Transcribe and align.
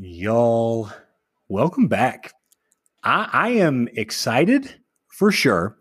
Y'all, 0.00 0.88
welcome 1.48 1.88
back. 1.88 2.32
I, 3.02 3.28
I 3.32 3.48
am 3.48 3.88
excited 3.94 4.72
for 5.08 5.32
sure, 5.32 5.76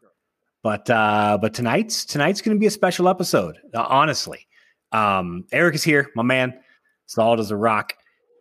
but 0.64 0.90
uh, 0.90 1.38
but 1.40 1.54
tonight's 1.54 2.04
tonight's 2.04 2.42
going 2.42 2.58
to 2.58 2.60
be 2.60 2.66
a 2.66 2.72
special 2.72 3.10
episode. 3.10 3.60
Uh, 3.76 3.86
honestly, 3.88 4.48
um, 4.92 5.46
Eric 5.52 5.76
is 5.76 5.84
here, 5.84 6.10
my 6.16 6.24
man, 6.24 6.60
solid 7.06 7.40
as 7.40 7.52
a 7.52 7.56
rock, 7.56 7.94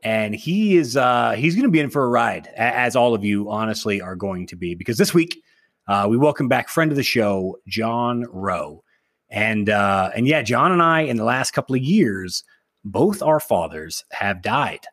and 0.02 0.34
he 0.34 0.78
is 0.78 0.96
uh, 0.96 1.32
he's 1.32 1.54
going 1.54 1.64
to 1.64 1.70
be 1.70 1.80
in 1.80 1.90
for 1.90 2.04
a 2.04 2.08
ride, 2.08 2.46
as 2.56 2.96
all 2.96 3.12
of 3.12 3.22
you 3.22 3.50
honestly 3.50 4.00
are 4.00 4.16
going 4.16 4.46
to 4.46 4.56
be, 4.56 4.74
because 4.74 4.96
this 4.96 5.12
week 5.12 5.42
uh, 5.88 6.06
we 6.08 6.16
welcome 6.16 6.48
back 6.48 6.70
friend 6.70 6.90
of 6.90 6.96
the 6.96 7.02
show, 7.02 7.58
John 7.68 8.24
Rowe, 8.30 8.82
and 9.28 9.68
uh, 9.68 10.10
and 10.16 10.26
yeah, 10.26 10.40
John 10.40 10.72
and 10.72 10.80
I 10.80 11.02
in 11.02 11.18
the 11.18 11.24
last 11.24 11.50
couple 11.50 11.76
of 11.76 11.82
years, 11.82 12.44
both 12.82 13.20
our 13.20 13.40
fathers 13.40 14.06
have 14.12 14.40
died. 14.40 14.86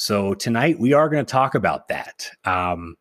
So 0.00 0.32
tonight 0.32 0.80
we 0.80 0.94
are 0.94 1.10
going 1.10 1.22
to 1.22 1.30
talk 1.30 1.54
about 1.54 1.88
that. 1.88 2.30
Um, 2.46 2.96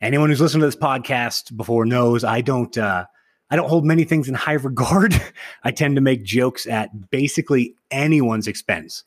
anyone 0.00 0.30
who's 0.30 0.40
listened 0.40 0.62
to 0.62 0.66
this 0.66 0.74
podcast 0.74 1.54
before 1.54 1.84
knows 1.84 2.24
I 2.24 2.40
don't 2.40 2.76
uh, 2.78 3.04
I 3.50 3.56
don't 3.56 3.68
hold 3.68 3.84
many 3.84 4.04
things 4.04 4.30
in 4.30 4.34
high 4.34 4.52
regard. 4.54 5.14
I 5.62 5.72
tend 5.72 5.96
to 5.96 6.00
make 6.00 6.24
jokes 6.24 6.66
at 6.66 7.10
basically 7.10 7.74
anyone's 7.90 8.46
expense. 8.46 9.04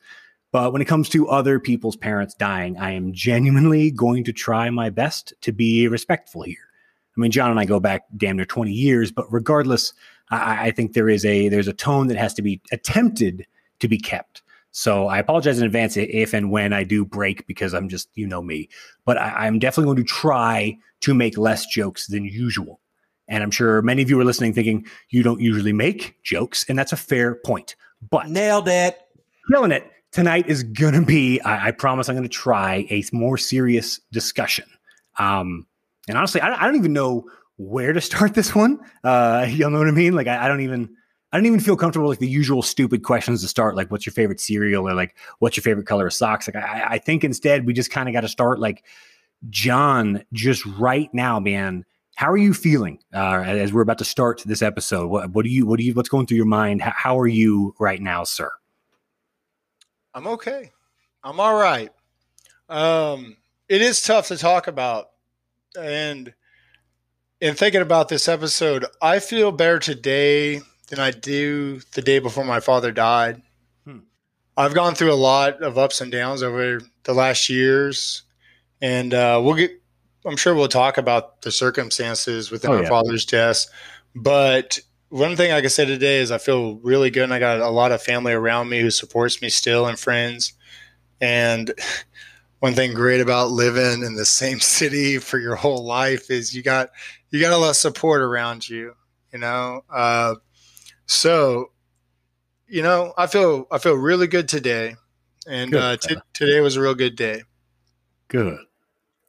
But 0.52 0.72
when 0.72 0.82
it 0.82 0.84
comes 0.84 1.08
to 1.08 1.30
other 1.30 1.58
people's 1.58 1.96
parents 1.96 2.34
dying, 2.34 2.78
I 2.78 2.92
am 2.92 3.12
genuinely 3.12 3.90
going 3.90 4.22
to 4.22 4.32
try 4.32 4.70
my 4.70 4.88
best 4.88 5.34
to 5.40 5.50
be 5.50 5.88
respectful 5.88 6.42
here. 6.42 6.68
I 7.16 7.20
mean, 7.20 7.32
John 7.32 7.50
and 7.50 7.58
I 7.58 7.64
go 7.64 7.80
back 7.80 8.04
damn 8.16 8.36
near 8.36 8.46
20 8.46 8.70
years, 8.70 9.10
but 9.10 9.26
regardless, 9.32 9.94
I, 10.30 10.68
I 10.68 10.70
think 10.70 10.92
there 10.92 11.08
is 11.08 11.24
a 11.24 11.48
there's 11.48 11.66
a 11.66 11.72
tone 11.72 12.06
that 12.06 12.18
has 12.18 12.34
to 12.34 12.42
be 12.42 12.60
attempted 12.70 13.48
to 13.80 13.88
be 13.88 13.98
kept. 13.98 14.42
So 14.72 15.06
I 15.06 15.18
apologize 15.18 15.58
in 15.58 15.66
advance 15.66 15.96
if 15.96 16.32
and 16.32 16.50
when 16.50 16.72
I 16.72 16.82
do 16.82 17.04
break 17.04 17.46
because 17.46 17.74
I'm 17.74 17.90
just, 17.90 18.08
you 18.14 18.26
know 18.26 18.42
me. 18.42 18.70
But 19.04 19.18
I, 19.18 19.46
am 19.46 19.58
definitely 19.58 19.94
going 19.94 20.04
to 20.04 20.12
try 20.12 20.78
to 21.02 21.14
make 21.14 21.36
less 21.36 21.66
jokes 21.66 22.06
than 22.06 22.24
usual. 22.24 22.80
And 23.28 23.42
I'm 23.42 23.50
sure 23.50 23.82
many 23.82 24.02
of 24.02 24.08
you 24.10 24.18
are 24.18 24.24
listening 24.24 24.54
thinking 24.54 24.86
you 25.10 25.22
don't 25.22 25.40
usually 25.40 25.72
make 25.72 26.16
jokes, 26.22 26.64
and 26.68 26.78
that's 26.78 26.92
a 26.92 26.96
fair 26.96 27.36
point. 27.36 27.76
But 28.10 28.30
nailed 28.30 28.66
it. 28.66 28.98
Killing 29.50 29.72
it. 29.72 29.90
Tonight 30.10 30.48
is 30.48 30.62
going 30.62 30.94
to 30.94 31.02
be, 31.02 31.40
I, 31.40 31.68
I, 31.68 31.70
promise 31.70 32.08
I'm 32.08 32.16
going 32.16 32.28
to 32.28 32.28
try 32.28 32.86
a 32.90 33.02
more 33.12 33.38
serious 33.38 34.00
discussion. 34.10 34.66
Um, 35.18 35.66
and 36.08 36.18
honestly, 36.18 36.40
I, 36.40 36.62
I, 36.62 36.66
don't 36.66 36.76
even 36.76 36.92
know 36.92 37.24
where 37.56 37.92
to 37.92 38.00
start 38.00 38.34
this 38.34 38.54
one. 38.54 38.78
Uh, 39.04 39.46
you 39.48 39.68
know 39.70 39.78
what 39.78 39.88
I 39.88 39.92
mean? 39.92 40.14
Like, 40.14 40.26
I, 40.26 40.44
I 40.44 40.48
don't 40.48 40.60
even 40.60 40.94
I 41.32 41.38
don't 41.38 41.46
even 41.46 41.60
feel 41.60 41.76
comfortable 41.76 42.08
like 42.08 42.18
the 42.18 42.28
usual 42.28 42.60
stupid 42.60 43.02
questions 43.02 43.40
to 43.40 43.48
start, 43.48 43.74
like 43.74 43.90
what's 43.90 44.04
your 44.04 44.12
favorite 44.12 44.38
cereal 44.38 44.86
or 44.86 44.94
like 44.94 45.16
what's 45.38 45.56
your 45.56 45.62
favorite 45.62 45.86
color 45.86 46.06
of 46.06 46.12
socks. 46.12 46.46
Like 46.46 46.62
I, 46.62 46.84
I 46.90 46.98
think 46.98 47.24
instead 47.24 47.64
we 47.64 47.72
just 47.72 47.90
kind 47.90 48.08
of 48.08 48.12
got 48.12 48.20
to 48.20 48.28
start 48.28 48.60
like 48.60 48.84
John, 49.48 50.24
just 50.32 50.64
right 50.66 51.12
now, 51.14 51.40
man. 51.40 51.84
How 52.16 52.30
are 52.30 52.36
you 52.36 52.52
feeling 52.52 52.98
uh, 53.14 53.42
as 53.46 53.72
we're 53.72 53.80
about 53.80 53.98
to 53.98 54.04
start 54.04 54.42
this 54.44 54.60
episode? 54.60 55.08
What, 55.08 55.30
what 55.30 55.44
do 55.44 55.50
you, 55.50 55.66
what 55.66 55.78
do 55.78 55.84
you, 55.84 55.94
what's 55.94 56.10
going 56.10 56.26
through 56.26 56.36
your 56.36 56.46
mind? 56.46 56.82
How, 56.82 56.92
how 56.94 57.18
are 57.18 57.26
you 57.26 57.74
right 57.80 58.00
now, 58.00 58.24
sir? 58.24 58.50
I'm 60.14 60.26
okay. 60.26 60.70
I'm 61.24 61.40
all 61.40 61.54
right. 61.54 61.90
Um, 62.68 63.38
it 63.68 63.80
is 63.80 64.02
tough 64.02 64.28
to 64.28 64.36
talk 64.36 64.66
about, 64.66 65.08
and 65.78 66.34
in 67.40 67.54
thinking 67.54 67.80
about 67.80 68.08
this 68.08 68.28
episode, 68.28 68.84
I 69.00 69.18
feel 69.18 69.50
better 69.50 69.78
today 69.78 70.60
than 70.92 71.00
I 71.00 71.10
do 71.10 71.80
the 71.94 72.02
day 72.02 72.18
before 72.18 72.44
my 72.44 72.60
father 72.60 72.92
died. 72.92 73.40
Hmm. 73.86 74.00
I've 74.58 74.74
gone 74.74 74.94
through 74.94 75.14
a 75.14 75.14
lot 75.14 75.62
of 75.62 75.78
ups 75.78 76.02
and 76.02 76.12
downs 76.12 76.42
over 76.42 76.82
the 77.04 77.14
last 77.14 77.48
years, 77.48 78.24
and 78.82 79.14
uh, 79.14 79.40
we'll 79.42 79.54
get. 79.54 79.70
I'm 80.26 80.36
sure 80.36 80.54
we'll 80.54 80.68
talk 80.68 80.98
about 80.98 81.40
the 81.40 81.50
circumstances 81.50 82.50
within 82.50 82.70
oh, 82.70 82.76
our 82.76 82.82
yeah. 82.82 82.88
father's 82.90 83.24
death, 83.24 83.64
but 84.14 84.78
one 85.08 85.34
thing 85.34 85.50
I 85.50 85.62
can 85.62 85.70
say 85.70 85.86
today 85.86 86.18
is 86.18 86.30
I 86.30 86.36
feel 86.36 86.76
really 86.76 87.08
good, 87.08 87.24
and 87.24 87.32
I 87.32 87.38
got 87.38 87.60
a 87.60 87.70
lot 87.70 87.90
of 87.90 88.02
family 88.02 88.34
around 88.34 88.68
me 88.68 88.80
who 88.80 88.90
supports 88.90 89.40
me 89.40 89.48
still, 89.48 89.86
and 89.86 89.98
friends. 89.98 90.52
And 91.22 91.72
one 92.58 92.74
thing 92.74 92.92
great 92.92 93.22
about 93.22 93.50
living 93.50 94.04
in 94.04 94.14
the 94.14 94.26
same 94.26 94.60
city 94.60 95.16
for 95.16 95.38
your 95.38 95.56
whole 95.56 95.86
life 95.86 96.30
is 96.30 96.54
you 96.54 96.62
got 96.62 96.90
you 97.30 97.40
got 97.40 97.54
a 97.54 97.56
lot 97.56 97.70
of 97.70 97.76
support 97.76 98.20
around 98.20 98.68
you. 98.68 98.94
You 99.32 99.38
know, 99.38 99.84
uh, 99.90 100.34
so, 101.06 101.70
you 102.66 102.82
know, 102.82 103.12
I 103.16 103.26
feel 103.26 103.66
I 103.70 103.78
feel 103.78 103.94
really 103.94 104.26
good 104.26 104.48
today, 104.48 104.96
and 105.46 105.70
good. 105.70 105.82
Uh, 105.82 105.96
t- 105.96 106.16
today 106.32 106.60
was 106.60 106.76
a 106.76 106.80
real 106.80 106.94
good 106.94 107.16
day. 107.16 107.42
Good. 108.28 108.58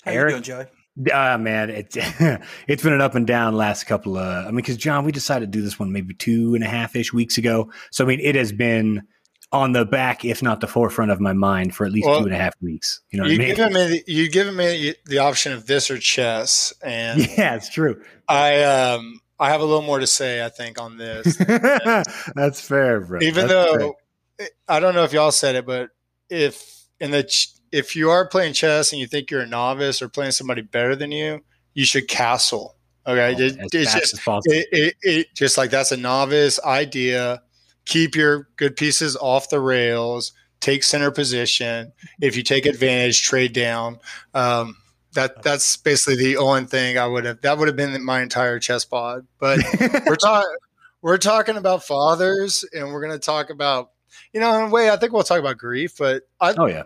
How 0.04 0.12
Eric, 0.12 0.36
you 0.36 0.42
doing, 0.42 0.44
Joey? 0.44 0.66
Ah, 1.12 1.34
uh, 1.34 1.38
man, 1.38 1.70
it's 1.70 1.98
it's 2.68 2.84
been 2.84 2.94
an 2.94 3.02
up 3.02 3.16
and 3.16 3.26
down 3.26 3.56
last 3.56 3.86
couple 3.86 4.18
of. 4.18 4.46
I 4.46 4.48
mean, 4.48 4.58
because 4.58 4.78
John, 4.78 5.06
we 5.06 5.12
decided 5.12 5.52
to 5.52 5.58
do 5.58 5.64
this 5.64 5.80
one 5.80 5.92
maybe 5.92 6.14
two 6.14 6.56
and 6.56 6.64
a 6.64 6.68
half 6.68 6.96
ish 6.96 7.12
weeks 7.12 7.38
ago. 7.38 7.72
So 7.92 8.06
I 8.06 8.08
mean, 8.08 8.20
it 8.20 8.36
has 8.36 8.52
been 8.52 9.04
on 9.52 9.72
the 9.72 9.86
back, 9.86 10.26
if 10.26 10.42
not 10.42 10.60
the 10.62 10.68
forefront 10.68 11.12
of 11.12 11.20
my 11.20 11.34
mind, 11.34 11.76
for 11.76 11.86
at 11.86 11.92
least 11.92 12.08
well, 12.08 12.20
two 12.20 12.26
and 12.26 12.34
a 12.34 12.38
half 12.38 12.54
weeks. 12.62 13.02
You 13.12 13.20
know, 13.20 13.26
you 13.26 13.36
I 13.36 13.38
mean? 13.38 13.56
given 13.56 13.74
me 13.74 14.04
you 14.08 14.30
given 14.30 14.56
me 14.56 14.96
the 15.06 15.20
option 15.20 15.54
of 15.54 15.66
this 15.66 15.90
or 15.90 15.98
chess, 15.98 16.74
and 16.84 17.20
yeah, 17.38 17.56
it's 17.56 17.70
true. 17.70 18.02
I 18.28 18.64
um 18.64 19.20
I 19.44 19.50
have 19.50 19.60
a 19.60 19.66
little 19.66 19.82
more 19.82 20.00
to 20.00 20.08
say, 20.08 20.44
I 20.44 20.48
think, 20.48 20.80
on 20.80 20.98
this. 20.98 21.36
That's 22.36 22.66
fair, 22.66 23.02
bro. 23.02 23.20
Even 23.22 23.48
That's 23.48 23.52
though 23.52 23.96
fair. 24.38 24.48
I 24.70 24.80
don't 24.80 24.96
know 24.96 25.04
if 25.04 25.12
y'all 25.12 25.32
said 25.32 25.56
it, 25.56 25.66
but 25.66 25.90
if 26.30 26.86
in 27.02 27.12
the 27.12 27.30
if 27.74 27.94
you 27.94 28.10
are 28.10 28.26
playing 28.26 28.54
chess 28.54 28.94
and 28.94 29.02
you 29.02 29.08
think 29.08 29.30
you're 29.30 29.42
a 29.42 29.48
novice 29.48 30.02
or 30.02 30.08
playing 30.08 30.32
somebody 30.32 30.62
better 30.62 30.96
than 30.96 31.12
you, 31.12 31.44
you 31.74 31.84
should 31.84 32.08
castle. 32.08 32.78
Okay, 33.06 33.36
oh, 33.38 33.46
it, 33.46 33.58
it's 33.74 33.94
just 33.94 34.22
it, 34.46 34.68
it, 34.72 34.96
it, 35.02 35.28
just 35.36 35.58
like 35.58 35.72
that's 35.72 35.92
a 35.92 35.98
novice 35.98 36.58
idea. 36.64 37.42
Keep 37.84 38.16
your 38.16 38.48
good 38.56 38.78
pieces 38.78 39.18
off 39.18 39.50
the 39.50 39.60
rails. 39.60 40.32
Take 40.62 40.84
center 40.84 41.12
position. 41.12 41.92
If 42.22 42.38
you 42.38 42.44
take 42.44 42.66
advantage, 42.66 43.24
trade 43.24 43.52
down. 43.52 44.00
Um, 44.34 44.78
that 45.14 45.38
uh, 45.38 45.42
that's 45.42 45.78
basically 45.78 46.16
the 46.16 46.38
only 46.38 46.66
thing 46.66 46.98
I 46.98 47.08
would 47.08 47.26
have. 47.26 47.42
That 47.42 47.58
would 47.58 47.68
have 47.68 47.78
been 47.78 48.04
my 48.04 48.22
entire 48.22 48.60
chess 48.60 48.86
pod. 48.86 49.26
But 49.40 49.60
we're 50.08 50.16
talking 50.16 50.56
we're 51.02 51.18
talking 51.18 51.58
about 51.58 51.84
fathers, 51.84 52.66
and 52.74 52.92
we're 52.92 53.02
going 53.02 53.14
to 53.14 53.24
talk 53.24 53.50
about 53.50 53.92
you 54.34 54.40
know 54.40 54.58
in 54.58 54.66
a 54.66 54.70
way 54.70 54.90
I 54.90 54.98
think 54.98 55.14
we'll 55.14 55.24
talk 55.24 55.40
about 55.40 55.58
grief. 55.58 55.96
But 55.98 56.24
I, 56.40 56.54
oh 56.58 56.66
yeah, 56.66 56.84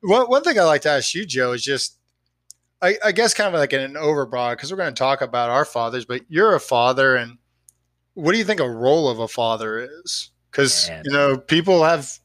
one 0.00 0.26
one 0.26 0.42
thing 0.42 0.58
I 0.58 0.64
like 0.64 0.82
to 0.82 0.90
ask 0.90 1.14
you, 1.14 1.24
Joe, 1.26 1.52
is 1.52 1.62
just 1.62 1.98
I, 2.82 2.96
I 3.04 3.12
guess 3.12 3.34
kind 3.34 3.54
of 3.54 3.58
like 3.58 3.72
an 3.72 3.94
overbroad 3.94 4.52
because 4.52 4.70
we're 4.70 4.78
going 4.78 4.94
to 4.94 4.98
talk 4.98 5.20
about 5.20 5.50
our 5.50 5.64
fathers, 5.64 6.04
but 6.04 6.22
you're 6.28 6.54
a 6.54 6.60
father, 6.60 7.16
and 7.16 7.38
what 8.14 8.32
do 8.32 8.38
you 8.38 8.44
think 8.44 8.60
a 8.60 8.70
role 8.70 9.08
of 9.08 9.18
a 9.18 9.28
father 9.28 9.88
is? 10.04 10.30
Because 10.50 10.90
you 11.04 11.12
know 11.12 11.36
people 11.36 11.84
have 11.84 12.18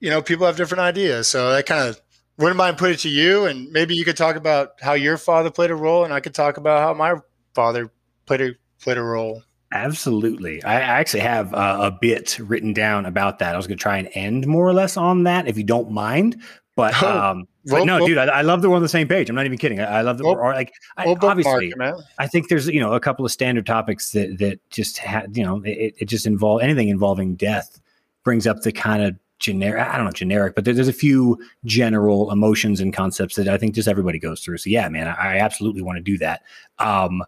you 0.00 0.10
know 0.10 0.22
people 0.22 0.46
have 0.46 0.56
different 0.56 0.82
ideas, 0.82 1.28
so 1.28 1.50
that 1.50 1.66
kind 1.66 1.88
of 1.88 2.00
wouldn't 2.42 2.58
mind 2.58 2.78
put 2.78 2.90
it 2.90 2.98
to 3.00 3.08
you, 3.08 3.46
and 3.46 3.70
maybe 3.72 3.94
you 3.94 4.04
could 4.04 4.16
talk 4.16 4.36
about 4.36 4.80
how 4.80 4.92
your 4.94 5.16
father 5.16 5.50
played 5.50 5.70
a 5.70 5.74
role, 5.74 6.04
and 6.04 6.12
I 6.12 6.20
could 6.20 6.34
talk 6.34 6.56
about 6.56 6.80
how 6.80 6.94
my 6.94 7.20
father 7.54 7.90
played 8.26 8.40
a 8.40 8.50
played 8.80 8.98
a 8.98 9.02
role. 9.02 9.42
Absolutely. 9.72 10.62
I 10.64 10.80
actually 10.80 11.20
have 11.20 11.54
uh, 11.54 11.78
a 11.80 11.90
bit 11.90 12.38
written 12.38 12.74
down 12.74 13.06
about 13.06 13.38
that. 13.38 13.54
I 13.54 13.56
was 13.56 13.66
going 13.66 13.78
to 13.78 13.82
try 13.82 13.96
and 13.96 14.08
end 14.12 14.46
more 14.46 14.66
or 14.66 14.74
less 14.74 14.96
on 14.96 15.22
that, 15.22 15.48
if 15.48 15.56
you 15.56 15.64
don't 15.64 15.90
mind. 15.90 16.42
But, 16.76 17.02
oh, 17.02 17.08
um, 17.08 17.48
well, 17.64 17.80
but 17.80 17.84
no, 17.86 17.98
well, 17.98 18.06
dude, 18.06 18.18
I, 18.18 18.24
I, 18.24 18.42
love 18.42 18.62
that 18.62 18.68
we're 18.68 18.76
on 18.76 18.82
the 18.82 18.88
same 18.88 19.08
page. 19.08 19.28
I'm 19.30 19.36
not 19.36 19.46
even 19.46 19.58
kidding. 19.58 19.80
I, 19.80 19.98
I 19.98 20.00
love 20.02 20.18
that 20.18 20.24
well, 20.24 20.36
we're 20.36 20.52
like, 20.52 20.72
I, 20.96 21.06
obviously, 21.06 21.72
I 22.18 22.26
think 22.26 22.48
there's, 22.48 22.66
you 22.66 22.80
know, 22.80 22.92
a 22.92 23.00
couple 23.00 23.24
of 23.24 23.32
standard 23.32 23.66
topics 23.66 24.12
that, 24.12 24.38
that 24.38 24.58
just 24.70 24.98
had, 24.98 25.36
you 25.36 25.44
know, 25.44 25.62
it, 25.64 25.94
it 25.98 26.04
just 26.06 26.26
involve 26.26 26.62
anything 26.62 26.88
involving 26.88 27.34
death 27.34 27.80
brings 28.24 28.46
up 28.46 28.60
the 28.60 28.72
kind 28.72 29.02
of 29.02 29.16
generic 29.42 29.86
i 29.86 29.96
don't 29.96 30.06
know 30.06 30.12
generic 30.12 30.54
but 30.54 30.64
there's 30.64 30.88
a 30.88 30.92
few 30.92 31.36
general 31.64 32.30
emotions 32.30 32.80
and 32.80 32.94
concepts 32.94 33.34
that 33.34 33.48
i 33.48 33.58
think 33.58 33.74
just 33.74 33.88
everybody 33.88 34.18
goes 34.18 34.40
through. 34.40 34.56
So 34.56 34.70
yeah 34.70 34.88
man 34.88 35.08
i, 35.08 35.34
I 35.34 35.38
absolutely 35.38 35.82
want 35.82 35.96
to 35.96 36.02
do 36.02 36.16
that. 36.18 36.42
Um 36.78 37.22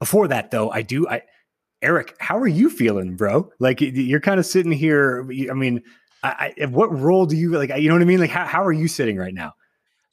before 0.00 0.28
that 0.28 0.50
though 0.50 0.70
i 0.70 0.82
do 0.82 1.08
i 1.08 1.22
eric 1.80 2.16
how 2.18 2.36
are 2.36 2.48
you 2.48 2.68
feeling 2.68 3.16
bro? 3.16 3.50
Like 3.60 3.80
you're 3.80 4.20
kind 4.20 4.40
of 4.40 4.46
sitting 4.46 4.72
here 4.72 5.26
i 5.50 5.54
mean 5.54 5.82
I, 6.24 6.54
I, 6.60 6.66
what 6.66 6.96
role 6.96 7.26
do 7.26 7.36
you 7.36 7.56
like 7.56 7.70
you 7.80 7.88
know 7.88 7.94
what 7.94 8.02
i 8.02 8.06
mean? 8.06 8.20
Like 8.20 8.30
how, 8.30 8.44
how 8.44 8.64
are 8.64 8.72
you 8.72 8.88
sitting 8.88 9.16
right 9.16 9.34
now? 9.34 9.54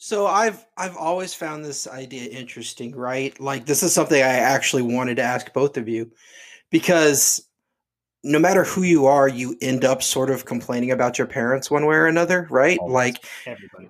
So 0.01 0.27
I've 0.27 0.65
I've 0.77 0.95
always 0.95 1.33
found 1.33 1.65
this 1.65 1.85
idea 1.85 2.29
interesting, 2.29 2.95
right? 2.95 3.37
Like 3.39 3.65
this 3.65 3.83
is 3.83 3.93
something 3.93 4.21
I 4.21 4.27
actually 4.27 4.83
wanted 4.83 5.15
to 5.17 5.23
ask 5.23 5.51
both 5.53 5.75
of 5.75 5.89
you 5.89 6.09
because 6.69 7.48
no 8.23 8.39
matter 8.39 8.63
who 8.63 8.83
you 8.83 9.05
are, 9.05 9.27
you 9.27 9.55
end 9.61 9.85
up 9.85 10.03
sort 10.03 10.29
of 10.29 10.45
complaining 10.45 10.91
about 10.91 11.17
your 11.17 11.27
parents 11.27 11.71
one 11.71 11.85
way 11.85 11.95
or 11.95 12.07
another, 12.07 12.47
right? 12.49 12.79
Like 12.85 13.23
everybody. 13.45 13.89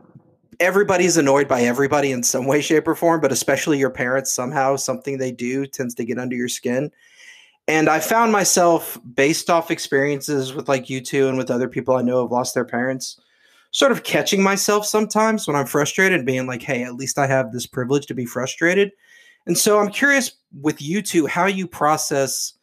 everybody's 0.60 1.18
annoyed 1.18 1.48
by 1.48 1.62
everybody 1.62 2.12
in 2.12 2.22
some 2.22 2.46
way, 2.46 2.62
shape, 2.62 2.88
or 2.88 2.96
form, 2.96 3.22
but 3.22 3.32
especially 3.32 3.80
your 3.80 3.90
parents 3.90 4.32
somehow, 4.32 4.76
something 4.76 5.18
they 5.18 5.32
do 5.32 5.66
tends 5.66 5.96
to 5.96 6.06
get 6.06 6.20
under 6.20 6.36
your 6.36 6.50
skin. 6.50 6.92
And 7.68 7.88
I 7.90 8.00
found 8.00 8.32
myself 8.32 9.00
based 9.14 9.50
off 9.50 9.72
experiences 9.72 10.54
with 10.54 10.68
like 10.68 10.90
you 10.90 11.02
two 11.02 11.28
and 11.28 11.38
with 11.38 11.52
other 11.52 11.68
people 11.68 11.96
I 11.96 12.02
know 12.02 12.24
have 12.24 12.32
lost 12.32 12.54
their 12.56 12.66
parents, 12.66 13.20
sort 13.72 13.92
of 13.92 14.04
catching 14.04 14.42
myself 14.42 14.86
sometimes 14.86 15.48
when 15.48 15.56
I'm 15.56 15.68
frustrated, 15.68 16.26
being 16.26 16.48
like, 16.48 16.64
hey, 16.64 16.84
at 16.84 16.96
least 16.96 17.20
I 17.20 17.28
have 17.28 17.52
this 17.52 17.68
privilege 17.68 18.08
to 18.08 18.16
be 18.16 18.26
frustrated. 18.26 18.92
And 19.46 19.58
so 19.58 19.80
I'm 19.80 19.90
curious 19.90 20.32
with 20.62 20.82
you 20.82 21.02
two 21.02 21.28
how 21.28 21.46
you 21.46 21.68
process 21.68 22.54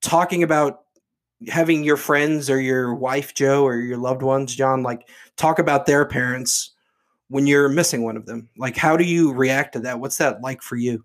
talking 0.00 0.42
about 0.42 0.82
having 1.48 1.84
your 1.84 1.96
friends 1.96 2.50
or 2.50 2.60
your 2.60 2.94
wife, 2.94 3.34
Joe, 3.34 3.64
or 3.64 3.76
your 3.76 3.98
loved 3.98 4.22
ones, 4.22 4.54
John, 4.54 4.82
like 4.82 5.08
talk 5.36 5.58
about 5.58 5.86
their 5.86 6.04
parents 6.04 6.72
when 7.28 7.46
you're 7.46 7.68
missing 7.68 8.02
one 8.02 8.16
of 8.16 8.26
them. 8.26 8.48
Like, 8.58 8.76
how 8.76 8.96
do 8.96 9.04
you 9.04 9.32
react 9.32 9.72
to 9.74 9.80
that? 9.80 10.00
What's 10.00 10.18
that 10.18 10.42
like 10.42 10.62
for 10.62 10.76
you? 10.76 11.04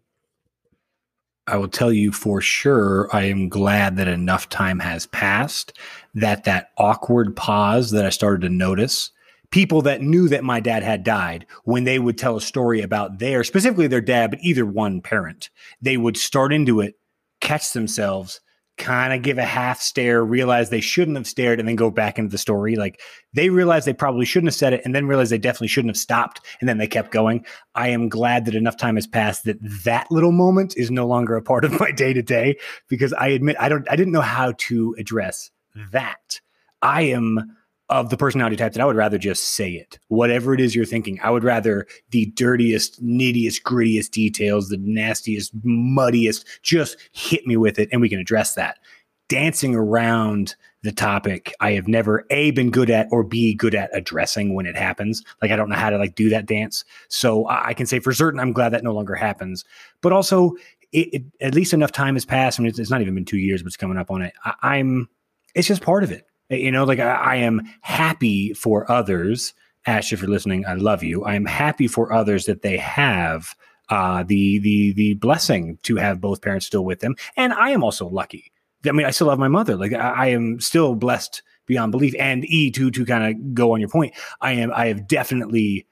I 1.47 1.57
will 1.57 1.67
tell 1.67 1.93
you 1.93 2.11
for 2.11 2.41
sure, 2.41 3.07
I 3.13 3.25
am 3.25 3.49
glad 3.49 3.97
that 3.97 4.07
enough 4.07 4.49
time 4.49 4.79
has 4.79 5.05
passed 5.05 5.77
that 6.15 6.43
that 6.45 6.71
awkward 6.77 7.35
pause 7.35 7.91
that 7.91 8.05
I 8.05 8.09
started 8.09 8.41
to 8.41 8.49
notice 8.49 9.11
people 9.51 9.83
that 9.83 10.01
knew 10.01 10.27
that 10.27 10.43
my 10.43 10.59
dad 10.59 10.81
had 10.81 11.03
died 11.03 11.45
when 11.63 11.83
they 11.83 11.99
would 11.99 12.17
tell 12.17 12.35
a 12.35 12.41
story 12.41 12.81
about 12.81 13.19
their 13.19 13.43
specifically 13.43 13.87
their 13.87 14.01
dad 14.01 14.31
but 14.31 14.39
either 14.41 14.65
one 14.65 15.01
parent 15.01 15.49
they 15.81 15.97
would 15.97 16.17
start 16.17 16.51
into 16.51 16.81
it 16.81 16.95
catch 17.41 17.71
themselves 17.73 18.41
kind 18.77 19.13
of 19.13 19.21
give 19.21 19.37
a 19.37 19.45
half 19.45 19.81
stare, 19.81 20.23
realize 20.23 20.69
they 20.69 20.81
shouldn't 20.81 21.17
have 21.17 21.27
stared, 21.27 21.59
and 21.59 21.67
then 21.67 21.75
go 21.75 21.89
back 21.89 22.19
into 22.19 22.31
the 22.31 22.37
story. 22.37 22.75
Like 22.75 23.01
they 23.33 23.49
realized 23.49 23.87
they 23.87 23.93
probably 23.93 24.25
shouldn't 24.25 24.49
have 24.49 24.55
said 24.55 24.73
it, 24.73 24.81
and 24.85 24.93
then 24.93 25.07
realized 25.07 25.31
they 25.31 25.37
definitely 25.37 25.69
shouldn't 25.69 25.91
have 25.91 26.01
stopped, 26.01 26.41
and 26.59 26.67
then 26.67 26.77
they 26.77 26.87
kept 26.87 27.11
going. 27.11 27.45
I 27.73 27.89
am 27.89 28.09
glad 28.09 28.45
that 28.45 28.55
enough 28.55 28.77
time 28.77 28.95
has 28.95 29.07
passed 29.07 29.45
that 29.45 29.57
that 29.83 30.11
little 30.11 30.31
moment 30.31 30.75
is 30.77 30.91
no 30.91 31.07
longer 31.07 31.35
a 31.35 31.41
part 31.41 31.65
of 31.65 31.79
my 31.79 31.91
day 31.91 32.13
to 32.13 32.21
day 32.21 32.57
because 32.87 33.13
I 33.13 33.27
admit 33.29 33.55
I 33.59 33.69
don't 33.69 33.89
I 33.89 33.95
didn't 33.95 34.13
know 34.13 34.21
how 34.21 34.53
to 34.57 34.95
address 34.97 35.51
that. 35.91 36.41
I 36.81 37.03
am 37.03 37.55
of 37.89 38.09
the 38.09 38.17
personality 38.17 38.55
type 38.55 38.73
that 38.73 38.81
I 38.81 38.85
would 38.85 38.95
rather 38.95 39.17
just 39.17 39.43
say 39.43 39.71
it. 39.71 39.99
Whatever 40.07 40.53
it 40.53 40.59
is 40.59 40.75
you're 40.75 40.85
thinking, 40.85 41.19
I 41.21 41.29
would 41.29 41.43
rather 41.43 41.85
the 42.09 42.25
dirtiest, 42.27 43.03
nittiest, 43.03 43.61
grittiest 43.61 44.11
details, 44.11 44.69
the 44.69 44.77
nastiest, 44.77 45.55
muddiest, 45.63 46.45
just 46.63 46.97
hit 47.11 47.45
me 47.45 47.57
with 47.57 47.77
it 47.77 47.89
and 47.91 48.01
we 48.01 48.09
can 48.09 48.19
address 48.19 48.55
that. 48.55 48.79
Dancing 49.27 49.75
around 49.75 50.55
the 50.81 50.91
topic, 50.91 51.53
I 51.59 51.71
have 51.73 51.87
never 51.87 52.25
A 52.29 52.51
been 52.51 52.69
good 52.69 52.89
at 52.89 53.07
or 53.11 53.23
B 53.23 53.53
good 53.53 53.73
at 53.73 53.89
addressing 53.93 54.53
when 54.53 54.65
it 54.65 54.75
happens. 54.75 55.23
Like 55.41 55.51
I 55.51 55.55
don't 55.55 55.69
know 55.69 55.75
how 55.75 55.89
to 55.89 55.97
like 55.97 56.15
do 56.15 56.29
that 56.29 56.45
dance. 56.45 56.85
So 57.07 57.47
I 57.47 57.73
can 57.73 57.85
say 57.85 57.99
for 57.99 58.13
certain 58.13 58.39
I'm 58.39 58.53
glad 58.53 58.69
that 58.69 58.83
no 58.83 58.93
longer 58.93 59.15
happens. 59.15 59.63
But 60.01 60.11
also 60.11 60.55
it, 60.91 61.13
it, 61.13 61.23
at 61.41 61.55
least 61.55 61.73
enough 61.73 61.91
time 61.91 62.15
has 62.15 62.25
passed. 62.25 62.59
I 62.59 62.63
mean, 62.63 62.69
it's, 62.69 62.79
it's, 62.79 62.91
not 62.91 63.01
even 63.01 63.15
been 63.15 63.25
two 63.25 63.37
years, 63.37 63.61
but 63.61 63.67
it's 63.67 63.77
coming 63.77 63.97
up 63.97 64.11
on 64.11 64.21
it. 64.21 64.33
I, 64.43 64.53
I'm 64.61 65.09
it's 65.55 65.67
just 65.67 65.81
part 65.81 66.03
of 66.03 66.11
it 66.11 66.27
you 66.49 66.71
know, 66.71 66.83
like 66.83 66.99
I, 66.99 67.13
I 67.13 67.35
am 67.37 67.61
happy 67.81 68.53
for 68.53 68.89
others. 68.91 69.53
Ash, 69.85 70.11
if 70.11 70.21
you're 70.21 70.29
listening, 70.29 70.65
I 70.65 70.73
love 70.73 71.03
you. 71.03 71.23
I 71.23 71.35
am 71.35 71.45
happy 71.45 71.87
for 71.87 72.11
others 72.11 72.45
that 72.45 72.61
they 72.61 72.77
have 72.77 73.55
uh, 73.89 74.23
the 74.23 74.59
the 74.59 74.93
the 74.93 75.13
blessing 75.15 75.77
to 75.83 75.95
have 75.97 76.21
both 76.21 76.41
parents 76.41 76.65
still 76.65 76.85
with 76.85 77.01
them, 77.01 77.15
and 77.37 77.53
I 77.53 77.69
am 77.69 77.83
also 77.83 78.07
lucky. 78.07 78.51
I 78.85 78.91
mean, 78.91 79.05
I 79.05 79.11
still 79.11 79.29
have 79.29 79.39
my 79.39 79.47
mother. 79.47 79.75
Like 79.75 79.93
I, 79.93 80.09
I 80.09 80.25
am 80.27 80.59
still 80.59 80.95
blessed 80.95 81.41
beyond 81.65 81.91
belief. 81.91 82.15
And 82.19 82.45
E 82.45 82.71
to 82.71 82.91
to 82.91 83.05
kind 83.05 83.23
of 83.23 83.53
go 83.53 83.73
on 83.73 83.79
your 83.79 83.89
point, 83.89 84.13
I 84.41 84.53
am 84.53 84.71
I 84.73 84.87
have 84.87 85.07
definitely 85.07 85.87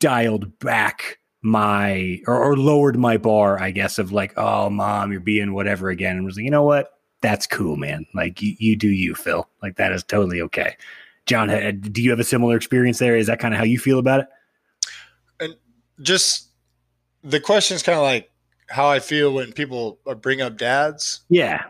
dialed 0.00 0.58
back 0.58 1.18
my 1.42 2.20
or, 2.26 2.42
or, 2.42 2.56
lowered 2.56 2.98
my 2.98 3.18
bar, 3.18 3.60
I 3.60 3.70
guess, 3.70 3.98
of 3.98 4.12
like, 4.12 4.32
oh, 4.38 4.70
mom, 4.70 5.12
you're 5.12 5.20
being 5.20 5.52
whatever 5.52 5.90
again. 5.90 6.16
And 6.16 6.24
was 6.24 6.36
like, 6.36 6.44
you 6.44 6.50
know 6.50 6.62
what? 6.62 6.93
That's 7.24 7.46
cool, 7.46 7.76
man. 7.76 8.04
Like 8.12 8.42
you, 8.42 8.54
you 8.58 8.76
do 8.76 8.88
you, 8.88 9.14
Phil. 9.14 9.48
Like 9.62 9.76
that 9.76 9.92
is 9.92 10.04
totally 10.04 10.42
okay. 10.42 10.76
John, 11.24 11.48
do 11.80 12.02
you 12.02 12.10
have 12.10 12.20
a 12.20 12.24
similar 12.24 12.54
experience 12.54 12.98
there? 12.98 13.16
Is 13.16 13.28
that 13.28 13.38
kind 13.38 13.54
of 13.54 13.58
how 13.58 13.64
you 13.64 13.78
feel 13.78 13.98
about 13.98 14.20
it? 14.20 14.26
And 15.40 15.54
just 16.02 16.48
the 17.22 17.40
question 17.40 17.76
is 17.76 17.82
kind 17.82 17.96
of 17.96 18.02
like 18.02 18.30
how 18.68 18.90
I 18.90 18.98
feel 18.98 19.32
when 19.32 19.52
people 19.52 19.98
bring 20.20 20.42
up 20.42 20.58
dads. 20.58 21.20
Yeah. 21.30 21.64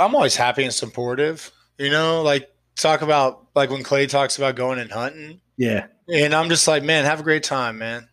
I'm 0.00 0.16
always 0.16 0.34
happy 0.34 0.64
and 0.64 0.74
supportive, 0.74 1.52
you 1.78 1.90
know, 1.90 2.22
like 2.22 2.52
talk 2.74 3.02
about 3.02 3.46
like 3.54 3.70
when 3.70 3.84
Clay 3.84 4.08
talks 4.08 4.38
about 4.38 4.56
going 4.56 4.80
and 4.80 4.90
hunting. 4.90 5.40
Yeah. 5.56 5.86
And 6.12 6.34
I'm 6.34 6.48
just 6.48 6.66
like, 6.66 6.82
man, 6.82 7.04
have 7.04 7.20
a 7.20 7.24
great 7.24 7.44
time, 7.44 7.78
man. 7.78 8.08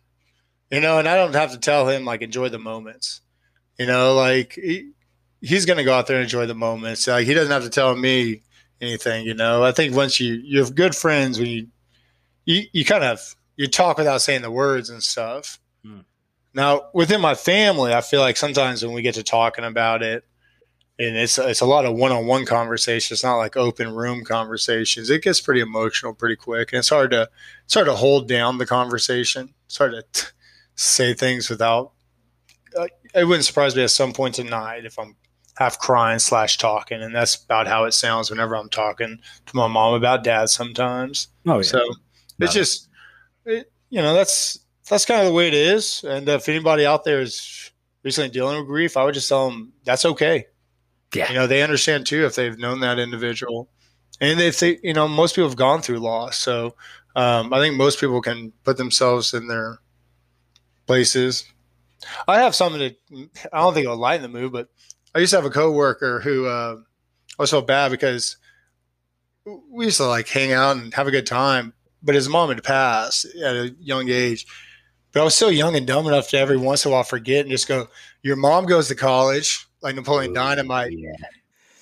You 0.70 0.80
know, 0.80 1.00
and 1.00 1.08
I 1.08 1.16
don't 1.16 1.34
have 1.34 1.50
to 1.50 1.58
tell 1.58 1.88
him 1.88 2.04
like 2.04 2.22
enjoy 2.22 2.50
the 2.50 2.58
moments. 2.60 3.22
You 3.78 3.86
know, 3.86 4.14
like 4.14 4.54
he, 4.54 4.90
he's 5.40 5.66
going 5.66 5.78
to 5.78 5.84
go 5.84 5.94
out 5.94 6.06
there 6.06 6.16
and 6.16 6.24
enjoy 6.24 6.46
the 6.46 6.54
moments. 6.54 7.06
Like 7.06 7.26
he 7.26 7.34
doesn't 7.34 7.52
have 7.52 7.64
to 7.64 7.70
tell 7.70 7.94
me 7.94 8.42
anything. 8.80 9.26
You 9.26 9.34
know, 9.34 9.62
I 9.62 9.72
think 9.72 9.94
once 9.94 10.20
you 10.20 10.34
you 10.34 10.60
have 10.60 10.74
good 10.74 10.94
friends 10.94 11.38
when 11.38 11.48
you 11.48 11.68
you, 12.44 12.62
you 12.72 12.84
kind 12.84 13.04
of 13.04 13.36
you 13.56 13.66
talk 13.68 13.98
without 13.98 14.22
saying 14.22 14.42
the 14.42 14.50
words 14.50 14.90
and 14.90 15.02
stuff. 15.02 15.58
Hmm. 15.84 16.00
Now 16.54 16.88
within 16.94 17.20
my 17.20 17.34
family, 17.34 17.92
I 17.92 18.00
feel 18.00 18.20
like 18.20 18.36
sometimes 18.36 18.84
when 18.84 18.94
we 18.94 19.02
get 19.02 19.14
to 19.16 19.22
talking 19.22 19.64
about 19.64 20.02
it, 20.02 20.24
and 20.98 21.16
it's 21.16 21.38
it's 21.38 21.60
a 21.60 21.66
lot 21.66 21.84
of 21.84 21.94
one 21.94 22.12
on 22.12 22.26
one 22.26 22.46
conversation. 22.46 23.14
It's 23.14 23.24
not 23.24 23.36
like 23.36 23.56
open 23.56 23.94
room 23.94 24.24
conversations. 24.24 25.10
It 25.10 25.22
gets 25.22 25.40
pretty 25.40 25.60
emotional 25.60 26.14
pretty 26.14 26.36
quick, 26.36 26.72
and 26.72 26.78
it's 26.78 26.88
hard 26.88 27.10
to 27.10 27.28
it's 27.64 27.74
hard 27.74 27.86
to 27.86 27.94
hold 27.94 28.28
down 28.28 28.58
the 28.58 28.66
conversation. 28.66 29.52
It's 29.66 29.76
hard 29.76 29.92
to 29.92 30.04
t- 30.12 30.28
say 30.74 31.12
things 31.12 31.50
without 31.50 31.92
it 33.14 33.24
wouldn't 33.24 33.44
surprise 33.44 33.76
me 33.76 33.82
at 33.82 33.90
some 33.90 34.12
point 34.12 34.34
tonight 34.34 34.84
if 34.84 34.98
I'm 34.98 35.16
half 35.56 35.78
crying 35.78 36.18
slash 36.18 36.58
talking, 36.58 37.02
and 37.02 37.14
that's 37.14 37.34
about 37.34 37.66
how 37.66 37.84
it 37.84 37.92
sounds 37.92 38.30
whenever 38.30 38.56
I'm 38.56 38.68
talking 38.68 39.18
to 39.46 39.56
my 39.56 39.66
mom 39.66 39.94
about 39.94 40.24
dad. 40.24 40.50
Sometimes, 40.50 41.28
oh 41.46 41.56
yeah. 41.56 41.62
So 41.62 41.82
it's 42.40 42.52
just, 42.52 42.88
it, 43.44 43.70
you 43.90 44.00
know, 44.02 44.14
that's 44.14 44.58
that's 44.88 45.04
kind 45.04 45.20
of 45.20 45.26
the 45.26 45.32
way 45.32 45.48
it 45.48 45.54
is. 45.54 46.04
And 46.04 46.28
if 46.28 46.48
anybody 46.48 46.86
out 46.86 47.04
there 47.04 47.20
is 47.20 47.72
recently 48.02 48.30
dealing 48.30 48.58
with 48.58 48.66
grief, 48.66 48.96
I 48.96 49.04
would 49.04 49.14
just 49.14 49.28
tell 49.28 49.50
them 49.50 49.72
that's 49.84 50.04
okay. 50.04 50.46
Yeah, 51.14 51.28
you 51.28 51.34
know, 51.34 51.46
they 51.46 51.62
understand 51.62 52.06
too 52.06 52.26
if 52.26 52.34
they've 52.34 52.58
known 52.58 52.80
that 52.80 52.98
individual, 52.98 53.68
and 54.20 54.38
they 54.38 54.50
think 54.50 54.80
you 54.82 54.92
know, 54.92 55.08
most 55.08 55.34
people 55.34 55.48
have 55.48 55.58
gone 55.58 55.80
through 55.80 55.98
loss, 55.98 56.36
so 56.36 56.74
um, 57.14 57.52
I 57.52 57.60
think 57.60 57.76
most 57.76 57.98
people 57.98 58.20
can 58.20 58.52
put 58.64 58.76
themselves 58.76 59.32
in 59.32 59.48
their 59.48 59.78
places 60.86 61.44
I 62.28 62.40
have 62.40 62.54
something 62.54 62.80
to. 62.80 63.28
I 63.52 63.60
don't 63.60 63.74
think 63.74 63.84
it'll 63.84 63.96
lighten 63.96 64.22
the 64.22 64.38
mood, 64.38 64.52
but 64.52 64.68
I 65.14 65.18
used 65.18 65.30
to 65.30 65.36
have 65.36 65.44
a 65.44 65.50
coworker 65.50 66.20
who 66.20 66.46
uh, 66.46 66.76
I 67.38 67.42
was 67.42 67.50
so 67.50 67.62
bad 67.62 67.90
because 67.90 68.36
we 69.70 69.86
used 69.86 69.98
to 69.98 70.06
like 70.06 70.28
hang 70.28 70.52
out 70.52 70.76
and 70.76 70.92
have 70.94 71.06
a 71.06 71.12
good 71.12 71.26
time. 71.26 71.72
But 72.02 72.14
his 72.14 72.28
mom 72.28 72.50
had 72.50 72.62
passed 72.62 73.24
at 73.24 73.56
a 73.56 73.74
young 73.80 74.08
age. 74.08 74.46
But 75.12 75.20
I 75.22 75.24
was 75.24 75.34
still 75.34 75.50
young 75.50 75.74
and 75.74 75.86
dumb 75.86 76.06
enough 76.06 76.28
to 76.28 76.38
every 76.38 76.58
once 76.58 76.84
in 76.84 76.90
a 76.90 76.92
while 76.92 77.02
forget 77.02 77.40
and 77.40 77.50
just 77.50 77.68
go, 77.68 77.88
"Your 78.22 78.36
mom 78.36 78.66
goes 78.66 78.88
to 78.88 78.94
college, 78.94 79.66
like 79.80 79.94
Napoleon 79.94 80.34
Dynamite." 80.34 80.92
Yeah. 80.92 81.12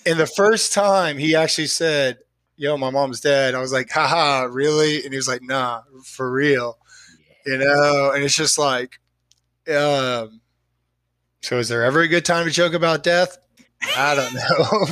And 0.07 0.19
the 0.19 0.27
first 0.27 0.73
time 0.73 1.19
he 1.19 1.35
actually 1.35 1.67
said, 1.67 2.19
"Yo, 2.57 2.77
my 2.77 2.91
mom's 2.91 3.21
dead," 3.21 3.55
I 3.55 3.61
was 3.61 3.73
like, 3.73 3.91
"Haha, 3.91 4.45
really?" 4.45 5.03
And 5.05 5.13
he 5.13 5.17
was 5.17 5.29
like, 5.29 5.43
"Nah, 5.43 5.83
for 6.05 6.31
real." 6.31 6.79
Yeah. 7.45 7.53
You 7.53 7.59
know, 7.59 8.13
and 8.15 8.23
it's 8.23 8.37
just 8.37 8.57
like 8.57 9.01
um, 9.69 10.41
so 11.43 11.59
is 11.59 11.69
there 11.69 11.85
ever 11.85 12.01
a 12.01 12.09
good 12.09 12.25
time 12.25 12.47
to 12.47 12.51
joke 12.51 12.75
about 12.75 13.03
death? 13.03 13.39
I 13.97 14.15
don't 14.15 14.35
know. 14.35 14.87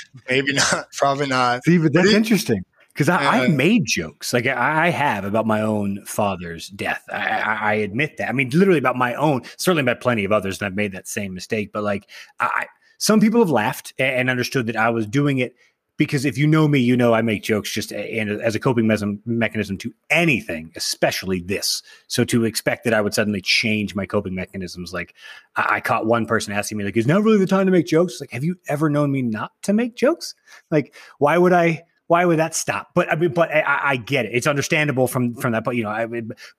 Maybe 0.28 0.52
not. 0.54 0.90
Probably 0.92 1.26
not. 1.26 1.64
See, 1.64 1.78
but 1.78 1.92
that's 1.92 2.12
interesting 2.12 2.64
because 2.92 3.08
I, 3.08 3.44
uh, 3.44 3.48
made 3.48 3.84
jokes 3.86 4.32
like 4.32 4.46
I 4.46 4.90
have 4.90 5.24
about 5.24 5.46
my 5.46 5.60
own 5.60 6.04
father's 6.04 6.68
death. 6.68 7.04
I, 7.12 7.28
I, 7.28 7.54
I, 7.54 7.74
admit 7.74 8.16
that. 8.16 8.28
I 8.28 8.32
mean, 8.32 8.50
literally 8.50 8.78
about 8.78 8.96
my 8.96 9.14
own. 9.14 9.42
Certainly 9.56 9.82
about 9.82 10.00
plenty 10.00 10.24
of 10.24 10.32
others, 10.32 10.60
and 10.60 10.66
I've 10.66 10.74
made 10.74 10.92
that 10.92 11.06
same 11.06 11.34
mistake. 11.34 11.70
But 11.72 11.84
like, 11.84 12.08
I, 12.40 12.66
some 12.98 13.20
people 13.20 13.40
have 13.40 13.50
laughed 13.50 13.92
and 13.98 14.28
understood 14.28 14.66
that 14.66 14.76
I 14.76 14.90
was 14.90 15.06
doing 15.06 15.38
it 15.38 15.54
because 15.98 16.24
if 16.24 16.38
you 16.38 16.46
know 16.46 16.68
me, 16.68 16.78
you 16.78 16.96
know 16.96 17.12
I 17.12 17.20
make 17.20 17.42
jokes 17.42 17.70
just 17.70 17.92
and 17.92 18.30
as 18.30 18.54
a 18.54 18.60
coping 18.60 18.86
mechanism 19.26 19.76
to 19.78 19.92
anything, 20.08 20.72
especially 20.76 21.40
this. 21.40 21.82
So 22.06 22.24
to 22.24 22.44
expect 22.44 22.84
that 22.84 22.94
I 22.94 23.00
would 23.00 23.12
suddenly 23.12 23.42
change 23.42 23.94
my 23.94 24.06
coping 24.06 24.34
mechanisms, 24.34 24.94
like 24.94 25.14
I, 25.56 25.66
I 25.76 25.80
caught 25.80 26.06
one 26.06 26.24
person 26.24 26.54
asking 26.54 26.78
me, 26.78 26.84
like, 26.84 26.96
"Is 26.96 27.06
now 27.06 27.18
really 27.18 27.38
the 27.38 27.46
time 27.46 27.66
to 27.66 27.72
make 27.72 27.86
jokes?" 27.86 28.20
Like, 28.20 28.30
have 28.30 28.44
you 28.44 28.56
ever 28.68 28.88
known 28.88 29.10
me 29.10 29.22
not 29.22 29.52
to 29.64 29.72
make 29.72 29.96
jokes? 29.96 30.34
Like, 30.70 30.94
why 31.18 31.36
would 31.36 31.52
I? 31.52 31.82
Why 32.06 32.24
would 32.24 32.38
that 32.38 32.54
stop? 32.54 32.92
But 32.94 33.12
I 33.12 33.16
mean, 33.16 33.34
but 33.34 33.50
I, 33.50 33.80
I 33.82 33.96
get 33.96 34.24
it. 34.24 34.30
It's 34.32 34.46
understandable 34.46 35.08
from 35.08 35.34
from 35.34 35.52
that. 35.52 35.64
But 35.64 35.76
you 35.76 35.82
know, 35.82 35.90
I, 35.90 36.06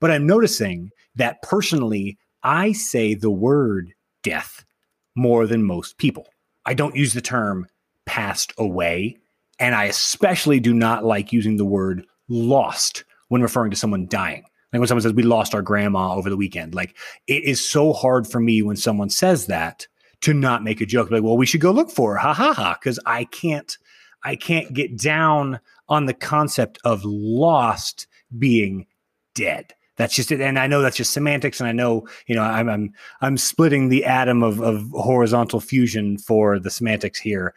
but 0.00 0.10
I'm 0.10 0.26
noticing 0.26 0.90
that 1.16 1.42
personally, 1.42 2.18
I 2.42 2.72
say 2.72 3.14
the 3.14 3.30
word 3.30 3.94
death 4.22 4.64
more 5.16 5.46
than 5.46 5.64
most 5.64 5.96
people. 5.96 6.28
I 6.66 6.74
don't 6.74 6.94
use 6.94 7.14
the 7.14 7.20
term 7.22 7.66
passed 8.04 8.52
away 8.58 9.16
and 9.60 9.74
I 9.74 9.84
especially 9.84 10.58
do 10.58 10.74
not 10.74 11.04
like 11.04 11.32
using 11.32 11.56
the 11.56 11.64
word 11.64 12.06
lost 12.28 13.04
when 13.28 13.42
referring 13.42 13.70
to 13.70 13.76
someone 13.76 14.06
dying. 14.06 14.44
Like 14.72 14.80
when 14.80 14.88
someone 14.88 15.02
says, 15.02 15.12
We 15.12 15.22
lost 15.22 15.54
our 15.54 15.62
grandma 15.62 16.14
over 16.14 16.30
the 16.30 16.36
weekend. 16.36 16.74
Like 16.74 16.96
it 17.26 17.44
is 17.44 17.64
so 17.64 17.92
hard 17.92 18.26
for 18.26 18.40
me 18.40 18.62
when 18.62 18.76
someone 18.76 19.10
says 19.10 19.46
that 19.46 19.86
to 20.22 20.34
not 20.34 20.64
make 20.64 20.80
a 20.80 20.86
joke. 20.86 21.10
Like, 21.10 21.22
well, 21.22 21.36
we 21.36 21.46
should 21.46 21.60
go 21.60 21.70
look 21.70 21.90
for 21.90 22.12
her. 22.12 22.18
Ha 22.18 22.34
ha 22.34 22.52
ha. 22.52 22.78
Cause 22.82 22.98
I 23.06 23.24
can't, 23.24 23.76
I 24.24 24.36
can't 24.36 24.72
get 24.72 24.96
down 24.96 25.60
on 25.88 26.06
the 26.06 26.14
concept 26.14 26.78
of 26.84 27.04
lost 27.04 28.06
being 28.38 28.86
dead. 29.34 29.74
That's 29.96 30.14
just 30.14 30.32
it. 30.32 30.40
And 30.40 30.58
I 30.58 30.66
know 30.66 30.80
that's 30.80 30.96
just 30.96 31.12
semantics. 31.12 31.60
And 31.60 31.68
I 31.68 31.72
know, 31.72 32.08
you 32.26 32.34
know, 32.34 32.42
I'm 32.42 32.70
I'm 32.70 32.92
I'm 33.20 33.36
splitting 33.36 33.88
the 33.88 34.06
atom 34.06 34.42
of, 34.42 34.60
of 34.60 34.88
horizontal 34.92 35.60
fusion 35.60 36.16
for 36.16 36.58
the 36.58 36.70
semantics 36.70 37.20
here, 37.20 37.54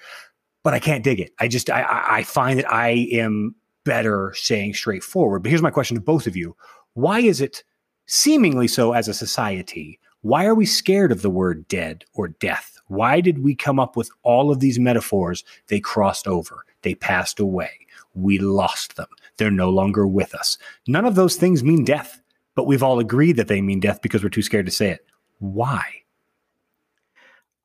but 0.64 0.74
I 0.74 0.80
can't 0.80 1.04
dig 1.04 1.20
it. 1.20 1.32
I 1.40 1.48
just 1.48 1.70
I 1.70 1.86
I 2.10 2.24
find 2.24 2.60
that 2.60 2.72
I 2.72 3.08
am 3.12 3.56
better 3.84 4.34
saying 4.36 4.74
straightforward. 4.74 5.44
But 5.44 5.50
here's 5.50 5.62
my 5.62 5.72
question 5.72 5.96
to 5.96 6.02
both 6.02 6.28
of 6.28 6.36
you. 6.36 6.56
Why 6.94 7.20
is 7.20 7.42
it 7.42 7.64
seemingly 8.06 8.68
so 8.68 8.94
as 8.94 9.08
a 9.08 9.14
society? 9.14 10.00
Why 10.22 10.46
are 10.46 10.56
we 10.56 10.66
scared 10.66 11.12
of 11.12 11.22
the 11.22 11.30
word 11.30 11.68
dead 11.68 12.06
or 12.14 12.30
death? 12.30 12.78
Why 12.88 13.20
did 13.20 13.44
we 13.44 13.56
come 13.56 13.80
up 13.80 13.98
with 13.98 14.10
all 14.24 14.52
of 14.52 14.62
these 14.62 14.80
metaphors? 14.80 15.44
They 15.68 15.80
crossed 15.82 16.28
over, 16.28 16.66
they 16.82 16.96
passed 16.96 17.40
away, 17.40 17.72
we 18.14 18.40
lost 18.40 18.96
them, 18.96 19.08
they're 19.38 19.52
no 19.52 19.70
longer 19.70 20.08
with 20.08 20.34
us. 20.34 20.58
None 20.88 21.06
of 21.06 21.16
those 21.16 21.36
things 21.36 21.64
mean 21.64 21.84
death, 21.84 22.22
but 22.56 22.68
we've 22.68 22.84
all 22.84 23.00
agreed 23.00 23.34
that 23.34 23.50
they 23.50 23.62
mean 23.62 23.82
death 23.82 24.02
because 24.02 24.24
we're 24.24 24.30
too 24.30 24.42
scared 24.42 24.66
to 24.66 24.72
say 24.72 24.92
it. 24.92 25.06
Why? 25.40 26.03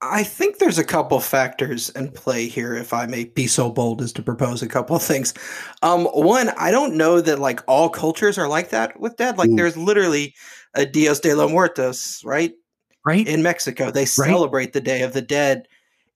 I 0.01 0.23
think 0.23 0.59
there's 0.59 0.79
a 0.79 0.85
couple 0.85 1.19
factors 1.19 1.91
in 1.91 2.13
play 2.13 2.47
here, 2.47 2.75
if 2.75 2.93
I 2.93 3.07
may 3.07 3.25
be 3.25 3.49
so 3.49 3.69
bold 3.69 4.01
as 4.01 4.13
to 4.13 4.23
propose 4.23 4.63
a 4.63 4.69
couple 4.69 4.95
of 4.95 5.03
things. 5.03 5.35
Um, 5.83 6.05
one, 6.07 6.51
I 6.51 6.71
don't 6.71 6.97
know 6.97 7.21
that 7.21 7.41
like 7.41 7.61
all 7.67 7.89
cultures 7.89 8.39
are 8.39 8.49
like 8.49 8.71
that 8.71 9.01
with 9.01 9.17
dead. 9.17 9.39
Like, 9.39 9.51
Ooh. 9.51 9.57
there's 9.57 9.77
literally 9.77 10.35
a 10.75 10.87
Dios 10.87 11.19
de 11.19 11.35
los 11.35 11.51
Muertos, 11.51 12.23
right? 12.25 12.53
Right. 13.05 13.27
In 13.27 13.43
Mexico, 13.43 13.91
they 13.91 14.03
right. 14.03 14.09
celebrate 14.09 14.73
the 14.73 14.81
Day 14.81 15.03
of 15.03 15.15
the 15.15 15.23
Dead. 15.23 15.67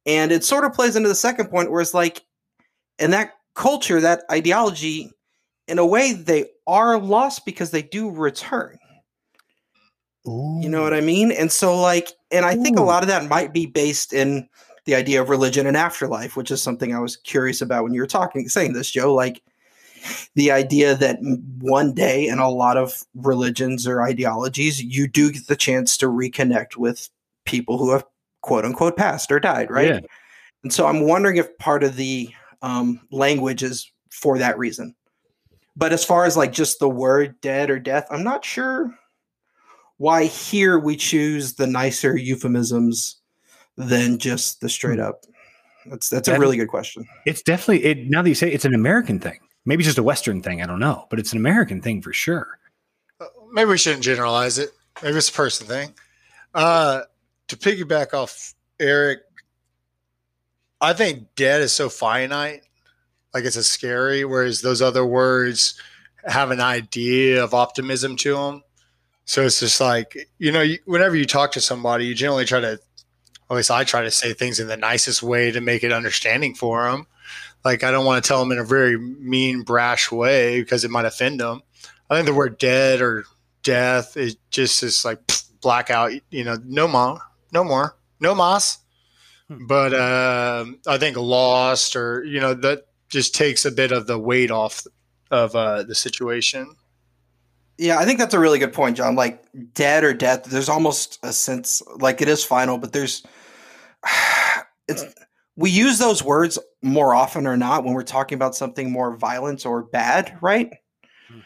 And 0.07 0.31
it 0.31 0.45
sort 0.45 0.65
of 0.65 0.75
plays 0.75 0.95
into 0.95 1.09
the 1.09 1.15
second 1.15 1.49
point 1.49 1.71
where 1.71 1.81
it's 1.81 1.95
like, 1.95 2.25
in 2.99 3.11
that 3.13 3.33
culture, 3.55 4.01
that 4.01 4.23
ideology, 4.31 5.11
in 5.67 5.79
a 5.79 5.87
way, 5.87 6.13
they 6.13 6.47
are 6.67 6.99
lost 6.99 7.45
because 7.45 7.71
they 7.71 7.83
do 7.83 8.11
return. 8.11 8.79
Ooh. 10.27 10.61
You 10.63 10.69
know 10.69 10.83
what 10.83 10.95
I 10.95 11.01
mean? 11.01 11.33
And 11.33 11.51
so, 11.51 11.81
like, 11.81 12.13
and 12.31 12.45
I 12.45 12.55
think 12.55 12.79
a 12.79 12.83
lot 12.83 13.03
of 13.03 13.09
that 13.09 13.29
might 13.29 13.53
be 13.53 13.67
based 13.67 14.13
in 14.13 14.49
the 14.85 14.95
idea 14.95 15.21
of 15.21 15.29
religion 15.29 15.67
and 15.67 15.77
afterlife, 15.77 16.37
which 16.37 16.51
is 16.51 16.63
something 16.63 16.95
I 16.95 17.01
was 17.01 17.17
curious 17.17 17.61
about 17.61 17.85
when 17.85 17.95
you 17.95 18.01
were 18.01 18.07
talking, 18.07 18.49
saying 18.49 18.73
this, 18.73 18.91
Joe. 18.91 19.13
Like, 19.13 19.43
the 20.35 20.51
idea 20.51 20.95
that 20.97 21.19
one 21.61 21.93
day 21.93 22.27
in 22.27 22.39
a 22.39 22.49
lot 22.49 22.77
of 22.77 23.05
religions 23.15 23.87
or 23.87 24.03
ideologies, 24.03 24.83
you 24.83 25.07
do 25.07 25.33
get 25.33 25.47
the 25.47 25.57
chance 25.57 25.97
to 25.99 26.07
reconnect 26.07 26.77
with 26.77 27.09
people 27.45 27.79
who 27.79 27.93
have 27.93 28.05
quote 28.41 28.65
unquote 28.65 28.97
passed 28.97 29.31
or 29.31 29.41
died, 29.41 29.71
right? 29.71 29.89
Yeah. 29.89 30.01
And 30.63 30.73
so 30.73 30.87
I'm 30.87 31.07
wondering 31.07 31.37
if 31.37 31.57
part 31.59 31.83
of 31.83 31.97
the 31.97 32.31
um, 32.63 33.01
language 33.11 33.63
is 33.63 33.91
for 34.11 34.39
that 34.39 34.59
reason. 34.59 34.95
But 35.75 35.93
as 35.93 36.05
far 36.05 36.25
as 36.25 36.37
like 36.37 36.53
just 36.53 36.79
the 36.79 36.89
word 36.89 37.41
dead 37.41 37.71
or 37.71 37.79
death, 37.79 38.07
I'm 38.11 38.25
not 38.25 38.45
sure 38.45 38.97
why 39.99 40.25
here 40.25 40.79
we 40.79 40.97
choose 40.97 41.55
the 41.55 41.67
nicer 41.67 42.17
euphemisms 42.17 43.17
than 43.77 44.19
just 44.19 44.61
the 44.61 44.69
straight 44.69 44.99
hmm. 44.99 45.07
up. 45.07 45.25
That's 45.87 46.09
that's 46.09 46.29
a 46.29 46.39
really 46.39 46.57
good 46.57 46.69
question. 46.69 47.07
It's 47.27 47.43
definitely 47.43 47.85
it. 47.85 48.09
Now 48.09 48.23
that 48.23 48.29
you 48.29 48.35
say 48.35 48.49
it, 48.49 48.55
it's 48.55 48.65
an 48.65 48.75
American 48.75 49.19
thing, 49.19 49.41
maybe 49.65 49.83
just 49.83 49.99
a 49.99 50.03
Western 50.03 50.41
thing. 50.41 50.63
I 50.63 50.67
don't 50.67 50.79
know, 50.79 51.07
but 51.11 51.19
it's 51.19 51.33
an 51.33 51.39
American 51.39 51.83
thing 51.83 52.01
for 52.03 52.13
sure. 52.13 52.59
Uh, 53.21 53.27
maybe 53.51 53.71
we 53.71 53.79
shouldn't 53.79 54.05
generalize 54.05 54.59
it. 54.59 54.71
Maybe 55.03 55.17
it's 55.17 55.29
a 55.29 55.33
person 55.33 55.67
thing. 55.67 55.93
Uh, 56.55 57.03
to 57.49 57.57
piggyback 57.57 58.15
off 58.15 58.55
Eric, 58.79 59.21
I 60.81 60.93
think 60.93 61.35
dead 61.35 61.63
is 61.63 61.73
so 61.73 61.89
finite, 61.89 62.63
like 63.35 63.45
it's 63.45 63.57
a 63.57 63.65
scary. 63.65 64.25
Whereas 64.25 64.61
those 64.61 64.83
other 64.83 65.05
words 65.05 65.81
have 66.25 66.53
an 66.53 66.61
idea 66.61 67.43
of 67.43 67.55
optimism 67.55 68.15
to 68.19 68.35
them. 68.35 68.63
So 69.25 69.47
it's 69.47 69.61
just 69.61 69.81
like, 69.81 70.29
you 70.39 70.53
know, 70.53 70.65
whenever 70.85 71.17
you 71.17 71.25
talk 71.25 71.53
to 71.53 71.61
somebody, 71.61 72.07
you 72.07 72.15
generally 72.15 72.45
try 72.45 72.61
to, 72.61 72.79
at 73.51 73.57
least 73.57 73.71
I 73.71 73.85
try 73.85 74.03
to 74.03 74.11
say 74.11 74.33
things 74.33 74.59
in 74.59 74.67
the 74.67 74.77
nicest 74.77 75.23
way 75.23 75.51
to 75.51 75.61
make 75.61 75.85
it 75.85 75.93
understanding 75.93 76.55
for 76.55 76.91
them. 76.91 77.07
Like, 77.65 77.85
I 77.85 77.91
don't 77.91 78.05
want 78.05 78.23
to 78.23 78.27
tell 78.27 78.41
them 78.41 78.51
in 78.51 78.59
a 78.59 78.65
very 78.65 78.99
mean, 78.99 79.63
brash 79.63 80.11
way 80.11 80.61
because 80.61 80.85
it 80.85 80.91
might 80.91 81.05
offend 81.05 81.41
them. 81.41 81.63
I 82.11 82.17
think 82.17 82.27
the 82.27 82.35
word 82.35 82.59
dead 82.59 83.01
or 83.01 83.25
death 83.63 84.17
is 84.17 84.37
just 84.51 84.83
is 84.83 85.05
like 85.05 85.21
blackout, 85.61 86.13
you 86.31 86.45
know, 86.45 86.59
no 86.65 86.89
more, 86.89 87.21
no 87.53 87.63
more, 87.63 87.97
no 88.21 88.35
mas. 88.35 88.79
Hmm. 89.49 89.67
But 89.67 89.95
uh, 89.95 90.67
I 90.87 90.99
think 90.99 91.17
lost 91.17 91.95
or, 91.95 92.25
you 92.25 92.41
know, 92.41 92.55
that 92.55 92.87
just 93.09 93.35
takes 93.35 93.65
a 93.65 93.71
bit 93.71 93.93
of 93.93 94.07
the 94.07 94.19
weight 94.19 94.51
off 94.51 94.85
of 95.31 95.55
uh, 95.55 95.85
the 95.85 95.95
situation. 95.95 96.75
Yeah, 97.79 97.99
I 97.99 98.05
think 98.05 98.19
that's 98.19 98.35
a 98.35 98.39
really 98.39 98.59
good 98.59 98.73
point, 98.73 98.97
John. 98.97 99.15
Like 99.15 99.45
dead 99.75 100.05
or 100.05 100.13
death, 100.15 100.45
there's 100.45 100.69
almost 100.69 101.19
a 101.23 101.33
sense 101.33 101.83
like 101.99 102.21
it 102.21 102.29
is 102.29 102.45
final, 102.45 102.79
but 102.79 102.93
there's 102.93 103.25
it's 104.89 105.05
we 105.57 105.71
use 105.71 105.99
those 105.99 106.23
words 106.23 106.59
more 106.83 107.15
often 107.15 107.47
or 107.47 107.57
not 107.57 107.85
when 107.85 107.95
we're 107.95 108.03
talking 108.03 108.37
about 108.37 108.55
something 108.55 108.91
more 108.91 109.17
violent 109.17 109.67
or 109.67 109.83
bad, 109.83 110.37
right? 110.41 110.71
Hmm. 111.29 111.41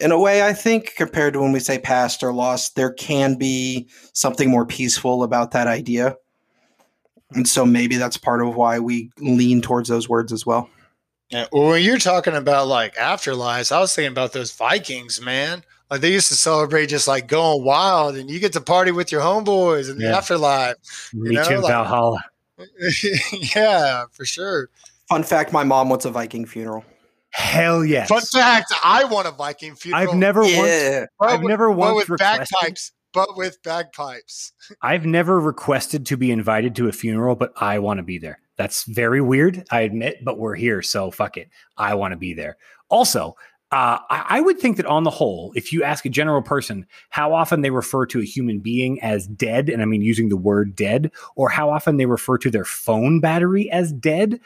In 0.00 0.12
a 0.12 0.18
way, 0.18 0.46
I 0.46 0.52
think 0.52 0.94
compared 0.96 1.34
to 1.34 1.40
when 1.40 1.52
we 1.52 1.60
say 1.60 1.78
past 1.78 2.22
or 2.22 2.32
lost, 2.32 2.76
there 2.76 2.92
can 2.92 3.36
be 3.36 3.88
something 4.12 4.50
more 4.50 4.66
peaceful 4.66 5.22
about 5.22 5.52
that 5.52 5.66
idea. 5.66 6.16
And 7.32 7.48
so 7.48 7.64
maybe 7.64 7.96
that's 7.96 8.16
part 8.16 8.42
of 8.42 8.56
why 8.56 8.78
we 8.78 9.10
lean 9.18 9.62
towards 9.62 9.88
those 9.88 10.08
words 10.08 10.32
as 10.32 10.44
well. 10.44 10.68
Yeah, 11.30 11.46
well, 11.52 11.68
when 11.68 11.82
you're 11.82 11.98
talking 11.98 12.34
about 12.34 12.66
like 12.66 12.96
afterlives, 12.96 13.70
I 13.70 13.78
was 13.80 13.94
thinking 13.94 14.12
about 14.12 14.32
those 14.32 14.52
Vikings, 14.52 15.20
man. 15.20 15.64
Like 15.90 16.00
they 16.00 16.12
used 16.12 16.28
to 16.28 16.34
celebrate 16.34 16.86
just 16.86 17.06
like 17.06 17.28
going 17.28 17.64
wild, 17.64 18.16
and 18.16 18.30
you 18.30 18.40
get 18.40 18.52
to 18.54 18.60
party 18.60 18.90
with 18.90 19.12
your 19.12 19.20
homeboys 19.20 19.90
in 19.90 19.98
the 19.98 20.04
yeah. 20.04 20.16
afterlife. 20.16 20.76
You 21.12 21.32
know, 21.32 21.42
like, 21.42 21.66
Valhalla. 21.66 22.24
yeah, 23.54 24.04
for 24.12 24.24
sure. 24.24 24.70
Fun 25.08 25.22
fact: 25.22 25.52
My 25.52 25.64
mom 25.64 25.88
wants 25.88 26.04
a 26.04 26.10
Viking 26.10 26.46
funeral. 26.46 26.84
Hell 27.30 27.84
yes. 27.84 28.08
Fun 28.08 28.22
fact: 28.22 28.72
I 28.84 29.04
want 29.04 29.28
a 29.28 29.32
Viking 29.32 29.76
funeral. 29.76 30.10
I've 30.10 30.16
never 30.16 30.44
yeah. 30.44 31.06
once. 31.18 31.32
I've 31.32 31.42
never 31.42 31.70
once 31.70 31.96
with 31.96 32.08
requested. 32.10 32.48
bagpipes 32.60 32.92
but 33.12 33.36
with 33.36 33.62
bagpipes. 33.62 34.52
I've 34.82 35.06
never 35.06 35.40
requested 35.40 36.06
to 36.06 36.16
be 36.16 36.30
invited 36.30 36.76
to 36.76 36.88
a 36.88 36.92
funeral, 36.92 37.36
but 37.36 37.52
I 37.56 37.78
want 37.78 37.98
to 37.98 38.02
be 38.04 38.18
there. 38.18 38.40
That's 38.60 38.84
very 38.84 39.22
weird, 39.22 39.66
I 39.70 39.80
admit, 39.80 40.22
but 40.22 40.38
we're 40.38 40.54
here, 40.54 40.82
so 40.82 41.10
fuck 41.10 41.38
it. 41.38 41.48
I 41.78 41.94
want 41.94 42.12
to 42.12 42.18
be 42.18 42.34
there. 42.34 42.58
Also, 42.90 43.34
uh, 43.72 44.00
I, 44.10 44.26
I, 44.28 44.40
would 44.42 44.58
think 44.58 44.76
that 44.76 44.84
on 44.84 45.02
the 45.02 45.10
whole, 45.10 45.50
if 45.56 45.72
you 45.72 45.82
ask 45.82 46.04
a 46.04 46.10
general 46.10 46.42
person 46.42 46.86
how 47.08 47.32
often 47.32 47.62
they 47.62 47.70
refer 47.70 48.04
to 48.04 48.20
a 48.20 48.24
human 48.24 48.58
being 48.58 49.00
as 49.00 49.26
dead, 49.26 49.70
and 49.70 49.80
I 49.80 49.86
mean 49.86 50.02
using 50.02 50.28
the 50.28 50.36
word 50.36 50.76
dead, 50.76 51.10
or 51.36 51.48
how 51.48 51.70
often 51.70 51.96
they 51.96 52.04
refer 52.04 52.36
to 52.36 52.50
their 52.50 52.66
phone 52.66 53.18
battery 53.18 53.70
as 53.70 53.94
dead, 53.94 54.38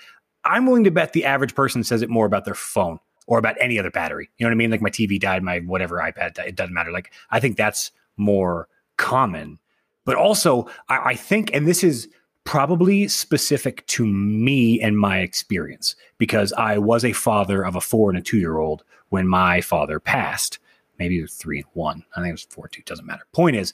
I'm 0.44 0.66
willing 0.66 0.84
to 0.84 0.92
bet 0.92 1.12
the 1.12 1.24
average 1.24 1.56
person 1.56 1.82
says 1.82 2.00
it 2.00 2.08
more 2.08 2.24
about 2.24 2.44
their 2.44 2.54
phone 2.54 3.00
or 3.26 3.38
about 3.38 3.56
any 3.58 3.80
other 3.80 3.90
battery. 3.90 4.30
You 4.38 4.46
know 4.46 4.50
what 4.50 4.54
I 4.54 4.58
mean? 4.58 4.70
Like 4.70 4.80
my 4.80 4.90
TV 4.90 5.18
died, 5.18 5.42
my 5.42 5.58
whatever 5.58 5.96
iPad 5.96 6.34
died. 6.34 6.46
It 6.46 6.54
doesn't 6.54 6.72
matter. 6.72 6.92
Like 6.92 7.10
I 7.30 7.40
think 7.40 7.56
that's 7.56 7.90
more 8.16 8.68
common. 8.96 9.58
But 10.04 10.14
also, 10.14 10.68
I, 10.88 10.98
I 10.98 11.14
think, 11.16 11.50
and 11.52 11.66
this 11.66 11.82
is 11.82 12.08
probably 12.44 13.08
specific 13.08 13.86
to 13.86 14.06
me 14.06 14.80
and 14.80 14.98
my 14.98 15.18
experience 15.18 15.96
because 16.18 16.52
I 16.52 16.78
was 16.78 17.04
a 17.04 17.12
father 17.12 17.64
of 17.64 17.74
a 17.74 17.80
four 17.80 18.10
and 18.10 18.18
a 18.18 18.22
two 18.22 18.38
year 18.38 18.58
old 18.58 18.84
when 19.08 19.26
my 19.26 19.60
father 19.60 19.98
passed. 19.98 20.58
Maybe 20.98 21.18
it 21.18 21.22
was 21.22 21.34
three 21.34 21.58
and 21.58 21.68
one. 21.72 22.04
I 22.14 22.20
think 22.20 22.28
it 22.28 22.32
was 22.32 22.42
four 22.44 22.66
and 22.66 22.72
two. 22.72 22.82
Doesn't 22.82 23.06
matter. 23.06 23.24
Point 23.32 23.56
is, 23.56 23.72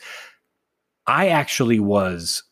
I 1.06 1.28
actually 1.28 1.80
was, 1.80 2.44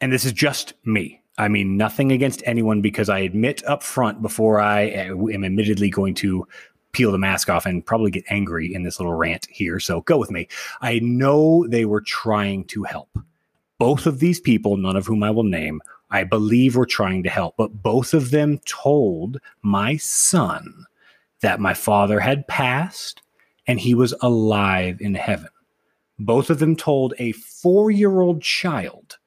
and 0.00 0.12
this 0.12 0.24
is 0.24 0.32
just 0.32 0.74
me. 0.84 1.20
I 1.38 1.48
mean, 1.48 1.76
nothing 1.76 2.12
against 2.12 2.42
anyone 2.44 2.80
because 2.80 3.08
I 3.08 3.20
admit 3.20 3.64
up 3.66 3.82
front 3.82 4.20
before 4.20 4.60
I 4.60 4.86
eh, 4.86 5.08
am 5.08 5.44
admittedly 5.44 5.90
going 5.90 6.14
to 6.16 6.46
peel 6.92 7.10
the 7.10 7.18
mask 7.18 7.48
off 7.48 7.64
and 7.64 7.84
probably 7.84 8.10
get 8.10 8.24
angry 8.28 8.72
in 8.74 8.82
this 8.82 9.00
little 9.00 9.14
rant 9.14 9.46
here. 9.50 9.80
So 9.80 10.02
go 10.02 10.18
with 10.18 10.30
me. 10.30 10.48
I 10.82 10.98
know 11.00 11.66
they 11.68 11.84
were 11.84 12.02
trying 12.02 12.64
to 12.64 12.82
help. 12.82 13.08
Both 13.82 14.06
of 14.06 14.20
these 14.20 14.38
people, 14.38 14.76
none 14.76 14.94
of 14.94 15.06
whom 15.06 15.24
I 15.24 15.32
will 15.32 15.42
name, 15.42 15.80
I 16.08 16.22
believe 16.22 16.76
were 16.76 16.86
trying 16.86 17.24
to 17.24 17.28
help, 17.28 17.56
but 17.56 17.82
both 17.82 18.14
of 18.14 18.30
them 18.30 18.60
told 18.64 19.38
my 19.62 19.96
son 19.96 20.86
that 21.40 21.58
my 21.58 21.74
father 21.74 22.20
had 22.20 22.46
passed 22.46 23.22
and 23.66 23.80
he 23.80 23.96
was 23.96 24.14
alive 24.20 25.00
in 25.00 25.16
heaven. 25.16 25.48
Both 26.20 26.48
of 26.48 26.60
them 26.60 26.76
told 26.76 27.14
a 27.18 27.32
four 27.32 27.90
year 27.90 28.20
old 28.20 28.40
child 28.40 29.18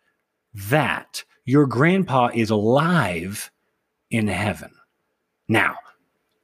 that 0.54 1.26
your 1.44 1.66
grandpa 1.66 2.30
is 2.34 2.50
alive 2.50 3.52
in 4.10 4.30
heaven. 4.30 4.72
Now, 5.50 5.76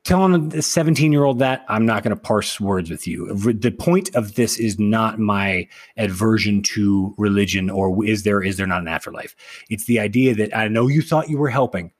telling 0.03 0.55
a 0.55 0.61
17 0.61 1.11
year 1.11 1.23
old 1.23 1.39
that 1.39 1.63
i'm 1.69 1.85
not 1.85 2.03
going 2.03 2.15
to 2.15 2.21
parse 2.21 2.59
words 2.59 2.89
with 2.89 3.07
you. 3.07 3.33
The 3.35 3.71
point 3.71 4.13
of 4.15 4.35
this 4.35 4.57
is 4.57 4.79
not 4.79 5.19
my 5.19 5.67
aversion 5.97 6.63
to 6.63 7.13
religion 7.17 7.69
or 7.69 8.03
is 8.05 8.23
there 8.23 8.41
is 8.41 8.57
there 8.57 8.67
not 8.67 8.81
an 8.81 8.87
afterlife? 8.87 9.35
It's 9.69 9.85
the 9.85 9.99
idea 9.99 10.33
that 10.35 10.55
i 10.55 10.67
know 10.67 10.87
you 10.87 11.01
thought 11.01 11.29
you 11.29 11.37
were 11.37 11.49
helping. 11.49 11.91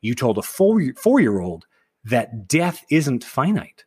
You 0.00 0.14
told 0.14 0.38
a 0.38 0.42
four 0.42 0.82
four 0.96 1.20
year 1.20 1.40
old 1.40 1.66
that 2.04 2.48
death 2.48 2.84
isn't 2.90 3.24
finite. 3.24 3.84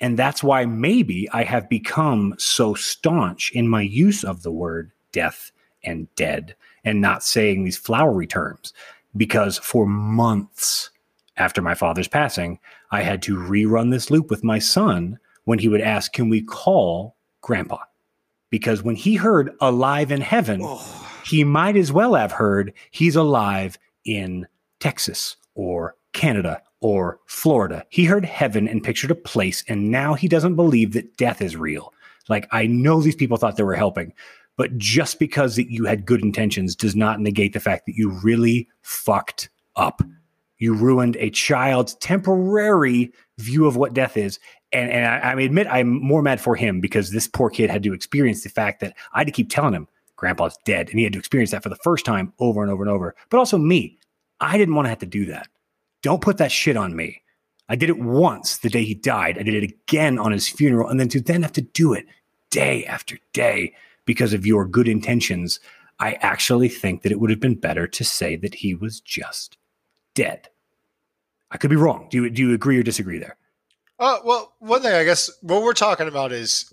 And 0.00 0.18
that's 0.18 0.42
why 0.42 0.64
maybe 0.64 1.28
I 1.30 1.44
have 1.44 1.68
become 1.68 2.34
so 2.38 2.74
staunch 2.74 3.52
in 3.52 3.68
my 3.68 3.82
use 3.82 4.24
of 4.24 4.42
the 4.42 4.50
word 4.50 4.92
death 5.12 5.52
and 5.84 6.12
dead 6.16 6.54
and 6.84 7.00
not 7.00 7.22
saying 7.22 7.64
these 7.64 7.76
flowery 7.76 8.26
terms. 8.26 8.72
Because 9.16 9.58
for 9.58 9.86
months 9.86 10.90
after 11.36 11.60
my 11.60 11.74
father's 11.74 12.08
passing, 12.08 12.58
I 12.90 13.02
had 13.02 13.22
to 13.22 13.36
rerun 13.36 13.90
this 13.90 14.10
loop 14.10 14.30
with 14.30 14.44
my 14.44 14.58
son 14.58 15.18
when 15.44 15.58
he 15.58 15.68
would 15.68 15.80
ask, 15.80 16.12
Can 16.12 16.28
we 16.28 16.42
call 16.42 17.16
grandpa? 17.40 17.78
Because 18.50 18.82
when 18.82 18.96
he 18.96 19.16
heard 19.16 19.52
alive 19.60 20.10
in 20.10 20.20
heaven, 20.20 20.60
Oh, 20.62 21.06
he 21.24 21.44
might 21.44 21.76
as 21.76 21.92
well 21.92 22.14
have 22.14 22.32
heard 22.32 22.72
he's 22.90 23.16
alive 23.16 23.78
in 24.04 24.46
Texas 24.80 25.36
or 25.54 25.94
Canada 26.12 26.62
or 26.80 27.20
Florida. 27.26 27.84
He 27.90 28.04
heard 28.04 28.24
heaven 28.24 28.66
and 28.66 28.82
pictured 28.82 29.10
a 29.10 29.16
place, 29.16 29.62
and 29.68 29.90
now 29.90 30.14
he 30.14 30.28
doesn't 30.28 30.56
believe 30.56 30.92
that 30.92 31.16
death 31.16 31.42
is 31.42 31.56
real. 31.56 31.92
Like, 32.28 32.48
I 32.50 32.66
know 32.66 33.00
these 33.00 33.16
people 33.16 33.36
thought 33.36 33.56
they 33.56 33.62
were 33.62 33.74
helping, 33.74 34.12
but 34.56 34.76
just 34.78 35.18
because 35.18 35.56
that 35.56 35.70
you 35.70 35.84
had 35.84 36.06
good 36.06 36.22
intentions 36.22 36.74
does 36.74 36.96
not 36.96 37.20
negate 37.20 37.52
the 37.52 37.60
fact 37.60 37.86
that 37.86 37.96
you 37.96 38.10
really 38.10 38.68
fucked 38.82 39.50
up. 39.76 40.02
You 40.60 40.74
ruined 40.74 41.16
a 41.16 41.30
child's 41.30 41.94
temporary 41.96 43.12
view 43.38 43.66
of 43.66 43.76
what 43.76 43.94
death 43.94 44.16
is. 44.16 44.38
And, 44.72 44.90
and 44.90 45.06
I, 45.06 45.32
I 45.32 45.40
admit 45.40 45.66
I'm 45.68 45.88
more 45.88 46.22
mad 46.22 46.40
for 46.40 46.54
him 46.54 46.80
because 46.80 47.10
this 47.10 47.26
poor 47.26 47.50
kid 47.50 47.70
had 47.70 47.82
to 47.82 47.92
experience 47.92 48.44
the 48.44 48.50
fact 48.50 48.80
that 48.80 48.94
I 49.12 49.20
had 49.20 49.26
to 49.26 49.32
keep 49.32 49.50
telling 49.50 49.74
him 49.74 49.88
grandpa's 50.16 50.56
dead. 50.64 50.90
And 50.90 50.98
he 50.98 51.04
had 51.04 51.14
to 51.14 51.18
experience 51.18 51.50
that 51.50 51.62
for 51.62 51.70
the 51.70 51.76
first 51.76 52.04
time 52.04 52.32
over 52.38 52.62
and 52.62 52.70
over 52.70 52.82
and 52.82 52.90
over. 52.90 53.16
But 53.30 53.38
also 53.38 53.58
me, 53.58 53.98
I 54.40 54.58
didn't 54.58 54.74
want 54.74 54.84
to 54.84 54.90
have 54.90 54.98
to 54.98 55.06
do 55.06 55.26
that. 55.26 55.48
Don't 56.02 56.22
put 56.22 56.38
that 56.38 56.52
shit 56.52 56.76
on 56.76 56.94
me. 56.94 57.22
I 57.68 57.76
did 57.76 57.88
it 57.88 57.98
once 57.98 58.58
the 58.58 58.68
day 58.68 58.84
he 58.84 58.94
died. 58.94 59.38
I 59.38 59.42
did 59.42 59.54
it 59.54 59.62
again 59.62 60.18
on 60.18 60.32
his 60.32 60.48
funeral. 60.48 60.88
And 60.88 61.00
then 61.00 61.08
to 61.10 61.20
then 61.20 61.42
have 61.42 61.52
to 61.52 61.62
do 61.62 61.94
it 61.94 62.04
day 62.50 62.84
after 62.84 63.18
day 63.32 63.74
because 64.04 64.32
of 64.34 64.44
your 64.44 64.66
good 64.66 64.88
intentions, 64.88 65.60
I 66.00 66.14
actually 66.14 66.68
think 66.68 67.02
that 67.02 67.12
it 67.12 67.20
would 67.20 67.30
have 67.30 67.40
been 67.40 67.54
better 67.54 67.86
to 67.86 68.04
say 68.04 68.36
that 68.36 68.56
he 68.56 68.74
was 68.74 69.00
just 69.00 69.56
dead. 70.14 70.48
I 71.50 71.56
could 71.56 71.70
be 71.70 71.76
wrong. 71.76 72.08
Do 72.10 72.22
you, 72.24 72.30
do 72.30 72.42
you 72.42 72.54
agree 72.54 72.78
or 72.78 72.82
disagree 72.82 73.18
there? 73.18 73.36
Uh, 73.98 74.18
well, 74.24 74.54
one 74.60 74.80
thing 74.82 74.92
I 74.94 75.04
guess 75.04 75.30
what 75.42 75.62
we're 75.62 75.72
talking 75.74 76.08
about 76.08 76.32
is 76.32 76.72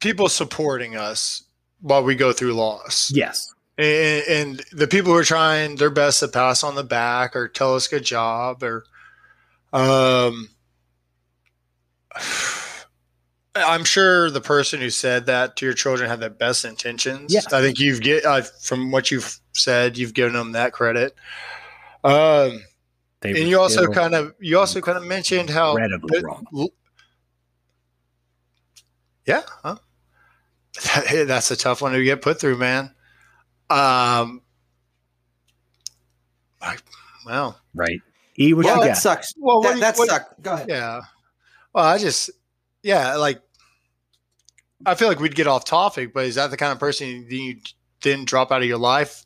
people 0.00 0.28
supporting 0.28 0.96
us 0.96 1.44
while 1.80 2.02
we 2.02 2.14
go 2.14 2.32
through 2.32 2.52
loss. 2.54 3.10
Yes. 3.14 3.54
and, 3.78 4.24
and 4.28 4.62
the 4.72 4.86
people 4.86 5.12
who 5.12 5.18
are 5.18 5.24
trying 5.24 5.76
their 5.76 5.90
best 5.90 6.20
to 6.20 6.28
pass 6.28 6.62
on 6.64 6.74
the 6.74 6.82
back 6.84 7.36
or 7.36 7.46
tell 7.48 7.74
us 7.76 7.86
good 7.88 8.04
job 8.04 8.62
or 8.62 8.84
um 9.72 10.48
i'm 13.54 13.84
sure 13.84 14.30
the 14.30 14.40
person 14.40 14.80
who 14.80 14.90
said 14.90 15.26
that 15.26 15.56
to 15.56 15.64
your 15.66 15.74
children 15.74 16.08
had 16.08 16.20
the 16.20 16.30
best 16.30 16.64
intentions 16.64 17.32
Yes. 17.32 17.52
i 17.52 17.60
think 17.60 17.78
you've 17.78 18.00
get 18.00 18.24
uh, 18.24 18.42
from 18.62 18.90
what 18.90 19.10
you've 19.10 19.38
said 19.52 19.96
you've 19.98 20.14
given 20.14 20.32
them 20.34 20.52
that 20.52 20.72
credit 20.72 21.14
um 22.04 22.62
They 23.20 23.30
and 23.30 23.48
you 23.48 23.58
also 23.60 23.86
kind 23.88 24.14
of 24.14 24.34
you 24.40 24.58
also 24.58 24.80
kind 24.80 24.98
of 24.98 25.04
mentioned 25.04 25.48
how 25.50 25.70
incredibly 25.76 26.22
wrong. 26.22 26.46
L- 26.54 26.68
Yeah, 29.26 29.42
huh? 29.62 29.76
that's 31.26 31.50
a 31.50 31.56
tough 31.56 31.80
one 31.82 31.92
to 31.92 32.04
get 32.04 32.20
put 32.22 32.38
through, 32.40 32.58
man. 32.58 32.94
Um, 33.70 34.42
I, 36.60 36.76
well, 37.24 37.58
Right. 37.74 38.00
E, 38.38 38.52
what 38.52 38.66
yeah, 38.66 38.74
you 38.74 38.80
that 38.82 38.86
got? 38.88 38.96
sucks. 38.98 39.32
well, 39.38 39.56
what 39.62 39.62
that 39.62 39.70
do 39.70 39.76
you- 39.76 39.80
that 39.80 39.96
what- 39.96 40.08
sucked. 40.10 40.42
Go 40.42 40.52
ahead. 40.52 40.66
yeah. 40.68 41.00
Well, 41.72 41.84
I 41.84 41.98
just, 41.98 42.30
yeah, 42.82 43.16
like, 43.16 43.40
I 44.84 44.94
feel 44.94 45.08
like 45.08 45.20
we'd 45.20 45.34
get 45.34 45.46
off 45.46 45.64
topic, 45.64 46.12
but 46.12 46.26
is 46.26 46.34
that 46.36 46.50
the 46.50 46.56
kind 46.56 46.72
of 46.72 46.78
person 46.78 47.08
you, 47.08 47.24
you 47.28 47.56
didn't 48.02 48.26
drop 48.28 48.52
out 48.52 48.60
of 48.62 48.68
your 48.68 48.78
life, 48.78 49.24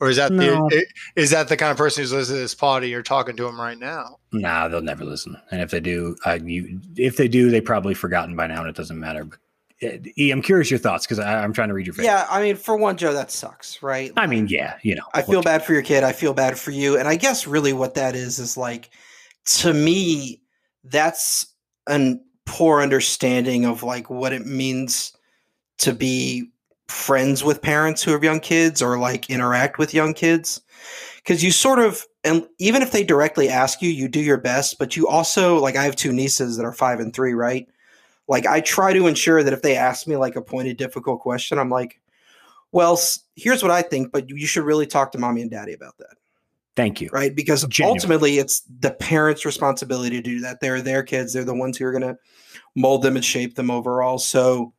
or 0.00 0.08
is 0.08 0.16
that 0.16 0.32
No. 0.32 0.68
the 0.70 0.86
is 1.16 1.30
that 1.30 1.48
the 1.48 1.56
kind 1.56 1.70
of 1.70 1.76
person 1.76 2.02
who's 2.02 2.12
listening 2.12 2.38
to 2.38 2.42
this 2.42 2.54
pod 2.54 2.82
and 2.82 2.90
you're 2.90 3.02
talking 3.02 3.36
to 3.36 3.46
him 3.46 3.60
right 3.60 3.78
now? 3.78 4.18
Nah, 4.32 4.68
they'll 4.68 4.80
never 4.80 5.04
listen. 5.04 5.36
And 5.50 5.60
if 5.60 5.70
they 5.70 5.80
do, 5.80 6.16
uh, 6.26 6.38
you 6.42 6.80
if 6.96 7.16
they 7.16 7.28
do, 7.28 7.50
they 7.50 7.60
probably 7.60 7.94
forgotten 7.94 8.34
by 8.34 8.46
now, 8.46 8.60
and 8.60 8.68
it 8.68 8.76
doesn't 8.76 8.98
matter. 8.98 9.24
But 9.24 9.38
uh, 9.82 9.96
E, 10.18 10.30
I'm 10.30 10.42
curious 10.42 10.70
your 10.70 10.78
thoughts 10.78 11.06
because 11.06 11.18
I'm 11.18 11.52
trying 11.52 11.68
to 11.68 11.74
read 11.74 11.86
your 11.86 11.94
face. 11.94 12.04
Yeah, 12.04 12.26
I 12.30 12.42
mean, 12.42 12.56
for 12.56 12.76
one, 12.76 12.96
Joe, 12.96 13.12
that 13.12 13.30
sucks, 13.30 13.82
right? 13.82 14.12
I 14.16 14.26
mean, 14.26 14.46
yeah, 14.48 14.76
you 14.82 14.94
know, 14.94 15.04
I 15.14 15.22
feel 15.22 15.42
bad 15.42 15.64
for 15.64 15.72
your 15.72 15.82
kid. 15.82 16.04
I 16.04 16.12
feel 16.12 16.34
bad 16.34 16.58
for 16.58 16.70
you. 16.70 16.98
And 16.98 17.08
I 17.08 17.16
guess 17.16 17.46
really 17.46 17.72
what 17.72 17.94
that 17.94 18.14
is 18.14 18.38
is 18.38 18.56
like, 18.56 18.90
to 19.46 19.72
me, 19.72 20.42
that's 20.84 21.46
a 21.88 22.16
poor 22.46 22.82
understanding 22.82 23.64
of 23.64 23.82
like 23.82 24.10
what 24.10 24.32
it 24.32 24.44
means 24.46 25.12
to 25.78 25.92
be 25.94 26.50
friends 26.90 27.44
with 27.44 27.62
parents 27.62 28.02
who 28.02 28.12
have 28.12 28.24
young 28.24 28.40
kids 28.40 28.82
or 28.82 28.98
like 28.98 29.30
interact 29.30 29.78
with 29.78 29.94
young 29.94 30.14
kids. 30.14 30.60
Because 31.16 31.44
you 31.44 31.50
sort 31.50 31.78
of, 31.78 32.06
and 32.24 32.46
even 32.58 32.82
if 32.82 32.92
they 32.92 33.04
directly 33.04 33.48
ask 33.48 33.82
you, 33.82 33.90
you 33.90 34.08
do 34.08 34.20
your 34.20 34.38
best, 34.38 34.78
but 34.78 34.96
you 34.96 35.06
also, 35.06 35.58
like, 35.58 35.76
I 35.76 35.84
have 35.84 35.94
two 35.94 36.12
nieces 36.12 36.56
that 36.56 36.64
are 36.64 36.72
five 36.72 36.98
and 36.98 37.14
three, 37.14 37.34
right? 37.34 37.68
Like, 38.26 38.46
I 38.46 38.60
try 38.60 38.92
to 38.94 39.06
ensure 39.06 39.42
that 39.42 39.52
if 39.52 39.62
they 39.62 39.76
ask 39.76 40.06
me 40.06 40.16
like 40.16 40.36
a 40.36 40.42
pointed, 40.42 40.78
difficult 40.78 41.20
question, 41.20 41.58
I'm 41.58 41.68
like, 41.68 42.00
well, 42.72 42.98
here's 43.36 43.62
what 43.62 43.70
I 43.70 43.82
think, 43.82 44.12
but 44.12 44.30
you 44.30 44.46
should 44.46 44.64
really 44.64 44.86
talk 44.86 45.12
to 45.12 45.18
mommy 45.18 45.42
and 45.42 45.50
daddy 45.50 45.72
about 45.74 45.98
that, 45.98 46.16
Thank 46.76 47.00
you. 47.00 47.10
right? 47.12 47.34
Because 47.34 47.66
Genuine. 47.66 47.96
ultimately, 47.96 48.38
it's 48.38 48.62
the 48.78 48.92
parents' 48.92 49.44
responsibility 49.44 50.16
to 50.16 50.22
do 50.22 50.40
that. 50.40 50.60
They're 50.60 50.80
their 50.80 51.02
kids. 51.02 51.32
They're 51.32 51.44
the 51.44 51.54
ones 51.54 51.76
who 51.76 51.84
are 51.84 51.92
going 51.92 52.02
to 52.02 52.16
mold 52.76 53.02
them 53.02 53.16
and 53.16 53.24
shape 53.24 53.56
them 53.56 53.70
overall. 53.70 54.18
So, 54.18 54.72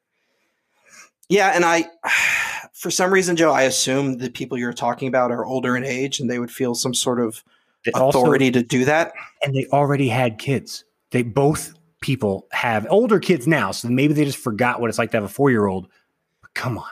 yeah, 1.32 1.52
and 1.56 1.64
I, 1.66 1.86
for 2.74 2.92
some 2.92 3.12
reason, 3.12 3.36
Joe, 3.36 3.52
I 3.52 3.64
assume 3.64 4.18
the 4.18 4.30
people 4.30 4.58
you're 4.58 4.74
talking 4.74 5.08
about 5.08 5.32
are 5.32 5.46
older 5.46 5.76
in 5.78 5.84
age, 5.86 6.20
and 6.20 6.30
they 6.30 6.40
would 6.40 6.52
feel 6.52 6.76
some 6.76 6.94
sort 6.94 7.20
of 7.20 7.44
They 7.86 7.92
also- 7.94 8.20
authority 8.20 8.52
to 8.52 8.62
do 8.62 8.86
that. 8.86 9.14
and 9.44 9.56
they 9.56 9.66
already 9.68 10.10
had 10.10 10.38
kids. 10.38 10.84
They 11.12 11.24
both 11.24 11.74
people 12.02 12.48
have 12.52 12.86
older 12.90 13.20
kids 13.20 13.48
now, 13.48 13.72
so 13.72 13.88
maybe 13.90 14.14
they 14.14 14.26
just 14.26 14.38
forgot 14.38 14.82
what 14.82 14.90
it's 14.90 14.98
like 15.00 15.12
to 15.12 15.18
have 15.18 15.24
a 15.24 15.30
four 15.30 15.50
year 15.52 15.68
old. 15.68 15.88
But 16.42 16.54
come 16.54 16.78
on, 16.78 16.90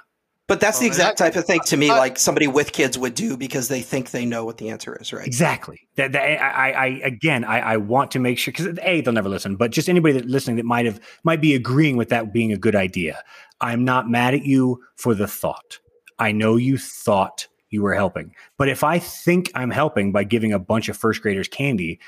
But 0.50 0.60
that's 0.60 0.80
Oh, 0.80 0.82
the 0.82 0.88
exact 0.88 1.18
that- 1.20 1.24
type 1.32 1.36
of 1.40 1.46
thing 1.46 1.62
to 1.68 1.78
me, 1.78 1.90
like 1.90 2.20
somebody 2.20 2.48
with 2.48 2.74
kids 2.74 2.98
would 2.98 3.14
do 3.16 3.38
because 3.38 3.70
they 3.70 3.82
think 3.82 4.12
they 4.12 4.26
know 4.26 4.44
what 4.44 4.58
the 4.58 4.70
answer 4.70 4.98
is, 5.00 5.14
right? 5.14 5.26
exactly. 5.26 5.88
That, 5.96 6.12
that 6.12 6.22
I, 6.22 6.72
I, 6.72 6.72
I 6.72 6.86
again, 7.06 7.46
I, 7.46 7.60
I 7.60 7.78
want 7.78 8.12
to 8.12 8.20
make 8.20 8.38
sure 8.38 8.52
because 8.52 8.78
a 8.82 9.02
they'll 9.02 9.14
never 9.14 9.30
listen, 9.30 9.56
but 9.56 9.72
just 9.72 9.88
anybody 9.88 10.16
that 10.16 10.26
listening 10.26 10.58
that 10.58 10.66
might 10.66 10.86
have 10.86 11.00
might 11.24 11.40
be 11.40 11.56
agreeing 11.56 11.96
with 11.96 12.10
that 12.10 12.34
being 12.34 12.52
a 12.52 12.58
good 12.58 12.76
idea. 12.76 13.24
I'm 13.62 13.86
not 13.86 14.10
mad 14.10 14.34
at 14.34 14.44
you 14.44 14.82
for 14.96 15.14
the 15.14 15.28
thought. 15.28 15.80
I 16.18 16.32
know 16.32 16.58
you 16.58 16.78
thought 16.78 17.48
you 17.70 17.82
were 17.84 17.94
helping, 17.94 18.34
but 18.58 18.68
if 18.68 18.84
I 18.84 19.00
think 19.00 19.52
I'm 19.54 19.70
helping 19.70 20.12
by 20.12 20.24
giving 20.24 20.52
a 20.52 20.60
bunch 20.60 20.90
of 20.90 20.98
first 20.98 21.22
graders 21.22 21.48
candy, 21.48 22.00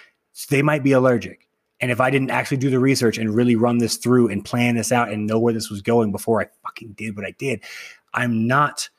they 0.49 0.63
might 0.63 0.83
be 0.83 0.93
allergic. 0.93 1.47
And 1.79 1.91
if 1.91 1.99
I 1.99 2.09
didn't 2.11 2.29
actually 2.29 2.57
do 2.57 2.69
the 2.69 2.79
research 2.79 3.17
and 3.17 3.33
really 3.33 3.55
run 3.55 3.79
this 3.79 3.97
through 3.97 4.29
and 4.29 4.45
plan 4.45 4.75
this 4.75 4.91
out 4.91 5.09
and 5.09 5.25
know 5.25 5.39
where 5.39 5.53
this 5.53 5.69
was 5.69 5.81
going 5.81 6.11
before 6.11 6.39
I 6.41 6.47
fucking 6.63 6.93
did 6.93 7.15
what 7.15 7.25
I 7.25 7.31
did, 7.31 7.63
I'm 8.13 8.47
not 8.47 8.89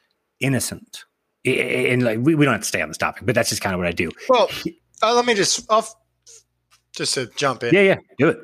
innocent. 0.41 1.05
And 1.45 2.03
like 2.03 2.19
we, 2.21 2.35
we 2.35 2.45
don't 2.45 2.55
have 2.55 2.63
to 2.63 2.69
stay 2.69 2.81
on 2.83 2.89
this 2.89 2.99
topic, 2.99 3.25
but 3.27 3.35
that's 3.35 3.51
just 3.51 3.63
kind 3.63 3.75
of 3.75 3.79
what 3.79 3.89
I 3.89 3.93
do. 3.93 4.11
Well, 4.29 4.49
uh, 5.03 5.15
let 5.15 5.27
me 5.27 5.35
just 5.35 5.71
I'll, 5.71 5.87
just 6.95 7.15
to 7.15 7.27
jump 7.37 7.63
in. 7.63 7.75
Yeah, 7.75 7.81
yeah, 7.81 7.97
do 8.19 8.29
it. 8.29 8.39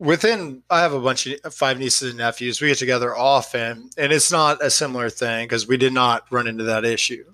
within 0.00 0.62
i 0.70 0.80
have 0.80 0.92
a 0.92 1.00
bunch 1.00 1.26
of 1.26 1.54
five 1.54 1.78
nieces 1.78 2.10
and 2.10 2.18
nephews 2.18 2.60
we 2.60 2.68
get 2.68 2.78
together 2.78 3.16
often 3.16 3.88
and 3.96 4.12
it's 4.12 4.32
not 4.32 4.62
a 4.62 4.68
similar 4.68 5.08
thing 5.08 5.44
because 5.44 5.68
we 5.68 5.76
did 5.76 5.92
not 5.92 6.24
run 6.30 6.48
into 6.48 6.64
that 6.64 6.84
issue 6.84 7.24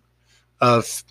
of 0.60 1.02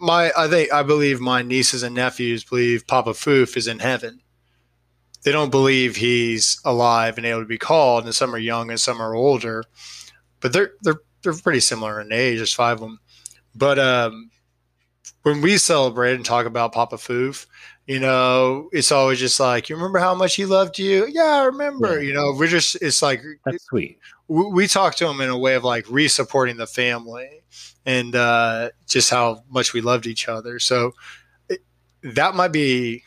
my 0.00 0.32
i 0.36 0.48
think 0.48 0.72
i 0.72 0.82
believe 0.82 1.20
my 1.20 1.42
nieces 1.42 1.84
and 1.84 1.94
nephews 1.94 2.42
believe 2.42 2.86
papa 2.88 3.10
foof 3.10 3.56
is 3.56 3.68
in 3.68 3.78
heaven 3.78 4.20
they 5.22 5.32
don't 5.32 5.50
believe 5.50 5.96
he's 5.96 6.60
alive 6.64 7.16
and 7.16 7.26
able 7.26 7.40
to 7.40 7.46
be 7.46 7.58
called 7.58 8.04
and 8.04 8.14
some 8.14 8.34
are 8.34 8.38
young 8.38 8.70
and 8.70 8.80
some 8.80 9.00
are 9.00 9.14
older 9.14 9.64
but 10.40 10.52
they're 10.52 10.72
they're 10.82 11.00
they're 11.22 11.34
pretty 11.34 11.60
similar 11.60 12.00
in 12.00 12.12
age 12.12 12.38
there's 12.38 12.52
five 12.52 12.74
of 12.74 12.80
them 12.80 13.00
but 13.54 13.78
um 13.78 14.30
when 15.22 15.40
we 15.40 15.58
celebrate 15.58 16.14
and 16.14 16.24
talk 16.24 16.46
about 16.46 16.72
papa 16.72 16.96
foof 16.96 17.46
you 17.88 17.98
know, 17.98 18.68
it's 18.70 18.92
always 18.92 19.18
just 19.18 19.40
like, 19.40 19.70
you 19.70 19.74
remember 19.74 19.98
how 19.98 20.14
much 20.14 20.34
he 20.34 20.44
loved 20.44 20.78
you? 20.78 21.06
Yeah, 21.10 21.22
I 21.22 21.44
remember. 21.44 21.94
Yeah. 21.94 22.08
You 22.08 22.12
know, 22.12 22.34
we're 22.36 22.46
just, 22.46 22.76
it's 22.82 23.00
like, 23.00 23.22
That's 23.46 23.64
sweet. 23.64 23.98
we, 24.28 24.44
we 24.44 24.66
talk 24.66 24.94
to 24.96 25.08
him 25.08 25.22
in 25.22 25.30
a 25.30 25.38
way 25.38 25.54
of 25.54 25.64
like 25.64 25.86
re 25.88 26.06
supporting 26.06 26.58
the 26.58 26.66
family 26.66 27.42
and 27.86 28.14
uh, 28.14 28.68
just 28.86 29.08
how 29.08 29.42
much 29.48 29.72
we 29.72 29.80
loved 29.80 30.06
each 30.06 30.28
other. 30.28 30.58
So 30.58 30.92
it, 31.48 31.60
that 32.02 32.34
might 32.34 32.52
be 32.52 33.04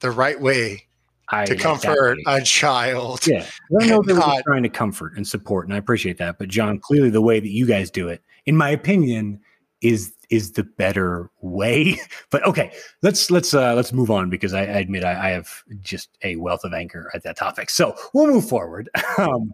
the 0.00 0.10
right 0.10 0.38
way 0.38 0.84
I 1.28 1.44
to 1.46 1.56
comfort 1.56 2.18
a 2.26 2.42
child. 2.42 3.26
Yeah, 3.26 3.46
I 3.80 3.86
know 3.86 4.02
that 4.02 4.14
we're 4.14 4.42
trying 4.42 4.62
to 4.62 4.68
comfort 4.68 5.14
and 5.16 5.26
support, 5.26 5.66
and 5.66 5.74
I 5.74 5.78
appreciate 5.78 6.18
that. 6.18 6.38
But 6.38 6.48
John, 6.48 6.78
clearly 6.78 7.10
the 7.10 7.22
way 7.22 7.40
that 7.40 7.50
you 7.50 7.66
guys 7.66 7.90
do 7.90 8.08
it, 8.08 8.22
in 8.46 8.56
my 8.56 8.70
opinion, 8.70 9.40
is 9.80 10.12
is 10.30 10.52
the 10.52 10.64
better 10.64 11.30
way. 11.40 11.98
but 12.30 12.44
okay, 12.46 12.72
let's 13.02 13.30
let's 13.30 13.54
uh, 13.54 13.74
let's 13.74 13.92
move 13.92 14.10
on 14.10 14.30
because 14.30 14.54
I, 14.54 14.60
I 14.60 14.78
admit 14.78 15.04
I, 15.04 15.28
I, 15.28 15.30
have 15.30 15.48
just 15.80 16.10
a 16.22 16.36
wealth 16.36 16.64
of 16.64 16.72
anger 16.72 17.10
at 17.14 17.22
that 17.22 17.36
topic. 17.36 17.70
So 17.70 17.94
we'll 18.12 18.26
move 18.26 18.48
forward. 18.48 18.90
Um, 19.16 19.52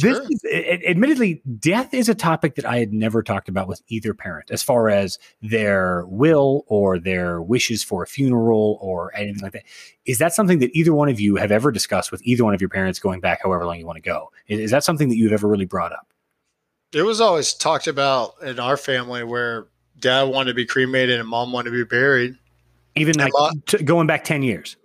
this 0.00 0.16
sure. 0.16 0.26
is, 0.30 0.40
it, 0.44 0.82
admittedly, 0.86 1.42
death 1.58 1.94
is 1.94 2.08
a 2.08 2.14
topic 2.14 2.54
that 2.56 2.64
I 2.64 2.78
had 2.78 2.92
never 2.92 3.22
talked 3.22 3.48
about 3.48 3.68
with 3.68 3.82
either 3.88 4.14
parent, 4.14 4.50
as 4.50 4.62
far 4.62 4.88
as 4.88 5.18
their 5.42 6.04
will 6.06 6.64
or 6.66 6.98
their 6.98 7.40
wishes 7.40 7.82
for 7.82 8.02
a 8.02 8.06
funeral 8.06 8.78
or 8.80 9.14
anything 9.14 9.42
like 9.42 9.52
that. 9.52 9.64
Is 10.06 10.18
that 10.18 10.34
something 10.34 10.58
that 10.60 10.70
either 10.76 10.94
one 10.94 11.08
of 11.08 11.20
you 11.20 11.36
have 11.36 11.50
ever 11.50 11.70
discussed 11.70 12.10
with 12.10 12.22
either 12.24 12.44
one 12.44 12.54
of 12.54 12.60
your 12.60 12.70
parents, 12.70 12.98
going 12.98 13.20
back 13.20 13.42
however 13.42 13.64
long 13.66 13.78
you 13.78 13.86
want 13.86 13.96
to 13.96 14.02
go? 14.02 14.30
Is, 14.48 14.60
is 14.60 14.70
that 14.70 14.84
something 14.84 15.08
that 15.08 15.16
you've 15.16 15.32
ever 15.32 15.48
really 15.48 15.66
brought 15.66 15.92
up? 15.92 16.12
It 16.92 17.02
was 17.02 17.20
always 17.20 17.54
talked 17.54 17.86
about 17.86 18.34
in 18.42 18.58
our 18.58 18.76
family 18.76 19.22
where 19.22 19.68
dad 19.98 20.24
wanted 20.24 20.50
to 20.50 20.54
be 20.54 20.66
cremated 20.66 21.20
and 21.20 21.28
mom 21.28 21.52
wanted 21.52 21.70
to 21.70 21.76
be 21.76 21.84
buried. 21.84 22.36
Even 22.96 23.14
like 23.16 23.32
t- 23.66 23.82
going 23.84 24.08
back 24.08 24.24
ten 24.24 24.42
years 24.42 24.76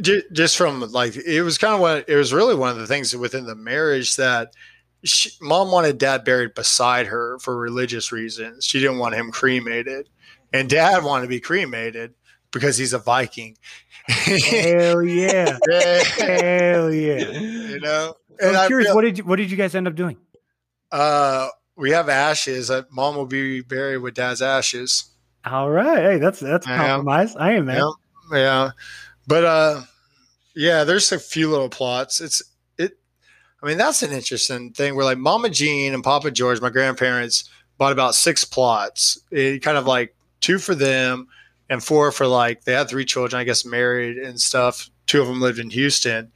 just 0.00 0.56
from 0.56 0.80
like 0.92 1.16
it 1.16 1.42
was 1.42 1.58
kind 1.58 1.74
of 1.74 1.80
what 1.80 2.08
it 2.08 2.16
was 2.16 2.32
really 2.32 2.54
one 2.54 2.70
of 2.70 2.78
the 2.78 2.86
things 2.86 3.14
within 3.16 3.44
the 3.44 3.54
marriage 3.54 4.16
that 4.16 4.54
she, 5.04 5.30
mom 5.40 5.70
wanted 5.70 5.98
dad 5.98 6.24
buried 6.24 6.54
beside 6.54 7.06
her 7.06 7.38
for 7.38 7.56
religious 7.56 8.12
reasons. 8.12 8.64
She 8.64 8.80
didn't 8.80 8.98
want 8.98 9.14
him 9.14 9.30
cremated, 9.30 10.08
and 10.52 10.68
dad 10.68 11.04
wanted 11.04 11.22
to 11.22 11.28
be 11.28 11.40
cremated 11.40 12.14
because 12.50 12.76
he's 12.76 12.92
a 12.92 12.98
Viking. 12.98 13.56
Hell 14.08 15.02
yeah! 15.02 15.58
Hell 16.18 16.92
yeah! 16.92 17.30
You 17.30 17.80
know. 17.80 18.14
And 18.42 18.56
I'm 18.56 18.68
curious, 18.68 18.88
feel, 18.88 18.94
what 18.96 19.02
did 19.02 19.18
you, 19.18 19.24
what 19.24 19.36
did 19.36 19.50
you 19.50 19.56
guys 19.56 19.74
end 19.74 19.86
up 19.86 19.94
doing? 19.94 20.16
Uh, 20.90 21.48
we 21.76 21.90
have 21.90 22.08
ashes. 22.08 22.70
Uh, 22.70 22.82
mom 22.90 23.16
will 23.16 23.26
be 23.26 23.60
buried 23.60 23.98
with 23.98 24.14
dad's 24.14 24.42
ashes. 24.42 25.10
All 25.44 25.70
right, 25.70 25.98
hey, 25.98 26.18
that's 26.18 26.40
that's 26.40 26.66
yeah. 26.66 26.76
compromise. 26.76 27.36
I 27.36 27.52
am 27.52 27.66
man. 27.66 27.78
Yeah. 28.32 28.38
yeah. 28.38 28.70
But 29.26 29.44
uh, 29.44 29.82
yeah, 30.54 30.84
there's 30.84 31.12
a 31.12 31.18
few 31.18 31.48
little 31.50 31.68
plots. 31.68 32.20
It's 32.20 32.42
it. 32.78 32.98
I 33.62 33.66
mean, 33.66 33.78
that's 33.78 34.02
an 34.02 34.12
interesting 34.12 34.72
thing. 34.72 34.94
Where 34.94 35.04
like 35.04 35.18
Mama 35.18 35.50
Jean 35.50 35.94
and 35.94 36.04
Papa 36.04 36.30
George, 36.30 36.60
my 36.60 36.70
grandparents, 36.70 37.48
bought 37.78 37.92
about 37.92 38.14
six 38.14 38.44
plots. 38.44 39.18
It 39.30 39.62
kind 39.62 39.78
of 39.78 39.86
like 39.86 40.14
two 40.40 40.58
for 40.58 40.74
them 40.74 41.28
and 41.68 41.82
four 41.82 42.10
for 42.12 42.26
like 42.26 42.64
they 42.64 42.72
had 42.72 42.88
three 42.88 43.04
children, 43.04 43.40
I 43.40 43.44
guess, 43.44 43.64
married 43.64 44.18
and 44.18 44.40
stuff. 44.40 44.90
Two 45.06 45.20
of 45.20 45.28
them 45.28 45.40
lived 45.40 45.58
in 45.58 45.70
Houston, 45.70 46.30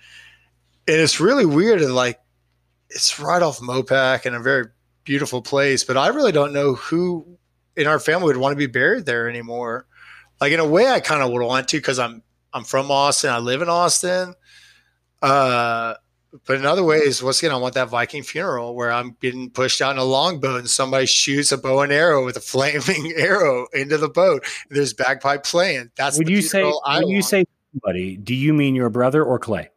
and 0.88 0.96
it's 0.96 1.20
really 1.20 1.46
weird. 1.46 1.82
And 1.82 1.94
like, 1.94 2.20
it's 2.90 3.18
right 3.18 3.42
off 3.42 3.60
Mopac 3.60 4.26
in 4.26 4.34
a 4.34 4.40
very 4.40 4.66
beautiful 5.04 5.42
place. 5.42 5.84
But 5.84 5.96
I 5.96 6.08
really 6.08 6.32
don't 6.32 6.52
know 6.52 6.74
who 6.74 7.38
in 7.76 7.86
our 7.86 7.98
family 7.98 8.26
would 8.26 8.36
want 8.36 8.52
to 8.52 8.56
be 8.56 8.66
buried 8.66 9.06
there 9.06 9.28
anymore. 9.28 9.86
Like 10.40 10.52
in 10.52 10.60
a 10.60 10.68
way, 10.68 10.88
I 10.88 11.00
kind 11.00 11.22
of 11.22 11.30
would 11.30 11.42
want 11.42 11.68
to 11.68 11.76
because 11.78 11.98
I'm 11.98 12.22
I'm 12.54 12.64
from 12.64 12.90
Austin. 12.90 13.30
I 13.30 13.38
live 13.38 13.60
in 13.60 13.68
Austin. 13.68 14.34
Uh, 15.20 15.94
but 16.46 16.56
in 16.56 16.64
other 16.64 16.84
ways, 16.84 17.22
once 17.22 17.40
again, 17.42 17.52
I 17.52 17.56
want 17.56 17.74
that 17.74 17.88
Viking 17.88 18.22
funeral 18.22 18.74
where 18.74 18.90
I'm 18.90 19.16
getting 19.20 19.50
pushed 19.50 19.82
out 19.82 19.92
in 19.92 19.98
a 19.98 20.04
longboat 20.04 20.60
and 20.60 20.70
somebody 20.70 21.06
shoots 21.06 21.52
a 21.52 21.58
bow 21.58 21.80
and 21.80 21.92
arrow 21.92 22.24
with 22.24 22.36
a 22.36 22.40
flaming 22.52 23.12
arrow 23.16 23.66
into 23.72 23.98
the 23.98 24.08
boat. 24.08 24.46
There's 24.70 24.94
bagpipe 24.94 25.44
playing. 25.44 25.90
That's 25.96 26.16
would 26.16 26.28
you 26.28 26.42
say 26.42 26.62
I 26.62 26.98
when 26.98 27.02
want. 27.02 27.08
you 27.08 27.22
say 27.22 27.44
somebody, 27.72 28.16
do 28.16 28.34
you 28.34 28.54
mean 28.54 28.74
your 28.74 28.90
brother 28.90 29.22
or 29.24 29.38
Clay? 29.38 29.70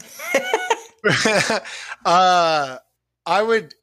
uh, 2.04 2.78
I 3.26 3.42
would 3.42 3.74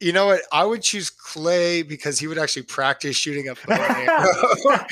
you 0.00 0.12
know 0.12 0.26
what? 0.26 0.42
I 0.52 0.64
would 0.64 0.82
choose 0.82 1.10
Clay 1.10 1.82
because 1.82 2.18
he 2.18 2.28
would 2.28 2.38
actually 2.38 2.62
practice 2.62 3.16
shooting 3.16 3.48
a 3.48 3.54
bow 3.54 3.74
and 3.74 4.08
arrow. 4.08 4.86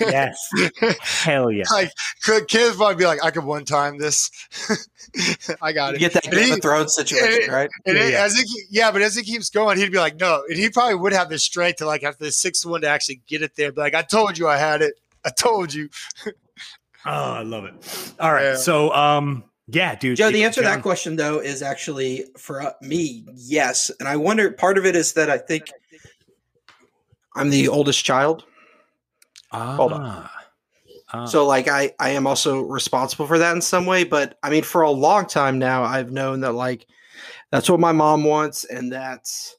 yes. 0.00 0.38
Hell 1.00 1.50
yeah. 1.50 1.64
Like 1.70 1.90
kids 2.48 2.78
might 2.78 2.96
be 2.96 3.04
like, 3.04 3.22
I 3.22 3.30
could 3.30 3.44
one 3.44 3.64
time 3.66 3.98
this. 3.98 4.30
I 5.62 5.72
got 5.72 5.94
it. 5.94 6.00
You 6.00 6.08
get 6.08 6.14
that 6.14 6.30
Game 6.30 6.54
of 6.54 6.62
Thrones 6.62 6.94
situation, 6.94 7.44
and, 7.44 7.52
right? 7.52 7.70
And 7.84 7.96
yeah, 7.96 8.24
as 8.24 8.38
it, 8.38 8.46
yeah, 8.70 8.90
but 8.90 9.02
as 9.02 9.16
it 9.16 9.24
keeps 9.24 9.50
going, 9.50 9.78
he'd 9.78 9.92
be 9.92 9.98
like, 9.98 10.18
no. 10.18 10.42
And 10.48 10.58
he 10.58 10.70
probably 10.70 10.94
would 10.94 11.12
have 11.12 11.28
the 11.28 11.38
strength 11.38 11.78
to 11.78 11.86
like 11.86 12.02
after 12.02 12.24
the 12.24 12.32
sixth 12.32 12.64
one 12.64 12.80
to 12.80 12.88
actually 12.88 13.20
get 13.26 13.42
it 13.42 13.56
there. 13.56 13.72
But 13.72 13.82
like, 13.82 13.94
I 13.94 14.02
told 14.02 14.38
you 14.38 14.48
I 14.48 14.56
had 14.56 14.82
it. 14.82 14.94
I 15.24 15.30
told 15.30 15.74
you. 15.74 15.90
oh, 16.26 16.32
I 17.04 17.42
love 17.42 17.64
it. 17.64 18.14
All 18.18 18.32
right. 18.32 18.44
Yeah. 18.44 18.56
So 18.56 18.92
um 18.92 19.44
yeah, 19.68 19.94
dude. 19.96 20.16
Joe, 20.16 20.30
the 20.30 20.44
answer 20.44 20.62
John. 20.62 20.70
to 20.70 20.76
that 20.76 20.82
question 20.82 21.16
though 21.16 21.38
is 21.40 21.62
actually 21.62 22.24
for 22.38 22.62
uh, 22.62 22.72
me, 22.82 23.26
yes. 23.34 23.90
And 23.98 24.08
I 24.08 24.16
wonder 24.16 24.50
part 24.50 24.78
of 24.78 24.86
it 24.86 24.94
is 24.94 25.14
that 25.14 25.28
I 25.28 25.38
think 25.38 25.70
I'm 27.34 27.50
the 27.50 27.68
oldest 27.68 28.04
child. 28.04 28.44
Ah. 29.52 29.76
Hold 29.76 29.92
on. 29.92 30.28
Ah. 31.08 31.24
So 31.26 31.46
like 31.46 31.68
I 31.68 31.92
I 31.98 32.10
am 32.10 32.26
also 32.26 32.60
responsible 32.60 33.26
for 33.26 33.38
that 33.38 33.54
in 33.54 33.62
some 33.62 33.86
way, 33.86 34.04
but 34.04 34.38
I 34.42 34.50
mean 34.50 34.62
for 34.62 34.82
a 34.82 34.90
long 34.90 35.26
time 35.26 35.58
now 35.58 35.82
I've 35.82 36.12
known 36.12 36.40
that 36.40 36.52
like 36.52 36.86
that's 37.50 37.70
what 37.70 37.80
my 37.80 37.92
mom 37.92 38.24
wants 38.24 38.64
and 38.64 38.92
that's 38.92 39.56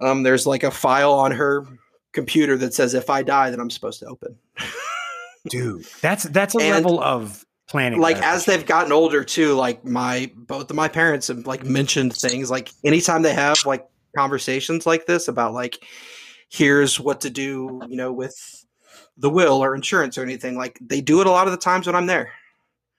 um 0.00 0.22
there's 0.22 0.46
like 0.46 0.64
a 0.64 0.70
file 0.70 1.12
on 1.12 1.32
her 1.32 1.66
computer 2.12 2.56
that 2.58 2.74
says 2.74 2.94
if 2.94 3.10
I 3.10 3.22
die 3.22 3.50
then 3.50 3.60
I'm 3.60 3.70
supposed 3.70 4.00
to 4.00 4.06
open. 4.06 4.36
Dude, 5.48 5.84
that's 6.00 6.24
that's 6.24 6.56
a 6.56 6.58
and, 6.58 6.84
level 6.84 7.00
of 7.00 7.45
planning 7.76 8.00
like 8.00 8.16
as 8.22 8.46
they've 8.46 8.64
gotten 8.64 8.90
older 8.90 9.22
too 9.22 9.52
like 9.52 9.84
my 9.84 10.32
both 10.34 10.70
of 10.70 10.76
my 10.76 10.88
parents 10.88 11.28
have 11.28 11.46
like 11.46 11.62
mentioned 11.62 12.14
things 12.14 12.50
like 12.50 12.70
anytime 12.84 13.20
they 13.20 13.34
have 13.34 13.58
like 13.66 13.86
conversations 14.16 14.86
like 14.86 15.04
this 15.04 15.28
about 15.28 15.52
like 15.52 15.84
here's 16.48 16.98
what 16.98 17.20
to 17.20 17.28
do 17.28 17.82
you 17.86 17.96
know 17.96 18.10
with 18.10 18.64
the 19.18 19.28
will 19.28 19.62
or 19.62 19.74
insurance 19.74 20.16
or 20.16 20.22
anything 20.22 20.56
like 20.56 20.78
they 20.80 21.02
do 21.02 21.20
it 21.20 21.26
a 21.26 21.30
lot 21.30 21.46
of 21.46 21.52
the 21.52 21.58
times 21.58 21.86
when 21.86 21.94
i'm 21.94 22.06
there 22.06 22.32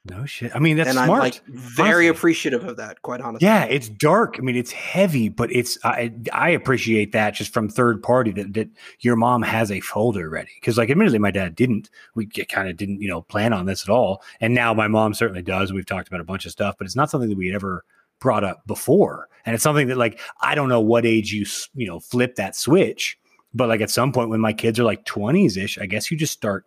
no 0.10 0.26
shit. 0.26 0.56
I 0.56 0.60
mean, 0.60 0.78
that's 0.78 0.89
and 0.89 0.96
smart. 0.96 1.12
I'm 1.12 1.20
like 1.20 1.46
very 1.48 2.08
appreciative 2.08 2.63
of 2.63 2.78
that. 2.78 3.02
Quite 3.02 3.22
honestly. 3.22 3.46
Yeah, 3.46 3.65
it's 3.65 3.89
dark. 3.89 4.36
I 4.38 4.41
mean, 4.41 4.56
it's 4.56 4.72
heavy, 4.72 5.30
but 5.30 5.52
it's 5.52 5.78
I 5.84 6.13
I 6.32 6.50
appreciate 6.50 7.12
that 7.12 7.32
just 7.32 7.54
from 7.54 7.70
third 7.70 8.02
party 8.02 8.32
that 8.32 8.54
that 8.54 8.70
your 9.00 9.15
mom 9.15 9.41
has 9.41 9.72
a 9.72 9.80
folder 9.80 10.30
ready 10.30 10.52
because 10.60 10.78
like 10.78 10.89
admittedly 10.89 11.20
my 11.20 11.32
dad 11.32 11.56
didn't. 11.56 11.89
We 12.15 12.26
kind 12.28 12.70
of 12.70 12.78
didn't 12.78 13.02
you 13.02 13.08
know 13.10 13.22
plan 13.22 13.54
on 13.54 13.65
this 13.65 13.84
at 13.84 13.89
all, 13.89 14.24
and 14.39 14.54
now 14.54 14.74
my 14.74 14.88
mom 14.88 15.13
certainly 15.13 15.41
does. 15.41 15.74
We've 15.74 15.86
talked 15.86 16.08
about 16.08 16.22
a 16.22 16.26
bunch 16.26 16.46
of 16.46 16.52
stuff, 16.52 16.76
but 16.78 16.86
it's 16.86 16.96
not 16.96 17.10
something 17.10 17.30
that 17.30 17.38
we 17.38 17.48
had 17.48 17.56
ever 17.56 17.84
brought 18.20 18.43
up 18.43 18.65
before, 18.65 19.28
and 19.46 19.54
it's 19.54 19.63
something 19.63 19.88
that 19.88 19.98
like 19.98 20.20
I 20.41 20.56
don't 20.56 20.70
know 20.70 20.82
what 20.82 21.06
age 21.06 21.34
you 21.34 21.46
you 21.76 21.88
know 21.88 22.00
flip 22.00 22.36
that 22.36 22.56
switch, 22.56 23.17
but 23.54 23.67
like 23.67 23.82
at 23.82 23.89
some 23.89 24.12
point 24.12 24.30
when 24.30 24.41
my 24.41 24.54
kids 24.54 24.80
are 24.80 24.86
like 24.86 25.06
twenties 25.06 25.58
ish, 25.58 25.78
I 25.78 25.86
guess 25.86 26.12
you 26.12 26.17
just 26.17 26.34
start 26.34 26.65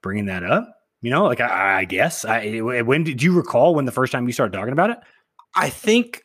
bringing 0.00 0.26
that 0.26 0.44
up 0.44 0.77
you 1.00 1.10
know, 1.10 1.24
like 1.24 1.40
I, 1.40 1.80
I 1.80 1.84
guess. 1.84 2.24
I, 2.24 2.60
when 2.60 3.04
did 3.04 3.22
you 3.22 3.32
recall 3.32 3.74
when 3.74 3.84
the 3.84 3.92
first 3.92 4.12
time 4.12 4.26
you 4.26 4.32
started 4.32 4.56
talking 4.56 4.72
about 4.72 4.90
it? 4.90 4.98
I 5.54 5.70
think. 5.70 6.24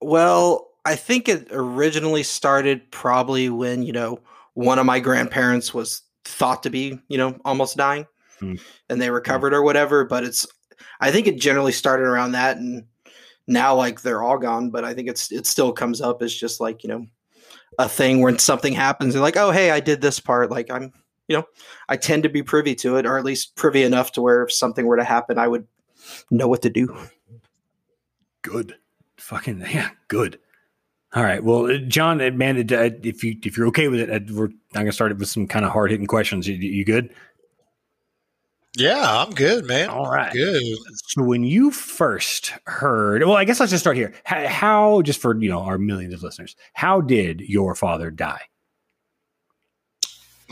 Well, 0.00 0.68
I 0.84 0.96
think 0.96 1.28
it 1.28 1.48
originally 1.50 2.22
started 2.22 2.90
probably 2.90 3.48
when 3.48 3.82
you 3.82 3.92
know 3.92 4.20
one 4.54 4.78
of 4.78 4.86
my 4.86 5.00
grandparents 5.00 5.72
was 5.72 6.02
thought 6.24 6.62
to 6.62 6.70
be 6.70 6.98
you 7.08 7.18
know 7.18 7.36
almost 7.44 7.76
dying, 7.76 8.06
hmm. 8.38 8.54
and 8.88 9.00
they 9.00 9.10
recovered 9.10 9.54
or 9.54 9.62
whatever. 9.62 10.04
But 10.04 10.24
it's. 10.24 10.46
I 11.00 11.10
think 11.10 11.26
it 11.26 11.40
generally 11.40 11.72
started 11.72 12.04
around 12.04 12.32
that, 12.32 12.58
and 12.58 12.84
now 13.48 13.74
like 13.74 14.02
they're 14.02 14.22
all 14.22 14.38
gone. 14.38 14.70
But 14.70 14.84
I 14.84 14.94
think 14.94 15.08
it's 15.08 15.32
it 15.32 15.46
still 15.46 15.72
comes 15.72 16.00
up 16.00 16.22
as 16.22 16.32
just 16.32 16.60
like 16.60 16.84
you 16.84 16.88
know 16.88 17.06
a 17.78 17.88
thing 17.88 18.20
when 18.20 18.38
something 18.38 18.72
happens. 18.72 19.14
They're 19.14 19.22
like, 19.22 19.36
oh 19.36 19.50
hey, 19.50 19.72
I 19.72 19.80
did 19.80 20.00
this 20.00 20.20
part. 20.20 20.50
Like 20.50 20.70
I'm 20.70 20.92
you 21.28 21.36
know, 21.36 21.44
I 21.88 21.96
tend 21.96 22.22
to 22.24 22.28
be 22.28 22.42
privy 22.42 22.74
to 22.76 22.96
it, 22.96 23.06
or 23.06 23.18
at 23.18 23.24
least 23.24 23.56
privy 23.56 23.82
enough 23.82 24.12
to 24.12 24.22
where 24.22 24.42
if 24.42 24.52
something 24.52 24.86
were 24.86 24.96
to 24.96 25.04
happen, 25.04 25.38
I 25.38 25.48
would 25.48 25.66
know 26.30 26.48
what 26.48 26.62
to 26.62 26.70
do. 26.70 26.96
Good, 28.42 28.76
fucking 29.16 29.60
yeah, 29.70 29.90
good. 30.08 30.38
All 31.14 31.22
right, 31.22 31.44
well, 31.44 31.70
uh, 31.70 31.78
John, 31.78 32.22
uh, 32.22 32.30
man, 32.30 32.56
uh, 32.56 32.90
if 33.02 33.22
you 33.22 33.36
if 33.44 33.56
you're 33.56 33.66
okay 33.68 33.88
with 33.88 34.00
it, 34.00 34.30
we're 34.30 34.46
I'm 34.46 34.52
gonna 34.82 34.92
start 34.92 35.12
it 35.12 35.18
with 35.18 35.28
some 35.28 35.46
kind 35.46 35.64
of 35.64 35.70
hard 35.70 35.90
hitting 35.90 36.06
questions. 36.06 36.48
You, 36.48 36.54
you, 36.54 36.84
good? 36.84 37.14
Yeah, 38.78 39.22
I'm 39.22 39.30
good, 39.30 39.66
man. 39.66 39.90
All 39.90 40.10
right, 40.10 40.32
good. 40.32 40.62
So 41.08 41.22
when 41.22 41.44
you 41.44 41.70
first 41.70 42.54
heard, 42.64 43.22
well, 43.24 43.36
I 43.36 43.44
guess 43.44 43.60
let's 43.60 43.70
just 43.70 43.82
start 43.82 43.98
here. 43.98 44.14
How, 44.24 44.48
how 44.48 45.02
just 45.02 45.20
for 45.20 45.38
you 45.38 45.50
know 45.50 45.60
our 45.60 45.76
millions 45.76 46.14
of 46.14 46.22
listeners, 46.22 46.56
how 46.72 47.02
did 47.02 47.42
your 47.42 47.74
father 47.74 48.10
die? 48.10 48.40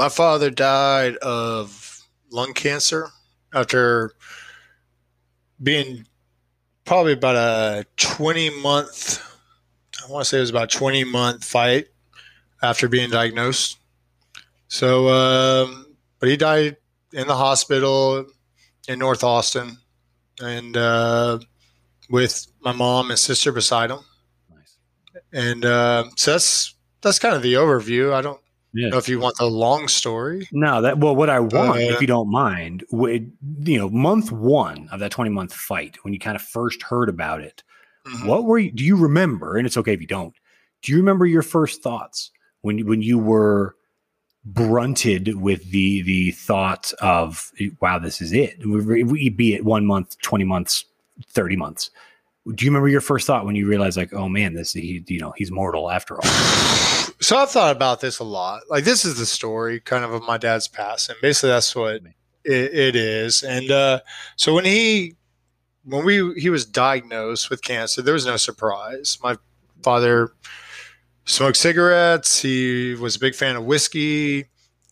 My 0.00 0.08
father 0.08 0.48
died 0.48 1.14
of 1.16 2.08
lung 2.32 2.54
cancer 2.54 3.10
after 3.52 4.12
being 5.62 6.06
probably 6.86 7.12
about 7.12 7.36
a 7.36 7.84
20 7.98 8.62
month 8.62 9.20
i 10.02 10.10
want 10.10 10.24
to 10.24 10.28
say 10.30 10.38
it 10.38 10.40
was 10.40 10.48
about 10.48 10.70
20 10.70 11.04
month 11.04 11.44
fight 11.44 11.88
after 12.62 12.88
being 12.88 13.10
diagnosed 13.10 13.76
so 14.68 15.08
um, 15.08 15.94
but 16.18 16.30
he 16.30 16.36
died 16.38 16.78
in 17.12 17.26
the 17.26 17.36
hospital 17.36 18.24
in 18.88 18.98
north 18.98 19.22
austin 19.22 19.76
and 20.40 20.78
uh, 20.78 21.38
with 22.08 22.46
my 22.62 22.72
mom 22.72 23.10
and 23.10 23.18
sister 23.18 23.52
beside 23.52 23.90
him 23.90 24.00
nice. 24.48 24.78
and 25.34 25.66
uh, 25.66 26.04
so 26.16 26.32
that's 26.32 26.74
that's 27.02 27.18
kind 27.18 27.34
of 27.34 27.42
the 27.42 27.54
overview. 27.54 28.12
I 28.12 28.20
don't 28.20 28.40
Yeah. 28.72 28.96
if 28.96 29.08
you 29.08 29.18
want 29.18 29.36
the 29.36 29.46
long 29.46 29.88
story. 29.88 30.48
No, 30.52 30.80
that 30.82 30.98
well, 30.98 31.16
what 31.16 31.28
I 31.28 31.40
want, 31.40 31.78
Uh, 31.78 31.92
if 31.94 32.00
you 32.00 32.06
don't 32.06 32.30
mind, 32.30 32.84
would 32.92 33.32
you 33.64 33.78
know, 33.78 33.88
month 33.90 34.30
one 34.30 34.88
of 34.92 35.00
that 35.00 35.10
twenty 35.10 35.30
month 35.30 35.52
fight 35.52 35.96
when 36.02 36.12
you 36.12 36.20
kind 36.20 36.36
of 36.36 36.42
first 36.42 36.82
heard 36.82 37.08
about 37.08 37.40
it, 37.40 37.62
Mhm. 38.06 38.26
what 38.26 38.44
were 38.44 38.58
you? 38.58 38.70
Do 38.70 38.84
you 38.84 38.96
remember? 38.96 39.56
And 39.56 39.66
it's 39.66 39.76
okay 39.76 39.92
if 39.94 40.00
you 40.00 40.06
don't. 40.06 40.34
Do 40.82 40.92
you 40.92 40.98
remember 40.98 41.26
your 41.26 41.42
first 41.42 41.82
thoughts 41.82 42.30
when 42.62 42.78
you, 42.78 42.86
when 42.86 43.02
you 43.02 43.18
were 43.18 43.74
brunted 44.44 45.34
with 45.40 45.70
the 45.70 46.02
the 46.02 46.30
thought 46.30 46.92
of 47.00 47.50
wow, 47.80 47.98
this 47.98 48.20
is 48.22 48.32
it? 48.32 48.64
We, 48.64 49.02
we 49.04 49.28
be 49.30 49.54
it 49.54 49.64
one 49.64 49.84
month, 49.84 50.18
twenty 50.22 50.44
months, 50.44 50.84
thirty 51.26 51.56
months. 51.56 51.90
Do 52.54 52.64
you 52.64 52.70
remember 52.70 52.88
your 52.88 53.02
first 53.02 53.26
thought 53.26 53.44
when 53.44 53.54
you 53.54 53.66
realized 53.68 53.98
like, 53.98 54.14
oh 54.14 54.28
man, 54.28 54.54
this 54.54 54.72
he 54.72 55.04
you 55.08 55.20
know 55.20 55.34
he's 55.36 55.50
mortal 55.50 55.90
after 55.90 56.16
all? 56.16 56.22
So 57.22 57.36
I've 57.36 57.50
thought 57.50 57.76
about 57.76 58.00
this 58.00 58.18
a 58.18 58.24
lot. 58.24 58.62
Like 58.70 58.84
this 58.84 59.04
is 59.04 59.18
the 59.18 59.26
story 59.26 59.80
kind 59.80 60.04
of 60.04 60.12
of 60.12 60.22
my 60.22 60.38
dad's 60.38 60.68
passing. 60.68 61.16
Basically, 61.20 61.50
that's 61.50 61.76
what 61.76 61.96
it, 61.96 62.74
it 62.74 62.96
is. 62.96 63.42
And 63.42 63.70
uh, 63.70 64.00
so 64.36 64.54
when 64.54 64.64
he 64.64 65.16
when 65.84 66.04
we 66.04 66.32
he 66.40 66.48
was 66.48 66.64
diagnosed 66.64 67.50
with 67.50 67.62
cancer, 67.62 68.00
there 68.00 68.14
was 68.14 68.26
no 68.26 68.38
surprise. 68.38 69.18
My 69.22 69.36
father 69.82 70.32
smoked 71.26 71.58
cigarettes. 71.58 72.40
He 72.40 72.94
was 72.94 73.16
a 73.16 73.20
big 73.20 73.34
fan 73.34 73.54
of 73.54 73.64
whiskey. 73.64 74.46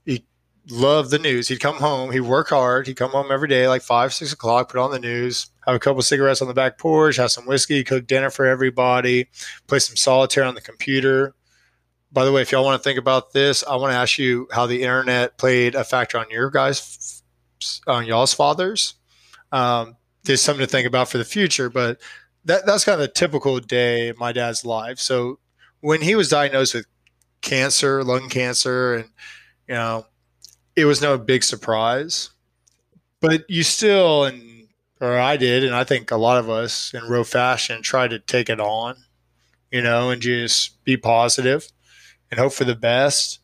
He 0.04 0.26
loved 0.68 1.10
the 1.10 1.18
news. 1.18 1.48
He'd 1.48 1.60
come 1.60 1.76
home. 1.76 2.12
He'd 2.12 2.20
work 2.20 2.50
hard. 2.50 2.86
He'd 2.86 2.96
come 2.96 3.12
home 3.12 3.32
every 3.32 3.48
day, 3.48 3.68
like 3.68 3.80
five, 3.80 4.12
six 4.12 4.34
o'clock. 4.34 4.70
Put 4.70 4.80
on 4.80 4.90
the 4.90 5.00
news. 5.00 5.46
Have 5.66 5.76
a 5.76 5.78
couple 5.78 6.02
cigarettes 6.02 6.42
on 6.42 6.48
the 6.48 6.54
back 6.54 6.76
porch. 6.76 7.16
Have 7.16 7.30
some 7.30 7.46
whiskey. 7.46 7.84
Cook 7.84 8.06
dinner 8.06 8.28
for 8.28 8.44
everybody. 8.44 9.28
Play 9.66 9.78
some 9.78 9.96
solitaire 9.96 10.44
on 10.44 10.54
the 10.54 10.60
computer 10.60 11.34
by 12.10 12.24
the 12.24 12.32
way, 12.32 12.42
if 12.42 12.52
y'all 12.52 12.64
want 12.64 12.80
to 12.80 12.88
think 12.88 12.98
about 12.98 13.32
this, 13.32 13.62
I 13.64 13.76
want 13.76 13.92
to 13.92 13.96
ask 13.96 14.18
you 14.18 14.48
how 14.50 14.66
the 14.66 14.82
internet 14.82 15.36
played 15.36 15.74
a 15.74 15.84
factor 15.84 16.18
on 16.18 16.30
your 16.30 16.50
guys, 16.50 17.22
on 17.86 18.06
y'all's 18.06 18.32
fathers. 18.32 18.94
Um, 19.52 19.96
there's 20.24 20.40
something 20.40 20.64
to 20.64 20.70
think 20.70 20.86
about 20.86 21.08
for 21.08 21.18
the 21.18 21.24
future, 21.24 21.68
but 21.68 22.00
that 22.44 22.66
that's 22.66 22.84
kind 22.84 23.00
of 23.00 23.08
a 23.08 23.12
typical 23.12 23.58
day 23.60 24.08
in 24.08 24.16
my 24.18 24.32
dad's 24.32 24.64
life. 24.64 24.98
So 24.98 25.38
when 25.80 26.00
he 26.00 26.14
was 26.14 26.28
diagnosed 26.28 26.74
with 26.74 26.86
cancer, 27.40 28.02
lung 28.02 28.28
cancer, 28.28 28.94
and 28.94 29.10
you 29.68 29.74
know, 29.74 30.06
it 30.76 30.86
was 30.86 31.02
no 31.02 31.18
big 31.18 31.44
surprise. 31.44 32.30
But 33.20 33.48
you 33.50 33.62
still, 33.62 34.24
and 34.24 34.68
or 35.00 35.18
I 35.18 35.36
did, 35.36 35.64
and 35.64 35.74
I 35.74 35.84
think 35.84 36.10
a 36.10 36.16
lot 36.16 36.38
of 36.38 36.48
us 36.48 36.94
in 36.94 37.04
Rowe 37.04 37.24
fashion 37.24 37.82
tried 37.82 38.10
to 38.10 38.18
take 38.18 38.48
it 38.48 38.60
on, 38.60 38.96
you 39.70 39.82
know, 39.82 40.10
and 40.10 40.22
just 40.22 40.82
be 40.84 40.96
positive 40.96 41.68
and 42.30 42.40
hope 42.40 42.52
for 42.52 42.64
the 42.64 42.74
best. 42.74 43.40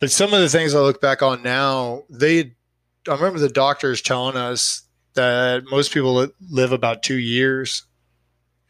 But 0.00 0.10
some 0.10 0.34
of 0.34 0.40
the 0.40 0.48
things 0.48 0.74
I 0.74 0.80
look 0.80 1.00
back 1.00 1.22
on 1.22 1.42
now, 1.42 2.02
they, 2.10 2.54
I 3.08 3.14
remember 3.14 3.38
the 3.38 3.48
doctors 3.48 4.02
telling 4.02 4.36
us 4.36 4.82
that 5.14 5.64
most 5.70 5.92
people 5.92 6.28
live 6.50 6.72
about 6.72 7.02
two 7.02 7.18
years. 7.18 7.84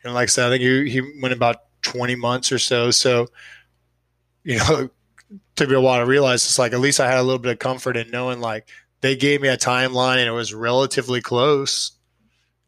And 0.05 0.14
like 0.14 0.24
I 0.24 0.27
said, 0.27 0.46
I 0.46 0.50
think 0.50 0.62
he, 0.62 0.90
he 0.90 1.20
went 1.20 1.35
about 1.35 1.57
20 1.83 2.14
months 2.16 2.53
or 2.53 2.59
so. 2.59 2.90
So, 2.90 3.29
you 4.42 4.59
know, 4.59 4.90
took 5.57 5.68
me 5.68 5.77
a 5.77 5.81
while 5.81 6.00
to 6.00 6.07
realize 6.07 6.44
it's 6.44 6.59
like, 6.59 6.72
at 6.72 6.81
least 6.81 7.00
I 7.00 7.09
had 7.09 7.18
a 7.18 7.22
little 7.22 7.38
bit 7.38 7.53
of 7.53 7.59
comfort 7.59 7.96
in 7.96 8.11
knowing 8.11 8.40
like 8.40 8.68
they 9.00 9.16
gave 9.16 9.40
me 9.40 9.48
a 9.48 9.57
timeline 9.57 10.18
and 10.18 10.29
it 10.29 10.33
was 10.33 10.53
relatively 10.53 11.20
close 11.20 11.92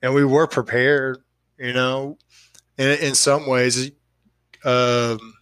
and 0.02 0.14
we 0.14 0.24
were 0.24 0.46
prepared, 0.46 1.18
you 1.58 1.72
know, 1.72 2.18
in, 2.78 2.98
in 2.98 3.14
some 3.14 3.48
ways. 3.48 3.90
Um, 4.64 5.35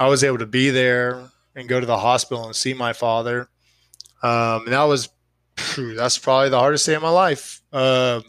I 0.00 0.08
was 0.08 0.24
able 0.24 0.38
to 0.38 0.46
be 0.46 0.70
there 0.70 1.28
and 1.54 1.68
go 1.68 1.78
to 1.78 1.86
the 1.86 1.98
hospital 1.98 2.46
and 2.46 2.56
see 2.56 2.74
my 2.74 2.92
father. 2.92 3.48
Um, 4.22 4.64
and 4.64 4.72
that 4.72 4.84
was, 4.84 5.08
phew, 5.56 5.94
that's 5.94 6.18
probably 6.18 6.48
the 6.48 6.58
hardest 6.58 6.86
day 6.86 6.94
of 6.94 7.02
my 7.02 7.10
life. 7.10 7.62
Um, 7.72 8.24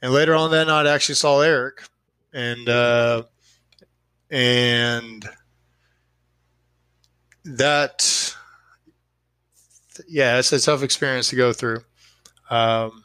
and 0.00 0.12
later 0.12 0.34
on 0.34 0.50
that 0.52 0.66
night, 0.66 0.86
I 0.86 0.94
actually 0.94 1.16
saw 1.16 1.40
Eric 1.40 1.82
and, 2.32 2.68
uh, 2.68 3.24
and 4.30 5.28
that, 7.44 8.36
yeah, 10.08 10.38
it's 10.38 10.52
a 10.52 10.60
tough 10.60 10.82
experience 10.82 11.30
to 11.30 11.36
go 11.36 11.52
through. 11.52 11.80
Um, 12.50 13.02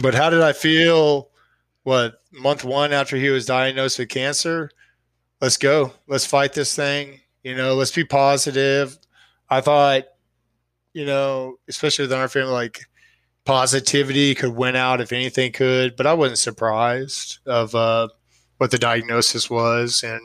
but 0.00 0.14
how 0.14 0.30
did 0.30 0.42
I 0.42 0.52
feel? 0.52 1.30
What 1.84 2.20
month 2.32 2.64
one 2.64 2.92
after 2.92 3.16
he 3.16 3.28
was 3.28 3.46
diagnosed 3.46 3.98
with 3.98 4.08
cancer? 4.08 4.70
Let's 5.42 5.56
go. 5.56 5.92
Let's 6.06 6.24
fight 6.24 6.54
this 6.54 6.74
thing. 6.74 7.20
You 7.42 7.56
know, 7.56 7.74
let's 7.74 7.90
be 7.90 8.04
positive. 8.04 8.96
I 9.50 9.60
thought, 9.60 10.04
you 10.94 11.04
know, 11.04 11.56
especially 11.68 12.04
with 12.04 12.12
our 12.12 12.28
family, 12.28 12.52
like 12.52 12.80
positivity 13.44 14.34
could 14.36 14.54
win 14.54 14.76
out 14.76 15.00
if 15.00 15.12
anything 15.12 15.52
could, 15.52 15.96
but 15.96 16.06
I 16.06 16.14
wasn't 16.14 16.38
surprised 16.38 17.40
of 17.44 17.74
uh, 17.74 18.08
what 18.58 18.70
the 18.70 18.78
diagnosis 18.78 19.50
was. 19.50 20.04
And 20.04 20.20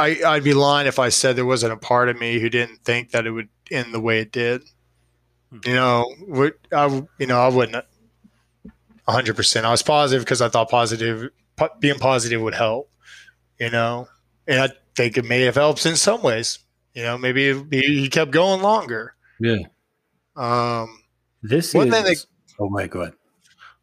I, 0.00 0.20
I'd 0.26 0.44
be 0.44 0.52
lying 0.52 0.88
if 0.88 0.98
I 0.98 1.08
said 1.08 1.36
there 1.36 1.46
wasn't 1.46 1.72
a 1.72 1.78
part 1.78 2.08
of 2.08 2.18
me 2.18 2.40
who 2.40 2.50
didn't 2.50 2.84
think 2.84 3.12
that 3.12 3.24
it 3.24 3.30
would 3.30 3.48
end 3.70 3.94
the 3.94 4.00
way 4.00 4.18
it 4.18 4.32
did. 4.32 4.64
You 5.64 5.74
know, 5.74 6.12
I, 6.72 7.02
you 7.18 7.26
know, 7.28 7.40
I 7.40 7.48
wouldn't 7.48 7.84
100%. 9.06 9.64
I 9.64 9.70
was 9.70 9.82
positive 9.84 10.24
because 10.24 10.42
I 10.42 10.48
thought 10.48 10.68
positive, 10.68 11.30
being 11.78 11.98
positive 12.00 12.42
would 12.42 12.54
help 12.54 12.90
you 13.58 13.70
know, 13.70 14.08
and 14.46 14.60
I 14.60 14.68
think 14.94 15.16
it 15.16 15.24
may 15.24 15.42
have 15.42 15.54
helped 15.54 15.86
in 15.86 15.96
some 15.96 16.22
ways. 16.22 16.58
You 16.94 17.02
know, 17.02 17.18
maybe 17.18 17.62
he 17.70 18.08
kept 18.08 18.30
going 18.30 18.62
longer. 18.62 19.14
Yeah. 19.38 19.58
Um, 20.34 21.02
this 21.42 21.74
one 21.74 21.88
is. 21.88 21.94
thing 21.94 22.04
they, 22.04 22.14
oh 22.58 22.70
my 22.70 22.86
god. 22.86 23.12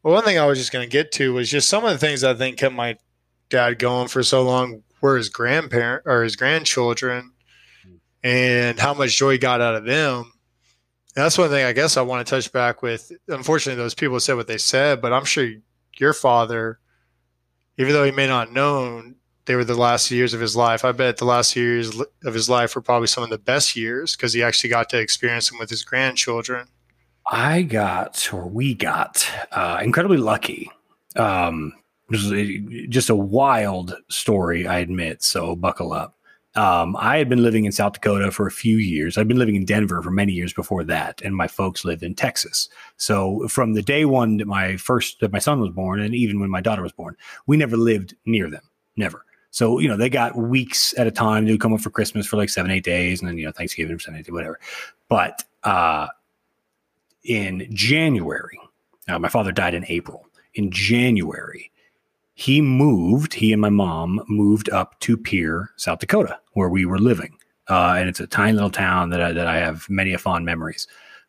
Well, 0.01 0.15
one 0.15 0.23
thing 0.23 0.37
I 0.37 0.45
was 0.45 0.57
just 0.57 0.71
going 0.71 0.85
to 0.85 0.91
get 0.91 1.11
to 1.13 1.33
was 1.33 1.49
just 1.49 1.69
some 1.69 1.85
of 1.85 1.91
the 1.91 1.97
things 1.97 2.23
I 2.23 2.33
think 2.33 2.57
kept 2.57 2.75
my 2.75 2.97
dad 3.49 3.79
going 3.79 4.07
for 4.07 4.23
so 4.23 4.43
long 4.43 4.83
were 5.01 5.17
his 5.17 5.29
grandparent 5.29 6.03
or 6.05 6.23
his 6.23 6.35
grandchildren, 6.35 7.33
and 8.23 8.79
how 8.79 8.93
much 8.93 9.17
joy 9.17 9.33
he 9.33 9.37
got 9.37 9.61
out 9.61 9.75
of 9.75 9.85
them. 9.85 10.31
And 11.15 11.23
that's 11.23 11.37
one 11.37 11.49
thing 11.49 11.65
I 11.65 11.73
guess 11.73 11.97
I 11.97 12.01
want 12.01 12.25
to 12.25 12.29
touch 12.29 12.51
back 12.51 12.81
with. 12.81 13.11
Unfortunately, 13.27 13.81
those 13.81 13.93
people 13.93 14.19
said 14.19 14.35
what 14.35 14.47
they 14.47 14.57
said, 14.57 15.01
but 15.01 15.13
I'm 15.13 15.25
sure 15.25 15.47
your 15.97 16.13
father, 16.13 16.79
even 17.77 17.93
though 17.93 18.03
he 18.03 18.11
may 18.11 18.27
not 18.27 18.51
known, 18.51 19.15
they 19.45 19.55
were 19.55 19.65
the 19.65 19.75
last 19.75 20.09
years 20.09 20.33
of 20.33 20.39
his 20.39 20.55
life. 20.55 20.85
I 20.85 20.91
bet 20.91 21.17
the 21.17 21.25
last 21.25 21.55
years 21.55 21.99
of 22.23 22.33
his 22.33 22.49
life 22.49 22.75
were 22.75 22.81
probably 22.81 23.07
some 23.07 23.23
of 23.23 23.29
the 23.29 23.37
best 23.37 23.75
years 23.75 24.15
because 24.15 24.33
he 24.33 24.41
actually 24.41 24.69
got 24.69 24.89
to 24.89 24.99
experience 24.99 25.49
them 25.49 25.59
with 25.59 25.69
his 25.69 25.83
grandchildren. 25.83 26.67
I 27.31 27.63
got, 27.63 28.29
or 28.33 28.47
we 28.47 28.73
got, 28.73 29.27
uh, 29.51 29.79
incredibly 29.81 30.17
lucky. 30.17 30.69
Um, 31.15 31.73
just 32.89 33.09
a 33.09 33.15
wild 33.15 33.95
story, 34.09 34.67
I 34.67 34.79
admit. 34.79 35.23
So 35.23 35.55
buckle 35.55 35.93
up. 35.93 36.17
Um, 36.55 36.95
I 36.97 37.17
had 37.17 37.29
been 37.29 37.41
living 37.41 37.65
in 37.65 37.71
South 37.71 37.93
Dakota 37.93 38.31
for 38.31 38.45
a 38.45 38.51
few 38.51 38.77
years. 38.77 39.17
I'd 39.17 39.27
been 39.27 39.39
living 39.39 39.55
in 39.55 39.65
Denver 39.65 40.01
for 40.03 40.11
many 40.11 40.33
years 40.33 40.53
before 40.53 40.83
that, 40.83 41.21
and 41.23 41.35
my 41.35 41.47
folks 41.47 41.83
lived 41.83 42.03
in 42.03 42.13
Texas. 42.13 42.69
So 42.97 43.47
from 43.47 43.73
the 43.73 43.81
day 43.81 44.05
one 44.05 44.37
that 44.37 44.45
my 44.47 44.77
first 44.77 45.19
that 45.21 45.31
my 45.31 45.39
son 45.39 45.59
was 45.59 45.71
born, 45.71 45.99
and 45.99 46.13
even 46.13 46.39
when 46.39 46.51
my 46.51 46.61
daughter 46.61 46.83
was 46.83 46.91
born, 46.91 47.17
we 47.47 47.57
never 47.57 47.75
lived 47.75 48.15
near 48.25 48.51
them. 48.51 48.61
Never. 48.95 49.25
So, 49.53 49.77
you 49.77 49.87
know, 49.87 49.95
they 49.95 50.09
got 50.09 50.35
weeks 50.35 50.95
at 50.97 51.05
a 51.05 51.11
time. 51.11 51.45
They 51.45 51.51
would 51.51 51.61
come 51.61 51.75
up 51.75 51.81
for 51.81 51.91
Christmas 51.91 52.25
for 52.25 52.37
like 52.37 52.49
seven, 52.49 52.71
eight 52.71 52.83
days, 52.83 53.21
and 53.21 53.29
then, 53.29 53.37
you 53.37 53.45
know, 53.45 53.51
Thanksgiving 53.51 53.99
seven, 53.99 54.19
eight 54.19 54.33
whatever. 54.33 54.59
But 55.09 55.43
uh, 55.63 56.07
in 57.23 57.67
January, 57.69 58.59
my 59.07 59.29
father 59.29 59.51
died 59.51 59.75
in 59.75 59.85
April. 59.89 60.25
In 60.55 60.71
January, 60.71 61.71
he 62.33 62.61
moved, 62.61 63.35
he 63.35 63.53
and 63.53 63.61
my 63.61 63.69
mom 63.69 64.23
moved 64.27 64.71
up 64.71 64.99
to 65.01 65.15
Pierre, 65.15 65.69
South 65.75 65.99
Dakota, 65.99 66.39
where 66.53 66.69
we 66.69 66.83
were 66.85 66.97
living. 66.97 67.37
Uh, 67.69 67.93
and 67.95 68.09
it's 68.09 68.19
a 68.19 68.25
tiny 68.25 68.53
little 68.53 68.71
town 68.71 69.11
that 69.11 69.21
I, 69.21 69.33
that 69.33 69.45
I 69.45 69.57
have 69.57 69.87
many 69.87 70.17
fond 70.17 70.45
memories. 70.45 70.87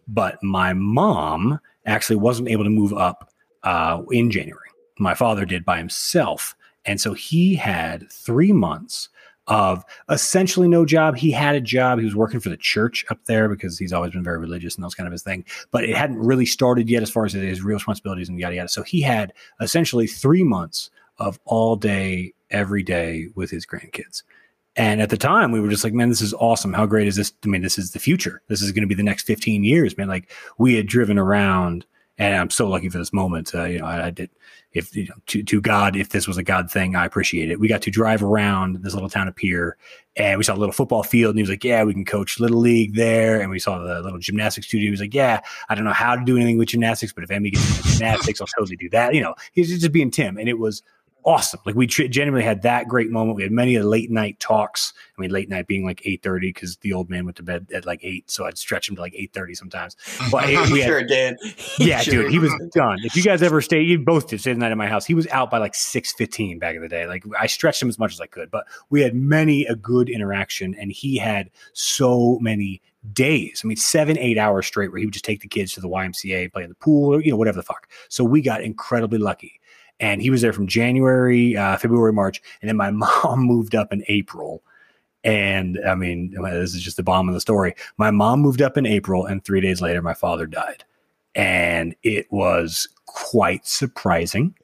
But 0.09 0.43
my 0.43 0.73
mom 0.73 1.61
actually 1.85 2.17
wasn't 2.17 2.49
able 2.49 2.65
to 2.65 2.71
move 2.71 2.95
up 2.95 3.31
uh, 3.65 4.01
in 4.13 4.31
January. 4.31 4.71
My 4.99 5.13
father 5.13 5.45
did 5.45 5.67
by 5.67 5.77
himself. 5.77 6.57
And 6.87 7.01
so 7.01 7.14
he 7.14 7.55
had 7.55 8.11
three 8.11 8.53
months 8.53 9.09
of 9.47 9.85
essentially 10.09 10.68
no 10.68 10.87
job. 10.87 11.16
He 11.16 11.31
had 11.31 11.55
a 11.55 11.61
job. 11.61 11.99
He 11.99 12.05
was 12.05 12.16
working 12.16 12.40
for 12.40 12.49
the 12.49 12.57
church 12.57 13.05
up 13.11 13.25
there 13.27 13.49
because 13.49 13.79
he's 13.79 13.92
always 13.92 14.12
been 14.12 14.25
very 14.25 14.38
religious 14.38 14.75
and 14.75 14.85
was 14.85 14.94
kind 14.94 15.07
of 15.07 15.12
his 15.12 15.23
thing. 15.23 15.44
But 15.70 15.85
it 15.85 15.97
hadn't 15.97 16.18
really 16.18 16.47
started 16.47 16.88
yet 16.88 17.03
as 17.03 17.11
far 17.11 17.25
as 17.25 17.33
his 17.35 17.62
real 17.62 17.77
responsibilities 17.77 18.29
and 18.29 18.38
yada 18.38 18.57
yada. 18.57 18.68
So 18.68 18.83
he 18.83 19.03
had 19.03 19.33
essentially 19.61 20.07
three 20.07 20.44
months 20.44 20.90
of 21.18 21.38
all 21.44 21.77
day, 21.77 22.33
every 22.51 22.83
day 22.83 23.29
with 23.35 23.51
his 23.51 23.66
grandkids. 23.66 24.23
And 24.77 25.01
at 25.01 25.11
the 25.11 25.16
time, 25.16 25.53
we 25.53 25.61
were 25.61 25.68
just 25.68 25.85
like, 25.85 25.92
man, 25.92 26.09
this 26.09 26.20
is 26.20 26.35
awesome. 26.35 26.73
How 26.73 26.87
great 26.87 27.07
is 27.07 27.14
this? 27.14 27.33
I 27.44 27.49
mean, 27.49 27.62
this 27.62 27.79
is 27.79 27.92
the 27.92 28.01
future. 28.01 28.42
This 28.49 28.61
is 28.61 28.73
going 28.73 28.83
to 28.83 28.88
be 28.88 28.94
the 28.94 29.05
next 29.05 29.25
15 29.25 29.62
years, 29.62 29.97
man. 29.97 30.09
Like, 30.09 30.33
we 30.59 30.75
had 30.75 30.87
driven 30.87 31.16
around 31.16 31.87
and 32.18 32.37
I'm 32.37 32.50
so 32.50 32.68
lucky 32.68 32.88
for 32.88 32.98
this 32.98 33.12
moment. 33.12 33.55
Uh, 33.55 33.64
you 33.64 33.79
know, 33.81 33.87
I, 33.87 34.07
I, 34.07 34.11
did. 34.11 34.31
If 34.72 34.94
you 34.96 35.07
know, 35.07 35.14
to 35.27 35.42
to 35.42 35.61
God, 35.61 35.94
if 35.96 36.11
this 36.11 36.27
was 36.27 36.37
a 36.37 36.42
God 36.42 36.70
thing, 36.70 36.96
I 36.96 37.05
appreciate 37.05 37.50
it. 37.50 37.61
We 37.61 37.68
got 37.68 37.83
to 37.83 37.90
drive 37.90 38.22
around 38.22 38.83
this 38.83 38.94
little 38.94 39.09
town 39.09 39.29
of 39.29 39.37
Pierre, 39.37 39.77
and 40.16 40.37
we 40.37 40.44
saw 40.44 40.55
a 40.55 40.57
little 40.57 40.72
football 40.72 41.05
field. 41.05 41.31
And 41.31 41.38
he 41.38 41.42
was 41.42 41.50
like, 41.50 41.64
"Yeah, 41.64 41.85
we 41.85 41.92
can 41.92 42.05
coach 42.05 42.40
little 42.40 42.59
league 42.59 42.94
there." 42.94 43.40
And 43.40 43.50
we 43.50 43.61
saw 43.61 43.79
the 43.79 44.00
little 44.00 44.18
gymnastics 44.18 44.66
studio. 44.66 44.87
He 44.87 44.90
was 44.90 45.00
like, 45.00 45.14
"Yeah, 45.14 45.40
I 45.68 45.74
don't 45.74 45.85
know 45.85 45.92
how 45.92 46.16
to 46.16 46.24
do 46.24 46.37
anything 46.37 46.59
with 46.59 46.68
gymnastics, 46.68 47.12
but 47.12 47.22
if 47.22 47.31
Emmy 47.31 47.50
gets 47.50 47.68
into 47.68 47.88
gymnastics, 47.88 48.40
I'll 48.40 48.48
totally 48.48 48.77
do 48.77 48.90
that." 48.90 49.14
You 49.14 49.20
know, 49.20 49.35
he's 49.53 49.68
just 49.68 49.92
being 49.92 50.11
Tim, 50.11 50.37
and 50.37 50.48
it 50.48 50.59
was 50.59 50.83
awesome. 51.25 51.61
Like 51.65 51.75
we 51.75 51.87
genuinely 51.87 52.45
had 52.45 52.63
that 52.63 52.89
great 52.89 53.11
moment. 53.11 53.37
We 53.37 53.43
had 53.43 53.53
many 53.53 53.75
of 53.75 53.83
the 53.83 53.89
late 53.89 54.11
night 54.11 54.39
talks. 54.41 54.93
I 55.17 55.21
mean, 55.21 55.31
late 55.31 55.49
night 55.49 55.67
being 55.67 55.85
like 55.85 56.03
eight 56.05 56.23
thirty 56.23 56.49
because 56.49 56.77
the 56.79 56.93
old 56.93 57.11
man 57.11 57.25
went 57.25 57.37
to 57.39 57.43
bed 57.43 57.69
at 57.73 57.87
like 57.87 58.01
eight, 58.03 58.31
so 58.31 58.45
I'd 58.47 58.59
stretch 58.59 58.89
him 58.89 58.97
to 58.97 59.03
like 59.03 59.15
eight 59.17 59.33
thirty 59.33 59.55
sometimes. 59.55 59.97
But 60.31 60.49
it, 60.49 60.71
we 60.71 60.83
sure 60.85 61.03
did. 61.03 61.39
Yeah, 61.79 62.01
sure 62.01 62.23
dude, 62.23 62.31
he 62.31 62.39
was 62.39 62.53
done. 62.73 62.99
If 63.03 63.17
you 63.17 63.23
guys 63.23 63.43
ever 63.43 63.61
stay, 63.61 63.81
you 63.81 63.99
both 63.99 64.29
did 64.29 64.41
stay 64.41 64.53
the 64.53 64.59
night 64.59 64.71
at 64.71 64.77
my 64.77 64.87
house. 64.87 65.05
He 65.05 65.15
was 65.15 65.27
out 65.29 65.51
by 65.51 65.59
like 65.59 65.75
six 65.75 66.13
fifteen 66.13 66.59
back 66.59 66.77
in 66.77 66.83
the 66.83 66.89
day. 66.89 67.07
Like 67.07 67.25
I 67.39 67.47
stretched 67.47 67.83
him 67.83 67.89
as 67.89 67.99
much 67.99 68.13
as 68.13 68.21
I 68.21 68.27
could, 68.27 68.51
but 68.51 68.67
we 68.91 69.01
had 69.01 69.15
many 69.15 69.65
a 69.67 69.75
good 69.75 70.09
interaction, 70.09 70.75
and 70.75 70.93
he 70.93 71.17
had 71.17 71.51
so 71.73 72.39
many 72.41 72.81
days. 73.13 73.61
I 73.63 73.69
mean, 73.69 73.77
seven, 73.77 74.19
eight 74.19 74.39
hours 74.39 74.67
straight 74.67 74.91
where 74.91 74.99
he 74.99 75.07
would 75.07 75.13
just 75.13 75.25
take 75.25 75.41
the 75.41 75.49
kids 75.49 75.73
to 75.75 75.81
the 75.81 75.89
YMCA, 75.89 76.53
play 76.53 76.63
in 76.63 76.71
the 76.71 76.75
pool, 76.75 77.15
or, 77.15 77.21
you 77.21 77.31
know, 77.31 77.37
whatever 77.37 77.57
the 77.57 77.63
fuck. 77.63 77.89
So 78.09 78.25
we 78.25 78.41
got 78.41 78.63
incredibly 78.63 79.19
lucky 79.19 79.61
and 80.05 80.21
he 80.21 80.29
was 80.29 80.43
there 80.43 80.53
from 80.53 80.67
January, 80.67 81.57
uh, 81.57 81.79
February, 81.79 82.12
March, 82.12 82.43
and 82.61 82.69
then 82.69 82.77
my 82.77 82.90
mom 83.25 83.40
moved 83.40 83.75
up 83.75 83.90
in 83.90 84.05
April. 84.09 84.62
And 85.25 85.81
I 85.88 85.95
mean, 85.95 86.35
this 86.43 86.75
is 86.75 86.83
just 86.83 86.99
the 86.99 87.03
bomb 87.03 87.27
of 87.27 87.35
the 87.35 87.40
story. 87.40 87.75
My 87.97 88.11
mom 88.11 88.40
moved 88.40 88.61
up 88.61 88.77
in 88.77 88.85
April, 88.85 89.25
and 89.25 89.43
three 89.43 89.62
days 89.62 89.81
later, 89.81 90.03
my 90.03 90.12
father 90.12 90.47
died, 90.47 90.85
and 91.35 91.97
it 92.03 92.31
was 92.31 92.87
quite 93.07 93.67
surprising, 93.67 94.55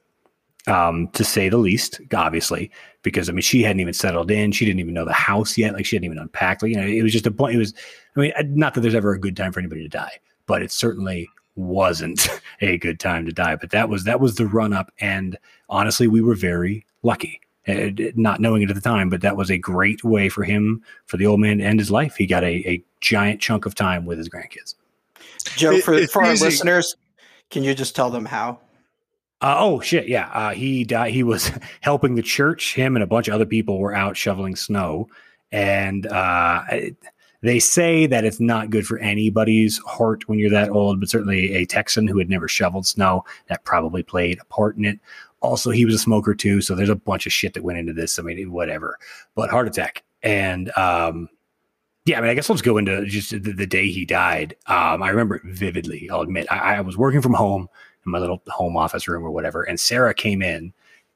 um, 0.67 1.07
to 1.13 1.23
say 1.23 1.49
the 1.49 1.57
least. 1.57 1.99
Obviously, 2.13 2.69
because 3.01 3.27
I 3.27 3.31
mean, 3.31 3.41
she 3.41 3.63
hadn't 3.63 3.79
even 3.79 3.95
settled 3.95 4.29
in; 4.29 4.51
she 4.51 4.65
didn't 4.65 4.81
even 4.81 4.93
know 4.93 5.05
the 5.05 5.13
house 5.13 5.57
yet. 5.57 5.73
Like 5.73 5.87
she 5.87 5.95
hadn't 5.95 6.05
even 6.05 6.19
unpacked. 6.19 6.61
Like 6.61 6.69
you 6.69 6.77
know, 6.77 6.85
it 6.85 7.01
was 7.01 7.13
just 7.13 7.25
a 7.25 7.31
point. 7.31 7.55
It 7.55 7.57
was, 7.57 7.73
I 8.15 8.19
mean, 8.19 8.33
not 8.53 8.75
that 8.75 8.81
there's 8.81 8.93
ever 8.93 9.13
a 9.13 9.19
good 9.19 9.35
time 9.35 9.51
for 9.51 9.59
anybody 9.59 9.81
to 9.81 9.89
die, 9.89 10.19
but 10.45 10.61
it 10.61 10.71
certainly 10.71 11.27
wasn't 11.55 12.27
a 12.61 12.77
good 12.77 12.99
time 12.99 13.25
to 13.25 13.31
die. 13.31 13.55
But 13.55 13.71
that 13.71 13.89
was 13.89 14.03
that 14.05 14.19
was 14.19 14.35
the 14.35 14.47
run 14.47 14.73
up, 14.73 14.91
and 14.99 15.37
honestly, 15.69 16.07
we 16.07 16.21
were 16.21 16.35
very 16.35 16.85
lucky. 17.03 17.41
Uh, 17.67 17.91
not 18.15 18.41
knowing 18.41 18.63
it 18.63 18.71
at 18.71 18.75
the 18.75 18.81
time, 18.81 19.07
but 19.07 19.21
that 19.21 19.37
was 19.37 19.51
a 19.51 19.57
great 19.57 20.03
way 20.03 20.29
for 20.29 20.43
him, 20.43 20.81
for 21.05 21.17
the 21.17 21.27
old 21.27 21.39
man 21.39 21.59
to 21.59 21.63
end 21.63 21.79
his 21.79 21.91
life. 21.91 22.15
He 22.15 22.25
got 22.25 22.43
a, 22.43 22.67
a 22.67 22.83
giant 23.01 23.39
chunk 23.39 23.67
of 23.67 23.75
time 23.75 24.05
with 24.05 24.17
his 24.17 24.27
grandkids. 24.27 24.73
Joe, 25.55 25.79
for, 25.79 25.93
it, 25.93 26.09
for 26.09 26.23
our 26.23 26.35
listeners, 26.35 26.95
can 27.51 27.63
you 27.63 27.75
just 27.75 27.95
tell 27.95 28.09
them 28.09 28.25
how? 28.25 28.59
Uh, 29.41 29.55
oh 29.59 29.79
shit, 29.79 30.07
yeah. 30.07 30.29
Uh, 30.29 30.51
he 30.51 30.83
died. 30.83 31.13
He 31.13 31.23
was 31.23 31.51
helping 31.81 32.15
the 32.15 32.21
church. 32.23 32.73
Him 32.73 32.95
and 32.95 33.03
a 33.03 33.07
bunch 33.07 33.27
of 33.27 33.33
other 33.33 33.45
people 33.45 33.79
were 33.79 33.93
out 33.93 34.17
shoveling 34.17 34.55
snow, 34.55 35.07
and 35.51 36.07
uh, 36.07 36.63
they 37.41 37.59
say 37.59 38.05
that 38.05 38.23
it's 38.23 38.39
not 38.39 38.69
good 38.69 38.85
for 38.85 38.99
anybody's 38.99 39.79
heart 39.79 40.27
when 40.27 40.37
you're 40.39 40.49
that 40.51 40.69
old, 40.69 40.99
but 40.99 41.09
certainly 41.09 41.53
a 41.53 41.65
Texan 41.65 42.07
who 42.07 42.19
had 42.19 42.29
never 42.29 42.47
shoveled 42.47 42.85
snow 42.85 43.23
that 43.47 43.63
probably 43.63 44.03
played 44.03 44.39
a 44.39 44.45
part 44.45 44.77
in 44.77 44.85
it. 44.85 44.99
Also, 45.41 45.71
he 45.71 45.85
was 45.85 45.95
a 45.95 45.99
smoker 45.99 46.35
too, 46.35 46.61
so 46.61 46.75
there's 46.75 46.89
a 46.89 46.95
bunch 46.95 47.25
of 47.25 47.33
shit 47.33 47.55
that 47.55 47.63
went 47.63 47.79
into 47.79 47.93
this. 47.93 48.19
I 48.19 48.21
mean, 48.21 48.51
whatever. 48.51 48.99
But 49.33 49.49
heart 49.49 49.67
attack, 49.67 50.03
and 50.21 50.75
um, 50.77 51.29
yeah, 52.05 52.19
I 52.19 52.21
mean, 52.21 52.29
I 52.29 52.35
guess 52.35 52.49
let's 52.49 52.61
go 52.61 52.77
into 52.77 53.05
just 53.05 53.31
the, 53.31 53.39
the 53.39 53.65
day 53.65 53.89
he 53.89 54.05
died. 54.05 54.55
Um, 54.67 55.01
I 55.01 55.09
remember 55.09 55.37
it 55.37 55.43
vividly. 55.45 56.09
I'll 56.11 56.21
admit, 56.21 56.45
I, 56.51 56.75
I 56.75 56.81
was 56.81 56.95
working 56.95 57.21
from 57.23 57.33
home 57.33 57.67
in 58.05 58.11
my 58.11 58.19
little 58.19 58.43
home 58.47 58.77
office 58.77 59.07
room 59.07 59.23
or 59.23 59.31
whatever, 59.31 59.63
and 59.63 59.79
Sarah 59.79 60.13
came 60.13 60.43
in 60.43 60.73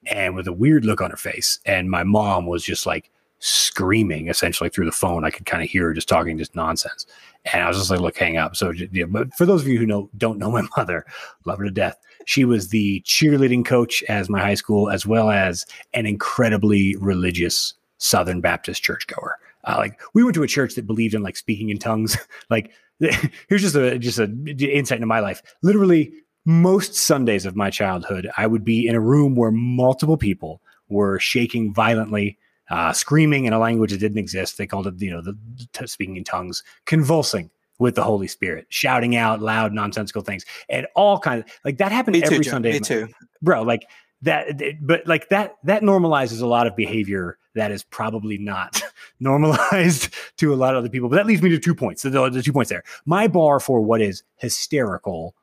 and 0.07 0.35
with 0.35 0.47
a 0.47 0.53
weird 0.53 0.85
look 0.85 1.01
on 1.01 1.11
her 1.11 1.17
face, 1.17 1.59
and 1.67 1.91
my 1.91 2.03
mom 2.03 2.47
was 2.47 2.63
just 2.63 2.87
like 2.87 3.11
screaming 3.39 4.27
essentially 4.27 4.69
through 4.69 4.85
the 4.85 4.91
phone. 4.91 5.23
I 5.23 5.29
could 5.29 5.45
kind 5.45 5.63
of 5.63 5.69
hear 5.69 5.87
her 5.87 5.93
just 5.93 6.09
talking 6.09 6.37
just 6.37 6.55
nonsense. 6.55 7.05
And 7.53 7.63
I 7.63 7.67
was 7.67 7.77
just 7.77 7.91
like, 7.91 7.99
look, 7.99 8.17
hang 8.17 8.37
up. 8.37 8.55
So, 8.55 8.71
yeah, 8.71 9.05
but 9.05 9.33
for 9.35 9.45
those 9.45 9.61
of 9.61 9.67
you 9.67 9.77
who 9.77 9.85
know, 9.85 10.09
don't 10.17 10.39
know 10.39 10.49
my 10.49 10.63
mother, 10.77 11.05
love 11.45 11.59
her 11.59 11.65
to 11.65 11.71
death. 11.71 11.97
She 12.25 12.43
was 12.43 12.69
the 12.69 13.01
cheerleading 13.05 13.65
coach 13.65 14.03
as 14.09 14.29
my 14.29 14.39
high 14.39 14.55
school, 14.55 14.89
as 14.89 15.05
well 15.05 15.29
as 15.29 15.65
an 15.93 16.05
incredibly 16.05 16.95
religious 16.95 17.75
Southern 17.97 18.41
Baptist 18.41 18.81
churchgoer. 18.83 19.37
Uh, 19.63 19.75
like 19.77 19.99
we 20.13 20.23
went 20.23 20.35
to 20.35 20.43
a 20.43 20.47
church 20.47 20.75
that 20.75 20.87
believed 20.87 21.13
in 21.13 21.23
like 21.23 21.37
speaking 21.37 21.69
in 21.69 21.77
tongues. 21.77 22.17
like 22.49 22.71
here's 22.99 23.61
just 23.61 23.75
a 23.75 23.99
just 23.99 24.19
a 24.19 24.23
insight 24.23 24.97
into 24.97 25.07
my 25.07 25.19
life. 25.19 25.41
Literally, 25.61 26.13
most 26.45 26.95
Sundays 26.95 27.45
of 27.45 27.55
my 27.55 27.69
childhood, 27.69 28.29
I 28.37 28.47
would 28.47 28.63
be 28.63 28.87
in 28.87 28.95
a 28.95 28.99
room 28.99 29.35
where 29.35 29.51
multiple 29.51 30.17
people 30.17 30.61
were 30.87 31.19
shaking 31.19 31.73
violently 31.73 32.37
uh, 32.69 32.93
screaming 32.93 33.45
in 33.45 33.53
a 33.53 33.59
language 33.59 33.91
that 33.91 33.99
didn't 33.99 34.17
exist. 34.17 34.57
They 34.57 34.67
called 34.67 34.87
it, 34.87 35.01
you 35.01 35.11
know, 35.11 35.21
the 35.21 35.37
t- 35.73 35.87
speaking 35.87 36.17
in 36.17 36.23
tongues, 36.23 36.63
convulsing 36.85 37.49
with 37.77 37.95
the 37.95 38.03
Holy 38.03 38.27
Spirit, 38.27 38.65
shouting 38.69 39.15
out 39.15 39.41
loud, 39.41 39.73
nonsensical 39.73 40.21
things, 40.21 40.45
and 40.69 40.87
all 40.95 41.19
kinds 41.19 41.43
of 41.43 41.51
like 41.63 41.77
that 41.77 41.91
happened 41.91 42.15
me 42.15 42.23
every 42.23 42.37
too, 42.37 42.49
Sunday. 42.49 42.73
Me 42.73 42.79
too, 42.79 43.07
bro. 43.41 43.63
Like 43.63 43.87
that, 44.21 44.61
but 44.81 45.05
like 45.05 45.29
that, 45.29 45.55
that 45.63 45.81
normalizes 45.81 46.41
a 46.41 46.47
lot 46.47 46.67
of 46.67 46.75
behavior 46.75 47.37
that 47.53 47.71
is 47.71 47.83
probably 47.83 48.37
not 48.37 48.81
normalized 49.19 50.13
to 50.37 50.53
a 50.53 50.55
lot 50.55 50.73
of 50.73 50.79
other 50.79 50.89
people. 50.89 51.09
But 51.09 51.17
that 51.17 51.25
leads 51.25 51.41
me 51.41 51.49
to 51.49 51.59
two 51.59 51.75
points. 51.75 52.03
The, 52.03 52.29
the 52.29 52.41
two 52.41 52.53
points 52.53 52.69
there. 52.69 52.83
My 53.05 53.27
bar 53.27 53.59
for 53.59 53.81
what 53.81 54.01
is 54.01 54.23
hysterical, 54.37 55.35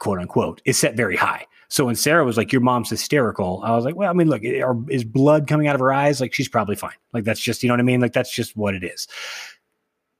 quote 0.00 0.18
unquote, 0.18 0.60
is 0.64 0.76
set 0.76 0.96
very 0.96 1.16
high. 1.16 1.46
So 1.68 1.84
when 1.84 1.94
Sarah 1.94 2.24
was 2.24 2.36
like, 2.36 2.52
"Your 2.52 2.60
mom's 2.60 2.90
hysterical," 2.90 3.62
I 3.64 3.76
was 3.76 3.84
like, 3.84 3.94
"Well, 3.94 4.10
I 4.10 4.12
mean, 4.12 4.28
look, 4.28 4.44
are, 4.44 4.76
is 4.90 5.04
blood 5.04 5.46
coming 5.46 5.68
out 5.68 5.76
of 5.76 5.80
her 5.80 5.92
eyes? 5.92 6.20
Like, 6.20 6.34
she's 6.34 6.48
probably 6.48 6.74
fine. 6.74 6.96
Like, 7.12 7.22
that's 7.22 7.40
just 7.40 7.62
you 7.62 7.68
know 7.68 7.74
what 7.74 7.80
I 7.80 7.84
mean. 7.84 8.00
Like, 8.00 8.12
that's 8.12 8.34
just 8.34 8.56
what 8.56 8.74
it 8.74 8.82
is." 8.82 9.06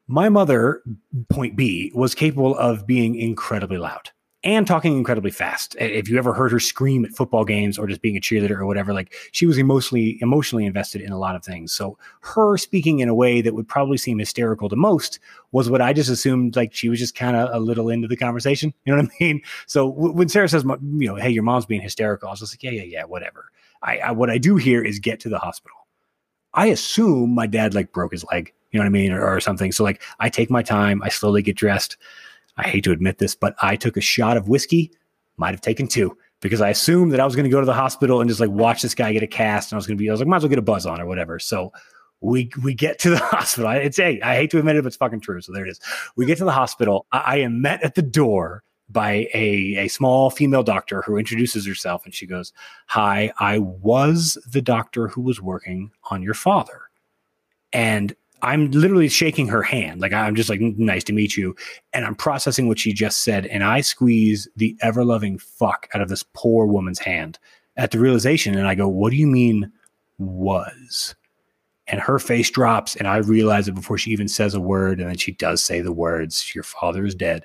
My 0.07 0.29
mother, 0.29 0.83
point 1.29 1.57
B, 1.57 1.91
was 1.95 2.15
capable 2.15 2.57
of 2.57 2.87
being 2.87 3.17
incredibly 3.17 3.79
loud 3.79 4.11
and 4.43 4.67
talking 4.67 4.97
incredibly 4.97 5.31
fast. 5.31 5.77
If 5.79 6.09
you 6.09 6.17
ever 6.17 6.33
heard 6.33 6.51
her 6.53 6.61
scream 6.61 7.05
at 7.05 7.11
football 7.11 7.45
games 7.45 7.79
or 7.79 7.87
just 7.87 8.01
being 8.01 8.17
a 8.17 8.21
cheerleader 8.21 8.59
or 8.59 8.67
whatever, 8.67 8.95
like 8.95 9.13
she 9.33 9.45
was 9.45 9.59
emotionally 9.59 10.19
emotionally 10.23 10.65
invested 10.65 11.03
in 11.03 11.13
a 11.13 11.19
lot 11.19 11.37
of 11.37 11.45
things. 11.45 11.73
So 11.73 11.99
her 12.21 12.57
speaking 12.57 13.01
in 13.01 13.09
a 13.09 13.15
way 13.15 13.43
that 13.43 13.55
would 13.55 13.69
probably 13.69 13.99
seem 13.99 14.19
hysterical 14.19 14.69
to 14.71 14.77
most 14.77 15.21
was 15.53 15.69
what 15.69 15.83
I 15.83 15.93
just 15.93 16.09
assumed 16.09 16.57
like 16.57 16.73
she 16.73 16.89
was 16.89 16.99
just 16.99 17.15
kind 17.15 17.37
of 17.37 17.51
a 17.53 17.59
little 17.59 17.91
into 17.91 18.09
the 18.09 18.17
conversation. 18.17 18.73
You 18.87 18.97
know 18.97 19.03
what 19.03 19.13
I 19.21 19.25
mean? 19.25 19.43
So 19.67 19.93
w- 19.93 20.13
when 20.15 20.29
Sarah 20.29 20.49
says, 20.49 20.65
you 20.65 21.07
know, 21.07 21.15
hey, 21.15 21.31
your 21.31 21.45
mom's 21.45 21.67
being 21.67 21.83
hysterical, 21.83 22.29
I 22.29 22.33
was 22.33 22.41
just 22.41 22.55
like, 22.55 22.63
yeah, 22.63 22.71
yeah, 22.71 22.83
yeah, 22.83 23.05
whatever. 23.05 23.53
I, 23.83 23.99
I 23.99 24.11
what 24.11 24.31
I 24.31 24.39
do 24.39 24.57
here 24.57 24.83
is 24.83 24.99
get 24.99 25.21
to 25.21 25.29
the 25.29 25.39
hospital. 25.39 25.77
I 26.55 26.67
assume 26.67 27.35
my 27.35 27.47
dad 27.47 27.75
like 27.75 27.93
broke 27.93 28.13
his 28.13 28.25
leg, 28.33 28.53
you 28.73 28.79
know 28.79 28.85
what 28.85 28.89
I 28.89 28.91
mean, 28.91 29.13
or, 29.13 29.25
or 29.25 29.39
something. 29.39 29.71
So 29.71 29.85
like 29.85 30.03
I 30.19 30.29
take 30.29 30.51
my 30.51 30.63
time, 30.63 31.03
I 31.03 31.09
slowly 31.09 31.43
get 31.43 31.57
dressed. 31.57 31.97
I 32.57 32.69
hate 32.69 32.85
to 32.85 32.93
admit 32.93 33.19
this, 33.19 33.35
but 33.35 33.55
I 33.63 33.77
took 33.77 33.97
a 33.97 34.01
shot 34.01 34.37
of 34.37 34.49
whiskey, 34.49 34.93
might 35.37 35.53
have 35.53 35.61
taken 35.61 35.89
two, 35.89 36.17
because 36.41 36.61
I 36.61 36.71
assumed 36.71 37.13
that 37.13 37.21
I 37.21 37.25
was 37.25 37.35
going 37.35 37.45
to 37.45 37.51
go 37.51 37.61
to 37.61 37.67
the 37.67 37.75
hospital 37.75 38.21
and 38.21 38.29
just 38.29 38.41
like 38.41 38.51
watch 38.51 38.83
this 38.83 38.95
guy 38.95 39.13
get 39.13 39.23
a 39.23 39.27
cast, 39.27 39.71
and 39.73 39.77
I 39.77 39.79
was 39.79 39.87
going 39.87 39.97
to 39.97 40.03
be, 40.03 40.09
I 40.09 40.13
was 40.13 40.21
like, 40.21 40.29
might 40.29 40.39
as 40.39 40.43
well 40.43 40.51
get 40.51 40.59
a 40.59 40.63
buzz 40.63 40.87
on 40.87 41.01
or 41.01 41.07
whatever. 41.07 41.39
So 41.39 41.73
we 42.21 42.51
we 42.63 42.75
get 42.75 42.99
to 43.01 43.11
the 43.11 43.19
hospital. 43.19 43.71
It's 43.71 43.99
a, 43.99 44.21
I 44.21 44.37
hate 44.37 44.51
to 44.51 44.59
admit 44.59 44.77
it, 44.77 44.83
but 44.83 44.89
it's 44.89 44.97
fucking 44.97 45.21
true. 45.21 45.41
So 45.41 45.53
there 45.53 45.67
it 45.67 45.71
is. 45.71 45.81
We 46.17 46.27
get 46.27 46.39
to 46.39 46.45
the 46.45 46.53
hospital. 46.53 47.07
I, 47.13 47.19
I 47.19 47.37
am 47.37 47.63
met 47.63 47.83
at 47.83 47.95
the 47.95 48.03
door 48.03 48.63
by 48.91 49.29
a, 49.35 49.77
a 49.77 49.89
small 49.89 50.31
female 50.31 50.63
doctor 50.63 51.03
who 51.03 51.17
introduces 51.17 51.67
herself 51.67 52.05
and 52.05 52.15
she 52.15 52.27
goes, 52.27 52.53
Hi, 52.89 53.33
I 53.39 53.59
was 53.59 54.37
the 54.51 54.63
doctor 54.63 55.09
who 55.09 55.23
was 55.23 55.41
working 55.41 55.91
on 56.11 56.23
your 56.23 56.35
father. 56.35 56.83
And 57.73 58.15
I'm 58.43 58.71
literally 58.71 59.09
shaking 59.09 59.49
her 59.49 59.63
hand. 59.63 60.01
Like 60.01 60.13
I'm 60.13 60.35
just 60.35 60.49
like, 60.49 60.61
nice 60.61 61.05
to 61.05 61.13
meet 61.13 61.37
you. 61.37 61.55
And 61.93 62.05
I'm 62.05 62.15
processing 62.15 62.69
what 62.69 62.79
she 62.79 62.93
just 62.93 63.23
said. 63.23 63.47
And 63.47 63.65
I 63.65 63.81
squeeze 63.81 64.49
the 64.57 64.77
ever 64.81 65.05
loving 65.05 65.39
fuck 65.39 65.89
out 65.95 66.03
of 66.03 66.09
this 66.09 66.25
poor 66.35 66.67
woman's 66.67 66.99
hand 66.99 67.39
at 67.77 67.91
the 67.91 67.99
realization. 67.99 68.57
And 68.57 68.67
I 68.67 68.75
go, 68.75 68.89
what 68.89 69.11
do 69.11 69.17
you 69.17 69.27
mean 69.27 69.71
was? 70.19 71.15
And 71.87 72.01
her 72.01 72.19
face 72.19 72.51
drops. 72.51 72.97
And 72.97 73.09
I 73.09 73.19
realize 73.19 73.69
it 73.69 73.75
before 73.75 73.99
she 73.99 74.11
even 74.11 74.29
says 74.29 74.55
a 74.55 74.61
word. 74.61 75.01
And 75.01 75.09
then 75.09 75.17
she 75.17 75.33
does 75.33 75.63
say 75.63 75.81
the 75.81 75.93
words, 75.93 76.55
your 76.55 76.65
father 76.65 77.05
is 77.05 77.15
dead. 77.15 77.45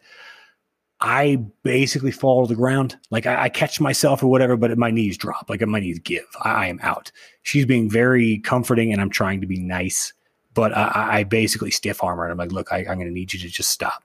I 1.02 1.44
basically 1.64 2.12
fall 2.12 2.48
to 2.48 2.54
the 2.54 2.58
ground. 2.58 2.98
Like 3.12 3.26
I, 3.26 3.44
I, 3.44 3.50
catch 3.50 3.82
myself 3.82 4.24
or 4.24 4.28
whatever, 4.28 4.56
but 4.56 4.78
my 4.78 4.92
knees 4.92 5.18
drop. 5.18 5.50
Like 5.50 5.62
my 5.62 5.80
knees 5.80 6.00
give. 6.00 6.26
I, 6.42 6.52
I 6.52 6.68
am 6.68 6.80
out. 6.82 7.12
She's 7.44 7.66
being 7.66 7.90
very 7.90 8.40
comforting 8.40 8.94
and 8.94 9.02
I'm 9.02 9.10
trying 9.10 9.42
to 9.42 9.48
be 9.48 9.60
nice 9.60 10.14
but 10.56 10.76
I, 10.76 11.20
I 11.20 11.24
basically 11.24 11.70
stiff 11.70 12.04
armor 12.04 12.24
and 12.24 12.32
I'm 12.32 12.38
like, 12.38 12.52
look, 12.52 12.72
I, 12.72 12.80
I'm 12.80 12.96
going 12.98 13.02
to 13.02 13.12
need 13.12 13.34
you 13.34 13.40
to 13.40 13.50
just 13.50 13.70
stop. 13.70 14.04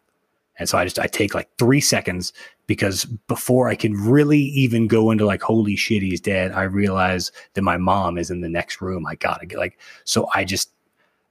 And 0.59 0.69
so 0.69 0.77
I 0.77 0.85
just 0.85 0.99
I 0.99 1.07
take 1.07 1.35
like 1.35 1.49
three 1.57 1.81
seconds 1.81 2.35
because 2.67 3.07
before 3.07 3.71
I 3.71 3.75
can 3.75 3.95
really 3.95 4.41
even 4.41 4.89
go 4.89 5.11
into 5.11 5.25
like 5.25 5.41
holy 5.41 5.75
shit 5.75 6.03
he's 6.03 6.21
dead, 6.21 6.53
I 6.53 6.65
realize 6.65 7.33
that 7.55 7.63
my 7.63 7.79
mom 7.79 8.19
is 8.19 8.31
in 8.31 8.43
the 8.43 8.49
next 8.49 8.83
room. 8.83 9.07
I 9.07 9.15
gotta 9.15 9.47
get 9.47 9.59
like 9.59 9.79
so 10.05 10.29
I 10.35 10.45
just 10.45 10.71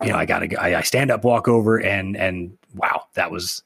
you 0.02 0.10
know 0.10 0.16
I 0.16 0.26
gotta 0.26 0.60
I, 0.60 0.80
I 0.80 0.82
stand 0.82 1.12
up, 1.12 1.24
walk 1.24 1.48
over, 1.48 1.78
and 1.78 2.18
and 2.18 2.58
wow 2.74 3.04
that 3.14 3.30
was 3.30 3.62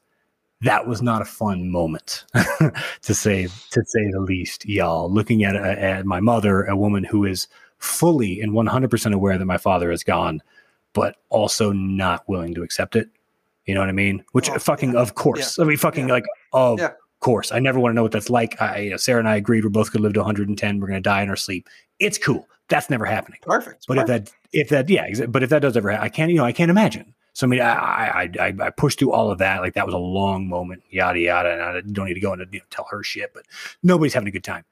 that 0.60 0.86
was 0.86 1.00
not 1.00 1.22
a 1.22 1.26
fun 1.26 1.70
moment 1.70 2.26
to 3.02 3.14
say 3.14 3.46
to 3.46 3.84
say 3.86 4.10
the 4.10 4.20
least, 4.20 4.66
y'all. 4.66 5.10
Looking 5.10 5.44
at 5.44 5.56
at 5.56 6.04
my 6.04 6.20
mother, 6.20 6.64
a 6.64 6.76
woman 6.76 7.04
who 7.04 7.24
is 7.24 7.48
fully 7.78 8.40
and 8.40 8.52
100% 8.52 9.14
aware 9.14 9.38
that 9.38 9.44
my 9.46 9.58
father 9.58 9.90
is 9.90 10.04
gone, 10.04 10.42
but 10.94 11.16
also 11.28 11.72
not 11.72 12.26
willing 12.28 12.54
to 12.54 12.62
accept 12.62 12.96
it. 12.96 13.10
You 13.66 13.74
know 13.74 13.80
what 13.80 13.88
I 13.88 13.92
mean? 13.92 14.24
Which 14.32 14.48
oh, 14.48 14.58
fucking, 14.58 14.94
yeah. 14.94 15.00
of 15.00 15.14
course. 15.14 15.58
Yeah. 15.58 15.64
I 15.64 15.68
mean, 15.68 15.76
fucking 15.76 16.08
yeah. 16.08 16.14
like, 16.14 16.24
of 16.52 16.80
course. 17.20 17.52
I 17.52 17.58
never 17.58 17.78
want 17.78 17.92
to 17.92 17.96
know 17.96 18.02
what 18.02 18.12
that's 18.12 18.30
like. 18.30 18.60
I, 18.60 18.78
you 18.78 18.90
know, 18.90 18.96
Sarah 18.96 19.18
and 19.18 19.28
I 19.28 19.36
agreed 19.36 19.64
we're 19.64 19.70
both 19.70 19.92
to 19.92 19.98
live 19.98 20.14
to 20.14 20.20
110. 20.20 20.80
We're 20.80 20.86
going 20.86 21.02
to 21.02 21.06
die 21.06 21.22
in 21.22 21.28
our 21.28 21.36
sleep. 21.36 21.68
It's 21.98 22.18
cool. 22.18 22.48
That's 22.68 22.88
never 22.88 23.04
happening. 23.04 23.40
Perfect. 23.42 23.86
But 23.86 23.98
Perfect. 23.98 24.32
if 24.52 24.68
that, 24.70 24.86
if 24.86 24.88
that, 24.88 24.88
yeah, 24.88 25.26
but 25.26 25.42
if 25.42 25.50
that 25.50 25.60
does 25.60 25.76
ever, 25.76 25.90
happen, 25.90 26.04
I 26.04 26.08
can't, 26.08 26.30
you 26.30 26.38
know, 26.38 26.44
I 26.44 26.52
can't 26.52 26.70
imagine. 26.70 27.14
So 27.34 27.48
I 27.48 27.50
mean, 27.50 27.60
I, 27.60 27.66
I 27.66 28.30
I 28.40 28.54
I 28.60 28.70
pushed 28.70 29.00
through 29.00 29.10
all 29.10 29.30
of 29.30 29.38
that. 29.38 29.60
Like 29.60 29.74
that 29.74 29.84
was 29.84 29.94
a 29.94 29.98
long 29.98 30.48
moment, 30.48 30.84
yada 30.88 31.18
yada. 31.18 31.52
And 31.52 31.62
I 31.62 31.80
don't 31.80 32.06
need 32.06 32.14
to 32.14 32.20
go 32.20 32.32
into 32.32 32.46
you 32.52 32.60
know, 32.60 32.64
tell 32.70 32.86
her 32.90 33.02
shit, 33.02 33.34
but 33.34 33.44
nobody's 33.82 34.14
having 34.14 34.28
a 34.28 34.30
good 34.30 34.44
time. 34.44 34.64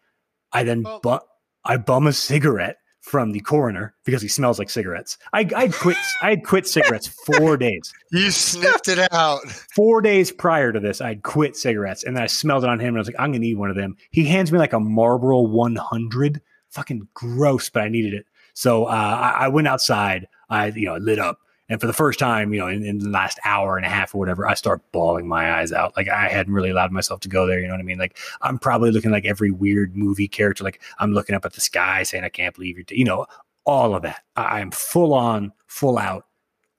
I 0.53 0.63
then 0.63 0.85
well, 0.85 1.01
bu- 1.01 1.27
I 1.65 1.77
bum 1.77 2.07
a 2.07 2.13
cigarette 2.13 2.79
from 3.03 3.33
the 3.33 3.41
coroner 3.41 3.95
because 4.05 4.23
he 4.23 4.29
smells 4.29 4.59
like 4.59 4.71
cigarettes. 4.71 5.19
I 5.33 5.41
I 5.55 5.69
quit 5.69 5.97
I 6.23 6.31
had 6.31 6.45
quit 6.45 6.67
cigarettes 6.67 7.09
four 7.09 7.57
days. 7.57 7.93
You 8.15 8.31
sniffed 8.31 8.89
it 8.89 9.11
out. 9.11 9.41
Four 9.75 10.03
days 10.03 10.31
prior 10.31 10.71
to 10.71 10.79
this, 10.79 11.01
I'd 11.01 11.23
quit 11.23 11.57
cigarettes, 11.57 12.05
and 12.05 12.15
then 12.15 12.23
I 12.23 12.27
smelled 12.27 12.63
it 12.63 12.69
on 12.69 12.79
him, 12.79 12.89
and 12.89 12.99
I 12.99 13.01
was 13.01 13.07
like, 13.07 13.17
I'm 13.19 13.31
gonna 13.31 13.39
need 13.39 13.57
one 13.57 13.71
of 13.71 13.77
them. 13.77 13.97
He 14.11 14.27
hands 14.27 14.53
me 14.53 14.59
like 14.59 14.75
a 14.75 14.81
Marlboro 14.81 15.41
100, 15.41 16.43
fucking 16.69 17.09
gross, 17.15 17.71
but 17.71 17.85
I 17.85 17.89
needed 17.89 18.13
it. 18.13 18.27
So 18.53 18.85
uh, 18.85 18.91
I, 18.91 19.45
I 19.45 19.49
went 19.49 19.67
outside. 19.67 20.29
I 20.51 20.67
you 20.67 20.87
know 20.87 20.97
lit 20.97 21.19
up 21.19 21.39
and 21.69 21.81
for 21.81 21.87
the 21.87 21.93
first 21.93 22.19
time, 22.19 22.53
you 22.53 22.61
know, 22.61 22.69
in, 22.69 22.85
in, 22.85 22.99
the 22.99 23.09
last 23.09 23.39
hour 23.45 23.77
and 23.77 23.87
a 23.87 23.89
half 23.89 24.15
or 24.15 24.19
whatever, 24.19 24.47
I 24.47 24.55
start 24.55 24.83
bawling 24.93 25.29
my 25.29 25.59
eyes 25.59 25.73
out. 25.73 25.97
Like 25.97 26.09
I 26.09 26.29
hadn't 26.29 26.53
really 26.53 26.71
allowed 26.71 26.93
myself 26.93 27.21
to 27.21 27.29
go 27.29 27.47
there. 27.47 27.61
You 27.61 27.67
know 27.67 27.75
what 27.75 27.81
I 27.81 27.85
mean? 27.85 27.99
Like 27.99 28.19
I'm 28.43 28.59
probably 28.59 28.91
looking 28.91 29.11
like 29.11 29.25
every 29.25 29.51
weird 29.51 29.97
movie 29.97 30.29
character. 30.29 30.65
Like 30.65 30.83
I'm 30.99 31.13
looking 31.13 31.35
up 31.35 31.45
at 31.45 31.53
the 31.55 31.61
sky 31.61 32.03
saying, 32.03 32.25
I 32.25 32.29
can't 32.29 32.55
believe 32.55 32.77
you're, 32.77 32.85
you 32.91 33.05
know, 33.05 33.27
all 33.65 33.95
of 33.95 34.03
that. 34.03 34.23
I 34.37 34.61
am 34.61 34.71
full 34.71 35.15
on, 35.15 35.53
full 35.67 35.99
out, 35.99 36.27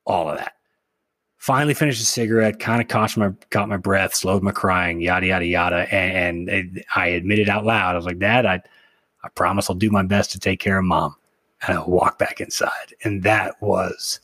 all 0.05 0.29
of 0.29 0.37
that. 0.37 0.53
Finally 1.37 1.73
finished 1.73 1.99
the 1.99 2.05
cigarette, 2.05 2.59
kind 2.59 2.81
of 2.81 2.87
caught 2.87 3.17
my 3.17 3.31
caught 3.49 3.67
my 3.67 3.77
breath, 3.77 4.13
slowed 4.13 4.43
my 4.43 4.51
crying, 4.51 5.01
yada 5.01 5.25
yada 5.25 5.45
yada, 5.45 5.93
and, 5.93 6.47
and 6.47 6.77
it, 6.77 6.85
I 6.95 7.07
admitted 7.07 7.49
out 7.49 7.65
loud, 7.65 7.93
I 7.93 7.97
was 7.97 8.05
like, 8.05 8.19
Dad, 8.19 8.45
I 8.45 8.61
I 9.23 9.29
promise 9.35 9.69
I'll 9.69 9.75
do 9.75 9.89
my 9.89 10.03
best 10.03 10.31
to 10.31 10.39
take 10.39 10.61
care 10.61 10.77
of 10.77 10.85
Mom, 10.85 11.15
and 11.67 11.77
I 11.77 11.83
walked 11.83 12.17
back 12.19 12.39
inside, 12.39 12.93
and 13.03 13.23
that 13.23 13.61
was 13.61 14.21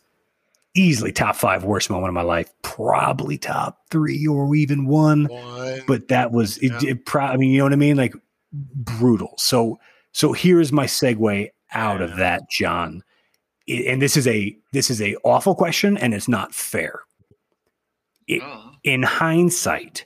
easily 0.80 1.12
top 1.12 1.36
five 1.36 1.64
worst 1.64 1.90
moment 1.90 2.10
of 2.10 2.14
my 2.14 2.22
life. 2.22 2.52
Probably 2.62 3.38
top 3.38 3.80
three 3.90 4.26
or 4.26 4.56
even 4.56 4.86
one. 4.88 5.26
one. 5.26 5.82
But 5.88 6.08
that 6.08 6.32
was 6.32 6.58
it, 6.60 6.72
yeah. 6.82 6.92
it 6.92 7.06
pro- 7.06 7.26
I 7.26 7.38
mean, 7.38 7.52
you 7.52 7.60
know 7.60 7.66
what 7.66 7.74
I 7.74 7.78
mean? 7.78 7.98
Like 7.98 8.16
brutal. 8.52 9.34
So 9.38 9.80
so 10.12 10.34
here's 10.34 10.72
my 10.72 10.86
segue 10.86 11.50
out 11.74 12.00
yeah. 12.00 12.06
of 12.06 12.18
that, 12.18 12.50
John. 12.50 13.04
and 13.68 14.02
this 14.02 14.18
is 14.18 14.28
a 14.28 14.58
this 14.74 14.90
is 14.90 15.02
a 15.02 15.16
awful 15.24 15.56
question 15.56 15.98
and 15.98 16.14
it's 16.14 16.28
not 16.28 16.54
fair. 16.54 17.02
It, 18.28 18.42
oh. 18.44 18.72
In 18.84 19.04
hindsight, 19.04 20.06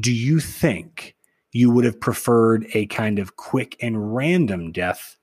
do 0.00 0.12
you 0.12 0.40
think 0.40 1.14
you 1.52 1.70
would 1.70 1.84
have 1.84 2.00
preferred 2.00 2.66
a 2.74 2.86
kind 2.86 3.18
of 3.18 3.36
quick 3.36 3.76
and 3.80 4.14
random 4.14 4.72
death 4.72 5.16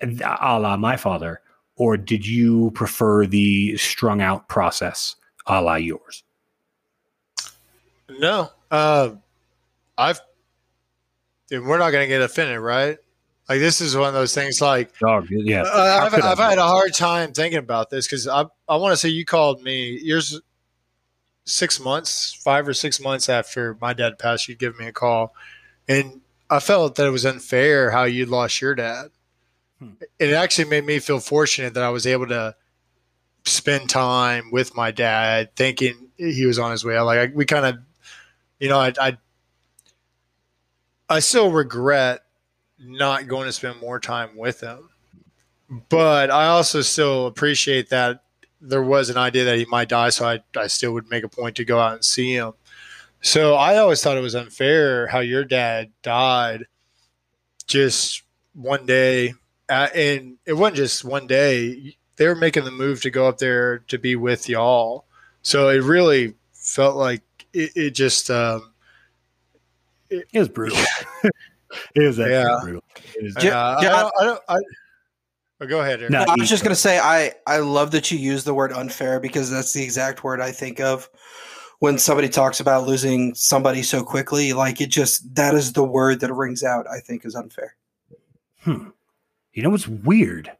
a 0.00 0.58
la 0.58 0.76
my 0.76 0.96
father 0.96 1.41
or 1.76 1.96
did 1.96 2.26
you 2.26 2.70
prefer 2.72 3.26
the 3.26 3.76
strung 3.76 4.20
out 4.20 4.48
process 4.48 5.16
a 5.46 5.60
la 5.60 5.76
yours? 5.76 6.22
No, 8.08 8.50
uh, 8.70 9.10
I've. 9.96 10.20
We're 11.50 11.78
not 11.78 11.90
going 11.90 12.04
to 12.04 12.08
get 12.08 12.22
offended, 12.22 12.60
right? 12.60 12.98
Like 13.48 13.58
this 13.58 13.80
is 13.80 13.96
one 13.96 14.08
of 14.08 14.14
those 14.14 14.34
things. 14.34 14.60
Like, 14.60 14.92
oh, 15.04 15.22
yeah, 15.28 15.62
uh, 15.62 16.00
I've, 16.04 16.24
I've 16.24 16.38
had 16.38 16.58
a 16.58 16.66
hard 16.66 16.94
time 16.94 17.32
thinking 17.32 17.58
about 17.58 17.90
this 17.90 18.06
because 18.06 18.28
I 18.28 18.44
I 18.68 18.76
want 18.76 18.92
to 18.92 18.96
say 18.96 19.08
you 19.08 19.24
called 19.24 19.62
me 19.62 19.98
yours 20.02 20.40
six 21.44 21.80
months, 21.80 22.32
five 22.32 22.68
or 22.68 22.74
six 22.74 23.00
months 23.00 23.28
after 23.28 23.76
my 23.80 23.92
dad 23.92 24.18
passed. 24.18 24.48
You 24.48 24.54
give 24.54 24.78
me 24.78 24.86
a 24.86 24.92
call, 24.92 25.34
and 25.88 26.20
I 26.48 26.60
felt 26.60 26.94
that 26.94 27.06
it 27.06 27.10
was 27.10 27.26
unfair 27.26 27.90
how 27.90 28.04
you 28.04 28.26
lost 28.26 28.60
your 28.60 28.74
dad 28.74 29.10
it 30.18 30.32
actually 30.32 30.68
made 30.68 30.84
me 30.84 30.98
feel 30.98 31.20
fortunate 31.20 31.74
that 31.74 31.82
I 31.82 31.90
was 31.90 32.06
able 32.06 32.26
to 32.28 32.54
spend 33.44 33.90
time 33.90 34.50
with 34.50 34.76
my 34.76 34.90
dad, 34.90 35.54
thinking 35.56 36.08
he 36.16 36.46
was 36.46 36.58
on 36.58 36.70
his 36.70 36.84
way. 36.84 36.98
Like 37.00 37.18
I, 37.18 37.32
we 37.34 37.44
kind 37.44 37.66
of, 37.66 37.78
you 38.60 38.68
know, 38.68 38.78
I, 38.78 38.92
I, 39.00 39.18
I 41.08 41.18
still 41.18 41.50
regret 41.50 42.22
not 42.78 43.26
going 43.26 43.46
to 43.46 43.52
spend 43.52 43.80
more 43.80 44.00
time 44.00 44.36
with 44.36 44.60
him, 44.60 44.88
but 45.88 46.30
I 46.30 46.46
also 46.46 46.80
still 46.80 47.26
appreciate 47.26 47.90
that 47.90 48.22
there 48.60 48.82
was 48.82 49.10
an 49.10 49.16
idea 49.16 49.44
that 49.44 49.58
he 49.58 49.64
might 49.64 49.88
die, 49.88 50.10
so 50.10 50.26
I, 50.26 50.40
I 50.56 50.68
still 50.68 50.92
would 50.92 51.10
make 51.10 51.24
a 51.24 51.28
point 51.28 51.56
to 51.56 51.64
go 51.64 51.80
out 51.80 51.94
and 51.94 52.04
see 52.04 52.34
him. 52.34 52.52
So 53.20 53.54
I 53.54 53.76
always 53.76 54.02
thought 54.02 54.16
it 54.16 54.22
was 54.22 54.34
unfair 54.34 55.08
how 55.08 55.20
your 55.20 55.44
dad 55.44 55.90
died 56.02 56.66
just 57.66 58.22
one 58.54 58.86
day 58.86 59.34
uh, 59.72 59.88
and 59.94 60.36
it 60.44 60.52
wasn't 60.52 60.76
just 60.76 61.02
one 61.02 61.26
day. 61.26 61.96
They 62.16 62.26
were 62.26 62.34
making 62.34 62.64
the 62.64 62.70
move 62.70 63.00
to 63.02 63.10
go 63.10 63.26
up 63.26 63.38
there 63.38 63.78
to 63.88 63.98
be 63.98 64.16
with 64.16 64.46
y'all. 64.48 65.06
So 65.40 65.70
it 65.70 65.82
really 65.82 66.34
felt 66.52 66.96
like 66.96 67.22
it, 67.54 67.72
it 67.74 67.90
just. 67.92 68.30
Um, 68.30 68.72
it, 70.10 70.26
it 70.32 70.38
was 70.38 70.48
brutal. 70.50 70.78
it 71.94 72.06
was 72.06 72.18
yeah. 72.18 72.58
brutal. 72.62 72.84
It 73.14 73.24
was, 73.24 73.44
yeah, 73.44 73.58
uh, 73.58 73.80
yeah, 73.80 73.94
I, 73.94 74.10
I, 74.20 74.24
don't. 74.24 74.42
I, 74.46 74.56
oh, 75.62 75.66
go 75.66 75.80
ahead. 75.80 76.04
No, 76.10 76.22
I 76.28 76.34
was 76.38 76.50
just 76.50 76.62
going 76.62 76.74
to 76.74 76.80
say 76.80 76.98
I 76.98 77.32
I 77.46 77.58
love 77.58 77.92
that 77.92 78.10
you 78.10 78.18
use 78.18 78.44
the 78.44 78.52
word 78.52 78.72
unfair 78.72 79.20
because 79.20 79.50
that's 79.50 79.72
the 79.72 79.82
exact 79.82 80.22
word 80.22 80.42
I 80.42 80.52
think 80.52 80.80
of 80.80 81.08
when 81.78 81.96
somebody 81.96 82.28
talks 82.28 82.60
about 82.60 82.86
losing 82.86 83.34
somebody 83.34 83.82
so 83.82 84.04
quickly. 84.04 84.52
Like 84.52 84.82
it 84.82 84.90
just 84.90 85.34
that 85.34 85.54
is 85.54 85.72
the 85.72 85.82
word 85.82 86.20
that 86.20 86.32
rings 86.32 86.62
out. 86.62 86.86
I 86.86 87.00
think 87.00 87.24
is 87.24 87.34
unfair. 87.34 87.74
Hmm. 88.60 88.90
You 89.52 89.62
know 89.62 89.70
what's 89.70 89.88
weird? 89.88 90.50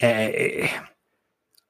Uh, 0.00 0.68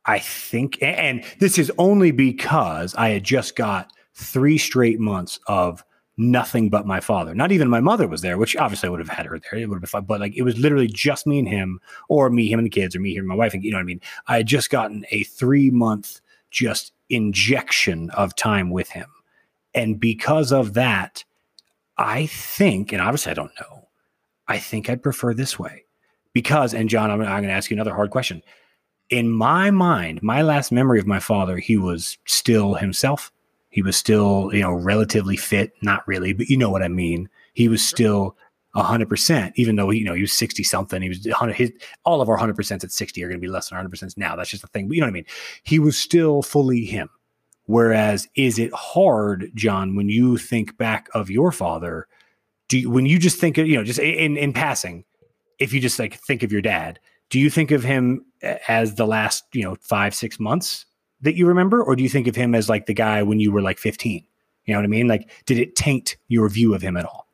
I 0.04 0.18
think, 0.18 0.78
and 0.82 1.24
this 1.38 1.58
is 1.58 1.72
only 1.78 2.10
because 2.10 2.94
I 2.94 3.10
had 3.10 3.24
just 3.24 3.56
got 3.56 3.92
three 4.14 4.58
straight 4.58 5.00
months 5.00 5.40
of 5.46 5.84
nothing 6.16 6.70
but 6.70 6.86
my 6.86 7.00
father. 7.00 7.34
Not 7.34 7.52
even 7.52 7.68
my 7.68 7.80
mother 7.80 8.06
was 8.06 8.20
there, 8.22 8.38
which 8.38 8.56
obviously 8.56 8.86
I 8.86 8.90
would 8.90 9.00
have 9.00 9.08
had 9.08 9.26
her 9.26 9.38
there. 9.38 9.58
It 9.58 9.68
would 9.68 9.76
have 9.76 9.82
been 9.82 9.88
fun, 9.88 10.04
but 10.04 10.20
like 10.20 10.36
it 10.36 10.42
was 10.42 10.58
literally 10.58 10.86
just 10.86 11.26
me 11.26 11.38
and 11.38 11.48
him, 11.48 11.80
or 12.08 12.30
me, 12.30 12.50
him 12.50 12.58
and 12.58 12.66
the 12.66 12.70
kids, 12.70 12.94
or 12.94 13.00
me, 13.00 13.10
here, 13.12 13.20
and 13.20 13.28
my 13.28 13.34
wife. 13.34 13.54
And 13.54 13.64
you 13.64 13.70
know 13.70 13.78
what 13.78 13.82
I 13.82 13.84
mean? 13.84 14.00
I 14.26 14.38
had 14.38 14.46
just 14.46 14.70
gotten 14.70 15.04
a 15.10 15.24
three 15.24 15.70
month 15.70 16.20
just 16.50 16.92
injection 17.08 18.10
of 18.10 18.36
time 18.36 18.70
with 18.70 18.90
him, 18.90 19.08
and 19.74 19.98
because 19.98 20.52
of 20.52 20.74
that, 20.74 21.24
I 21.98 22.26
think, 22.26 22.92
and 22.92 23.00
obviously 23.00 23.32
I 23.32 23.34
don't 23.34 23.52
know, 23.60 23.88
I 24.46 24.58
think 24.58 24.88
I'd 24.88 25.02
prefer 25.02 25.34
this 25.34 25.58
way 25.58 25.85
because, 26.36 26.74
and 26.74 26.90
John, 26.90 27.10
I'm, 27.10 27.22
I'm 27.22 27.26
going 27.28 27.44
to 27.44 27.50
ask 27.50 27.70
you 27.70 27.76
another 27.76 27.94
hard 27.94 28.10
question. 28.10 28.42
In 29.08 29.30
my 29.30 29.70
mind, 29.70 30.22
my 30.22 30.42
last 30.42 30.70
memory 30.70 30.98
of 30.98 31.06
my 31.06 31.18
father, 31.18 31.56
he 31.56 31.78
was 31.78 32.18
still 32.26 32.74
himself. 32.74 33.32
He 33.70 33.80
was 33.80 33.96
still, 33.96 34.50
you 34.52 34.60
know, 34.60 34.72
relatively 34.72 35.38
fit. 35.38 35.72
Not 35.80 36.06
really, 36.06 36.34
but 36.34 36.50
you 36.50 36.58
know 36.58 36.68
what 36.68 36.82
I 36.82 36.88
mean. 36.88 37.30
He 37.54 37.68
was 37.68 37.82
still 37.82 38.36
hundred 38.74 39.08
percent, 39.08 39.54
even 39.56 39.76
though 39.76 39.88
you 39.88 40.04
know 40.04 40.12
he 40.12 40.20
was 40.20 40.32
sixty 40.34 40.62
something. 40.62 41.00
He 41.00 41.08
was 41.08 41.24
100, 41.24 41.54
his, 41.54 41.72
all 42.04 42.20
of 42.20 42.28
our 42.28 42.36
hundred 42.36 42.54
percent 42.54 42.84
at 42.84 42.92
sixty 42.92 43.24
are 43.24 43.28
going 43.28 43.40
to 43.40 43.46
be 43.46 43.50
less 43.50 43.70
than 43.70 43.76
hundred 43.76 43.88
percent 43.88 44.12
now. 44.18 44.36
That's 44.36 44.50
just 44.50 44.60
the 44.60 44.68
thing. 44.68 44.88
But 44.88 44.96
you 44.96 45.00
know 45.00 45.06
what 45.06 45.12
I 45.12 45.14
mean. 45.14 45.26
He 45.62 45.78
was 45.78 45.96
still 45.96 46.42
fully 46.42 46.84
him. 46.84 47.08
Whereas, 47.64 48.28
is 48.34 48.58
it 48.58 48.74
hard, 48.74 49.52
John, 49.54 49.96
when 49.96 50.10
you 50.10 50.36
think 50.36 50.76
back 50.76 51.08
of 51.14 51.30
your 51.30 51.50
father? 51.50 52.08
Do 52.68 52.78
you, 52.78 52.90
when 52.90 53.06
you 53.06 53.18
just 53.18 53.40
think 53.40 53.56
of 53.56 53.66
you 53.66 53.76
know 53.76 53.84
just 53.84 54.00
in 54.00 54.36
in 54.36 54.52
passing? 54.52 55.05
If 55.58 55.72
you 55.72 55.80
just 55.80 55.98
like 55.98 56.20
think 56.20 56.42
of 56.42 56.52
your 56.52 56.62
dad, 56.62 57.00
do 57.30 57.38
you 57.40 57.50
think 57.50 57.70
of 57.70 57.82
him 57.82 58.24
as 58.68 58.94
the 58.94 59.06
last, 59.06 59.44
you 59.52 59.62
know, 59.62 59.76
five, 59.80 60.14
six 60.14 60.38
months 60.38 60.86
that 61.20 61.36
you 61.36 61.46
remember? 61.46 61.82
Or 61.82 61.96
do 61.96 62.02
you 62.02 62.08
think 62.08 62.26
of 62.26 62.36
him 62.36 62.54
as 62.54 62.68
like 62.68 62.86
the 62.86 62.94
guy 62.94 63.22
when 63.22 63.40
you 63.40 63.50
were 63.50 63.62
like 63.62 63.78
15? 63.78 64.24
You 64.64 64.74
know 64.74 64.78
what 64.78 64.84
I 64.84 64.88
mean? 64.88 65.08
Like, 65.08 65.30
did 65.46 65.58
it 65.58 65.76
taint 65.76 66.16
your 66.28 66.48
view 66.48 66.74
of 66.74 66.82
him 66.82 66.96
at 66.96 67.04
all? 67.04 67.28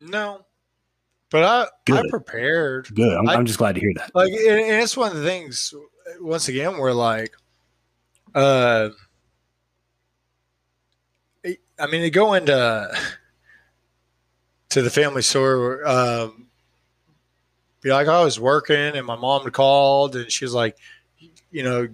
No. 0.00 0.44
But 1.30 1.44
I, 1.44 1.66
Good. 1.86 2.06
I 2.06 2.08
prepared. 2.10 2.88
Good. 2.94 3.16
I'm, 3.16 3.28
I, 3.28 3.34
am 3.34 3.46
just 3.46 3.58
glad 3.58 3.74
to 3.76 3.80
hear 3.80 3.92
that. 3.96 4.14
Like, 4.14 4.32
and 4.32 4.82
it's 4.82 4.96
one 4.96 5.10
of 5.10 5.16
the 5.16 5.24
things, 5.24 5.72
once 6.20 6.48
again, 6.48 6.76
we're 6.76 6.92
like, 6.92 7.34
uh, 8.34 8.90
I 11.78 11.86
mean, 11.86 12.02
they 12.02 12.10
go 12.10 12.34
into 12.34 12.94
to 14.70 14.82
the 14.82 14.90
family 14.90 15.22
store. 15.22 15.86
Um, 15.86 16.48
be 17.82 17.90
like, 17.90 18.08
I 18.08 18.22
was 18.22 18.40
working 18.40 18.76
and 18.76 19.06
my 19.06 19.16
mom 19.16 19.48
called 19.50 20.16
and 20.16 20.30
she 20.30 20.44
was 20.44 20.54
like, 20.54 20.76
you 21.50 21.62
know, 21.62 21.88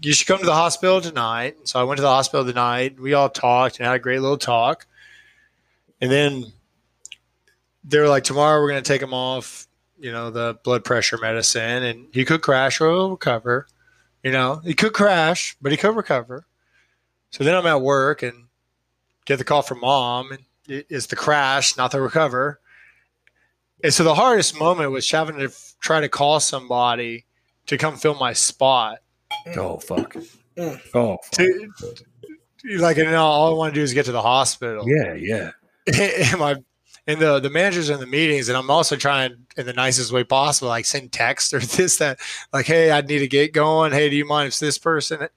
you 0.00 0.12
should 0.12 0.26
come 0.26 0.38
to 0.38 0.46
the 0.46 0.54
hospital 0.54 1.00
tonight. 1.00 1.56
So 1.64 1.78
I 1.78 1.84
went 1.84 1.98
to 1.98 2.02
the 2.02 2.08
hospital 2.08 2.44
tonight. 2.44 2.98
We 2.98 3.14
all 3.14 3.28
talked 3.28 3.78
and 3.78 3.86
had 3.86 3.96
a 3.96 4.00
great 4.00 4.20
little 4.20 4.38
talk. 4.38 4.86
And 6.00 6.10
then 6.10 6.52
they 7.84 7.98
were 7.98 8.08
like, 8.08 8.24
tomorrow 8.24 8.60
we're 8.60 8.70
going 8.70 8.82
to 8.82 8.88
take 8.88 9.02
him 9.02 9.14
off, 9.14 9.68
you 9.98 10.10
know, 10.10 10.30
the 10.30 10.58
blood 10.64 10.84
pressure 10.84 11.18
medicine, 11.18 11.84
and 11.84 12.06
he 12.12 12.24
could 12.24 12.42
crash 12.42 12.80
or 12.80 13.10
recover. 13.10 13.66
You 14.22 14.32
know, 14.32 14.56
he 14.64 14.74
could 14.74 14.92
crash, 14.92 15.56
but 15.62 15.70
he 15.70 15.78
could 15.78 15.94
recover. 15.94 16.46
So 17.30 17.44
then 17.44 17.54
I'm 17.54 17.66
at 17.66 17.80
work 17.80 18.22
and 18.22 18.44
get 19.24 19.38
the 19.38 19.44
call 19.44 19.62
from 19.62 19.80
mom, 19.80 20.32
and 20.32 20.42
it's 20.66 21.06
the 21.06 21.16
crash, 21.16 21.76
not 21.76 21.92
the 21.92 22.00
recover. 22.00 22.58
And 23.82 23.92
so 23.92 24.04
the 24.04 24.14
hardest 24.14 24.58
moment 24.58 24.90
was 24.90 25.10
having 25.10 25.36
to 25.38 25.52
try 25.80 26.00
to 26.00 26.08
call 26.08 26.40
somebody 26.40 27.26
to 27.66 27.76
come 27.76 27.96
fill 27.96 28.14
my 28.14 28.32
spot. 28.32 28.98
Oh 29.56 29.78
fuck! 29.78 30.16
Mm. 30.56 30.80
Oh, 30.94 31.18
fuck. 31.22 31.34
To, 31.34 32.78
like, 32.78 32.96
and 32.96 33.14
all 33.14 33.52
I 33.52 33.56
want 33.56 33.74
to 33.74 33.80
do 33.80 33.84
is 33.84 33.92
get 33.92 34.06
to 34.06 34.12
the 34.12 34.22
hospital. 34.22 34.84
Yeah, 34.88 35.14
yeah. 35.14 35.50
and 36.30 36.38
my 36.40 36.56
and 37.06 37.20
the 37.20 37.38
the 37.38 37.50
managers 37.50 37.90
in 37.90 38.00
the 38.00 38.06
meetings, 38.06 38.48
and 38.48 38.56
I'm 38.56 38.70
also 38.70 38.96
trying 38.96 39.46
in 39.56 39.66
the 39.66 39.72
nicest 39.72 40.12
way 40.12 40.24
possible, 40.24 40.68
like 40.68 40.86
send 40.86 41.12
text 41.12 41.52
or 41.54 41.58
this 41.60 41.98
that, 41.98 42.18
like, 42.52 42.66
hey, 42.66 42.90
I 42.90 43.00
need 43.02 43.20
to 43.20 43.28
get 43.28 43.52
going. 43.52 43.92
Hey, 43.92 44.10
do 44.10 44.16
you 44.16 44.26
mind 44.26 44.48
if 44.48 44.58
this 44.58 44.78
person? 44.78 45.28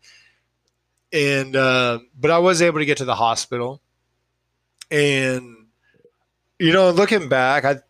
And 1.12 1.56
uh, 1.56 2.00
but 2.20 2.32
I 2.32 2.40
was 2.40 2.62
able 2.62 2.80
to 2.80 2.86
get 2.86 2.98
to 3.00 3.06
the 3.06 3.16
hospital, 3.16 3.82
and 4.90 5.68
you 6.58 6.72
know, 6.72 6.92
looking 6.92 7.30
back, 7.30 7.66
I 7.66 7.74
think 7.74 7.84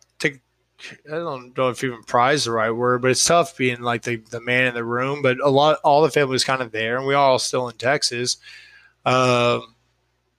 I 1.06 1.16
don't 1.16 1.56
know 1.56 1.68
if 1.68 1.84
even 1.84 2.02
prize 2.02 2.44
the 2.44 2.52
right 2.52 2.70
word, 2.70 3.02
but 3.02 3.10
it's 3.10 3.24
tough 3.24 3.56
being 3.56 3.80
like 3.80 4.02
the, 4.02 4.16
the 4.16 4.40
man 4.40 4.66
in 4.66 4.74
the 4.74 4.84
room. 4.84 5.22
But 5.22 5.38
a 5.40 5.48
lot, 5.48 5.78
all 5.84 6.02
the 6.02 6.10
family 6.10 6.32
was 6.32 6.44
kind 6.44 6.62
of 6.62 6.72
there, 6.72 6.96
and 6.96 7.06
we 7.06 7.14
all 7.14 7.38
still 7.38 7.68
in 7.68 7.76
Texas. 7.76 8.38
Um, 9.04 9.74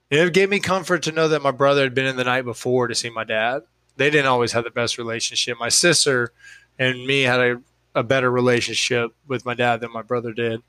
it 0.09 0.33
gave 0.33 0.49
me 0.49 0.59
comfort 0.59 1.03
to 1.03 1.11
know 1.11 1.27
that 1.29 1.41
my 1.41 1.51
brother 1.51 1.83
had 1.83 1.93
been 1.93 2.05
in 2.05 2.17
the 2.17 2.23
night 2.23 2.43
before 2.43 2.87
to 2.87 2.95
see 2.95 3.09
my 3.09 3.23
dad. 3.23 3.63
They 3.97 4.09
didn't 4.09 4.27
always 4.27 4.51
have 4.51 4.63
the 4.63 4.71
best 4.71 4.97
relationship. 4.97 5.57
My 5.59 5.69
sister 5.69 6.33
and 6.77 7.05
me 7.05 7.21
had 7.21 7.39
a, 7.39 7.61
a 7.95 8.03
better 8.03 8.31
relationship 8.31 9.11
with 9.27 9.45
my 9.45 9.53
dad 9.53 9.81
than 9.81 9.91
my 9.91 10.01
brother 10.01 10.33
did. 10.33 10.61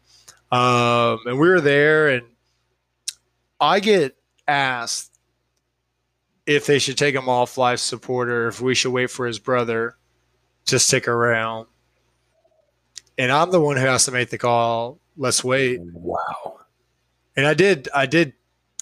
Um, 0.51 1.21
and 1.27 1.39
we 1.39 1.49
were 1.49 1.61
there, 1.61 2.09
and 2.09 2.27
I 3.61 3.81
get 3.81 4.17
asked 4.47 5.12
if 6.55 6.67
they 6.67 6.79
should 6.79 6.99
take 6.99 7.15
him 7.15 7.29
off 7.29 7.59
life 7.59 7.79
support 7.79 8.29
or 8.29 8.49
if 8.49 8.61
we 8.61 8.75
should 8.75 8.93
wait 8.93 9.11
for 9.11 9.27
his 9.27 9.39
brother 9.39 9.97
to 10.67 10.79
stick 10.79 11.09
around. 11.09 11.67
And 13.19 13.31
I'm 13.31 13.51
the 13.51 13.61
one 13.61 13.77
who 13.77 13.85
has 13.85 14.07
to 14.07 14.13
make 14.13 14.31
the 14.31 14.39
call. 14.39 14.99
Let's 15.17 15.45
wait. 15.45 15.81
Wow. 15.81 16.61
And 17.37 17.47
I 17.47 17.55
did. 17.55 17.89
I 17.95 18.07
did 18.07 18.33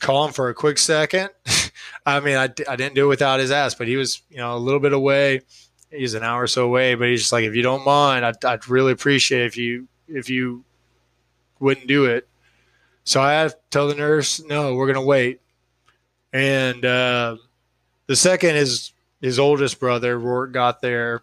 call 0.00 0.26
him 0.26 0.32
for 0.32 0.48
a 0.48 0.54
quick 0.54 0.78
second. 0.78 1.30
I 2.06 2.20
mean, 2.20 2.36
I, 2.36 2.44
I 2.68 2.76
didn't 2.76 2.94
do 2.94 3.06
it 3.06 3.08
without 3.08 3.40
his 3.40 3.50
ass, 3.50 3.74
but 3.74 3.86
he 3.86 3.96
was, 3.96 4.22
you 4.30 4.38
know, 4.38 4.56
a 4.56 4.58
little 4.58 4.80
bit 4.80 4.92
away. 4.92 5.42
He's 5.90 6.14
an 6.14 6.22
hour 6.22 6.42
or 6.42 6.46
so 6.46 6.64
away, 6.64 6.94
but 6.94 7.08
he's 7.08 7.20
just 7.20 7.32
like, 7.32 7.44
if 7.44 7.54
you 7.54 7.62
don't 7.62 7.84
mind, 7.84 8.24
I'd, 8.24 8.44
I'd 8.44 8.68
really 8.68 8.92
appreciate 8.92 9.44
if 9.44 9.56
you 9.56 9.88
if 10.08 10.30
you 10.30 10.64
wouldn't 11.58 11.86
do 11.86 12.06
it. 12.06 12.28
So 13.04 13.20
I 13.20 13.32
had 13.32 13.50
to 13.50 13.56
tell 13.70 13.88
the 13.88 13.94
nurse, 13.94 14.42
no, 14.44 14.74
we're 14.74 14.86
gonna 14.86 15.04
wait. 15.04 15.40
And 16.32 16.84
uh, 16.84 17.36
the 18.11 18.16
second 18.16 18.56
is 18.56 18.92
his 19.20 19.38
oldest 19.38 19.78
brother, 19.78 20.18
Rourke, 20.18 20.50
got 20.50 20.80
there. 20.80 21.22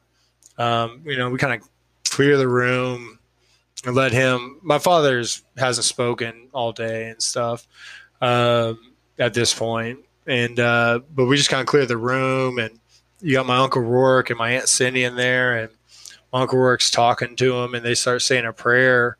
Um, 0.57 1.01
you 1.05 1.17
know, 1.17 1.29
we 1.29 1.37
kind 1.37 1.61
of 1.61 1.67
clear 2.09 2.37
the 2.37 2.47
room 2.47 3.19
and 3.85 3.93
let 3.93 4.13
him. 4.13 4.61
My 4.63 4.79
father's 4.79 5.43
hasn't 5.57 5.83
spoken 5.83 6.47
all 6.53 6.71
day 6.71 7.09
and 7.09 7.21
stuff 7.21 7.67
um, 8.21 8.79
at 9.19 9.33
this 9.33 9.53
point, 9.53 9.99
and 10.27 10.61
uh, 10.61 11.01
but 11.13 11.25
we 11.25 11.35
just 11.35 11.49
kind 11.49 11.59
of 11.59 11.67
cleared 11.67 11.89
the 11.89 11.97
room, 11.97 12.57
and 12.57 12.79
you 13.19 13.33
got 13.33 13.45
my 13.45 13.57
uncle 13.57 13.81
Rourke 13.81 14.29
and 14.29 14.39
my 14.39 14.51
aunt 14.51 14.69
Cindy 14.69 15.03
in 15.03 15.17
there, 15.17 15.57
and 15.57 15.69
my 16.31 16.43
uncle 16.43 16.57
Rourke's 16.57 16.89
talking 16.89 17.35
to 17.35 17.53
him, 17.53 17.75
and 17.75 17.83
they 17.83 17.95
start 17.95 18.21
saying 18.21 18.45
a 18.45 18.53
prayer, 18.53 19.17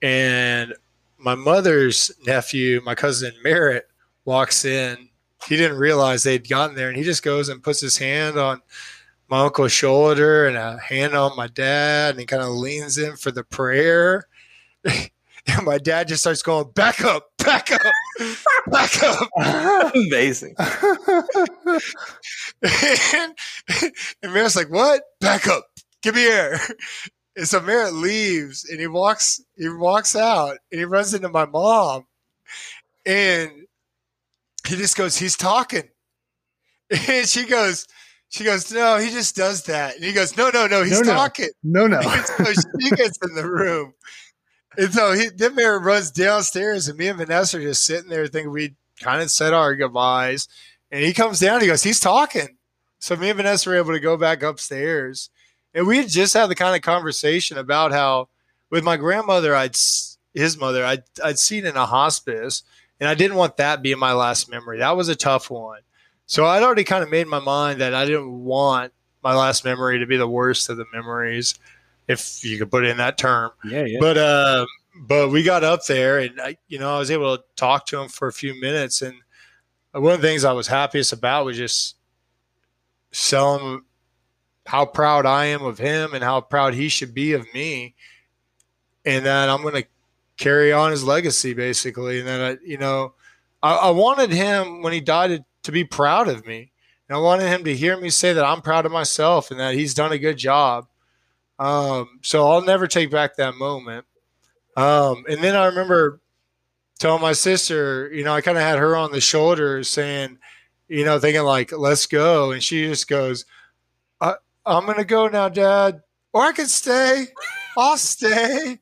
and 0.00 0.72
my 1.18 1.34
mother's 1.34 2.12
nephew, 2.24 2.80
my 2.82 2.94
cousin 2.94 3.34
Merritt, 3.42 3.90
walks 4.24 4.64
in. 4.64 5.10
He 5.48 5.56
didn't 5.56 5.78
realize 5.78 6.22
they'd 6.22 6.48
gotten 6.48 6.76
there, 6.76 6.88
and 6.88 6.96
he 6.96 7.04
just 7.04 7.22
goes 7.22 7.48
and 7.48 7.62
puts 7.62 7.80
his 7.80 7.98
hand 7.98 8.38
on 8.38 8.62
my 9.28 9.44
uncle's 9.44 9.72
shoulder 9.72 10.46
and 10.46 10.56
a 10.56 10.78
hand 10.78 11.14
on 11.14 11.36
my 11.36 11.46
dad, 11.46 12.10
and 12.10 12.20
he 12.20 12.26
kind 12.26 12.42
of 12.42 12.50
leans 12.50 12.98
in 12.98 13.16
for 13.16 13.30
the 13.30 13.44
prayer. 13.44 14.26
And 15.46 15.66
my 15.66 15.78
dad 15.78 16.08
just 16.08 16.22
starts 16.22 16.42
going, 16.42 16.70
back 16.74 17.04
up, 17.04 17.28
back 17.36 17.70
up, 17.70 17.82
back 18.66 19.02
up. 19.02 19.28
Amazing. 19.94 20.54
and, 20.58 21.24
and 24.22 24.32
Merritt's 24.32 24.56
like, 24.56 24.70
what? 24.70 25.02
Back 25.20 25.46
up. 25.46 25.66
Give 26.02 26.14
me 26.14 26.26
air. 26.26 26.58
And 27.36 27.46
so 27.46 27.60
Merritt 27.60 27.92
leaves 27.92 28.64
and 28.64 28.80
he 28.80 28.86
walks, 28.86 29.42
he 29.56 29.68
walks 29.68 30.16
out 30.16 30.56
and 30.70 30.78
he 30.78 30.84
runs 30.84 31.12
into 31.12 31.28
my 31.28 31.44
mom. 31.44 32.06
And 33.04 33.63
he 34.66 34.76
just 34.76 34.96
goes, 34.96 35.16
he's 35.16 35.36
talking. 35.36 35.88
And 37.08 37.26
she 37.26 37.46
goes, 37.46 37.86
she 38.28 38.44
goes, 38.44 38.70
no, 38.70 38.98
he 38.98 39.10
just 39.10 39.34
does 39.34 39.62
that. 39.64 39.96
And 39.96 40.04
he 40.04 40.12
goes, 40.12 40.36
no, 40.36 40.50
no, 40.50 40.66
no, 40.66 40.82
he's 40.82 41.00
no, 41.00 41.14
talking. 41.14 41.48
No, 41.62 41.86
no. 41.86 42.00
so 42.36 42.44
she 42.78 42.90
gets 42.90 43.18
in 43.26 43.34
the 43.34 43.48
room 43.48 43.94
and 44.76 44.92
so 44.92 45.12
he, 45.12 45.28
then 45.34 45.54
Mary 45.54 45.78
runs 45.78 46.10
downstairs, 46.10 46.88
and 46.88 46.98
me 46.98 47.08
and 47.08 47.18
Vanessa 47.18 47.58
are 47.58 47.62
just 47.62 47.84
sitting 47.84 48.10
there 48.10 48.26
thinking 48.26 48.50
we 48.50 48.74
kind 49.00 49.22
of 49.22 49.30
said 49.30 49.52
our 49.52 49.74
goodbyes. 49.74 50.48
And 50.90 51.02
he 51.02 51.12
comes 51.12 51.40
down, 51.40 51.60
he 51.60 51.66
goes, 51.66 51.82
he's 51.82 52.00
talking. 52.00 52.56
So 52.98 53.16
me 53.16 53.30
and 53.30 53.36
Vanessa 53.36 53.70
were 53.70 53.76
able 53.76 53.92
to 53.92 54.00
go 54.00 54.16
back 54.16 54.42
upstairs. 54.42 55.30
And 55.72 55.86
we 55.86 55.98
had 55.98 56.08
just 56.08 56.34
had 56.34 56.48
the 56.48 56.54
kind 56.54 56.76
of 56.76 56.82
conversation 56.82 57.58
about 57.58 57.92
how 57.92 58.28
with 58.70 58.84
my 58.84 58.96
grandmother, 58.96 59.54
I'd 59.54 59.76
his 60.32 60.58
mother, 60.58 60.84
I'd, 60.84 61.04
I'd 61.22 61.38
seen 61.38 61.64
in 61.64 61.76
a 61.76 61.86
hospice, 61.86 62.62
and 63.00 63.08
I 63.08 63.14
didn't 63.14 63.36
want 63.36 63.56
that 63.56 63.82
being 63.82 63.98
my 63.98 64.12
last 64.12 64.50
memory. 64.50 64.78
That 64.78 64.96
was 64.96 65.08
a 65.08 65.16
tough 65.16 65.50
one. 65.50 65.80
So 66.26 66.46
I'd 66.46 66.62
already 66.62 66.84
kind 66.84 67.04
of 67.04 67.10
made 67.10 67.26
my 67.26 67.40
mind 67.40 67.80
that 67.80 67.94
I 67.94 68.04
didn't 68.06 68.44
want 68.44 68.92
my 69.22 69.34
last 69.34 69.64
memory 69.64 69.98
to 69.98 70.06
be 70.06 70.16
the 70.16 70.28
worst 70.28 70.68
of 70.68 70.76
the 70.76 70.86
memories 70.92 71.58
if 72.08 72.44
you 72.44 72.58
could 72.58 72.70
put 72.70 72.84
it 72.84 72.90
in 72.90 72.98
that 72.98 73.18
term. 73.18 73.50
Yeah, 73.64 73.84
yeah. 73.84 73.98
But 74.00 74.18
uh, 74.18 74.66
but 74.94 75.30
we 75.30 75.42
got 75.42 75.64
up 75.64 75.84
there, 75.86 76.18
and 76.18 76.40
I, 76.40 76.56
you 76.68 76.78
know, 76.78 76.94
I 76.94 76.98
was 76.98 77.10
able 77.10 77.36
to 77.36 77.44
talk 77.56 77.86
to 77.86 78.00
him 78.00 78.08
for 78.08 78.28
a 78.28 78.32
few 78.32 78.58
minutes, 78.60 79.02
and 79.02 79.14
one 79.92 80.14
of 80.14 80.20
the 80.20 80.28
things 80.28 80.44
I 80.44 80.52
was 80.52 80.66
happiest 80.66 81.12
about 81.12 81.46
was 81.46 81.56
just 81.56 81.96
telling 83.12 83.64
him 83.64 83.86
how 84.66 84.86
proud 84.86 85.26
I 85.26 85.46
am 85.46 85.62
of 85.62 85.78
him 85.78 86.14
and 86.14 86.24
how 86.24 86.40
proud 86.40 86.74
he 86.74 86.88
should 86.88 87.14
be 87.14 87.32
of 87.32 87.46
me, 87.52 87.94
and 89.04 89.26
that 89.26 89.48
I'm 89.48 89.62
going 89.62 89.82
to 89.82 89.88
carry 90.36 90.72
on 90.72 90.90
his 90.90 91.04
legacy, 91.04 91.54
basically, 91.54 92.18
and 92.18 92.28
then 92.28 92.40
I, 92.40 92.56
you 92.64 92.78
know, 92.78 93.14
I, 93.62 93.74
I 93.74 93.90
wanted 93.90 94.30
him 94.30 94.82
when 94.82 94.92
he 94.92 95.00
died 95.00 95.44
to 95.62 95.72
be 95.72 95.84
proud 95.84 96.28
of 96.28 96.46
me. 96.46 96.72
And 97.08 97.16
I 97.16 97.20
wanted 97.20 97.48
him 97.48 97.64
to 97.64 97.76
hear 97.76 97.98
me 97.98 98.10
say 98.10 98.32
that 98.32 98.44
I'm 98.44 98.62
proud 98.62 98.86
of 98.86 98.92
myself 98.92 99.50
and 99.50 99.60
that 99.60 99.74
he's 99.74 99.94
done 99.94 100.12
a 100.12 100.18
good 100.18 100.38
job. 100.38 100.86
Um, 101.58 102.20
so 102.22 102.48
I'll 102.48 102.62
never 102.62 102.86
take 102.86 103.10
back 103.10 103.36
that 103.36 103.54
moment. 103.56 104.06
Um, 104.76 105.24
and 105.28 105.42
then 105.42 105.54
I 105.54 105.66
remember 105.66 106.20
telling 106.98 107.22
my 107.22 107.32
sister, 107.32 108.10
you 108.12 108.24
know, 108.24 108.34
I 108.34 108.40
kind 108.40 108.56
of 108.56 108.64
had 108.64 108.78
her 108.78 108.96
on 108.96 109.12
the 109.12 109.20
shoulder 109.20 109.82
saying, 109.84 110.38
you 110.88 111.04
know, 111.04 111.18
thinking 111.18 111.42
like, 111.42 111.72
let's 111.72 112.06
go. 112.06 112.52
And 112.52 112.62
she 112.62 112.86
just 112.86 113.08
goes, 113.08 113.44
I, 114.20 114.34
I'm 114.66 114.84
going 114.84 114.98
to 114.98 115.04
go 115.04 115.28
now, 115.28 115.48
dad, 115.48 116.02
or 116.32 116.42
I 116.42 116.52
can 116.52 116.66
stay. 116.66 117.26
I'll 117.76 117.96
stay. 117.96 118.80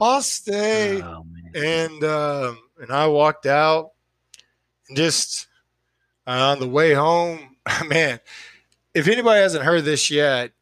I'll 0.00 0.22
stay. 0.22 1.00
Oh, 1.02 1.26
and, 1.54 2.04
um, 2.04 2.58
and 2.78 2.90
I 2.92 3.06
walked 3.06 3.46
out 3.46 3.92
and 4.88 4.96
just 4.96 5.46
uh, 6.26 6.30
on 6.30 6.60
the 6.60 6.68
way 6.68 6.92
home, 6.92 7.56
man, 7.86 8.20
if 8.94 9.08
anybody 9.08 9.40
hasn't 9.40 9.64
heard 9.64 9.84
this 9.84 10.10
yet, 10.10 10.52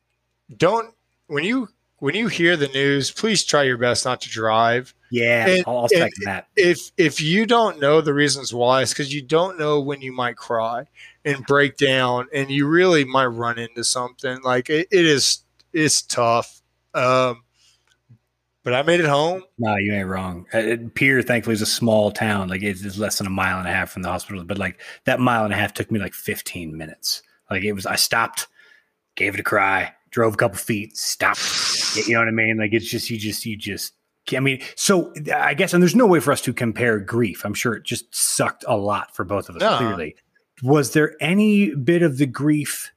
don't 0.56 0.92
when 1.26 1.44
you 1.44 1.68
when 1.98 2.14
you 2.14 2.28
hear 2.28 2.56
the 2.56 2.68
news, 2.68 3.10
please 3.10 3.44
try 3.44 3.62
your 3.62 3.78
best 3.78 4.04
not 4.04 4.20
to 4.22 4.28
drive. 4.28 4.92
Yeah, 5.10 5.46
and, 5.46 5.64
I'll, 5.66 5.88
second 5.88 6.24
that. 6.24 6.48
If 6.56 6.90
if 6.96 7.20
you 7.20 7.46
don't 7.46 7.80
know 7.80 8.00
the 8.00 8.12
reasons 8.12 8.52
why, 8.52 8.82
it's 8.82 8.92
because 8.92 9.14
you 9.14 9.22
don't 9.22 9.58
know 9.58 9.80
when 9.80 10.02
you 10.02 10.12
might 10.12 10.36
cry 10.36 10.86
and 11.24 11.46
break 11.46 11.76
down, 11.76 12.26
and 12.34 12.50
you 12.50 12.66
really 12.66 13.04
might 13.04 13.26
run 13.26 13.58
into 13.58 13.84
something. 13.84 14.42
Like 14.42 14.68
it, 14.68 14.88
it 14.90 15.06
is, 15.06 15.44
it's 15.72 16.02
tough. 16.02 16.60
Um, 16.92 17.43
but 18.64 18.74
I 18.74 18.82
made 18.82 19.00
it 19.00 19.06
home. 19.06 19.44
No, 19.58 19.76
you 19.76 19.92
ain't 19.92 20.08
wrong. 20.08 20.46
Uh, 20.52 20.76
Pierre, 20.94 21.22
thankfully, 21.22 21.54
is 21.54 21.62
a 21.62 21.66
small 21.66 22.10
town. 22.10 22.48
Like 22.48 22.62
it's, 22.62 22.82
it's 22.82 22.98
less 22.98 23.18
than 23.18 23.26
a 23.26 23.30
mile 23.30 23.58
and 23.58 23.68
a 23.68 23.70
half 23.72 23.90
from 23.90 24.02
the 24.02 24.08
hospital. 24.08 24.42
But 24.42 24.58
like 24.58 24.80
that 25.04 25.20
mile 25.20 25.44
and 25.44 25.52
a 25.52 25.56
half 25.56 25.74
took 25.74 25.90
me 25.90 26.00
like 26.00 26.14
15 26.14 26.76
minutes. 26.76 27.22
Like 27.50 27.62
it 27.62 27.72
was, 27.72 27.84
I 27.84 27.96
stopped, 27.96 28.48
gave 29.16 29.34
it 29.34 29.40
a 29.40 29.44
cry, 29.44 29.92
drove 30.10 30.34
a 30.34 30.36
couple 30.38 30.56
feet, 30.56 30.96
stopped. 30.96 31.40
You 32.06 32.14
know 32.14 32.20
what 32.20 32.28
I 32.28 32.32
mean? 32.32 32.56
Like 32.56 32.72
it's 32.72 32.88
just 32.88 33.10
you 33.10 33.18
just 33.18 33.44
you 33.44 33.56
just 33.56 33.92
I 34.34 34.40
mean, 34.40 34.62
so 34.74 35.12
I 35.34 35.52
guess, 35.52 35.74
and 35.74 35.82
there's 35.82 35.94
no 35.94 36.06
way 36.06 36.18
for 36.18 36.32
us 36.32 36.40
to 36.42 36.54
compare 36.54 36.98
grief. 36.98 37.44
I'm 37.44 37.52
sure 37.52 37.74
it 37.74 37.84
just 37.84 38.14
sucked 38.14 38.64
a 38.66 38.76
lot 38.76 39.14
for 39.14 39.24
both 39.24 39.50
of 39.50 39.56
us. 39.56 39.60
No. 39.60 39.76
Clearly, 39.76 40.16
was 40.62 40.92
there 40.92 41.14
any 41.20 41.74
bit 41.74 42.02
of 42.02 42.16
the 42.16 42.26
grief? 42.26 42.90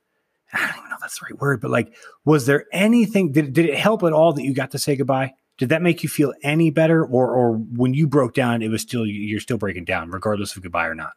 I 0.54 0.60
don't 0.60 0.78
even 0.78 0.90
know 0.90 0.96
if 0.96 1.02
that's 1.02 1.20
the 1.20 1.26
right 1.30 1.42
word, 1.42 1.60
but 1.60 1.70
like, 1.70 1.94
was 2.24 2.46
there 2.46 2.66
anything? 2.72 3.34
Did 3.34 3.52
did 3.52 3.66
it 3.66 3.78
help 3.78 4.04
at 4.04 4.14
all 4.14 4.32
that 4.34 4.44
you 4.44 4.54
got 4.54 4.72
to 4.72 4.80
say 4.80 4.96
goodbye? 4.96 5.34
Did 5.58 5.70
that 5.70 5.82
make 5.82 6.04
you 6.04 6.10
feel 6.10 6.34
any 6.44 6.70
better, 6.70 7.04
or 7.06 7.30
or 7.34 7.54
when 7.54 7.94
you 7.94 8.08
broke 8.08 8.34
down, 8.34 8.62
it 8.62 8.70
was 8.70 8.82
still 8.82 9.06
you're 9.06 9.40
still 9.40 9.58
breaking 9.58 9.86
down, 9.86 10.12
regardless 10.12 10.56
of 10.56 10.62
goodbye 10.64 10.86
or 10.88 10.96
not? 10.96 11.14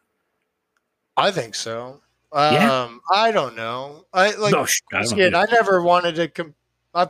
I 1.17 1.31
think 1.31 1.53
so. 1.55 2.01
Um, 2.31 2.53
Yeah. 2.53 2.97
I 3.11 3.31
don't 3.31 3.55
know. 3.55 4.05
I 4.13 4.31
like 4.35 4.53
No, 4.53 4.65
sh- 4.65 4.81
I 4.93 5.03
know. 5.03 5.39
I 5.39 5.45
never 5.51 5.81
wanted 5.83 6.15
to. 6.15 6.27
Com- 6.29 6.55
I, 6.95 7.03
I 7.03 7.07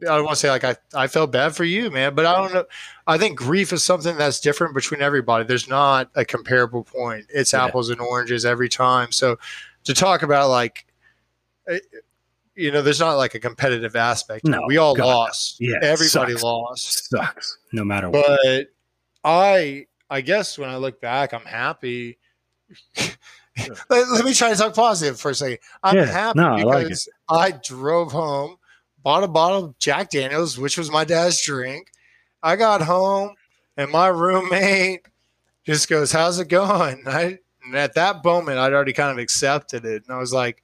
don't 0.00 0.24
want 0.24 0.34
to 0.36 0.40
say 0.40 0.50
like 0.50 0.62
I, 0.62 0.76
I 0.94 1.06
felt 1.06 1.32
bad 1.32 1.56
for 1.56 1.64
you, 1.64 1.90
man, 1.90 2.14
but 2.14 2.26
I 2.26 2.36
don't 2.36 2.52
know. 2.54 2.66
I 3.06 3.16
think 3.18 3.38
grief 3.38 3.72
is 3.72 3.82
something 3.82 4.16
that's 4.18 4.38
different 4.40 4.74
between 4.74 5.00
everybody. 5.00 5.44
There's 5.44 5.68
not 5.68 6.10
a 6.14 6.24
comparable 6.24 6.84
point. 6.84 7.26
It's 7.30 7.52
Yeah. 7.54 7.64
apples 7.64 7.88
and 7.88 8.00
oranges 8.00 8.44
every 8.44 8.68
time. 8.68 9.10
So 9.10 9.38
to 9.84 9.94
talk 9.94 10.22
about 10.22 10.50
like, 10.50 10.86
eh, 11.66 11.78
you 12.56 12.72
know, 12.72 12.82
there's 12.82 13.00
not 13.00 13.14
like 13.14 13.34
a 13.34 13.40
competitive 13.40 13.94
aspect. 13.94 14.44
No, 14.46 14.62
we 14.66 14.78
all 14.78 14.94
God, 14.94 15.04
lost. 15.04 15.56
Yeah, 15.60 15.76
everybody 15.82 16.32
sucks. 16.32 16.42
lost. 16.42 17.10
sucks 17.10 17.58
no 17.72 17.84
matter 17.84 18.08
what. 18.10 18.40
But 18.42 18.66
I, 19.22 19.86
I 20.08 20.22
guess 20.22 20.58
when 20.58 20.70
I 20.70 20.76
look 20.76 21.00
back, 21.00 21.34
I'm 21.34 21.44
happy. 21.44 22.18
let, 22.96 24.08
let 24.08 24.24
me 24.24 24.34
try 24.34 24.50
to 24.50 24.56
talk 24.56 24.74
positive 24.74 25.20
for 25.20 25.30
a 25.30 25.34
second. 25.34 25.58
I'm 25.82 25.96
Yeah, 25.96 26.06
happy 26.06 26.38
no, 26.40 26.48
I 26.48 26.62
like 26.62 26.84
because 26.84 27.08
I 27.28 27.52
drove 27.52 28.12
home, 28.12 28.56
bought 29.02 29.22
a 29.22 29.28
bottle 29.28 29.64
of 29.66 29.78
Jack 29.78 30.10
Daniels, 30.10 30.58
which 30.58 30.78
was 30.78 30.90
my 30.90 31.04
dad's 31.04 31.40
drink. 31.42 31.90
I 32.42 32.56
got 32.56 32.80
home, 32.82 33.34
and 33.76 33.90
my 33.90 34.08
roommate 34.08 35.06
just 35.64 35.88
goes, 35.88 36.12
"How's 36.12 36.38
it 36.38 36.48
going?" 36.48 37.02
I, 37.06 37.38
and 37.64 37.74
at 37.74 37.94
that 37.94 38.24
moment, 38.24 38.58
I'd 38.58 38.72
already 38.72 38.92
kind 38.92 39.10
of 39.10 39.18
accepted 39.18 39.84
it, 39.84 40.04
and 40.06 40.14
I 40.14 40.18
was 40.18 40.32
like, 40.32 40.62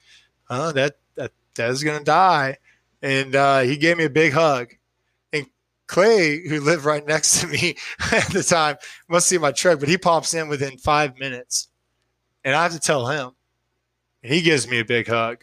"Oh, 0.49 0.73
that 0.73 0.97
Dad's 1.55 1.83
gonna 1.83 2.05
die," 2.05 2.59
and 3.03 3.35
uh, 3.35 3.61
he 3.61 3.77
gave 3.77 3.97
me 3.97 4.05
a 4.05 4.11
big 4.11 4.33
hug. 4.33 4.75
And 5.33 5.47
Clay, 5.87 6.47
who 6.47 6.61
lived 6.61 6.85
right 6.85 7.07
next 7.07 7.41
to 7.41 7.47
me 7.47 7.77
at 8.13 8.33
the 8.33 8.43
time, 8.43 8.77
must 9.09 9.29
see 9.29 9.39
my 9.39 9.53
truck, 9.53 9.81
but 9.81 9.89
he 9.89 9.99
pops 9.99 10.35
in 10.35 10.49
within 10.49 10.79
five 10.79 11.19
minutes, 11.19 11.69
and 12.45 12.55
I 12.55 12.63
have 12.63 12.73
to 12.73 12.81
tell 12.81 13.07
him, 13.09 13.33
and 14.23 14.33
he 14.33 14.43
gives 14.43 14.69
me 14.69 14.79
a 14.81 14.85
big 14.85 15.09
hug. 15.09 15.43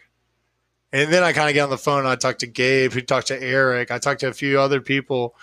And 0.92 1.14
then 1.14 1.24
I 1.24 1.34
kind 1.34 1.50
of 1.50 1.54
get 1.54 1.64
on 1.64 1.70
the 1.70 1.78
phone. 1.78 2.00
And 2.00 2.08
I 2.08 2.16
talked 2.16 2.40
to 2.40 2.48
Gabe, 2.48 2.92
who 2.92 3.02
talked 3.02 3.28
to 3.28 3.42
Eric. 3.42 3.92
I 3.92 4.00
talked 4.00 4.22
to 4.22 4.28
a 4.28 4.34
few 4.34 4.60
other 4.60 4.82
people, 4.82 5.36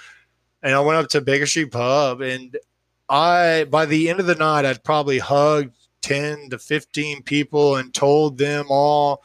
and 0.62 0.74
I 0.74 0.80
went 0.80 0.98
up 0.98 1.08
to 1.10 1.20
Baker 1.20 1.46
Street 1.46 1.70
Pub. 1.70 2.20
And 2.20 2.56
I, 3.08 3.66
by 3.70 3.86
the 3.86 4.10
end 4.10 4.20
of 4.20 4.26
the 4.26 4.34
night, 4.34 4.64
I'd 4.64 4.84
probably 4.84 5.18
hugged 5.18 5.76
ten 6.00 6.50
to 6.50 6.58
fifteen 6.58 7.22
people 7.22 7.76
and 7.76 7.94
told 7.94 8.38
them 8.38 8.66
all. 8.70 9.22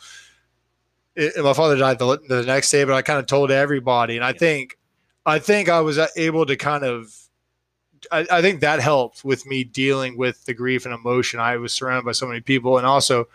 It, 1.16 1.43
my 1.43 1.53
father 1.53 1.76
died 1.78 1.99
the, 1.99 2.20
the 2.28 2.43
next 2.43 2.72
day, 2.72 2.84
but 2.84 2.93
I 2.93 3.01
kind 3.01 3.20
of 3.20 3.26
told 3.26 3.51
everybody, 3.51 4.16
and 4.16 4.24
I 4.24 4.34
think, 4.34 4.78
I 5.26 5.39
think 5.39 5.70
I 5.70 5.82
was 5.82 5.97
uh, 5.97 6.07
able 6.16 6.45
to 6.45 6.55
kind 6.55 6.84
of. 6.84 7.14
I, 8.12 8.26
I 8.32 8.41
think 8.41 8.62
that 8.62 8.80
helped 8.80 9.24
with 9.24 9.45
me 9.45 9.64
dealing 9.64 10.18
with 10.18 10.45
the 10.45 10.55
grief 10.55 10.86
and 10.86 10.93
emotion. 10.93 11.39
I 11.39 11.57
was 11.57 11.72
surrounded 11.72 12.03
by 12.03 12.14
so 12.14 12.26
many 12.26 12.41
people, 12.41 12.78
and 12.78 12.88
also 12.88 13.28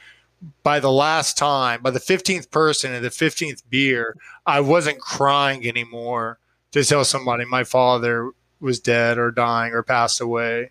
by 0.62 0.80
the 0.80 0.90
last 0.90 1.38
time, 1.38 1.82
by 1.82 1.90
the 1.90 2.00
15th 2.00 2.50
person 2.50 2.92
and 2.92 3.04
the 3.04 3.10
15th 3.10 3.62
beer, 3.70 4.16
I 4.44 4.60
wasn't 4.60 4.98
crying 4.98 5.66
anymore 5.66 6.38
to 6.72 6.84
tell 6.84 7.04
somebody 7.04 7.44
my 7.44 7.64
father 7.64 8.32
was 8.60 8.80
dead 8.80 9.18
or 9.18 9.30
dying 9.30 9.72
or 9.72 9.82
passed 9.82 10.20
away. 10.20 10.70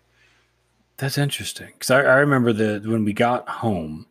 That's 0.98 1.18
interesting 1.18 1.68
because 1.72 1.90
I, 1.90 2.00
I 2.00 2.16
remember 2.16 2.52
that 2.52 2.86
when 2.86 3.04
we 3.04 3.12
got 3.12 3.48
home, 3.48 4.06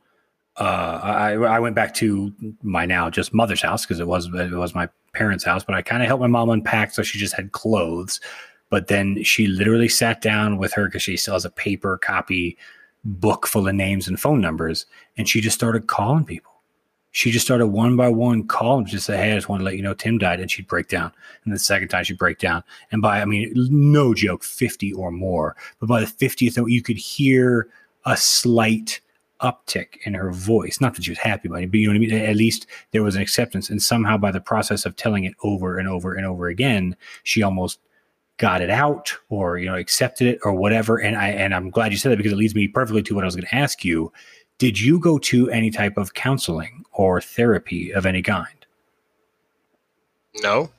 uh, 0.58 1.00
I 1.04 1.34
I 1.34 1.60
went 1.60 1.76
back 1.76 1.94
to 1.96 2.34
my 2.64 2.86
now 2.86 3.10
just 3.10 3.34
mother's 3.34 3.62
house 3.62 3.86
because 3.86 4.00
it 4.00 4.08
was 4.08 4.28
it 4.28 4.52
was 4.52 4.74
my 4.74 4.88
parents' 5.14 5.44
house, 5.44 5.64
but 5.64 5.76
I 5.76 5.82
kind 5.82 6.02
of 6.02 6.08
helped 6.08 6.22
my 6.22 6.28
mom 6.28 6.50
unpack 6.50 6.94
so 6.94 7.04
she 7.04 7.18
just 7.18 7.34
had 7.34 7.52
clothes. 7.52 8.22
But 8.70 8.88
then 8.88 9.22
she 9.24 9.48
literally 9.48 9.90
sat 9.90 10.22
down 10.22 10.58
with 10.58 10.74
her 10.74 10.86
because 10.86 11.04
she 11.04 11.18
still 11.18 11.34
has 11.36 11.46
a 11.46 11.50
paper 11.50 11.98
copy 11.98 12.58
book 13.04 13.46
full 13.46 13.68
of 13.68 13.76
names 13.76 14.08
and 14.08 14.20
phone 14.20 14.42
numbers, 14.42 14.86
and 15.18 15.28
she 15.28 15.42
just 15.42 15.56
started 15.56 15.88
calling 15.88 16.26
people. 16.26 16.52
She 17.12 17.32
just 17.32 17.46
started 17.46 17.68
one 17.68 17.96
by 17.96 18.10
one 18.10 18.48
calling, 18.48 18.86
just 18.86 19.06
say, 19.06 19.18
"Hey, 19.18 19.34
I 19.34 19.36
just 19.36 19.50
want 19.50 19.60
to 19.60 19.66
let 19.66 19.76
you 19.76 19.82
know 19.82 19.94
Tim 19.94 20.18
died," 20.18 20.40
and 20.40 20.50
she'd 20.50 20.68
break 20.68 20.88
down. 20.88 21.12
And 21.44 21.54
the 21.54 21.60
second 21.60 21.90
time 21.90 22.06
she'd 22.06 22.18
break 22.18 22.40
down, 22.40 22.64
and 22.92 23.02
by 23.02 23.22
I 23.22 23.26
mean, 23.26 23.52
no 23.56 24.14
joke, 24.14 24.44
fifty 24.44 24.94
or 24.94 25.12
more. 25.12 25.56
But 25.80 25.88
by 25.88 26.00
the 26.00 26.08
fiftieth, 26.08 26.58
you 26.58 26.82
could 26.82 26.98
hear 26.98 27.68
a 28.06 28.16
slight 28.16 29.02
uptick 29.46 29.98
in 30.06 30.14
her 30.14 30.32
voice. 30.32 30.82
Not 30.82 30.96
that 30.96 31.04
she 31.04 31.12
was 31.12 31.20
happy 31.20 31.48
about 31.48 31.64
it, 31.64 31.72
but 31.72 31.80
you 31.80 31.88
know 31.88 31.98
what 31.98 32.12
I 32.12 32.16
mean. 32.18 32.26
At 32.26 32.36
least 32.36 32.68
there 32.92 33.04
was 33.04 33.16
an 33.16 33.22
acceptance, 33.22 33.70
and 33.70 33.82
somehow 33.82 34.18
by 34.18 34.32
the 34.32 34.42
process 34.42 34.86
of 34.86 34.96
telling 34.96 35.24
it 35.24 35.36
over 35.44 35.78
and 35.78 35.88
over 35.88 36.14
and 36.14 36.26
over 36.26 36.48
again, 36.48 36.96
she 37.24 37.44
almost 37.44 37.80
got 38.38 38.62
it 38.62 38.70
out 38.70 39.16
or 39.30 39.58
you 39.58 39.66
know 39.66 39.76
accepted 39.76 40.28
it 40.28 40.40
or 40.44 40.52
whatever 40.52 40.98
and 40.98 41.16
i 41.16 41.30
and 41.30 41.56
i'm 41.56 41.70
glad 41.70 41.94
you 41.94 41.98
said 41.98 42.12
that 42.12 42.18
because 42.18 42.34
it 42.34 42.36
leads 42.36 42.54
me 42.54 42.68
perfectly 42.68 43.02
to 43.02 43.16
what 43.16 43.24
i 43.24 43.26
was 43.26 43.34
going 43.34 43.48
to 43.48 43.56
ask 43.56 43.86
you 43.86 44.12
did 44.58 44.78
you 44.78 45.00
go 45.00 45.18
to 45.18 45.50
any 45.52 45.72
type 45.72 45.96
of 45.96 46.16
counseling 46.16 46.84
or 46.92 47.22
therapy 47.22 47.94
of 47.94 48.06
any 48.06 48.22
kind 48.22 48.66
No, 50.44 50.70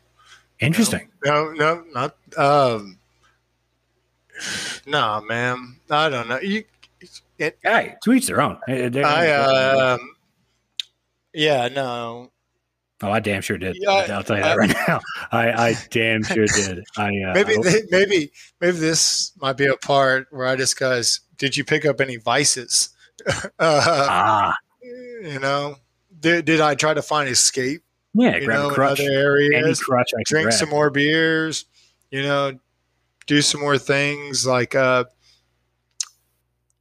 interesting 0.61 1.09
no, 1.27 1.53
no, 1.53 1.85
not. 1.93 2.17
Um, 2.37 2.99
no, 4.87 5.21
man, 5.23 5.77
I 5.91 6.09
don't 6.09 6.29
know. 6.29 6.39
You, 6.41 6.64
it, 7.39 7.59
hey 7.62 7.95
to 8.05 8.12
each 8.12 8.26
their 8.26 8.41
own 8.41 8.59
I, 8.68 9.30
um, 9.32 10.01
yeah, 11.34 11.68
no, 11.68 12.30
oh 13.03 13.11
i 13.11 13.20
damn 13.20 13.43
sure 13.43 13.59
did 13.59 13.76
Yeah, 13.78 14.07
i'll 14.16 14.22
tell 14.22 14.37
you 14.37 14.43
that 14.43 14.53
I- 14.53 14.57
right 14.57 14.74
now 14.89 15.01
i 15.32 15.68
i 15.70 15.74
damn 15.91 16.22
sure 16.22 16.47
did 16.47 16.82
i 16.97 17.09
uh, 17.09 17.34
maybe, 17.34 17.57
I- 17.59 17.80
maybe, 17.91 18.32
maybe 18.61 18.76
this 18.78 19.32
might 19.41 19.57
be 19.57 19.66
a 19.66 19.76
part 19.76 20.28
where 20.30 20.47
I 20.47 20.57
discuss. 20.57 21.20
Did 21.39 21.57
you 21.57 21.64
pick 21.64 21.84
up 21.84 22.01
any 22.01 22.16
vices? 22.16 22.91
uh, 23.28 23.43
ah 23.59 24.55
you 24.82 25.39
know, 25.41 25.76
did, 26.20 26.45
did 26.47 26.61
I 26.61 26.74
try 26.74 26.95
to 26.95 27.03
find 27.03 27.28
escape? 27.28 27.82
yeah 28.14 28.37
You 28.37 28.47
grab 28.47 28.61
know, 28.61 28.70
a 28.70 28.72
crutch 28.74 29.01
in 29.01 29.07
other 29.07 29.14
areas, 29.14 29.80
crutch 29.80 30.11
I 30.18 30.22
drink 30.24 30.45
grab. 30.47 30.59
some 30.59 30.70
more 30.70 30.89
beers. 30.91 31.66
You 32.11 32.22
know, 32.22 32.53
do 33.26 33.43
some 33.43 33.61
more 33.61 33.76
things 33.76 34.47
like. 34.47 34.74
uh 34.74 35.05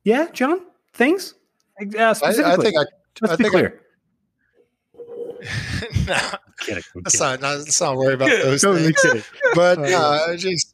yeah 0.06 0.30
john 0.32 0.62
things 0.94 1.34
uh, 2.00 2.14
specifically 2.14 2.52
I 2.52 2.56
think 2.56 2.76
I. 2.78 2.86
let's 3.22 3.34
I 3.34 3.36
be 3.36 3.44
think 3.44 3.48
I- 3.56 3.58
clear 3.60 3.82
no, 6.08 6.14
I'm 6.14 6.40
kidding, 6.62 6.84
I'm 6.96 7.02
let's, 7.04 7.20
not, 7.20 7.42
not. 7.42 7.58
Let's 7.58 7.80
not 7.82 7.98
worry 7.98 8.14
about 8.14 8.30
those 8.30 8.62
Totally 8.62 8.86
things. 8.86 9.02
kidding. 9.02 9.24
But 9.54 9.78
Oh, 9.80 10.26
no, 10.30 10.36
just 10.38 10.74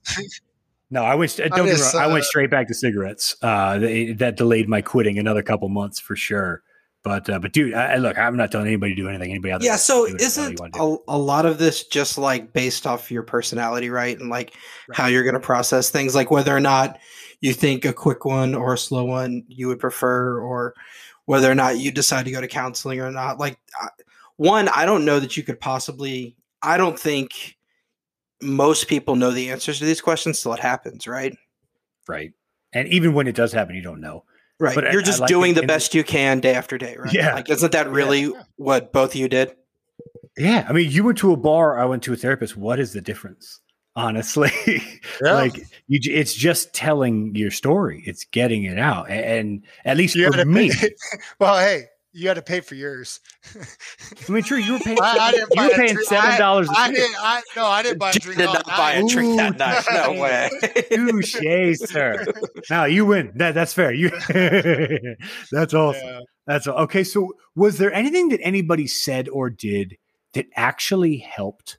No, 0.89 1.03
I 1.03 1.15
went. 1.15 1.35
Don't 1.37 1.49
get 1.65 1.77
just, 1.77 1.93
wrong, 1.93 2.03
I 2.03 2.07
went 2.07 2.21
uh, 2.21 2.27
straight 2.27 2.49
back 2.51 2.67
to 2.67 2.73
cigarettes. 2.73 3.35
Uh, 3.41 3.79
they, 3.79 4.13
that 4.13 4.37
delayed 4.37 4.69
my 4.69 4.81
quitting 4.81 5.17
another 5.19 5.41
couple 5.41 5.67
months 5.69 5.99
for 5.99 6.15
sure. 6.15 6.61
But 7.03 7.29
uh, 7.29 7.39
but 7.39 7.51
dude, 7.51 7.73
I, 7.73 7.93
I- 7.93 7.97
look, 7.97 8.17
I'm 8.17 8.37
not 8.37 8.51
telling 8.51 8.67
anybody 8.67 8.93
to 8.95 9.01
do 9.01 9.09
anything. 9.09 9.31
Anybody 9.31 9.51
else? 9.53 9.63
Yeah, 9.63 9.75
so 9.75 10.05
do 10.05 10.13
whatever 10.13 10.17
the 10.17 10.23
hell 10.23 10.27
isn't 10.27 10.51
you 10.51 10.57
wanna 10.59 10.71
do. 10.97 11.03
a, 11.07 11.15
a 11.15 11.17
lot 11.17 11.45
of 11.45 11.57
this 11.57 11.83
just 11.85 12.17
like 12.17 12.53
based 12.53 12.85
off 12.85 13.11
your 13.11 13.23
personality, 13.23 13.89
right? 13.89 14.17
And 14.17 14.29
like 14.29 14.53
how 14.93 15.07
you're 15.07 15.23
going 15.23 15.33
to 15.33 15.39
process 15.39 15.89
things, 15.89 16.13
like 16.15 16.29
whether 16.31 16.55
or 16.55 16.59
not 16.61 16.99
you 17.41 17.53
think 17.53 17.85
a 17.85 17.93
quick 17.93 18.23
one 18.23 18.55
or 18.55 18.73
a 18.73 18.77
slow 18.77 19.03
one 19.03 19.43
you 19.47 19.67
would 19.67 19.79
prefer, 19.79 20.39
or 20.39 20.73
whether 21.25 21.51
or 21.51 21.55
not 21.55 21.77
you 21.79 21.91
decide 21.91 22.25
to 22.25 22.31
go 22.31 22.41
to 22.41 22.47
counseling 22.47 22.99
or 22.99 23.11
not. 23.11 23.39
Like, 23.39 23.59
one, 24.37 24.69
I 24.69 24.85
don't 24.85 25.05
know 25.05 25.19
that 25.19 25.35
you 25.37 25.43
could 25.43 25.59
possibly, 25.59 26.35
I 26.61 26.77
don't 26.77 26.99
think 26.99 27.57
most 28.41 28.87
people 28.87 29.15
know 29.15 29.31
the 29.31 29.51
answers 29.51 29.79
to 29.79 29.85
these 29.85 30.01
questions 30.01 30.41
till 30.41 30.53
it 30.53 30.59
happens, 30.59 31.07
right? 31.07 31.35
right? 32.07 32.31
And 32.73 32.87
even 32.87 33.13
when 33.13 33.27
it 33.27 33.35
does 33.35 33.51
happen, 33.51 33.75
you 33.75 33.81
don't 33.81 34.01
know. 34.01 34.23
Right. 34.59 34.75
But 34.75 34.91
you're 34.91 35.01
I 35.01 35.05
just 35.05 35.19
like 35.19 35.27
doing 35.27 35.51
it 35.51 35.55
the 35.55 35.61
in- 35.61 35.67
best 35.67 35.93
you 35.93 36.03
can 36.03 36.39
day 36.39 36.53
after 36.53 36.77
day, 36.77 36.95
right? 36.97 37.13
Yeah. 37.13 37.33
Like, 37.33 37.49
isn't 37.49 37.71
that 37.71 37.89
really 37.89 38.21
Yeah. 38.21 38.43
what 38.57 38.93
both 38.93 39.11
of 39.11 39.15
you 39.15 39.27
did? 39.27 39.55
Yeah, 40.37 40.65
I 40.67 40.71
mean, 40.73 40.89
you 40.89 41.03
went 41.03 41.17
to 41.19 41.33
a 41.33 41.37
bar. 41.37 41.79
I 41.79 41.85
went 41.85 42.03
to 42.03 42.13
a 42.13 42.15
therapist. 42.15 42.55
What 42.55 42.79
is 42.79 42.93
the 42.93 43.01
difference? 43.01 43.59
Honestly, 43.95 44.51
Yeah. 45.23 45.33
like 45.33 45.55
you, 45.87 45.99
it's 46.13 46.33
just 46.33 46.73
telling 46.73 47.35
your 47.35 47.51
story. 47.51 48.03
It's 48.05 48.23
getting 48.25 48.63
it 48.63 48.77
out, 48.79 49.09
A- 49.09 49.13
and, 49.13 49.63
at 49.83 49.97
least 49.97 50.15
you 50.15 50.31
for 50.31 50.37
had 50.37 50.47
me, 50.47 50.71
pay. 50.73 50.91
well, 51.39 51.57
hey, 51.59 51.87
you 52.13 52.27
had 52.29 52.35
to 52.35 52.41
pay 52.41 52.61
for 52.61 52.75
yours. 52.75 53.19
I 53.55 54.31
mean, 54.31 54.43
sure, 54.43 54.57
you 54.57 54.73
were 54.73 54.79
paying. 54.79 54.97
I- 55.01 55.17
I 55.19 55.31
didn't 55.31 55.49
you 55.51 55.55
buy 55.57 55.65
were 55.67 55.73
a 55.73 55.75
paying 55.75 55.93
drink. 55.93 56.07
seven 56.09 56.37
dollars. 56.39 56.69
I 56.73 56.91
didn't. 56.91 57.15
I 57.19 57.41
no, 57.57 57.65
I 57.65 57.83
didn't 57.83 57.97
buy 57.99 58.11
a 58.11 58.13
drink. 58.13 58.37
did 58.39 58.47
all 58.47 58.53
not 58.53 58.65
buy 58.67 58.93
a 58.93 59.05
drink 59.05 59.35
that 59.37 59.57
night. 59.57 59.83
No 59.93 60.21
way. 60.21 60.49
Touche, 60.91 61.77
sir. 61.79 62.25
Now 62.69 62.85
you 62.85 63.05
win. 63.05 63.33
That 63.35 63.55
that's 63.55 63.73
fair. 63.73 63.91
You 63.91 64.09
that's 65.51 65.73
awesome. 65.73 66.01
Yeah. 66.05 66.19
That's 66.47 66.67
okay. 66.67 67.03
So, 67.03 67.33
was 67.55 67.77
there 67.77 67.93
anything 67.93 68.29
that 68.29 68.39
anybody 68.41 68.87
said 68.87 69.29
or 69.29 69.49
did 69.49 69.97
that 70.33 70.47
actually 70.55 71.17
helped 71.17 71.77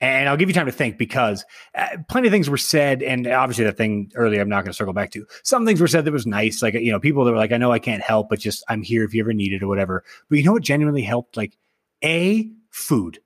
And 0.00 0.28
I'll 0.28 0.36
give 0.36 0.48
you 0.48 0.54
time 0.54 0.66
to 0.66 0.72
think 0.72 0.96
because 0.96 1.44
uh, 1.74 1.88
plenty 2.08 2.28
of 2.28 2.32
things 2.32 2.48
were 2.48 2.56
said. 2.56 3.02
And 3.02 3.26
obviously, 3.26 3.64
the 3.64 3.72
thing 3.72 4.10
earlier, 4.14 4.40
I'm 4.40 4.48
not 4.48 4.64
going 4.64 4.72
to 4.72 4.76
circle 4.76 4.94
back 4.94 5.10
to. 5.10 5.26
Some 5.44 5.66
things 5.66 5.80
were 5.80 5.88
said 5.88 6.06
that 6.06 6.12
was 6.12 6.26
nice. 6.26 6.62
Like, 6.62 6.74
you 6.74 6.90
know, 6.90 6.98
people 6.98 7.24
that 7.24 7.32
were 7.32 7.36
like, 7.36 7.52
I 7.52 7.58
know 7.58 7.70
I 7.70 7.78
can't 7.78 8.02
help, 8.02 8.30
but 8.30 8.38
just 8.38 8.64
I'm 8.68 8.82
here 8.82 9.04
if 9.04 9.12
you 9.12 9.22
ever 9.22 9.34
need 9.34 9.52
it 9.52 9.62
or 9.62 9.68
whatever. 9.68 10.02
But 10.28 10.38
you 10.38 10.44
know 10.44 10.52
what 10.52 10.62
genuinely 10.62 11.02
helped? 11.02 11.36
Like, 11.36 11.58
A, 12.02 12.50
food, 12.70 13.18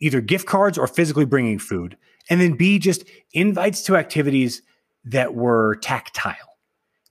either 0.00 0.20
gift 0.20 0.46
cards 0.46 0.76
or 0.76 0.86
physically 0.86 1.24
bringing 1.24 1.58
food. 1.58 1.96
And 2.28 2.40
then 2.40 2.54
B, 2.54 2.78
just 2.78 3.04
invites 3.32 3.82
to 3.84 3.96
activities 3.96 4.60
that 5.04 5.34
were 5.34 5.76
tactile. 5.76 6.34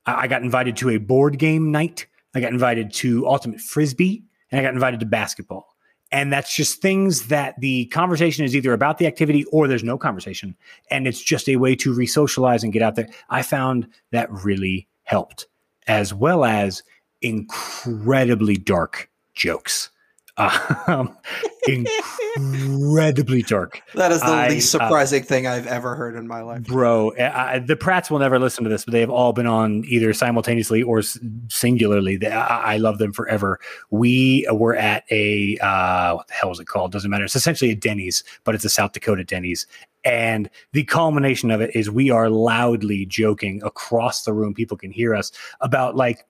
I, 0.06 0.14
I 0.14 0.28
got 0.28 0.44
invited 0.44 0.78
to 0.78 0.92
a 0.92 0.98
board 0.98 1.40
game 1.40 1.72
night, 1.72 2.06
I 2.36 2.40
got 2.40 2.52
invited 2.52 2.94
to 2.96 3.28
Ultimate 3.28 3.62
Frisbee, 3.62 4.24
and 4.52 4.60
I 4.60 4.64
got 4.64 4.76
invited 4.76 5.00
to 5.00 5.08
basketball. 5.08 5.76
And 6.12 6.32
that's 6.32 6.56
just 6.56 6.82
things 6.82 7.28
that 7.28 7.60
the 7.60 7.86
conversation 7.88 8.46
is 8.46 8.56
either 8.56 8.74
about 8.74 8.98
the 8.98 9.08
activity 9.08 9.44
or 9.46 9.68
there's 9.68 9.84
no 9.84 9.98
conversation. 9.98 10.56
And 10.90 11.08
it's 11.08 11.22
just 11.22 11.50
a 11.50 11.58
way 11.58 11.76
to 11.78 11.94
re 11.94 12.06
socialize 12.06 12.64
and 12.64 12.72
get 12.72 12.82
out 12.82 12.96
there. 12.96 13.10
I 13.30 13.42
found 13.42 13.88
that 14.12 14.32
really 14.32 14.88
helped, 15.04 15.48
as 15.88 16.14
well 16.14 16.46
as 16.46 16.84
incredibly 17.22 18.56
dark 18.56 19.10
jokes. 19.34 19.90
Um, 20.38 21.18
incredibly 21.68 23.42
dark. 23.42 23.82
That 23.96 24.12
is 24.12 24.22
the 24.22 24.28
I, 24.28 24.50
least 24.50 24.74
uh, 24.76 24.80
surprising 24.80 25.24
thing 25.24 25.48
I've 25.48 25.66
ever 25.66 25.96
heard 25.96 26.16
in 26.16 26.28
my 26.28 26.42
life. 26.42 26.64
Bro, 26.64 27.18
I, 27.18 27.60
the 27.60 27.76
Pratts 27.76 28.12
will 28.12 28.20
never 28.20 28.38
listen 28.38 28.64
to 28.64 28.70
this, 28.70 28.86
but 28.86 28.92
they 28.92 29.00
have 29.00 29.10
all 29.10 29.34
been 29.34 29.48
on 29.48 29.84
either 29.88 30.14
simultaneously 30.14 30.84
or 30.84 31.02
singularly. 31.50 32.18
They, 32.18 32.28
I, 32.28 32.76
I 32.76 32.78
love 32.78 33.00
them 33.00 33.14
forever. 33.14 33.60
We 33.90 34.48
were 34.52 34.76
at 34.76 35.06
a 35.10 35.58
uh, 35.58 36.16
what 36.16 36.28
the 36.28 36.34
hell 36.34 36.52
is 36.52 36.60
it 36.60 36.68
called? 36.68 36.92
Doesn't 36.92 37.10
matter. 37.10 37.26
It's 37.26 37.36
essentially 37.36 37.72
a 37.72 37.76
Denny's, 37.76 38.24
but 38.44 38.54
it's 38.54 38.66
a 38.66 38.70
South 38.70 38.92
Dakota 38.92 39.24
Denny's. 39.24 39.66
And 40.04 40.50
the 40.72 40.84
culmination 40.84 41.52
of 41.52 41.62
it 41.62 41.76
is 41.76 41.90
we 41.90 42.12
are 42.12 42.30
loudly 42.30 43.06
joking 43.06 43.62
across 43.64 44.24
the 44.24 44.34
room. 44.34 44.54
People 44.54 44.78
can 44.78 44.92
hear 44.92 45.16
us 45.16 45.32
about 45.62 45.96
like 45.96 46.20
uh, 46.20 46.24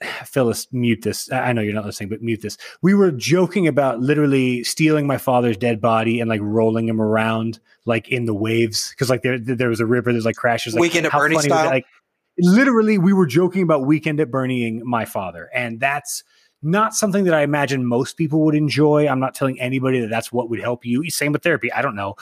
Phyllis, 0.24 0.66
mute 0.72 1.02
this. 1.02 1.30
I 1.32 1.52
know 1.52 1.62
you're 1.62 1.74
not 1.74 1.84
listening, 1.84 2.08
but 2.08 2.22
mute 2.22 2.42
this. 2.42 2.56
We 2.82 2.94
were 2.94 3.10
joking 3.10 3.66
about 3.66 4.00
literally 4.00 4.64
stealing 4.64 5.06
my 5.06 5.18
father's 5.18 5.56
dead 5.56 5.80
body 5.80 6.20
and 6.20 6.28
like 6.28 6.40
rolling 6.42 6.88
him 6.88 7.00
around 7.00 7.60
like 7.84 8.08
in 8.08 8.24
the 8.24 8.34
waves 8.34 8.90
because 8.90 9.10
like 9.10 9.22
there 9.22 9.38
there 9.38 9.68
was 9.68 9.80
a 9.80 9.86
river. 9.86 10.12
There's 10.12 10.24
like 10.24 10.36
crashes. 10.36 10.74
Like, 10.74 10.80
Weekend 10.80 11.06
at 11.06 11.12
Bernie 11.12 11.34
funny 11.34 11.36
was 11.36 11.44
that? 11.46 11.48
style? 11.48 11.70
Like 11.70 11.86
literally, 12.38 12.98
we 12.98 13.12
were 13.12 13.26
joking 13.26 13.62
about 13.62 13.86
weekend 13.86 14.20
at 14.20 14.30
Bernieing 14.30 14.82
my 14.84 15.04
father, 15.04 15.50
and 15.54 15.80
that's 15.80 16.24
not 16.62 16.94
something 16.94 17.24
that 17.24 17.34
I 17.34 17.42
imagine 17.42 17.86
most 17.86 18.16
people 18.16 18.44
would 18.44 18.54
enjoy. 18.54 19.08
I'm 19.08 19.20
not 19.20 19.34
telling 19.34 19.58
anybody 19.60 20.00
that 20.00 20.10
that's 20.10 20.30
what 20.30 20.50
would 20.50 20.60
help 20.60 20.84
you. 20.84 21.08
Same 21.10 21.32
with 21.32 21.42
therapy. 21.42 21.72
I 21.72 21.82
don't 21.82 21.96
know. 21.96 22.16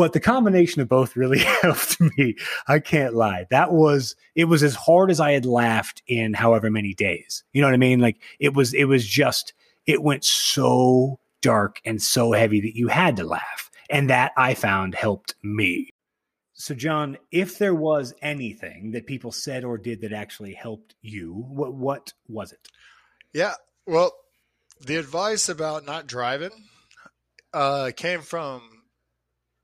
But 0.00 0.14
the 0.14 0.20
combination 0.20 0.80
of 0.80 0.88
both 0.88 1.14
really 1.14 1.38
helped 1.60 2.00
me. 2.00 2.34
I 2.66 2.78
can't 2.78 3.12
lie. 3.12 3.46
That 3.50 3.70
was 3.70 4.16
it 4.34 4.46
was 4.46 4.62
as 4.62 4.74
hard 4.74 5.10
as 5.10 5.20
I 5.20 5.32
had 5.32 5.44
laughed 5.44 6.00
in 6.06 6.32
however 6.32 6.70
many 6.70 6.94
days. 6.94 7.44
You 7.52 7.60
know 7.60 7.66
what 7.66 7.74
I 7.74 7.76
mean? 7.76 8.00
Like 8.00 8.16
it 8.38 8.54
was 8.54 8.72
it 8.72 8.84
was 8.84 9.06
just 9.06 9.52
it 9.84 10.02
went 10.02 10.24
so 10.24 11.20
dark 11.42 11.82
and 11.84 12.00
so 12.02 12.32
heavy 12.32 12.62
that 12.62 12.74
you 12.74 12.88
had 12.88 13.16
to 13.18 13.24
laugh. 13.24 13.70
And 13.90 14.08
that 14.08 14.32
I 14.38 14.54
found 14.54 14.94
helped 14.94 15.34
me. 15.42 15.90
So 16.54 16.74
John, 16.74 17.18
if 17.30 17.58
there 17.58 17.74
was 17.74 18.14
anything 18.22 18.92
that 18.92 19.06
people 19.06 19.32
said 19.32 19.64
or 19.64 19.76
did 19.76 20.00
that 20.00 20.14
actually 20.14 20.54
helped 20.54 20.94
you, 21.02 21.44
what 21.46 21.74
what 21.74 22.14
was 22.26 22.52
it? 22.52 22.68
Yeah. 23.34 23.52
Well, 23.86 24.12
the 24.80 24.96
advice 24.96 25.50
about 25.50 25.84
not 25.84 26.06
driving 26.06 26.52
uh, 27.52 27.90
came 27.94 28.22
from 28.22 28.62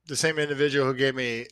the 0.07 0.17
same 0.17 0.39
individual 0.39 0.87
who 0.87 0.95
gave 0.95 1.15
me 1.15 1.47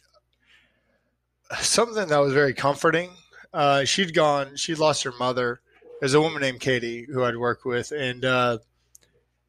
something 1.60 2.08
that 2.08 2.18
was 2.18 2.32
very 2.32 2.54
comforting. 2.54 3.10
Uh, 3.52 3.84
she'd 3.84 4.14
gone, 4.14 4.56
she'd 4.56 4.78
lost 4.78 5.02
her 5.04 5.12
mother. 5.12 5.60
There's 6.00 6.14
a 6.14 6.20
woman 6.20 6.42
named 6.42 6.60
Katie 6.60 7.06
who 7.10 7.24
I'd 7.24 7.36
worked 7.36 7.64
with, 7.64 7.92
and 7.92 8.24
uh, 8.24 8.58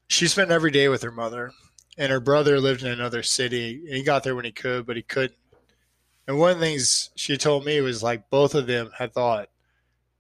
she 0.08 0.28
spent 0.28 0.52
every 0.52 0.72
day 0.72 0.88
with 0.90 1.02
her 1.04 1.12
mother. 1.12 1.52
And 1.98 2.12
her 2.12 2.20
brother 2.20 2.60
lived 2.60 2.84
in 2.84 2.92
another 2.92 3.24
city, 3.24 3.82
and 3.88 3.96
he 3.96 4.04
got 4.04 4.24
there 4.24 4.36
when 4.36 4.44
he 4.44 4.52
could, 4.52 4.86
but 4.86 4.98
he 4.98 5.02
couldn't. 5.02 5.40
And 6.28 6.38
one 6.38 6.52
of 6.52 6.60
the 6.60 6.66
things 6.66 7.10
she 7.16 7.38
told 7.38 7.66
me 7.66 7.80
was 7.80 8.04
like 8.04 8.30
both 8.30 8.54
of 8.54 8.68
them 8.68 8.92
had 8.98 9.14
thought 9.14 9.50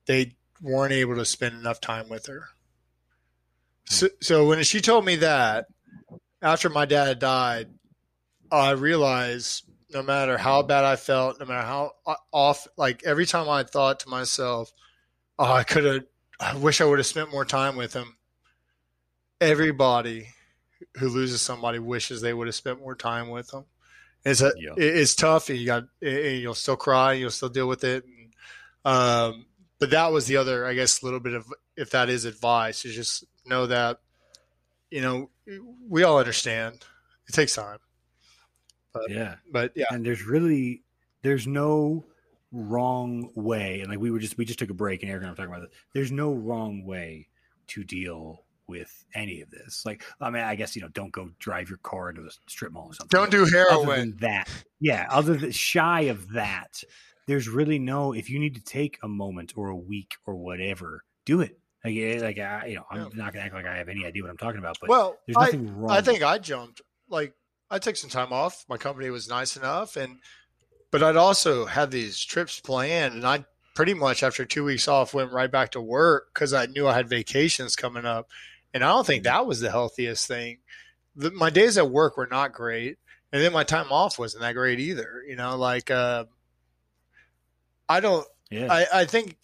they 0.05 0.36
weren't 0.61 0.93
able 0.93 1.15
to 1.15 1.25
spend 1.25 1.55
enough 1.55 1.81
time 1.81 2.07
with 2.07 2.27
her. 2.27 2.49
So, 3.86 4.07
so 4.21 4.47
when 4.47 4.63
she 4.63 4.79
told 4.79 5.03
me 5.03 5.17
that 5.17 5.67
after 6.41 6.69
my 6.69 6.86
dad 6.86 7.19
died, 7.19 7.69
I 8.57 8.71
realized 8.71 9.63
no 9.93 10.01
matter 10.03 10.37
how 10.37 10.61
bad 10.61 10.83
I 10.83 10.95
felt, 10.95 11.39
no 11.39 11.45
matter 11.45 11.65
how 11.65 11.91
off, 12.31 12.67
like 12.77 13.03
every 13.03 13.25
time 13.25 13.49
I 13.49 13.63
thought 13.63 14.01
to 14.01 14.09
myself, 14.09 14.71
"Oh, 15.39 15.51
I 15.51 15.63
could 15.63 15.83
have, 15.85 16.03
I 16.39 16.55
wish 16.57 16.81
I 16.81 16.85
would 16.85 16.99
have 16.99 17.05
spent 17.05 17.31
more 17.31 17.45
time 17.45 17.75
with 17.75 17.93
him." 17.93 18.17
Everybody 19.41 20.29
who 20.97 21.09
loses 21.09 21.41
somebody 21.41 21.79
wishes 21.79 22.21
they 22.21 22.33
would 22.33 22.47
have 22.47 22.55
spent 22.55 22.79
more 22.79 22.95
time 22.95 23.29
with 23.29 23.49
them. 23.49 23.65
It's 24.23 24.41
a, 24.41 24.51
Yeah. 24.57 24.73
it's 24.77 25.15
tough, 25.15 25.49
and 25.49 25.59
you 25.59 25.65
got, 25.65 25.83
and 26.01 26.41
you'll 26.41 26.55
still 26.55 26.75
cry, 26.77 27.13
you'll 27.13 27.29
still 27.31 27.49
deal 27.49 27.67
with 27.67 27.83
it. 27.83 28.03
And, 28.05 28.33
um, 28.83 29.45
but 29.79 29.91
that 29.91 30.11
was 30.11 30.25
the 30.25 30.37
other, 30.37 30.65
I 30.65 30.73
guess, 30.73 31.03
little 31.03 31.19
bit 31.19 31.33
of, 31.33 31.45
if 31.77 31.91
that 31.91 32.09
is 32.09 32.25
advice, 32.25 32.85
is 32.85 32.95
just 32.95 33.25
know 33.45 33.67
that, 33.67 33.99
you 34.89 35.01
know, 35.01 35.29
we 35.87 36.03
all 36.03 36.17
understand. 36.17 36.83
It 37.27 37.33
takes 37.33 37.53
time. 37.55 37.77
But, 38.95 39.09
Yeah. 39.11 39.35
but 39.51 39.71
yeah, 39.75 39.85
and 39.91 40.05
there's 40.05 40.23
really 40.23 40.81
there's 41.21 41.45
no 41.47 42.05
wrong 42.51 43.29
way 43.35 43.81
and 43.81 43.89
like 43.89 43.99
we 43.99 44.11
were 44.11 44.19
just 44.19 44.37
we 44.37 44.45
just 44.45 44.59
took 44.59 44.69
a 44.69 44.73
break 44.73 45.01
and 45.03 45.11
Eric 45.11 45.23
and 45.23 45.27
I 45.27 45.31
were 45.31 45.35
talking 45.35 45.53
about 45.53 45.69
this. 45.69 45.77
There's 45.93 46.11
no 46.11 46.33
wrong 46.33 46.85
way 46.85 47.27
to 47.67 47.83
deal 47.83 48.43
with 48.67 49.05
any 49.13 49.41
of 49.41 49.49
this. 49.51 49.85
Like 49.85 50.03
I 50.21 50.29
mean 50.29 50.43
I 50.43 50.55
guess 50.55 50.75
you 50.75 50.81
know 50.81 50.87
don't 50.89 51.11
go 51.11 51.29
drive 51.39 51.67
your 51.69 51.79
car 51.79 52.09
into 52.09 52.21
a 52.21 52.29
strip 52.47 52.71
mall 52.71 52.87
or 52.87 52.93
something. 52.93 53.09
don't 53.19 53.29
do 53.31 53.43
Other 53.43 53.51
heroin. 53.85 53.99
than 53.99 54.17
that. 54.21 54.49
Yeah, 54.79 55.07
other 55.09 55.35
than 55.35 55.51
shy 55.51 56.01
of 56.01 56.31
that, 56.33 56.81
there's 57.27 57.49
really 57.49 57.79
no 57.79 58.13
if 58.13 58.29
you 58.29 58.39
need 58.39 58.55
to 58.55 58.63
take 58.63 58.97
a 59.03 59.07
moment 59.07 59.53
or 59.57 59.69
a 59.69 59.75
week 59.75 60.13
or 60.25 60.35
whatever, 60.35 61.03
do 61.25 61.41
it. 61.41 61.57
Like, 61.83 61.95
eh, 61.97 62.19
like 62.21 62.39
I, 62.39 62.67
you 62.67 62.75
know, 62.75 62.85
I'm 62.89 63.01
Yeah. 63.01 63.07
not 63.15 63.33
gonna 63.33 63.45
act 63.45 63.53
like 63.53 63.65
I 63.65 63.77
have 63.77 63.89
any 63.89 64.05
idea 64.05 64.23
what 64.23 64.31
I'm 64.31 64.37
talking 64.37 64.59
about, 64.59 64.77
but 64.79 64.89
well, 64.89 65.17
there's 65.27 65.37
I, 65.37 65.45
nothing 65.45 65.77
wrong. 65.77 65.91
I 65.91 66.01
think 66.01 66.23
I 66.23 66.37
jumped 66.37 66.81
like 67.09 67.33
I 67.70 67.80
took 67.80 67.95
some 67.95 68.09
time 68.09 68.32
off. 68.32 68.66
My 68.70 68.78
company 68.78 69.09
was 69.09 69.28
nice 69.28 69.57
enough, 69.57 69.95
and 69.95 70.20
but 70.91 71.03
I'd 71.03 71.16
also 71.16 71.66
had 71.66 71.91
these 71.91 72.24
trips 72.24 72.59
planned, 72.59 73.16
and 73.16 73.26
I 73.26 73.45
pretty 73.76 73.93
much 73.93 74.24
after 74.24 74.45
two 74.45 74.63
weeks 74.63 74.88
off 74.88 75.13
went 75.13 75.32
right 75.32 75.51
back 75.51 75.72
to 75.72 75.82
work 75.82 76.30
because 76.34 76.53
I 76.53 76.68
knew 76.68 76.88
I 76.88 76.93
had 76.93 77.09
vacations 77.09 77.76
coming 77.76 78.05
up, 78.05 78.30
and 78.74 78.84
I 78.84 78.89
don't 78.89 79.05
think 79.05 79.24
that 79.24 79.45
was 79.45 79.59
the 79.59 79.72
healthiest 79.72 80.28
thing. 80.28 80.59
The, 81.16 81.32
my 81.32 81.49
days 81.49 81.78
at 81.78 81.89
work 81.89 82.18
were 82.18 82.28
not 82.30 82.53
great, 82.53 82.97
and 83.32 83.41
then 83.41 83.53
my 83.53 83.63
time 83.63 83.91
off 83.91 84.20
wasn't 84.20 84.41
that 84.41 84.53
great 84.53 84.80
either. 84.80 85.24
You 85.28 85.36
know, 85.36 85.57
like 85.57 85.89
uh, 85.91 86.26
I 87.89 87.99
don't. 87.99 88.28
yeah. 88.49 88.72
I, 88.72 89.01
I 89.01 89.05
think 89.05 89.38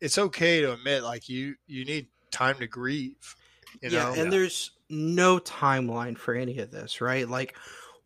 it's 0.00 0.18
okay 0.18 0.60
to 0.60 0.72
admit 0.72 1.02
like 1.02 1.28
you 1.28 1.56
you 1.66 1.84
need 1.84 2.08
time 2.30 2.58
to 2.58 2.66
grieve. 2.66 3.36
You 3.82 3.90
yeah, 3.90 4.04
know, 4.04 4.22
and 4.22 4.32
there's 4.32 4.72
no 4.88 5.38
timeline 5.38 6.16
for 6.16 6.34
any 6.34 6.58
of 6.58 6.70
this, 6.70 7.00
right? 7.00 7.28
Like 7.28 7.56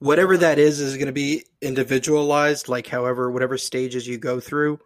whatever 0.03 0.37
that 0.37 0.59
is 0.59 0.81
is 0.81 0.97
going 0.97 1.07
to 1.07 1.13
be 1.13 1.45
individualized 1.61 2.69
like 2.69 2.89
however 2.89 3.31
whatever 3.31 3.57
stages 3.57 4.05
you 4.05 4.19
go 4.19 4.41
through 4.41 4.77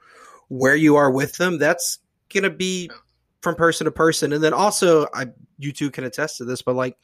where 0.49 0.77
you 0.77 0.95
are 0.95 1.11
with 1.11 1.35
them 1.39 1.57
that's 1.59 2.01
going 2.33 2.43
to 2.45 2.51
be 2.51 2.91
from 3.41 3.55
person 3.55 3.87
to 3.87 3.91
person 3.91 4.35
and 4.35 4.45
then 4.45 4.53
also 4.53 5.07
I 5.15 5.29
you 5.59 5.73
two 5.73 5.91
can 5.91 6.05
attest 6.05 6.37
to 6.37 6.45
this 6.45 6.61
but 6.61 6.75
like 6.75 6.99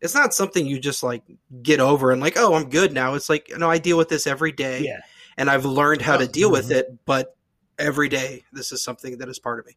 it's 0.00 0.12
not 0.14 0.34
something 0.34 0.66
you 0.66 0.80
just 0.80 1.04
like 1.04 1.22
get 1.62 1.78
over 1.78 2.10
and 2.10 2.20
like 2.20 2.34
oh 2.36 2.54
I'm 2.54 2.68
good 2.68 2.92
now 2.92 3.14
it's 3.14 3.28
like 3.28 3.48
no 3.56 3.70
I 3.70 3.78
deal 3.78 3.96
with 3.96 4.08
this 4.08 4.26
every 4.26 4.50
day 4.50 4.82
yeah. 4.82 4.98
and 5.36 5.48
I've 5.48 5.64
learned 5.64 6.02
how 6.02 6.16
to 6.16 6.26
deal 6.26 6.50
with 6.50 6.68
Mhm. 6.70 6.78
it 6.78 6.86
but 7.04 7.36
every 7.78 8.08
day 8.08 8.42
this 8.52 8.72
is 8.72 8.82
something 8.82 9.18
that 9.18 9.28
is 9.28 9.38
part 9.38 9.60
of 9.60 9.66
me 9.66 9.76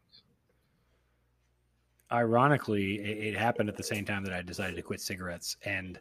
ironically, 2.11 2.95
it, 2.95 3.33
it 3.33 3.37
happened 3.37 3.69
at 3.69 3.77
the 3.77 3.83
same 3.83 4.05
time 4.05 4.23
that 4.25 4.33
I 4.33 4.41
decided 4.41 4.75
to 4.75 4.81
quit 4.81 5.01
cigarettes. 5.01 5.57
And 5.65 5.99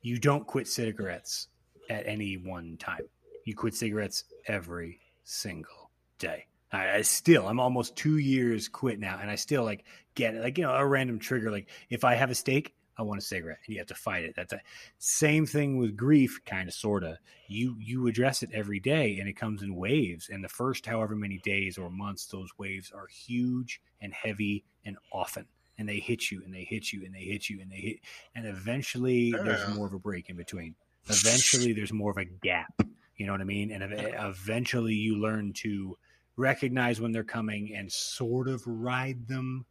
you 0.00 0.18
don't 0.18 0.46
quit 0.46 0.68
cigarettes 0.68 1.48
at 1.90 2.06
any 2.06 2.36
one 2.36 2.76
time. 2.78 3.02
You 3.44 3.54
quit 3.54 3.74
cigarettes 3.74 4.24
every 4.46 5.00
single 5.24 5.90
day. 6.18 6.46
I, 6.72 6.96
I 6.96 7.02
still, 7.02 7.48
I'm 7.48 7.60
almost 7.60 7.96
two 7.96 8.18
years 8.18 8.68
quit 8.68 8.98
now, 8.98 9.18
and 9.20 9.30
I 9.30 9.34
still 9.34 9.64
like 9.64 9.84
get 10.14 10.34
like 10.36 10.58
you 10.58 10.64
know, 10.64 10.74
a 10.74 10.86
random 10.86 11.18
trigger. 11.18 11.50
Like 11.50 11.68
if 11.90 12.04
I 12.04 12.14
have 12.14 12.30
a 12.30 12.34
steak, 12.34 12.74
I 12.98 13.02
want 13.02 13.20
a 13.20 13.24
cigarette, 13.24 13.58
and 13.66 13.74
you 13.74 13.80
have 13.80 13.88
to 13.88 13.94
fight 13.94 14.24
it. 14.24 14.34
That's 14.36 14.52
a 14.52 14.60
same 14.98 15.46
thing 15.46 15.78
with 15.78 15.96
grief, 15.96 16.40
kind 16.44 16.68
of, 16.68 16.74
sorta. 16.74 17.18
You 17.48 17.76
you 17.78 18.06
address 18.06 18.42
it 18.42 18.50
every 18.52 18.80
day, 18.80 19.18
and 19.18 19.28
it 19.28 19.36
comes 19.36 19.62
in 19.62 19.74
waves. 19.74 20.28
And 20.30 20.44
the 20.44 20.48
first 20.48 20.84
however 20.86 21.16
many 21.16 21.38
days 21.38 21.78
or 21.78 21.90
months, 21.90 22.26
those 22.26 22.50
waves 22.58 22.92
are 22.94 23.06
huge 23.06 23.80
and 24.00 24.12
heavy 24.12 24.64
and 24.84 24.96
often, 25.12 25.46
and 25.78 25.88
they 25.88 25.98
hit 26.00 26.30
you, 26.30 26.42
and 26.44 26.52
they 26.54 26.64
hit 26.64 26.92
you, 26.92 27.04
and 27.04 27.14
they 27.14 27.24
hit 27.24 27.48
you, 27.48 27.60
and 27.60 27.70
they 27.70 27.76
hit, 27.76 27.96
and 28.34 28.46
eventually 28.46 29.32
there's 29.32 29.74
more 29.74 29.86
of 29.86 29.94
a 29.94 29.98
break 29.98 30.28
in 30.28 30.36
between. 30.36 30.74
eventually 31.08 31.72
there's 31.72 31.92
more 31.92 32.10
of 32.10 32.16
a 32.18 32.24
gap. 32.24 32.72
You 33.16 33.26
know 33.26 33.32
what 33.32 33.40
I 33.40 33.44
mean? 33.44 33.70
And 33.70 33.82
eventually 33.84 34.94
you 34.94 35.16
learn 35.16 35.52
to 35.54 35.96
recognize 36.36 37.00
when 37.00 37.12
they're 37.12 37.24
coming 37.24 37.74
and 37.74 37.90
sort 37.92 38.48
of 38.48 38.62
ride 38.66 39.28
them, 39.28 39.66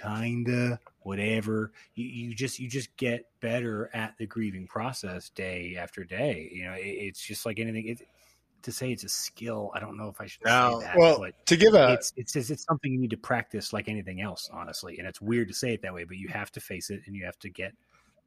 kinda, 0.00 0.78
whatever. 1.00 1.72
You, 1.94 2.06
you 2.06 2.34
just 2.34 2.58
you 2.58 2.68
just 2.68 2.96
get 2.96 3.26
better 3.40 3.90
at 3.94 4.16
the 4.18 4.26
grieving 4.26 4.66
process 4.66 5.30
day 5.30 5.76
after 5.78 6.04
day. 6.04 6.50
You 6.52 6.64
know, 6.64 6.72
it, 6.74 6.86
it's 6.86 7.20
just 7.20 7.46
like 7.46 7.58
anything. 7.58 7.88
It, 7.88 8.06
to 8.62 8.72
say 8.72 8.90
it's 8.90 9.04
a 9.04 9.08
skill, 9.08 9.70
I 9.74 9.80
don't 9.80 9.96
know 9.96 10.08
if 10.08 10.20
I 10.20 10.26
should 10.26 10.44
no, 10.44 10.80
say 10.80 10.86
that. 10.86 10.98
Well, 10.98 11.18
but 11.20 11.46
to 11.46 11.56
give 11.56 11.74
a, 11.74 11.92
it's 11.92 12.12
it's 12.16 12.34
it's 12.34 12.64
something 12.64 12.92
you 12.92 12.98
need 12.98 13.10
to 13.10 13.16
practice 13.16 13.72
like 13.72 13.88
anything 13.88 14.20
else, 14.20 14.50
honestly. 14.52 14.98
And 14.98 15.06
it's 15.06 15.20
weird 15.20 15.48
to 15.48 15.54
say 15.54 15.72
it 15.72 15.82
that 15.82 15.94
way, 15.94 16.04
but 16.04 16.16
you 16.16 16.28
have 16.28 16.50
to 16.52 16.60
face 16.60 16.90
it 16.90 17.02
and 17.06 17.14
you 17.14 17.24
have 17.24 17.38
to 17.40 17.48
get 17.48 17.72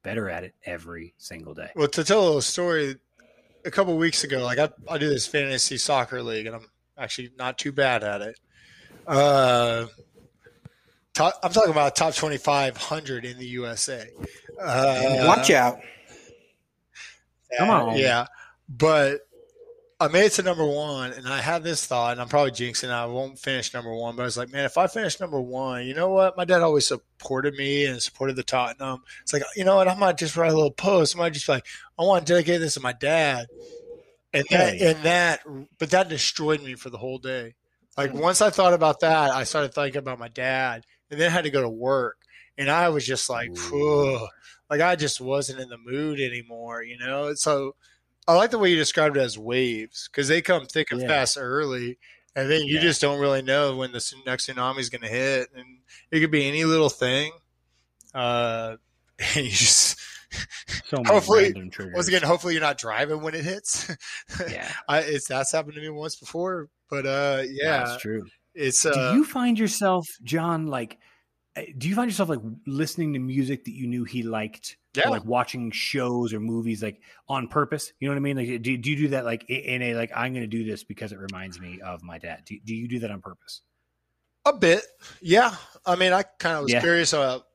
better 0.02 0.30
at 0.30 0.46
it 0.46 0.56
every 0.66 1.14
single 1.18 1.54
day. 1.54 1.70
Well, 1.76 1.90
to 1.90 2.04
tell 2.04 2.22
a 2.22 2.26
little 2.26 2.42
story, 2.42 2.96
a 3.66 3.72
couple 3.72 3.98
weeks 3.98 4.24
ago, 4.24 4.44
like 4.44 4.60
I, 4.60 4.70
I 4.90 4.98
do 4.98 5.10
this 5.10 5.28
fantasy 5.28 5.78
soccer 5.78 6.24
league, 6.24 6.46
and 6.46 6.56
I'm 6.56 6.68
actually 6.98 7.32
not 7.38 7.58
too 7.58 7.72
bad 7.72 8.04
at 8.04 8.22
it. 8.22 8.40
Uh, 9.06 9.88
top, 11.20 11.40
I'm 11.44 11.52
talking 11.52 11.72
about 11.72 11.96
top 11.96 12.14
2,500 12.14 13.26
in 13.26 13.38
the 13.38 13.46
USA. 13.48 14.10
Uh, 14.60 15.24
Watch 15.26 15.52
out! 15.52 15.80
Come 17.58 17.70
on, 17.70 17.98
yeah, 17.98 18.28
but 18.70 19.22
I 20.00 20.08
made 20.08 20.26
it 20.26 20.32
to 20.34 20.44
number 20.44 20.66
one, 20.66 21.12
and 21.12 21.28
I 21.28 21.42
had 21.42 21.64
this 21.64 21.86
thought, 21.86 22.14
and 22.14 22.22
I'm 22.22 22.30
probably 22.30 22.52
jinxing. 22.52 22.90
I 22.90 23.06
won't 23.08 23.38
finish 23.38 23.74
number 23.74 23.94
one, 23.94 24.16
but 24.16 24.22
I 24.22 24.26
was 24.26 24.38
like, 24.38 24.52
man, 24.52 24.66
if 24.66 24.78
I 24.78 24.88
finish 24.88 25.20
number 25.20 25.42
one, 25.42 25.86
you 25.86 25.94
know 25.94 26.10
what? 26.10 26.38
My 26.38 26.46
dad 26.46 26.62
always 26.62 26.88
supported 26.88 27.56
me 27.56 27.86
and 27.86 28.02
supported 28.02 28.36
the 28.36 28.44
Tottenham. 28.44 29.04
It's 29.24 29.34
like, 29.34 29.44
you 29.56 29.66
know 29.66 29.76
what? 29.76 29.88
I 29.88 29.96
might 29.96 30.18
just 30.18 30.38
write 30.38 30.52
a 30.52 30.56
little 30.56 30.72
post. 30.72 31.16
I 31.16 31.20
might 31.20 31.34
just 31.34 31.48
be 31.48 31.54
like, 31.54 31.66
I 31.98 32.04
want 32.04 32.26
to 32.26 32.34
dedicate 32.34 32.62
this 32.62 32.76
to 32.76 32.80
my 32.80 32.94
dad, 32.94 33.48
and 34.32 34.46
that, 34.52 34.76
hey. 34.76 34.92
and 34.92 35.04
that, 35.04 35.42
but 35.80 35.90
that 35.90 36.08
destroyed 36.08 36.64
me 36.64 36.76
for 36.76 36.90
the 36.90 36.98
whole 36.98 37.18
day. 37.18 37.56
Like 37.98 38.14
once 38.14 38.42
I 38.42 38.52
thought 38.52 38.74
about 38.74 39.02
that, 39.02 39.32
I 39.32 39.44
started 39.44 39.74
thinking 39.74 40.00
about 40.00 40.20
my 40.20 40.30
dad, 40.30 40.86
and 41.12 41.20
then 41.20 41.30
I 41.30 41.34
had 41.34 41.44
to 41.44 41.50
go 41.50 41.62
to 41.62 41.70
work, 41.70 42.18
and 42.58 42.70
I 42.70 42.90
was 42.90 43.06
just 43.06 43.30
like, 43.30 43.52
like 44.70 44.82
I 44.82 44.96
just 44.96 45.22
wasn't 45.22 45.60
in 45.60 45.70
the 45.70 45.78
mood 45.78 46.20
anymore, 46.20 46.84
you 46.84 46.98
know. 46.98 47.34
So 47.34 47.76
I 48.28 48.36
like 48.36 48.52
the 48.52 48.60
way 48.60 48.70
you 48.70 48.76
described 48.76 49.18
it 49.18 49.22
as 49.22 49.38
waves 49.38 50.10
because 50.12 50.28
they 50.28 50.42
come 50.42 50.66
thick 50.66 50.92
and 50.92 51.02
yeah. 51.02 51.08
fast 51.08 51.38
early, 51.40 51.98
and 52.36 52.50
then 52.50 52.62
you 52.62 52.76
yeah. 52.76 52.82
just 52.82 53.02
don't 53.02 53.20
really 53.20 53.42
know 53.42 53.76
when 53.76 53.92
the 53.92 54.14
next 54.26 54.48
tsunami 54.48 54.80
is 54.80 54.90
going 54.90 55.02
to 55.02 55.08
hit, 55.08 55.50
and 55.56 55.80
it 56.12 56.20
could 56.20 56.32
be 56.32 56.48
any 56.48 56.64
little 56.64 56.90
thing. 56.90 57.32
Uh, 58.14 58.76
and 59.36 59.46
you 59.46 59.52
just 59.52 60.00
so 60.86 61.02
hopefully 61.06 61.54
once 61.94 62.08
again, 62.08 62.22
hopefully 62.22 62.54
you're 62.54 62.62
not 62.62 62.78
driving 62.78 63.22
when 63.22 63.34
it 63.34 63.44
hits. 63.44 63.90
Yeah, 64.50 64.72
I, 64.88 65.00
it's 65.00 65.28
that's 65.28 65.52
happened 65.52 65.76
to 65.76 65.82
me 65.82 65.90
once 65.90 66.16
before, 66.16 66.70
but 66.90 67.06
uh, 67.06 67.44
yeah, 67.48 67.84
that's 67.84 68.02
true. 68.02 68.26
It's 68.60 68.86
uh, 68.86 68.92
do 68.92 69.18
you 69.18 69.24
find 69.24 69.58
yourself, 69.58 70.06
John, 70.24 70.68
like? 70.68 71.00
Eh, 71.56 71.66
do 71.78 71.88
you 71.88 71.96
find 71.96 72.10
yourself 72.10 72.30
like 72.30 72.42
listening 72.68 73.14
to 73.14 73.20
music 73.20 73.66
that 73.66 73.72
you 73.72 73.88
knew 73.88 74.04
he 74.04 74.22
liked 74.22 74.78
yeah. 74.96 75.08
Or, 75.08 75.12
like 75.12 75.26
watching 75.26 75.72
shows 75.72 76.34
or 76.34 76.40
movies 76.40 76.82
like 76.82 77.02
on 77.28 77.48
purpose 77.48 77.94
you 78.00 78.08
know 78.08 78.14
what 78.14 78.18
i 78.18 78.22
mean 78.22 78.38
like 78.38 78.62
do, 78.62 78.78
do 78.78 78.90
you 78.90 78.98
do 78.98 79.08
that 79.10 79.24
like 79.24 79.48
in 79.48 79.82
a 79.84 79.94
like 79.94 80.12
i'm 80.16 80.34
going 80.34 80.44
to 80.44 80.48
do 80.48 80.64
this 80.64 80.84
because 80.84 81.12
it 81.12 81.20
reminds 81.20 81.60
me 81.60 81.80
of 81.82 82.02
my 82.02 82.18
dad 82.18 82.42
do, 82.46 82.58
do 82.66 82.74
you 82.74 82.88
do 82.88 83.00
that 83.00 83.12
on 83.12 83.22
purpose 83.22 83.62
a 84.46 84.54
bit 84.54 84.82
yeah 85.22 85.56
i 85.86 85.96
mean 85.96 86.12
i 86.12 86.24
kind 86.24 86.58
of 86.58 86.64
was 86.64 86.72
yeah. 86.72 86.82
curious 86.82 87.14
about 87.14 87.46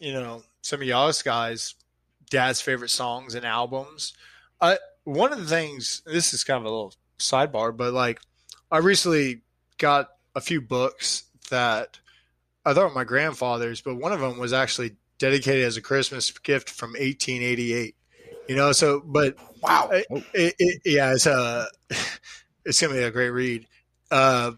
you 0.00 0.12
know 0.12 0.42
some 0.62 0.80
of 0.80 0.86
y'all's 0.86 1.22
guys 1.22 1.74
dad's 2.30 2.62
favorite 2.62 2.90
songs 2.90 3.34
and 3.34 3.44
albums 3.44 4.14
I, 4.60 4.78
one 5.04 5.32
of 5.32 5.38
the 5.38 5.46
things 5.46 6.02
this 6.06 6.32
is 6.32 6.44
kind 6.44 6.58
of 6.58 6.64
a 6.64 6.70
little 6.70 6.94
sidebar 7.18 7.76
but 7.76 7.92
like 7.92 8.20
i 8.70 8.78
recently 8.78 9.42
got 9.76 10.08
a 10.34 10.40
few 10.40 10.60
books 10.60 11.24
that 11.50 11.98
I 12.64 12.72
thought 12.72 12.88
were 12.88 12.94
my 12.94 13.04
grandfather's, 13.04 13.80
but 13.80 13.96
one 13.96 14.12
of 14.12 14.20
them 14.20 14.38
was 14.38 14.52
actually 14.52 14.96
dedicated 15.18 15.64
as 15.64 15.76
a 15.76 15.82
Christmas 15.82 16.30
gift 16.30 16.70
from 16.70 16.90
1888. 16.90 17.94
You 18.48 18.56
know, 18.56 18.72
so 18.72 19.00
but 19.00 19.36
wow, 19.62 19.88
it, 19.90 20.06
it, 20.34 20.54
it, 20.58 20.80
yeah, 20.84 21.12
it's 21.12 21.26
a 21.26 21.66
it's 22.64 22.80
gonna 22.80 22.94
be 22.94 23.02
a 23.02 23.10
great 23.10 23.30
read. 23.30 23.66
Uh, 24.10 24.52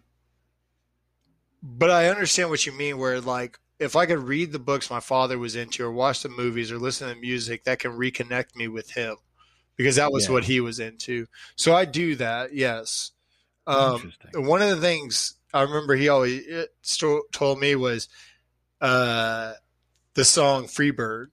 but 1.62 1.90
I 1.90 2.08
understand 2.08 2.50
what 2.50 2.66
you 2.66 2.72
mean. 2.72 2.98
Where 2.98 3.20
like 3.20 3.58
if 3.78 3.94
I 3.94 4.06
could 4.06 4.18
read 4.18 4.52
the 4.52 4.58
books 4.58 4.90
my 4.90 5.00
father 5.00 5.38
was 5.38 5.54
into, 5.54 5.84
or 5.84 5.92
watch 5.92 6.22
the 6.22 6.28
movies, 6.28 6.72
or 6.72 6.78
listen 6.78 7.08
to 7.08 7.20
music, 7.20 7.64
that 7.64 7.78
can 7.78 7.92
reconnect 7.92 8.56
me 8.56 8.66
with 8.66 8.90
him 8.90 9.16
because 9.76 9.96
that 9.96 10.12
was 10.12 10.26
yeah. 10.26 10.32
what 10.32 10.44
he 10.44 10.60
was 10.60 10.80
into. 10.80 11.26
So 11.54 11.74
I 11.74 11.84
do 11.84 12.16
that. 12.16 12.54
Yes. 12.54 13.12
Um, 13.66 14.12
one 14.34 14.62
of 14.62 14.70
the 14.70 14.80
things 14.80 15.34
I 15.52 15.62
remember 15.62 15.96
he 15.96 16.08
always 16.08 16.44
told 17.32 17.60
me 17.60 17.74
was, 17.74 18.08
uh, 18.80 19.54
the 20.14 20.24
song 20.24 20.64
Freebird. 20.64 21.26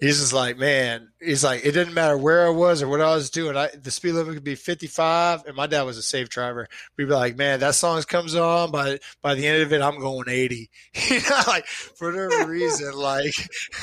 He's 0.00 0.20
just 0.20 0.32
like, 0.32 0.58
man, 0.58 1.08
he's 1.20 1.42
like, 1.42 1.64
it 1.64 1.72
didn't 1.72 1.94
matter 1.94 2.16
where 2.16 2.46
I 2.46 2.50
was 2.50 2.82
or 2.82 2.88
what 2.88 3.00
I 3.00 3.16
was 3.16 3.30
doing. 3.30 3.56
I, 3.56 3.68
the 3.74 3.90
speed 3.90 4.12
limit 4.12 4.34
could 4.34 4.44
be 4.44 4.54
55, 4.54 5.44
and 5.46 5.56
my 5.56 5.66
dad 5.66 5.82
was 5.82 5.98
a 5.98 6.02
safe 6.02 6.28
driver. 6.28 6.68
We'd 6.96 7.06
be 7.06 7.14
like, 7.14 7.36
man, 7.36 7.58
that 7.60 7.74
song 7.74 8.00
comes 8.02 8.36
on, 8.36 8.70
by 8.70 9.00
by 9.22 9.34
the 9.34 9.44
end 9.44 9.62
of 9.62 9.72
it, 9.72 9.82
I'm 9.82 9.98
going 9.98 10.28
80. 10.28 10.70
you 11.10 11.20
know, 11.28 11.40
like 11.48 11.66
for 11.66 12.12
whatever 12.12 12.48
reason, 12.48 12.92
like, 12.96 13.34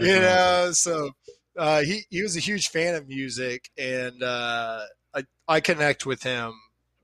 you 0.00 0.18
know, 0.18 0.70
so 0.72 1.12
uh, 1.56 1.82
he 1.82 2.06
he 2.10 2.22
was 2.22 2.36
a 2.36 2.40
huge 2.40 2.68
fan 2.68 2.96
of 2.96 3.06
music, 3.06 3.70
and 3.78 4.20
uh, 4.20 4.80
I 5.14 5.22
I 5.46 5.60
connect 5.60 6.06
with 6.06 6.24
him 6.24 6.54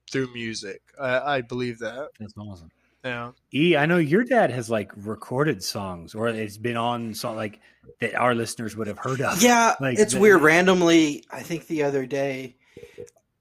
through 0.09 0.33
music. 0.33 0.83
I, 1.01 1.37
I 1.37 1.41
believe 1.41 1.79
that. 1.81 2.11
That's 2.19 2.35
awesome. 2.37 2.71
Yeah. 3.05 3.31
E, 3.55 3.77
I 3.77 3.87
know 3.87 3.99
your 3.99 4.25
dad 4.25 4.51
has 4.51 4.69
like 4.69 4.93
recorded 4.97 5.63
songs 5.63 6.15
or 6.15 6.29
it's 6.29 6.57
been 6.57 6.77
on 6.77 7.15
song 7.15 7.37
like 7.37 7.61
that 8.01 8.15
our 8.15 8.35
listeners 8.35 8.77
would 8.77 8.87
have 8.87 8.99
heard 8.99 9.21
of. 9.21 9.43
Yeah. 9.43 9.75
Like 9.81 9.99
it's 9.99 10.15
the, 10.15 10.21
weird. 10.21 10.43
Randomly, 10.43 11.25
I 11.31 11.43
think 11.43 11.67
the 11.67 11.85
other 11.85 12.07
day 12.07 12.57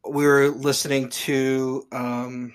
we 0.08 0.26
were 0.26 0.50
listening 0.50 1.10
to 1.10 1.88
um 1.92 2.54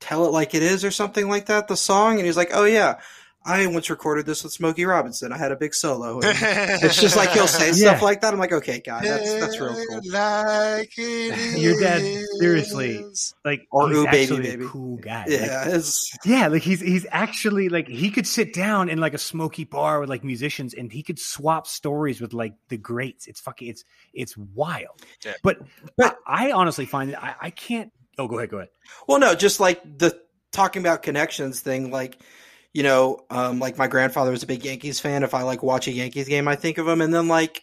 Tell 0.00 0.26
It 0.26 0.32
Like 0.32 0.54
It 0.54 0.62
Is 0.62 0.84
or 0.84 0.90
something 0.90 1.28
like 1.28 1.46
that, 1.46 1.68
the 1.68 1.76
song, 1.76 2.16
and 2.16 2.26
he's 2.26 2.36
like, 2.36 2.50
Oh 2.52 2.64
yeah, 2.64 3.00
I 3.46 3.66
once 3.66 3.90
recorded 3.90 4.24
this 4.24 4.42
with 4.42 4.52
Smokey 4.52 4.86
Robinson. 4.86 5.30
I 5.30 5.36
had 5.36 5.52
a 5.52 5.56
big 5.56 5.74
solo. 5.74 6.20
it's 6.22 7.00
just 7.00 7.16
like 7.16 7.30
he'll 7.30 7.46
say 7.46 7.66
yeah. 7.66 7.72
stuff 7.72 8.02
like 8.02 8.22
that. 8.22 8.32
I'm 8.32 8.38
like, 8.38 8.52
okay, 8.52 8.80
guy, 8.80 9.02
that's 9.02 9.34
that's 9.34 9.60
real 9.60 9.74
cool. 9.74 10.00
Like 10.10 10.96
Your 10.96 11.78
dad, 11.78 12.02
seriously, 12.38 13.04
like 13.44 13.66
or 13.70 13.88
he's 13.88 13.98
ooh, 13.98 14.06
baby, 14.06 14.36
baby. 14.38 14.64
a 14.64 14.68
cool 14.68 14.96
guy. 14.96 15.26
Yeah, 15.28 15.68
like, 15.68 15.84
yeah, 16.24 16.48
like 16.48 16.62
he's 16.62 16.80
he's 16.80 17.06
actually 17.10 17.68
like 17.68 17.86
he 17.86 18.10
could 18.10 18.26
sit 18.26 18.54
down 18.54 18.88
in 18.88 18.98
like 18.98 19.12
a 19.12 19.18
smoky 19.18 19.64
bar 19.64 20.00
with 20.00 20.08
like 20.08 20.24
musicians, 20.24 20.72
and 20.72 20.90
he 20.90 21.02
could 21.02 21.18
swap 21.18 21.66
stories 21.66 22.22
with 22.22 22.32
like 22.32 22.54
the 22.68 22.78
greats. 22.78 23.26
It's 23.26 23.40
fucking, 23.40 23.68
it's 23.68 23.84
it's 24.14 24.36
wild. 24.38 25.02
Yeah. 25.24 25.34
But 25.42 25.58
but 25.98 26.16
I, 26.26 26.48
I 26.48 26.52
honestly 26.52 26.86
find 26.86 27.10
that 27.10 27.22
I, 27.22 27.34
I 27.40 27.50
can't. 27.50 27.92
Oh, 28.16 28.28
go 28.28 28.38
ahead, 28.38 28.50
go 28.50 28.58
ahead. 28.58 28.70
Well, 29.06 29.18
no, 29.18 29.34
just 29.34 29.60
like 29.60 29.82
the 29.98 30.18
talking 30.52 30.80
about 30.80 31.02
connections 31.02 31.60
thing, 31.60 31.90
like 31.90 32.16
you 32.74 32.82
know, 32.82 33.20
um, 33.30 33.60
like 33.60 33.78
my 33.78 33.86
grandfather 33.86 34.32
was 34.32 34.42
a 34.42 34.48
big 34.48 34.64
Yankees 34.64 35.00
fan. 35.00 35.22
If 35.22 35.32
I 35.32 35.42
like 35.42 35.62
watch 35.62 35.86
a 35.86 35.92
Yankees 35.92 36.28
game, 36.28 36.48
I 36.48 36.56
think 36.56 36.76
of 36.76 36.86
him. 36.86 37.00
And 37.00 37.14
then 37.14 37.28
like 37.28 37.62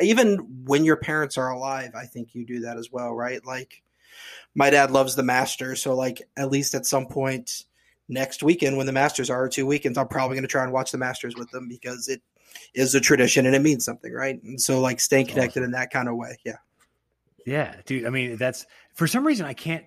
even 0.00 0.64
when 0.64 0.84
your 0.84 0.96
parents 0.96 1.38
are 1.38 1.50
alive, 1.50 1.92
I 1.94 2.06
think 2.06 2.34
you 2.34 2.44
do 2.44 2.60
that 2.60 2.78
as 2.78 2.90
well, 2.90 3.14
right? 3.14 3.44
Like 3.44 3.82
my 4.54 4.70
dad 4.70 4.90
loves 4.90 5.14
the 5.14 5.22
Masters, 5.22 5.82
so 5.82 5.94
like 5.94 6.22
at 6.36 6.50
least 6.50 6.74
at 6.74 6.86
some 6.86 7.06
point 7.06 7.64
next 8.08 8.42
weekend 8.42 8.78
when 8.78 8.86
the 8.86 8.92
Masters 8.92 9.28
are 9.28 9.48
two 9.48 9.66
weekends, 9.66 9.98
I'm 9.98 10.08
probably 10.08 10.36
going 10.36 10.44
to 10.44 10.48
try 10.48 10.64
and 10.64 10.72
watch 10.72 10.90
the 10.90 10.98
Masters 10.98 11.36
with 11.36 11.50
them 11.50 11.68
because 11.68 12.08
it 12.08 12.22
is 12.74 12.94
a 12.94 13.00
tradition 13.00 13.44
and 13.44 13.54
it 13.54 13.62
means 13.62 13.84
something, 13.84 14.12
right? 14.12 14.42
And 14.42 14.60
so 14.60 14.80
like 14.80 15.00
staying 15.00 15.26
connected 15.26 15.60
awesome. 15.60 15.64
in 15.64 15.70
that 15.72 15.90
kind 15.90 16.08
of 16.08 16.16
way, 16.16 16.38
yeah. 16.44 16.56
Yeah, 17.44 17.76
dude. 17.84 18.06
I 18.06 18.10
mean, 18.10 18.36
that's 18.36 18.66
for 18.94 19.06
some 19.06 19.26
reason 19.26 19.46
I 19.46 19.52
can't 19.52 19.84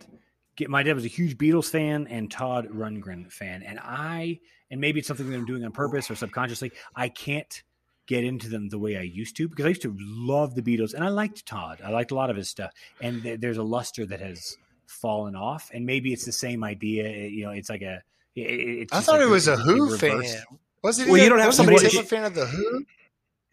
get. 0.55 0.69
My 0.69 0.83
dad 0.83 0.93
was 0.93 1.05
a 1.05 1.09
huge 1.09 1.37
Beatles 1.37 1.69
fan 1.69 2.07
and 2.07 2.31
Todd 2.31 2.69
Rundgren 2.69 3.31
fan, 3.31 3.63
and 3.63 3.79
I 3.81 4.39
and 4.71 4.79
maybe 4.79 4.99
it's 4.99 5.07
something 5.07 5.29
that 5.29 5.35
I'm 5.35 5.45
doing 5.45 5.63
on 5.65 5.71
purpose 5.71 6.09
or 6.09 6.15
subconsciously. 6.15 6.71
I 6.95 7.09
can't 7.09 7.63
get 8.07 8.23
into 8.23 8.49
them 8.49 8.69
the 8.69 8.79
way 8.79 8.97
I 8.97 9.01
used 9.01 9.37
to 9.37 9.47
because 9.47 9.65
I 9.65 9.69
used 9.69 9.83
to 9.83 9.95
love 9.99 10.55
the 10.55 10.61
Beatles 10.61 10.93
and 10.93 11.03
I 11.03 11.09
liked 11.09 11.45
Todd. 11.45 11.79
I 11.83 11.91
liked 11.91 12.11
a 12.11 12.15
lot 12.15 12.29
of 12.29 12.35
his 12.35 12.49
stuff, 12.49 12.71
and 13.01 13.21
th- 13.23 13.39
there's 13.39 13.57
a 13.57 13.63
luster 13.63 14.05
that 14.07 14.19
has 14.19 14.57
fallen 14.87 15.35
off. 15.35 15.69
And 15.73 15.85
maybe 15.85 16.11
it's 16.11 16.25
the 16.25 16.31
same 16.31 16.63
idea. 16.63 17.05
It, 17.07 17.31
you 17.31 17.45
know, 17.45 17.51
it's 17.51 17.69
like 17.69 17.81
a. 17.81 18.01
It, 18.35 18.89
I 18.91 19.01
thought 19.01 19.19
like 19.19 19.27
it 19.27 19.29
was 19.29 19.47
a, 19.47 19.53
a 19.53 19.57
Who 19.57 19.97
fan. 19.97 20.23
Was 20.81 20.99
it? 20.99 21.07
Well, 21.07 21.21
you 21.21 21.29
don't 21.29 21.39
have 21.39 21.53
somebody 21.53 21.85
a 21.85 22.03
fan 22.03 22.25
of 22.25 22.35
the 22.35 22.45
Who. 22.45 22.85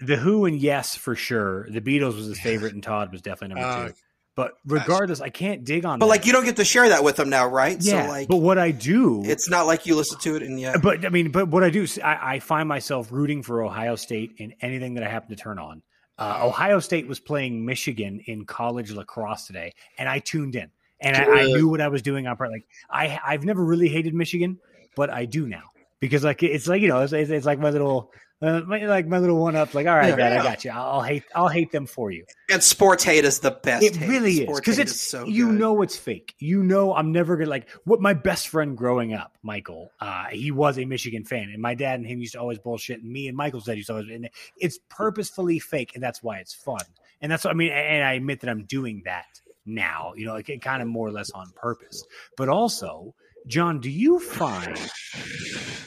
The 0.00 0.16
Who 0.16 0.44
and 0.44 0.58
yes, 0.58 0.94
for 0.94 1.14
sure. 1.14 1.68
The 1.70 1.80
Beatles 1.80 2.16
was 2.16 2.26
his 2.26 2.40
favorite, 2.40 2.74
and 2.74 2.82
Todd 2.82 3.12
was 3.12 3.22
definitely 3.22 3.60
number 3.60 3.68
uh, 3.68 3.88
two. 3.88 3.94
But 4.37 4.53
regardless, 4.66 5.22
I 5.22 5.30
can't 5.30 5.64
dig 5.64 5.87
on. 5.87 5.99
But 5.99 6.07
that. 6.07 6.11
like, 6.11 6.26
you 6.26 6.32
don't 6.32 6.45
get 6.45 6.57
to 6.57 6.64
share 6.64 6.91
that 6.91 7.03
with 7.03 7.16
them 7.16 7.30
now, 7.30 7.47
right? 7.47 7.78
Yeah. 7.80 8.05
So 8.05 8.11
like, 8.11 8.28
but 8.28 8.37
what 8.37 8.59
I 8.59 8.70
do, 8.70 9.24
it's 9.24 9.49
not 9.49 9.66
like 9.66 9.87
you 9.87 9.97
listen 9.97 10.18
to 10.20 10.37
it 10.37 10.43
and 10.43 10.61
yeah. 10.61 10.76
But 10.76 11.07
I 11.07 11.09
mean, 11.09 11.30
but 11.32 11.49
what 11.49 11.64
I 11.64 11.70
do, 11.70 11.87
I, 12.05 12.34
I 12.34 12.39
find 12.41 12.68
myself 12.68 13.11
rooting 13.11 13.43
for 13.43 13.64
Ohio 13.64 13.97
State 13.97 14.34
in 14.37 14.53
anything 14.61 14.95
that 14.95 15.05
I 15.05 15.09
happen 15.09 15.34
to 15.34 15.43
turn 15.43 15.59
on. 15.59 15.82
Uh, 16.18 16.41
Ohio 16.43 16.80
State 16.80 17.09
was 17.09 17.18
playing 17.18 17.64
Michigan 17.64 18.20
in 18.26 18.45
college 18.45 18.93
lacrosse 18.93 19.47
today, 19.47 19.72
and 19.99 20.07
I 20.07 20.18
tuned 20.18 20.55
in, 20.55 20.70
and 21.01 21.16
I, 21.16 21.24
I 21.24 21.45
knew 21.47 21.68
what 21.68 21.80
I 21.80 21.89
was 21.89 22.03
doing 22.03 22.26
on 22.26 22.37
part. 22.37 22.51
Like 22.51 22.66
I, 22.91 23.18
I've 23.24 23.45
never 23.45 23.64
really 23.64 23.89
hated 23.89 24.12
Michigan, 24.12 24.59
but 24.97 25.09
I 25.09 25.24
do 25.24 25.47
now 25.47 25.64
because 25.99 26.24
like 26.24 26.43
it's 26.43 26.66
like 26.66 26.82
you 26.82 26.89
know 26.89 27.01
it's, 27.01 27.12
it's 27.14 27.47
like 27.47 27.59
my 27.59 27.70
little 27.70 28.12
uh, 28.43 28.61
my, 28.66 28.84
like 28.84 29.07
my 29.07 29.18
little 29.18 29.39
one 29.39 29.57
up. 29.57 29.72
Like 29.74 29.87
all 29.87 29.97
right, 29.97 30.11
Yeah. 30.11 30.16
Dad, 30.16 30.32
I 30.41 30.43
got 30.43 30.64
you. 30.64 30.70
I'll 30.70 31.03
hate 31.03 31.22
I'll 31.34 31.49
hate 31.49 31.72
them 31.72 31.87
for 31.87 32.11
you. 32.11 32.24
And 32.51 32.62
sports 32.62 33.03
hate 33.03 33.24
is 33.24 33.41
the 33.41 33.51
best. 33.51 33.82
It 33.84 33.97
hate. 33.97 34.09
really 34.09 34.41
is 34.43 34.61
because 34.61 34.78
it's 34.78 35.01
so 35.01 35.24
you 35.26 35.47
good. 35.51 35.59
know 35.59 35.82
it's 35.82 35.97
fake. 35.97 36.34
You 36.39 36.62
know 36.62 36.95
I'm 36.95 37.12
never 37.12 37.37
gonna 37.37 37.49
like 37.51 37.68
what 37.84 38.01
my 38.01 38.12
best 38.12 38.49
friend 38.49 38.76
growing 38.76 39.14
up, 39.14 39.37
Michael. 39.43 39.91
Uh, 40.01 40.26
he 40.26 40.51
was 40.51 40.78
a 40.78 40.84
Michigan 40.84 41.24
fan, 41.24 41.51
and 41.51 41.62
my 41.62 41.74
dad 41.74 41.99
and 41.99 42.07
him 42.07 42.20
used 42.20 42.34
to 42.34 42.41
always 42.41 42.59
bullshit, 42.59 43.03
and 43.03 43.11
me 43.11 43.28
and 43.28 43.37
Michael's 43.37 43.64
dad 43.64 43.76
used 43.76 43.87
to 43.87 43.95
always. 43.95 44.11
And 44.11 44.28
it's 44.59 44.78
purposefully 44.91 45.59
fake, 45.59 45.93
and 45.95 46.03
that's 46.03 46.22
why 46.22 46.39
it's 46.39 46.53
fun. 46.55 46.80
And 47.22 47.32
that's 47.32 47.45
what 47.45 47.51
I 47.53 47.55
mean. 47.55 47.72
And 47.72 48.05
I 48.05 48.12
admit 48.12 48.41
that 48.41 48.51
I'm 48.51 48.64
doing 48.64 49.03
that 49.07 49.41
now. 49.64 50.12
You 50.14 50.26
know, 50.26 50.34
like 50.34 50.51
it 50.51 50.61
kind 50.61 50.82
of 50.82 50.89
more 50.89 51.09
or 51.09 51.12
less 51.12 51.30
on 51.30 51.51
purpose. 51.57 52.05
But 52.37 52.51
also, 52.51 53.14
John, 53.47 53.80
do 53.80 53.89
you 53.89 54.18
find 54.18 54.76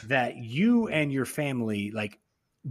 that 0.08 0.38
you 0.38 0.88
and 0.88 1.12
your 1.12 1.26
family 1.26 1.92
like? 1.92 2.18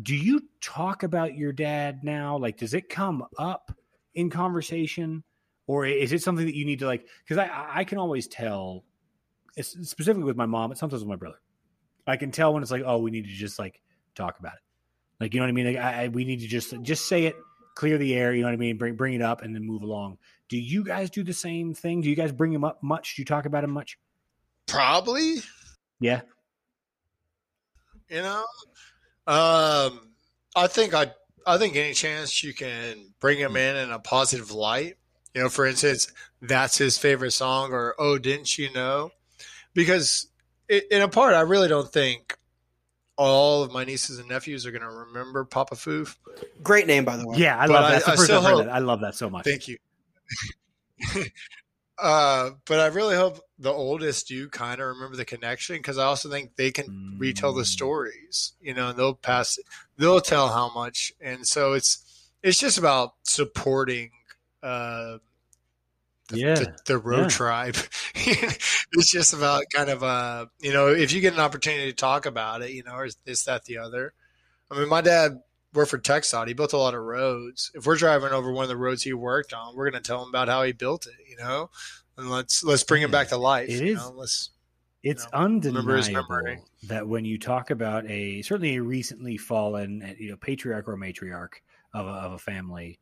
Do 0.02 0.14
you 0.14 0.42
talk 0.60 1.02
about 1.02 1.34
your 1.34 1.52
dad 1.52 2.04
now? 2.04 2.36
Like, 2.38 2.58
does 2.58 2.74
it 2.74 2.88
come 2.88 3.24
up 3.38 3.72
in 4.14 4.30
conversation? 4.30 5.22
or 5.68 5.84
is 5.84 6.12
it 6.14 6.22
something 6.22 6.46
that 6.46 6.54
you 6.56 6.64
need 6.64 6.78
to 6.78 6.86
like 6.86 7.06
because 7.22 7.36
I, 7.36 7.50
I 7.80 7.84
can 7.84 7.98
always 7.98 8.26
tell 8.26 8.84
specifically 9.60 10.24
with 10.24 10.34
my 10.36 10.46
mom 10.46 10.70
but 10.70 10.78
sometimes 10.78 11.02
with 11.02 11.08
my 11.10 11.16
brother. 11.16 11.36
I 12.06 12.16
can 12.16 12.30
tell 12.30 12.54
when 12.54 12.62
it's 12.62 12.72
like 12.72 12.84
oh 12.86 12.96
we 12.98 13.10
need 13.10 13.26
to 13.26 13.30
just 13.30 13.58
like 13.58 13.80
talk 14.14 14.38
about 14.40 14.54
it. 14.54 14.60
Like 15.20 15.34
you 15.34 15.40
know 15.40 15.44
what 15.44 15.50
i 15.50 15.52
mean? 15.52 15.66
Like 15.66 15.76
I, 15.76 16.04
I- 16.04 16.08
we 16.08 16.24
need 16.24 16.40
to 16.40 16.46
just 16.46 16.74
just 16.82 17.06
say 17.06 17.26
it 17.26 17.36
clear 17.74 17.98
the 17.98 18.14
air 18.14 18.32
you 18.32 18.40
know 18.40 18.48
what 18.48 18.54
i 18.54 18.56
mean? 18.56 18.78
Bring 18.78 18.96
bring 18.96 19.12
it 19.12 19.20
up 19.20 19.42
and 19.42 19.54
then 19.54 19.62
move 19.62 19.82
along. 19.82 20.16
Do 20.48 20.56
you 20.58 20.82
guys 20.82 21.10
do 21.10 21.22
the 21.22 21.34
same 21.34 21.74
thing? 21.74 22.00
Do 22.00 22.08
you 22.08 22.16
guys 22.16 22.32
bring 22.32 22.50
him 22.50 22.64
up 22.64 22.82
much? 22.82 23.16
Do 23.16 23.20
you 23.20 23.26
talk 23.26 23.44
about 23.44 23.62
him 23.62 23.70
much? 23.70 23.98
Probably, 24.66 25.36
yeah. 26.00 26.22
You 28.08 28.22
know. 28.22 28.44
Um, 29.28 30.00
I 30.56 30.66
think 30.68 30.94
I 30.94 31.12
I 31.46 31.58
think 31.58 31.76
any 31.76 31.92
chance 31.94 32.42
you 32.42 32.54
can 32.54 33.12
bring 33.20 33.38
him 33.38 33.56
in 33.56 33.76
in 33.76 33.90
a 33.92 33.98
positive 33.98 34.50
light. 34.50 34.96
You 35.34 35.42
know, 35.42 35.48
for 35.50 35.66
instance, 35.66 36.10
that's 36.42 36.78
his 36.78 36.96
favorite 36.98 37.32
song, 37.32 37.72
or 37.72 37.94
oh, 37.98 38.18
didn't 38.18 38.56
you 38.58 38.72
know? 38.72 39.10
Because 39.74 40.28
i 40.70 40.80
in 40.90 41.02
a 41.02 41.08
part, 41.08 41.34
I 41.34 41.42
really 41.42 41.68
don't 41.68 41.92
think 41.92 42.36
all 43.16 43.62
of 43.62 43.72
my 43.72 43.84
nieces 43.84 44.18
and 44.18 44.28
nephews 44.28 44.64
are 44.64 44.70
going 44.70 44.82
to 44.82 44.88
remember 44.88 45.44
Papa 45.44 45.74
Foof. 45.74 46.16
Great 46.62 46.86
name, 46.86 47.04
by 47.04 47.16
the 47.16 47.26
way. 47.26 47.36
yeah 47.36 47.58
i 47.58 47.66
But 47.66 47.72
love 47.74 47.82
that. 47.82 47.90
that's 47.92 48.04
the 48.06 48.12
I 48.12 48.14
first 48.16 48.24
still 48.26 48.42
heard 48.42 48.54
hope- 48.54 48.64
that 48.66 48.72
i 48.74 48.78
love 48.78 49.00
that 49.00 49.14
so 49.16 49.28
much 49.28 49.44
Thank 49.44 49.66
you. 49.68 49.76
uh, 51.98 52.50
but 52.66 52.80
I 52.80 52.86
really 52.86 53.16
hope 53.16 53.40
the 53.58 53.72
oldest 53.72 54.28
do 54.28 54.48
kind 54.48 54.80
of 54.80 54.86
remember 54.88 55.16
the 55.16 55.24
connection 55.24 55.76
because 55.76 55.98
I 55.98 56.04
also 56.04 56.30
think 56.30 56.56
they 56.56 56.70
can 56.70 57.16
retell 57.18 57.52
the 57.52 57.62
Mm. 57.62 57.66
stories, 57.66 58.52
you 58.60 58.74
know, 58.74 58.90
and 58.90 58.98
they'll 58.98 59.14
pass, 59.14 59.58
they'll 59.96 60.20
tell 60.20 60.48
how 60.48 60.72
much, 60.72 61.12
and 61.20 61.46
so 61.46 61.72
it's 61.72 62.04
it's 62.42 62.58
just 62.58 62.78
about 62.78 63.14
supporting 63.24 64.10
uh, 64.62 65.18
the, 66.28 66.38
Yeah, 66.38 66.54
the, 66.54 66.76
the 66.86 66.98
road 66.98 67.22
yeah. 67.22 67.28
tribe. 67.28 67.76
it's 68.14 69.10
just 69.10 69.32
about 69.32 69.64
kind 69.74 69.90
of 69.90 70.02
uh, 70.02 70.46
you 70.60 70.72
know, 70.72 70.88
if 70.88 71.12
you 71.12 71.20
get 71.20 71.34
an 71.34 71.40
opportunity 71.40 71.90
to 71.90 71.96
talk 71.96 72.26
about 72.26 72.62
it, 72.62 72.70
you 72.70 72.84
know, 72.84 72.94
or 72.94 73.04
is 73.06 73.16
this 73.24 73.44
that 73.44 73.64
the 73.64 73.78
other. 73.78 74.12
I 74.70 74.78
mean, 74.78 74.88
my 74.88 75.00
dad 75.00 75.40
worked 75.72 75.90
for 75.90 75.98
TxDOT. 75.98 76.48
He 76.48 76.52
built 76.54 76.74
a 76.74 76.78
lot 76.78 76.94
of 76.94 77.02
roads. 77.02 77.70
If 77.74 77.86
we're 77.86 77.96
driving 77.96 78.32
over 78.32 78.52
one 78.52 78.64
of 78.64 78.68
the 78.68 78.76
roads 78.76 79.02
he 79.02 79.12
worked 79.14 79.52
on, 79.54 79.74
we're 79.74 79.90
going 79.90 80.02
to 80.02 80.06
tell 80.06 80.22
him 80.22 80.28
about 80.28 80.48
how 80.48 80.62
he 80.62 80.72
built 80.72 81.06
it, 81.06 81.14
you 81.28 81.36
know, 81.36 81.70
and 82.18 82.30
let's 82.30 82.62
let's 82.64 82.82
bring 82.82 83.02
him 83.02 83.10
back 83.10 83.28
to 83.28 83.36
life. 83.36 83.68
It 83.68 83.74
is. 83.74 83.80
you 83.80 83.94
know? 83.94 84.12
Let's 84.14 84.50
it's 85.04 85.24
know, 85.32 85.38
remember 85.64 85.96
his 85.96 86.08
undeniable 86.08 86.26
that 86.88 87.06
when 87.06 87.24
you 87.24 87.38
talk 87.38 87.70
about 87.70 88.04
a 88.10 88.42
certainly 88.42 88.76
a 88.76 88.82
recently 88.82 89.36
fallen 89.36 90.02
uh, 90.02 90.12
you 90.18 90.30
know 90.30 90.36
patriarch 90.36 90.88
or 90.88 90.96
matriarch 90.96 91.52
of 91.94 92.06
a, 92.06 92.10
of 92.10 92.32
a 92.32 92.38
family 92.38 92.98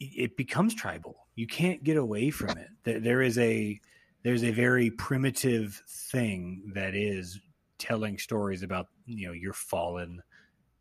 it- 0.00 0.12
it 0.16 0.36
becomes 0.36 0.74
tribal 0.74 1.26
you 1.36 1.46
can't 1.46 1.84
get 1.84 1.96
away 1.96 2.28
from 2.30 2.50
it 2.58 2.68
There- 2.82 2.98
there 3.00 3.22
is 3.22 3.38
a 3.38 3.80
there's 4.24 4.42
a 4.42 4.50
very 4.50 4.90
primitive 4.90 5.80
thing 5.88 6.72
that 6.74 6.94
is 6.96 7.38
telling 7.78 8.18
stories 8.18 8.62
about 8.64 8.88
you 9.06 9.28
know 9.28 9.32
your 9.32 9.52
fallen 9.52 10.20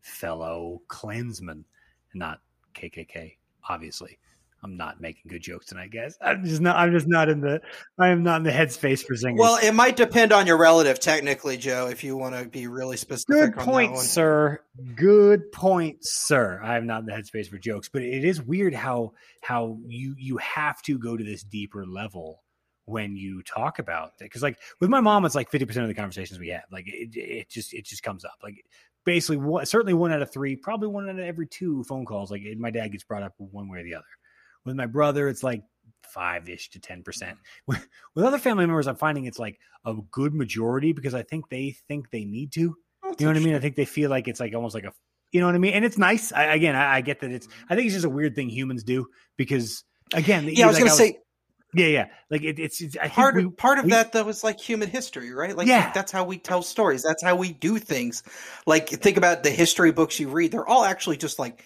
fellow 0.01 0.81
clansmen 0.87 1.65
not 2.15 2.41
kkk 2.73 3.35
obviously 3.69 4.17
i'm 4.63 4.77
not 4.77 5.01
making 5.01 5.23
good 5.27 5.41
jokes 5.41 5.65
tonight 5.65 5.91
guys 5.91 6.17
i'm 6.21 6.43
just 6.43 6.61
not 6.61 6.75
i'm 6.77 6.91
just 6.91 7.07
not 7.07 7.29
in 7.29 7.41
the 7.41 7.61
i 7.99 8.09
am 8.09 8.23
not 8.23 8.37
in 8.37 8.43
the 8.43 8.51
headspace 8.51 9.03
for 9.03 9.15
singers 9.15 9.39
Well, 9.39 9.59
it 9.61 9.73
might 9.73 9.95
depend 9.95 10.31
on 10.31 10.47
your 10.47 10.57
relative, 10.57 10.99
technically, 10.99 11.57
Joe. 11.57 11.87
If 11.87 12.03
you 12.03 12.15
want 12.17 12.35
to 12.35 12.47
be 12.47 12.67
really 12.67 12.97
specific. 12.97 13.55
Good 13.55 13.63
point, 13.63 13.97
sir. 13.97 14.59
Good 14.95 15.51
point, 15.51 15.97
sir. 16.01 16.61
I 16.63 16.77
am 16.77 16.87
not 16.87 17.01
in 17.01 17.05
the 17.05 17.11
headspace 17.11 17.49
for 17.49 17.57
jokes, 17.57 17.89
but 17.89 18.01
it 18.01 18.23
is 18.23 18.41
weird 18.41 18.73
how 18.73 19.13
how 19.41 19.77
you 19.87 20.15
you 20.17 20.37
have 20.37 20.81
to 20.83 20.97
go 20.97 21.17
to 21.17 21.23
this 21.23 21.43
deeper 21.43 21.85
level 21.85 22.41
when 22.85 23.15
you 23.15 23.41
talk 23.43 23.79
about 23.79 24.09
it. 24.19 24.23
Because 24.23 24.41
like 24.43 24.57
with 24.79 24.89
my 24.89 25.01
mom, 25.01 25.25
it's 25.25 25.35
like 25.35 25.49
fifty 25.49 25.65
percent 25.65 25.83
of 25.83 25.89
the 25.89 25.95
conversations 25.95 26.39
we 26.39 26.49
have. 26.49 26.63
Like 26.71 26.87
it, 26.87 27.15
it 27.15 27.49
just 27.49 27.73
it 27.73 27.85
just 27.85 28.03
comes 28.03 28.25
up. 28.25 28.35
Like 28.41 28.63
basically, 29.05 29.37
one, 29.37 29.65
certainly 29.65 29.93
one 29.93 30.11
out 30.11 30.21
of 30.21 30.31
three, 30.31 30.55
probably 30.55 30.87
one 30.87 31.09
out 31.09 31.19
of 31.19 31.25
every 31.25 31.47
two 31.47 31.83
phone 31.83 32.05
calls. 32.05 32.31
Like 32.31 32.41
it, 32.41 32.57
my 32.57 32.71
dad 32.71 32.91
gets 32.91 33.03
brought 33.03 33.23
up 33.23 33.33
one 33.37 33.69
way 33.69 33.79
or 33.79 33.83
the 33.83 33.95
other. 33.95 34.05
With 34.65 34.75
my 34.75 34.85
brother, 34.85 35.27
it's 35.27 35.43
like 35.43 35.63
five 36.13 36.49
ish 36.49 36.69
to 36.71 36.79
ten 36.79 37.03
percent. 37.03 37.37
Mm-hmm. 37.37 37.61
With, 37.67 37.87
with 38.15 38.25
other 38.25 38.37
family 38.39 38.65
members, 38.65 38.87
I'm 38.87 38.95
finding 38.95 39.25
it's 39.25 39.39
like 39.39 39.59
a 39.85 39.95
good 40.11 40.33
majority 40.33 40.93
because 40.93 41.13
I 41.13 41.23
think 41.23 41.49
they 41.49 41.75
think 41.87 42.09
they 42.11 42.25
need 42.25 42.51
to. 42.53 42.75
That's 43.03 43.21
You 43.21 43.27
know 43.27 43.33
what 43.33 43.41
I 43.41 43.45
mean? 43.45 43.55
I 43.55 43.59
think 43.59 43.75
they 43.75 43.85
feel 43.85 44.09
like 44.09 44.27
it's 44.27 44.39
like 44.39 44.53
almost 44.53 44.75
like 44.75 44.85
a, 44.85 44.93
you 45.31 45.41
know 45.41 45.47
what 45.47 45.55
I 45.55 45.59
mean? 45.59 45.73
And 45.73 45.83
it's 45.83 45.97
nice. 45.97 46.31
I, 46.31 46.45
again, 46.45 46.75
I, 46.75 46.95
I 46.95 47.01
get 47.01 47.21
that 47.21 47.31
it's. 47.31 47.47
Mm-hmm. 47.47 47.73
I 47.73 47.75
think 47.75 47.85
it's 47.87 47.95
just 47.95 48.05
a 48.05 48.09
weird 48.09 48.35
thing 48.35 48.49
humans 48.49 48.83
do 48.83 49.07
because, 49.37 49.83
again, 50.13 50.47
Yeah, 50.47 50.65
I 50.65 50.67
was 50.67 50.75
like 50.75 50.85
going 50.85 50.91
to 50.91 50.95
say 50.97 51.17
yeah, 51.75 51.87
yeah. 51.87 52.05
Like 52.29 52.43
it, 52.43 52.59
it's, 52.59 52.81
it's. 52.81 52.97
I 52.97 53.03
think 53.03 53.13
part 53.13 53.35
we, 53.35 53.45
of, 53.45 53.57
part 53.57 53.79
of 53.79 53.85
we- 53.85 53.91
that 53.91 54.11
though 54.11 54.27
is 54.29 54.43
like 54.43 54.59
human 54.59 54.89
history, 54.89 55.33
right? 55.33 55.57
Like 55.57 55.67
Yeah. 55.67 55.91
that's 55.91 56.11
how 56.11 56.23
we 56.23 56.37
tell 56.37 56.61
stories. 56.61 57.01
That's 57.01 57.23
how 57.23 57.35
we 57.35 57.51
do 57.51 57.79
things. 57.79 58.23
Like 58.67 58.89
think 58.89 59.17
about 59.17 59.43
the 59.43 59.49
history 59.49 59.91
books 59.91 60.19
you 60.19 60.29
read; 60.29 60.51
they're 60.51 60.67
all 60.67 60.85
actually 60.85 61.17
just 61.17 61.39
like 61.39 61.63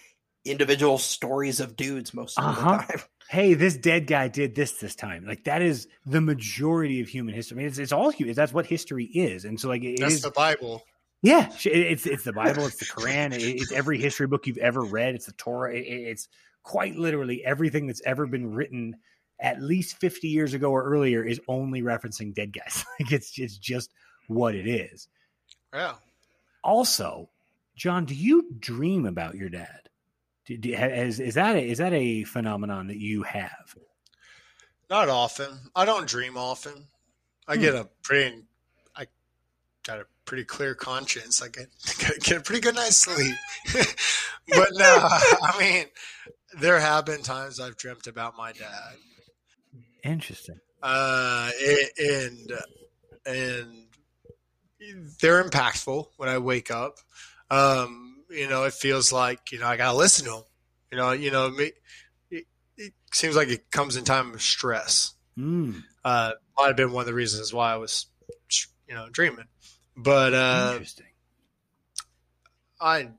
individual 0.49 0.97
stories 0.97 1.59
of 1.59 1.75
dudes 1.75 2.13
most 2.13 2.37
of 2.37 2.45
Uh-huh. 2.45 2.77
the 2.87 2.93
time. 2.97 3.01
hey, 3.29 3.53
this 3.53 3.75
dead 3.77 4.07
guy 4.07 4.27
did 4.27 4.55
this 4.55 4.73
this 4.73 4.95
time. 4.95 5.25
Like 5.25 5.43
that 5.45 5.61
is 5.61 5.87
the 6.05 6.21
majority 6.21 7.01
of 7.01 7.07
human 7.07 7.33
history. 7.35 7.55
I 7.55 7.57
mean, 7.59 7.67
it's, 7.67 7.77
it's 7.77 7.91
all 7.91 8.09
human. 8.09 8.35
That's 8.35 8.53
what 8.53 8.65
history 8.65 9.05
is. 9.05 9.45
And 9.45 9.59
so, 9.59 9.67
like, 9.69 9.83
it 9.83 9.99
that's 9.99 10.15
is- 10.15 10.21
the 10.21 10.31
Bible. 10.31 10.83
Yeah, 11.23 11.49
it's 11.65 12.05
it's 12.05 12.23
the 12.23 12.31
Bible, 12.31 12.67
it's 12.67 12.77
the 12.77 12.85
Quran, 12.85 13.33
it- 13.33 13.41
it's 13.41 13.71
every 13.71 13.97
history 13.99 14.27
book 14.27 14.45
you've 14.45 14.59
ever 14.59 14.81
read, 14.83 15.15
it's 15.15 15.25
the 15.25 15.31
Torah, 15.31 15.73
it- 15.75 15.79
it- 15.87 16.07
it's 16.09 16.27
quite 16.61 16.95
literally 16.95 17.43
everything 17.43 17.87
that's 17.87 18.03
ever 18.05 18.27
been 18.27 18.53
written 18.53 18.97
at 19.39 19.59
least 19.61 19.97
50 19.99 20.27
years 20.27 20.53
ago 20.53 20.69
or 20.71 20.83
earlier 20.83 21.23
is 21.23 21.41
only 21.47 21.81
referencing 21.81 22.35
dead 22.35 22.53
guys. 22.53 22.85
like 22.99 23.11
it's 23.11 23.37
it's 23.39 23.57
just 23.57 23.91
what 24.27 24.53
it 24.53 24.67
is. 24.67 25.07
Yeah. 25.73 25.95
Also, 26.63 27.29
John, 27.75 28.05
do 28.05 28.13
you 28.13 28.47
dream 28.59 29.05
about 29.05 29.35
your 29.35 29.49
dad? 29.49 29.86
Do, 30.47 30.57
do, 30.57 30.73
is, 30.73 31.19
is 31.19 31.35
that 31.35 31.55
a, 31.55 31.61
is 31.61 31.77
that 31.79 31.93
a 31.93 32.23
phenomenon 32.23 32.87
that 32.87 32.97
you 32.97 33.23
have? 33.23 33.75
Not 34.89 35.09
often. 35.09 35.59
I 35.75 35.83
don't 35.85 36.07
dream 36.07 36.37
often. 36.37 36.87
I 37.47 37.55
Hmm. 37.55 37.61
get 37.61 37.75
a 37.75 37.89
pretty, 38.03 38.43
I 38.95 39.07
got 39.85 39.99
a 39.99 40.05
pretty 40.25 40.45
clear 40.45 40.73
conscience. 40.73 41.41
I 41.41 41.49
get 41.49 41.67
get 42.23 42.37
a 42.37 42.41
pretty 42.41 42.61
good 42.61 42.75
night's 42.75 42.95
sleep. 42.97 43.35
but 44.47 44.69
no, 44.73 44.85
I 45.43 45.55
mean, 45.59 45.85
there 46.59 46.79
have 46.79 47.05
been 47.05 47.21
times 47.23 47.59
I've 47.59 47.75
dreamt 47.77 48.07
about 48.07 48.37
my 48.37 48.53
dad, 48.53 48.95
Interesting. 50.03 50.59
uh, 50.81 51.51
and 51.99 52.51
and 53.25 53.83
they're 55.19 55.43
impactful 55.43 56.05
when 56.15 56.29
I 56.29 56.37
wake 56.37 56.71
up. 56.71 56.99
Um, 57.49 58.06
you 58.29 58.47
know, 58.47 58.63
it 58.63 58.73
feels 58.73 59.11
like 59.11 59.51
you 59.51 59.59
know 59.59 59.67
I 59.67 59.77
gotta 59.77 59.97
listen 59.97 60.25
to 60.25 60.31
them. 60.31 60.43
You 60.91 60.97
know, 60.97 61.11
you 61.11 61.31
know, 61.31 61.49
me. 61.49 61.71
It, 62.31 62.45
it 62.77 62.93
seems 63.13 63.35
like 63.35 63.49
it 63.49 63.71
comes 63.71 63.95
in 63.95 64.03
time 64.03 64.33
of 64.33 64.41
stress 64.41 65.13
Mm, 65.37 65.83
uh, 66.03 66.31
might 66.57 66.67
have 66.67 66.75
been 66.75 66.91
one 66.91 67.01
of 67.01 67.07
the 67.07 67.13
reasons 67.13 67.53
why 67.53 67.71
I 67.71 67.75
was, 67.75 68.07
you 68.87 68.95
know, 68.95 69.07
dreaming. 69.11 69.45
But 69.95 70.33
uh, 70.33 70.69
interesting. 70.73 71.05
I, 72.81 73.09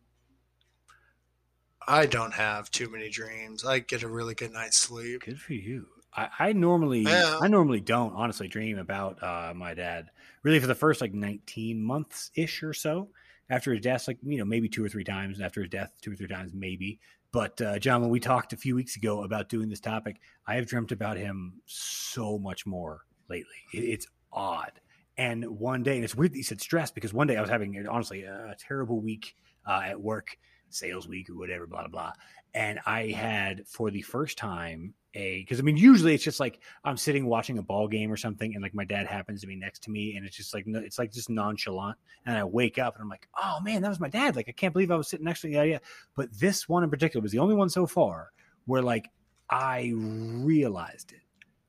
I 1.87 2.07
don't 2.07 2.35
have 2.35 2.71
too 2.71 2.91
many 2.91 3.09
dreams. 3.09 3.65
I 3.65 3.79
get 3.79 4.03
a 4.03 4.09
really 4.09 4.35
good 4.35 4.53
night's 4.53 4.79
sleep. 4.79 5.25
Good 5.25 5.41
for 5.41 5.55
you. 5.55 5.87
I, 6.15 6.29
I 6.39 6.53
normally 6.53 7.05
Yeah. 7.05 7.39
I 7.41 7.49
normally 7.49 7.81
don't 7.81 8.15
honestly 8.15 8.49
dream 8.49 8.79
about 8.79 9.23
uh, 9.23 9.53
my 9.55 9.75
dad 9.75 10.11
really 10.43 10.59
for 10.59 10.67
the 10.67 10.75
first 10.75 11.01
like 11.01 11.15
19 11.15 11.83
months 11.83 12.31
ish 12.35 12.63
or 12.63 12.73
so 12.73 13.11
after 13.51 13.73
his 13.73 13.81
death, 13.81 14.07
like 14.07 14.19
you 14.23 14.39
know, 14.39 14.45
maybe 14.45 14.69
two 14.69 14.85
or 14.85 14.89
three 14.89 15.05
times 15.05 15.41
after 15.41 15.61
his 15.61 15.71
death, 15.71 15.93
two 16.03 16.13
or 16.13 16.17
three 16.17 16.29
times, 16.29 16.53
maybe. 16.55 17.01
But 17.33 17.61
uh, 17.61 17.79
John, 17.79 18.01
when 18.01 18.11
we 18.11 18.21
talked 18.21 18.53
a 18.53 18.57
few 18.57 18.75
weeks 18.75 18.97
ago 18.97 19.23
about 19.23 19.49
doing 19.49 19.69
this 19.69 19.81
topic, 19.81 20.21
I 20.47 20.55
have 20.55 20.67
dreamt 20.67 20.93
about 20.93 21.17
him 21.17 21.61
so 21.67 22.39
much 22.39 22.67
more 22.67 23.03
lately. 23.29 23.57
It, 23.75 23.85
it's 23.85 24.07
odd. 24.33 24.73
And 25.17 25.45
one 25.59 25.83
day, 25.83 25.97
and 25.97 26.05
it's 26.05 26.15
weird 26.15 26.33
that 26.33 26.39
you 26.39 26.45
said 26.45 26.61
stress 26.61 26.91
because 26.91 27.13
one 27.13 27.27
day 27.27 27.37
I 27.37 27.41
was 27.41 27.51
having 27.51 27.87
honestly 27.89 28.23
a, 28.23 28.51
a 28.53 28.57
terrible 28.57 29.01
week 29.01 29.35
uh, 29.67 29.83
at 29.85 30.01
work, 30.01 30.39
sales 30.71 31.09
week 31.09 31.29
or 31.29 31.37
whatever, 31.37 31.67
blah 31.67 31.81
blah 31.81 31.89
blah. 31.89 32.13
And 32.55 32.81
I 32.87 33.09
had 33.09 33.67
for 33.67 33.91
the 33.91 34.03
first 34.03 34.39
time 34.39 34.95
a 35.15 35.41
because 35.41 35.59
I 35.59 35.63
mean 35.63 35.77
usually 35.77 36.15
it's 36.15 36.25
just 36.25 36.41
like 36.41 36.61
I'm 36.85 36.97
sitting 36.97 37.27
watching 37.27 37.59
a 37.59 37.63
ball 37.63 37.89
game 37.89 38.13
or 38.13 38.17
something, 38.17 38.55
and 38.55 38.63
like 38.63 38.75
my 38.75 38.85
dad 38.85 39.07
happens 39.07 39.41
to 39.41 39.47
be 39.47 39.57
next 39.57 39.85
to 39.85 39.91
me, 39.91 40.17
and 40.17 40.27
it's 40.27 40.37
just 40.37 40.53
like 40.53 40.65
it's 40.67 40.99
like 40.99 41.13
just 41.13 41.31
nonchalant, 41.31 41.97
and 42.27 42.37
I 42.37 42.45
wake 42.45 42.79
up 42.79 42.95
and 42.95 43.03
I'm 43.03 43.09
like, 43.09 43.29
oh 43.41 43.61
man, 43.63 43.83
that 43.83 43.89
was 43.89 44.01
my 44.01 44.09
dad. 44.09 44.37
Like 44.37 44.49
I 44.49 44.53
can't 44.53 44.73
believe 44.73 44.91
I 44.91 44.97
was 44.97 45.09
sitting 45.09 45.25
next 45.25 45.43
to 45.43 45.49
the 45.49 45.67
Yeah, 45.67 45.79
But 46.15 46.33
this 46.39 46.69
one 46.69 46.85
in 46.85 46.91
particular 46.91 47.23
was 47.23 47.33
the 47.33 47.39
only 47.39 47.55
one 47.55 47.69
so 47.69 47.87
far 47.87 48.31
where 48.67 48.83
like 48.83 49.11
I 49.51 49.93
realized 49.95 51.13
it, 51.13 51.23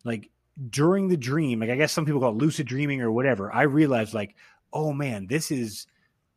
like 0.03 0.29
during 0.69 1.07
the 1.07 1.17
dream. 1.17 1.59
Like 1.59 1.69
I 1.69 1.75
guess 1.75 1.91
some 1.91 2.05
people 2.05 2.19
call 2.19 2.31
it 2.31 2.37
lucid 2.37 2.67
dreaming 2.67 3.01
or 3.01 3.11
whatever. 3.11 3.53
I 3.53 3.63
realized 3.63 4.13
like, 4.13 4.35
oh 4.73 4.93
man, 4.93 5.27
this 5.27 5.51
is 5.51 5.87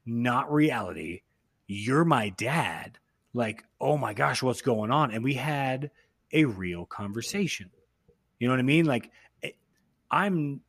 not 0.06 0.52
reality. 0.52 1.22
You're 1.66 2.04
my 2.04 2.30
dad. 2.30 2.98
Like, 3.34 3.64
oh 3.80 3.96
my 3.96 4.12
gosh, 4.12 4.42
what's 4.42 4.62
going 4.62 4.90
on? 4.90 5.10
And 5.10 5.24
we 5.24 5.34
had 5.34 5.90
a 6.32 6.44
real 6.44 6.86
conversation. 6.86 7.70
You 8.38 8.48
know 8.48 8.52
what 8.52 8.60
I 8.60 8.64
mean? 8.64 8.86
Like, 8.86 9.10
eh, 9.42 9.50
I'm 10.10 10.60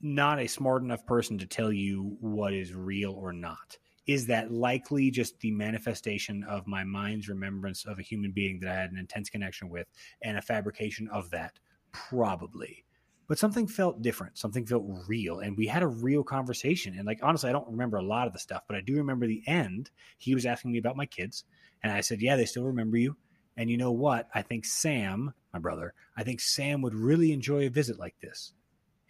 not 0.00 0.38
a 0.38 0.46
smart 0.46 0.82
enough 0.82 1.04
person 1.06 1.38
to 1.38 1.46
tell 1.46 1.72
you 1.72 2.16
what 2.20 2.54
is 2.54 2.72
real 2.74 3.12
or 3.12 3.32
not. 3.32 3.78
Is 4.06 4.26
that 4.26 4.50
likely 4.50 5.10
just 5.10 5.38
the 5.40 5.50
manifestation 5.50 6.42
of 6.44 6.66
my 6.66 6.84
mind's 6.84 7.28
remembrance 7.28 7.84
of 7.84 7.98
a 7.98 8.02
human 8.02 8.32
being 8.32 8.60
that 8.60 8.70
I 8.70 8.74
had 8.74 8.90
an 8.90 8.98
intense 8.98 9.28
connection 9.28 9.68
with 9.68 9.86
and 10.22 10.38
a 10.38 10.42
fabrication 10.42 11.08
of 11.08 11.28
that? 11.30 11.58
Probably. 11.92 12.84
But 13.26 13.38
something 13.38 13.66
felt 13.66 14.00
different. 14.00 14.38
Something 14.38 14.64
felt 14.64 14.86
real. 15.06 15.40
And 15.40 15.54
we 15.54 15.66
had 15.66 15.82
a 15.82 15.88
real 15.88 16.22
conversation. 16.24 16.94
And, 16.96 17.06
like, 17.06 17.20
honestly, 17.22 17.50
I 17.50 17.52
don't 17.52 17.68
remember 17.68 17.98
a 17.98 18.02
lot 18.02 18.26
of 18.26 18.32
the 18.32 18.38
stuff, 18.38 18.62
but 18.66 18.76
I 18.76 18.80
do 18.80 18.96
remember 18.96 19.26
the 19.26 19.42
end. 19.46 19.90
He 20.16 20.34
was 20.34 20.46
asking 20.46 20.72
me 20.72 20.78
about 20.78 20.96
my 20.96 21.04
kids. 21.04 21.44
And 21.82 21.92
I 21.92 22.00
said, 22.00 22.22
Yeah, 22.22 22.36
they 22.36 22.46
still 22.46 22.64
remember 22.64 22.96
you. 22.96 23.16
And 23.58 23.68
you 23.68 23.76
know 23.76 23.90
what? 23.90 24.28
I 24.32 24.42
think 24.42 24.64
Sam, 24.64 25.34
my 25.52 25.58
brother, 25.58 25.92
I 26.16 26.22
think 26.22 26.40
Sam 26.40 26.80
would 26.82 26.94
really 26.94 27.32
enjoy 27.32 27.66
a 27.66 27.70
visit 27.70 27.98
like 27.98 28.14
this. 28.22 28.52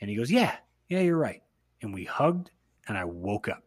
And 0.00 0.08
he 0.08 0.16
goes, 0.16 0.30
Yeah, 0.30 0.56
yeah, 0.88 1.00
you're 1.00 1.18
right. 1.18 1.42
And 1.82 1.92
we 1.92 2.04
hugged 2.04 2.50
and 2.88 2.96
I 2.96 3.04
woke 3.04 3.46
up. 3.46 3.62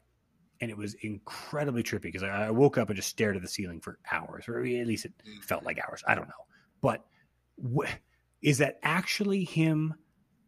And 0.60 0.72
it 0.72 0.78
was 0.78 0.96
incredibly 0.96 1.84
trippy 1.84 2.04
because 2.04 2.24
I 2.24 2.50
woke 2.50 2.80
up 2.80 2.90
and 2.90 2.96
just 2.96 3.10
stared 3.10 3.36
at 3.36 3.44
the 3.44 3.48
ceiling 3.48 3.80
for 3.80 4.00
hours, 4.12 4.48
or 4.48 4.60
at 4.60 4.88
least 4.88 5.06
it 5.06 5.14
mm. 5.28 5.44
felt 5.44 5.64
like 5.64 5.80
hours. 5.80 6.04
I 6.08 6.16
don't 6.16 6.28
know. 6.28 6.34
But 6.82 7.06
wh- 7.64 7.92
is 8.42 8.58
that 8.58 8.80
actually 8.82 9.44
him 9.44 9.94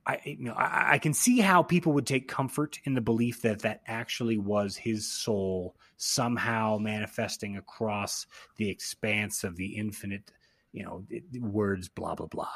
I 0.06 0.20
you 0.24 0.46
know 0.46 0.54
I, 0.54 0.94
I, 0.94 0.98
can 0.98 1.14
see 1.14 1.40
how 1.40 1.64
people 1.64 1.94
would 1.94 2.06
take 2.06 2.28
comfort 2.28 2.80
in 2.84 2.94
the 2.94 3.02
belief 3.02 3.42
that 3.42 3.60
that 3.62 3.82
actually 3.88 4.38
was 4.38 4.76
his 4.76 5.08
soul 5.08 5.76
somehow 5.98 6.78
manifesting 6.78 7.58
across 7.58 8.28
the 8.58 8.70
expanse 8.70 9.44
of 9.44 9.56
the 9.56 9.78
infinite, 9.78 10.32
you 10.74 10.84
know, 10.84 11.06
words 11.40 11.88
blah 11.88 12.16
blah 12.16 12.28
blah. 12.28 12.52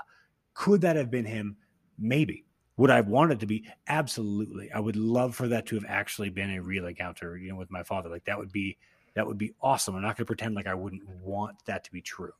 Could 0.53 0.81
that 0.81 0.95
have 0.95 1.09
been 1.09 1.25
him? 1.25 1.57
Maybe. 1.97 2.43
Would 2.77 2.91
I 2.91 3.01
want 3.01 3.31
it 3.31 3.39
to 3.39 3.47
be? 3.47 3.65
Absolutely. 3.87 4.71
I 4.71 4.79
would 4.79 4.95
love 4.95 5.35
for 5.35 5.47
that 5.47 5.65
to 5.67 5.75
have 5.75 5.85
actually 5.87 6.29
been 6.29 6.51
a 6.51 6.61
real 6.61 6.85
encounter, 6.85 7.35
you 7.37 7.49
know, 7.49 7.55
with 7.55 7.71
my 7.71 7.81
father. 7.83 8.09
Like 8.09 8.25
that 8.25 8.37
would 8.37 8.51
be 8.51 8.77
that 9.15 9.25
would 9.25 9.37
be 9.37 9.53
awesome. 9.61 9.95
I'm 9.95 10.03
not 10.03 10.15
going 10.15 10.25
to 10.25 10.25
pretend 10.25 10.53
like 10.53 10.67
I 10.67 10.75
wouldn't 10.75 11.07
want 11.23 11.65
that 11.65 11.83
to 11.85 11.91
be 11.91 12.01
true. 12.01 12.33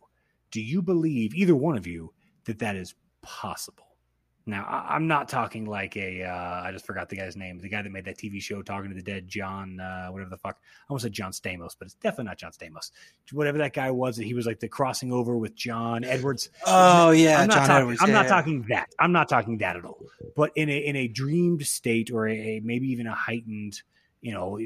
Do 0.52 0.62
you 0.62 0.82
believe 0.82 1.34
either 1.34 1.56
one 1.56 1.76
of 1.76 1.88
you 1.88 2.14
that 2.46 2.60
that 2.60 2.76
is 2.76 2.94
possible? 3.24 3.87
Now, 4.48 4.64
I, 4.64 4.96
am 4.96 5.08
not 5.08 5.28
talking 5.28 5.66
like 5.66 5.98
a. 5.98 6.24
Uh, 6.24 6.62
I 6.64 6.72
just 6.72 6.86
forgot 6.86 7.10
the 7.10 7.18
guy's 7.18 7.36
name. 7.36 7.60
The 7.60 7.68
guy 7.68 7.82
that 7.82 7.92
made 7.92 8.06
that 8.06 8.18
TV 8.18 8.42
show, 8.42 8.62
Talking 8.62 8.90
to 8.90 8.96
the 8.96 9.02
Dead, 9.02 9.28
John, 9.28 9.78
uh, 9.78 10.08
whatever 10.08 10.30
the 10.30 10.38
fuck. 10.38 10.58
I 10.62 10.86
almost 10.90 11.04
said 11.04 11.12
John 11.12 11.34
Stamos, 11.34 11.76
but 11.78 11.88
it's 11.88 11.96
definitely 11.96 12.26
not 12.26 12.38
John 12.38 12.54
Stamos. 12.54 12.92
Whatever 13.34 13.58
that 13.58 13.74
guy 13.74 13.92
was, 13.92 14.16
that 14.16 14.24
he 14.24 14.34
was 14.34 14.46
like 14.46 14.62
the 14.62 14.70
crossing 14.70 15.12
over 15.12 15.38
with 15.38 15.54
John 15.54 16.06
Edwards. 16.06 16.50
Oh 16.66 17.12
yeah, 17.12 17.42
I'm 17.42 17.48
not 17.48 17.56
John 17.56 17.68
talking, 17.68 17.82
Edwards. 17.82 18.02
I'm 18.02 18.08
yeah. 18.08 18.14
not 18.14 18.28
talking 18.30 18.66
that. 18.70 18.88
I'm 18.98 19.12
not 19.12 19.28
talking 19.28 19.58
that 19.58 19.76
at 19.76 19.84
all. 19.84 20.00
But 20.38 20.52
in 20.56 20.70
a 20.70 20.78
in 20.78 20.96
a 20.96 21.10
dreamed 21.10 21.68
state 21.68 22.10
or 22.10 22.26
a, 22.26 22.34
a 22.34 22.60
maybe 22.62 22.88
even 22.88 23.06
a 23.06 23.14
heightened, 23.14 23.82
you 24.22 24.34
know, 24.34 24.58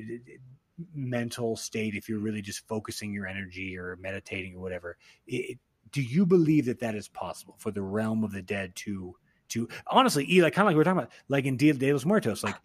mental 0.94 1.56
state, 1.56 1.96
if 1.96 2.08
you're 2.08 2.20
really 2.20 2.44
just 2.44 2.68
focusing 2.68 3.14
your 3.14 3.26
energy 3.26 3.76
or 3.80 3.98
meditating 4.00 4.56
or 4.56 4.60
whatever, 4.60 4.98
it, 5.26 5.58
do 5.92 6.04
you 6.04 6.28
believe 6.28 6.66
that 6.66 6.82
that 6.82 6.94
is 6.94 7.08
possible 7.08 7.56
for 7.58 7.72
the 7.72 7.82
realm 7.82 8.24
of 8.24 8.32
the 8.32 8.44
dead 8.44 8.76
to? 8.76 9.16
To 9.52 9.70
honestly, 9.88 10.42
like 10.42 10.54
kind 10.54 10.66
of 10.66 10.68
like 10.68 10.76
we 10.76 10.82
are 10.82 10.84
talking 10.84 11.00
about, 11.00 11.12
like 11.30 11.46
in 11.46 11.58
Dia 11.58 11.74
de 11.74 11.94
los 11.94 12.06
Muertos, 12.06 12.44
like 12.44 12.56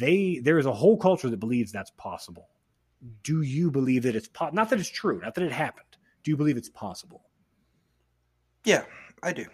they 0.00 0.40
there 0.42 0.58
is 0.58 0.66
a 0.66 0.72
whole 0.72 0.96
culture 0.96 1.30
that 1.30 1.38
believes 1.38 1.72
that's 1.72 1.90
possible. 1.92 2.48
Do 3.22 3.42
you 3.42 3.70
believe 3.70 4.02
that 4.02 4.14
it's 4.14 4.28
po- 4.28 4.50
not 4.50 4.70
that 4.70 4.78
it's 4.78 4.90
true, 4.90 5.20
not 5.20 5.34
that 5.34 5.44
it 5.44 5.52
happened? 5.52 5.86
Do 6.22 6.30
you 6.30 6.36
believe 6.36 6.56
it's 6.56 6.68
possible? 6.68 7.22
Yeah, 8.64 8.84
I 9.22 9.32
do. 9.32 9.46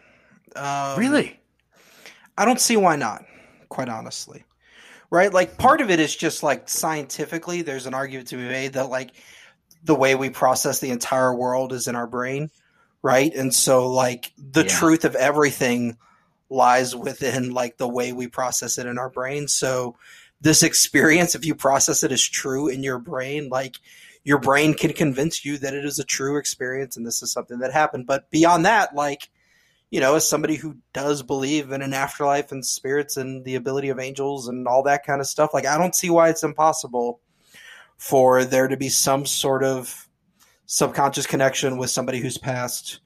Um, 0.57 0.99
really? 0.99 1.39
I 2.37 2.45
don't 2.45 2.61
see 2.61 2.77
why 2.77 2.97
not. 2.97 3.25
Quite 3.69 3.89
honestly, 3.89 4.45
right? 5.11 5.33
Like 5.33 5.59
part 5.59 5.81
of 5.81 5.91
it 5.91 5.99
is 6.01 6.15
just 6.15 6.43
like 6.43 6.69
scientifically, 6.69 7.63
there's 7.63 7.87
an 7.87 7.95
argument 7.95 8.29
to 8.29 8.37
be 8.37 8.45
made 8.45 8.75
that 8.75 8.91
like 8.91 9.11
the 9.83 9.95
way 9.95 10.15
we 10.15 10.31
process 10.31 10.81
the 10.81 10.91
entire 10.91 11.35
world 11.35 11.73
is 11.73 11.89
in 11.89 11.97
our 11.97 12.07
brain, 12.07 12.51
right? 13.03 13.33
And 13.35 13.53
so 13.53 13.91
like 13.91 14.33
the 14.37 14.63
yeah. 14.63 14.69
truth 14.69 15.05
of 15.05 15.15
everything 15.15 15.97
lies 16.49 16.95
within 16.95 17.53
like 17.53 17.77
the 17.77 17.89
way 17.89 18.13
we 18.13 18.29
process 18.29 18.79
it 18.79 18.87
in 18.87 18.99
our 18.99 19.11
brain. 19.11 19.49
So 19.49 19.97
this 20.41 20.63
experience, 20.63 21.35
if 21.35 21.45
you 21.45 21.55
process 21.55 22.03
it 22.03 22.13
as 22.13 22.23
true 22.23 22.69
in 22.69 22.83
your 22.83 22.99
brain, 22.99 23.49
like 23.49 23.77
your 24.25 24.39
brain 24.39 24.75
can 24.75 24.93
convince 24.93 25.45
you 25.45 25.59
that 25.59 25.75
it 25.75 25.85
is 25.85 25.99
a 25.99 26.05
true 26.05 26.37
experience 26.37 26.97
and 26.97 27.07
this 27.07 27.23
is 27.23 27.33
something 27.33 27.61
that 27.61 27.73
happened. 27.73 28.07
But 28.07 28.31
beyond 28.31 28.67
that, 28.67 28.95
like, 28.95 29.29
you 29.91 30.01
know, 30.01 30.17
as 30.17 30.29
somebody 30.29 30.57
who 30.57 30.77
does 30.93 31.23
believe 31.23 31.71
in 31.71 31.81
an 31.81 31.95
afterlife 31.95 32.51
and 32.51 32.67
spirits 32.67 33.17
and 33.17 33.45
the 33.45 33.55
ability 33.55 33.89
of 33.89 34.01
angels 34.01 34.49
and 34.49 34.67
all 34.67 34.83
that 34.83 35.07
kind 35.07 35.21
of 35.21 35.27
stuff, 35.27 35.55
like 35.55 35.65
I 35.65 35.79
don't 35.79 35.95
see 35.95 36.11
why 36.11 36.29
it's 36.29 36.43
impossible 36.43 37.21
for 37.97 38.45
there 38.45 38.69
to 38.69 38.77
be 38.77 38.89
some 38.89 39.27
sort 39.27 39.63
of 39.63 40.09
subconscious 40.67 41.27
connection 41.27 41.79
with 41.79 41.91
somebody 41.91 42.19
who's 42.19 42.37
passed 42.37 43.01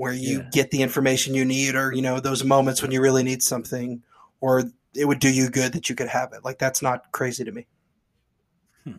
where 0.00 0.14
you 0.14 0.38
yeah. 0.38 0.48
get 0.50 0.70
the 0.70 0.80
information 0.80 1.34
you 1.34 1.44
need 1.44 1.74
or 1.74 1.92
you 1.92 2.00
know 2.00 2.18
those 2.20 2.42
moments 2.42 2.80
when 2.80 2.90
you 2.90 3.02
really 3.02 3.22
need 3.22 3.42
something 3.42 4.02
or 4.40 4.64
it 4.94 5.04
would 5.04 5.18
do 5.18 5.28
you 5.28 5.50
good 5.50 5.74
that 5.74 5.90
you 5.90 5.94
could 5.94 6.08
have 6.08 6.32
it. 6.32 6.42
Like 6.42 6.58
that's 6.58 6.80
not 6.80 7.12
crazy 7.12 7.44
to 7.44 7.52
me. 7.52 7.66
Hmm. 8.84 8.94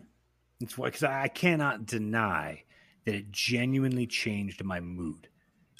it's 0.60 0.76
because 0.76 1.02
i 1.02 1.26
cannot 1.26 1.86
deny 1.86 2.62
that 3.04 3.16
it 3.16 3.32
genuinely 3.32 4.06
changed 4.06 4.62
my 4.62 4.78
mood. 4.78 5.26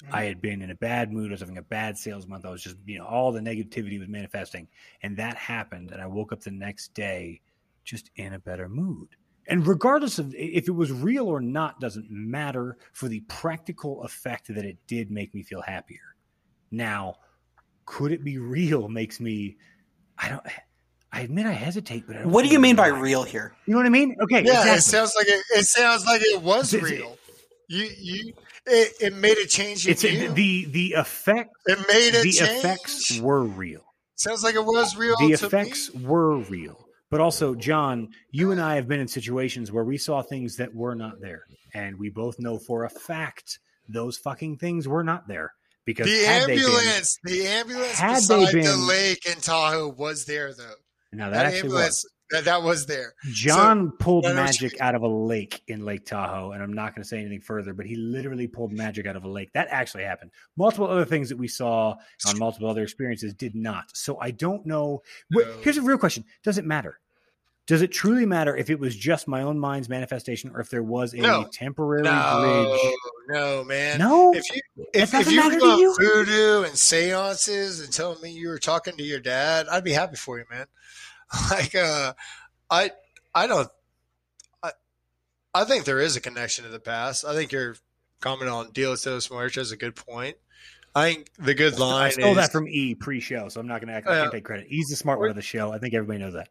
Mm-hmm. 0.03 0.13
i 0.13 0.23
had 0.25 0.41
been 0.41 0.61
in 0.61 0.71
a 0.71 0.75
bad 0.75 1.13
mood. 1.13 1.31
I 1.31 1.35
was 1.35 1.39
having 1.39 1.57
a 1.57 1.61
bad 1.61 1.97
sales 1.97 2.27
month. 2.27 2.45
I 2.45 2.49
was 2.49 2.61
just 2.61 2.75
you 2.85 2.99
know 2.99 3.05
all 3.05 3.31
the 3.31 3.39
negativity 3.39 3.97
was 3.97 4.09
manifesting. 4.09 4.67
And 5.03 5.15
that 5.15 5.37
happened 5.37 5.91
and 5.91 6.01
i 6.01 6.05
woke 6.05 6.33
up 6.33 6.41
the 6.41 6.51
next 6.51 6.93
day 6.93 7.39
just 7.85 8.11
in 8.17 8.33
a 8.33 8.39
better 8.39 8.67
mood 8.67 9.15
and 9.47 9.67
regardless 9.67 10.19
of 10.19 10.33
if 10.35 10.67
it 10.67 10.71
was 10.71 10.91
real 10.91 11.27
or 11.27 11.41
not, 11.41 11.79
doesn't 11.79 12.09
matter 12.09 12.77
for 12.93 13.07
the 13.07 13.21
practical 13.21 14.03
effect 14.03 14.53
that 14.53 14.65
it 14.65 14.77
did 14.87 15.11
make 15.11 15.33
me 15.33 15.43
feel 15.43 15.61
happier. 15.61 16.15
Now, 16.71 17.15
could 17.85 18.11
it 18.11 18.23
be 18.23 18.37
real? 18.37 18.87
Makes 18.93 19.19
me, 19.19 19.57
I 20.17 20.29
don't. 20.29 20.43
I 21.11 21.21
admit 21.21 21.45
I 21.45 21.51
hesitate, 21.51 22.05
but 22.07 22.17
I 22.17 22.25
what 22.25 22.43
do 22.43 22.49
you 22.49 22.59
mean 22.59 22.75
by 22.75 22.87
real 22.87 23.21
here? 23.21 23.53
You 23.67 23.73
know 23.73 23.77
what 23.77 23.85
I 23.85 23.89
mean? 23.89 24.15
Okay, 24.19 24.43
yeah, 24.43 24.61
exactly. 24.61 24.71
it 24.71 24.81
sounds 24.81 25.13
like 25.15 25.27
it, 25.27 25.43
it 25.51 25.65
sounds 25.65 26.05
like 26.07 26.21
it 26.23 26.41
was 26.41 26.73
it's, 26.73 26.83
real. 26.83 27.17
You 27.67 27.87
you 27.99 28.33
it, 28.65 28.93
it 28.99 29.13
made 29.13 29.37
a 29.37 29.45
change. 29.45 29.87
it's 29.87 30.03
a, 30.03 30.27
the 30.29 30.65
the 30.65 30.93
effect. 30.93 31.51
It 31.67 31.77
made 31.87 32.15
a 32.15 32.23
the 32.23 32.31
change. 32.31 32.41
effects 32.41 33.19
were 33.19 33.43
real. 33.43 33.83
Sounds 34.15 34.43
like 34.43 34.55
it 34.55 34.65
was 34.65 34.95
real. 34.95 35.15
The 35.19 35.33
effects 35.33 35.93
me. 35.93 36.03
were 36.03 36.37
real. 36.37 36.82
But 37.13 37.21
also, 37.21 37.53
John, 37.53 38.09
you 38.31 38.51
and 38.53 38.59
I 38.59 38.73
have 38.73 38.87
been 38.87 38.99
in 38.99 39.07
situations 39.07 39.71
where 39.71 39.83
we 39.83 39.99
saw 39.99 40.23
things 40.23 40.57
that 40.57 40.73
were 40.73 40.95
not 40.95 41.21
there. 41.21 41.43
And 41.75 41.99
we 41.99 42.09
both 42.09 42.39
know 42.39 42.57
for 42.57 42.85
a 42.85 42.89
fact 42.89 43.59
those 43.87 44.17
fucking 44.17 44.57
things 44.57 44.87
were 44.87 45.03
not 45.03 45.27
there. 45.27 45.53
Because 45.85 46.07
the 46.07 46.25
ambulance, 46.25 47.19
been, 47.23 47.35
the 47.35 47.45
ambulance 47.45 48.01
beside 48.01 48.51
been, 48.51 48.63
the 48.63 48.77
lake 48.77 49.27
in 49.27 49.39
Tahoe 49.41 49.89
was 49.89 50.25
there 50.25 50.55
though. 50.55 50.73
Now 51.11 51.29
that, 51.29 51.43
that 51.43 51.53
actually 51.53 51.73
was. 51.73 52.09
That, 52.31 52.45
that 52.45 52.63
was 52.63 52.87
there. 52.87 53.13
John 53.31 53.91
so, 53.91 53.97
pulled 53.99 54.23
magic 54.23 54.81
out 54.81 54.95
of 54.95 55.03
a 55.03 55.07
lake 55.07 55.61
in 55.67 55.85
Lake 55.85 56.07
Tahoe, 56.07 56.53
and 56.53 56.63
I'm 56.63 56.73
not 56.73 56.95
going 56.95 57.03
to 57.03 57.07
say 57.07 57.19
anything 57.19 57.41
further, 57.41 57.75
but 57.75 57.85
he 57.85 57.95
literally 57.95 58.47
pulled 58.47 58.71
magic 58.71 59.05
out 59.05 59.15
of 59.15 59.23
a 59.23 59.27
lake. 59.27 59.53
That 59.53 59.67
actually 59.69 60.05
happened. 60.05 60.31
Multiple 60.57 60.87
other 60.87 61.05
things 61.05 61.29
that 61.29 61.37
we 61.37 61.47
saw 61.47 61.95
on 62.27 62.39
multiple 62.39 62.67
other 62.67 62.81
experiences 62.81 63.35
did 63.35 63.53
not. 63.53 63.85
So 63.93 64.17
I 64.19 64.31
don't 64.31 64.65
know. 64.65 65.03
No. 65.29 65.57
Here's 65.61 65.77
a 65.77 65.83
real 65.83 65.99
question: 65.99 66.25
Does 66.43 66.57
it 66.57 66.65
matter? 66.65 66.97
Does 67.65 67.81
it 67.81 67.91
truly 67.91 68.25
matter 68.25 68.55
if 68.55 68.69
it 68.69 68.79
was 68.79 68.95
just 68.95 69.27
my 69.27 69.41
own 69.41 69.57
mind's 69.57 69.87
manifestation 69.87 70.51
or 70.53 70.59
if 70.59 70.69
there 70.69 70.83
was 70.83 71.13
a 71.13 71.17
No. 71.17 71.45
temporary 71.51 72.03
No, 72.03 72.39
bridge? 72.39 72.93
no, 73.29 73.63
man. 73.63 73.99
No, 73.99 74.33
If 74.33 74.43
you 74.53 74.61
if, 74.93 75.13
if 75.13 75.31
you 75.31 75.49
doing 75.59 75.79
you? 75.79 75.95
voodoo 75.97 76.63
and 76.63 76.77
seances 76.77 77.79
and 77.79 77.91
telling 77.93 78.21
me 78.21 78.31
you 78.31 78.49
were 78.49 78.59
talking 78.59 78.97
to 78.97 79.03
your 79.03 79.19
dad, 79.19 79.67
I'd 79.71 79.83
be 79.83 79.93
happy 79.93 80.15
for 80.17 80.37
you, 80.39 80.45
man. 80.51 80.65
Like, 81.49 81.73
uh, 81.73 82.13
I 82.69 82.91
I 83.33 83.47
don't. 83.47 83.67
I 84.61 84.71
I 85.53 85.63
think 85.63 85.85
there 85.85 85.99
is 85.99 86.15
a 86.15 86.21
connection 86.21 86.63
to 86.65 86.69
the 86.69 86.79
past. 86.79 87.25
I 87.25 87.33
think 87.33 87.51
your 87.51 87.75
comment 88.19 88.49
on 88.51 88.71
Dios 88.71 89.01
de 89.03 89.11
los 89.11 89.31
Muertos 89.31 89.57
is 89.67 89.71
a 89.71 89.77
good 89.77 89.95
point. 89.95 90.35
I 90.93 91.11
think 91.11 91.29
the 91.39 91.55
good 91.55 91.79
line 91.79 92.07
I 92.07 92.09
stole 92.09 92.31
is 92.31 92.37
that 92.37 92.51
from 92.51 92.67
E 92.67 92.93
pre-show, 92.93 93.49
so 93.49 93.59
I'm 93.59 93.67
not 93.67 93.81
going 93.81 93.87
to. 93.87 93.97
I 93.97 94.01
can't 94.01 94.31
take 94.31 94.43
credit. 94.43 94.67
He's 94.69 94.89
the 94.89 94.95
smart 94.95 95.19
one 95.19 95.29
of 95.29 95.35
the 95.35 95.41
show. 95.41 95.71
I 95.71 95.79
think 95.79 95.93
everybody 95.95 96.19
knows 96.19 96.33
that. 96.33 96.49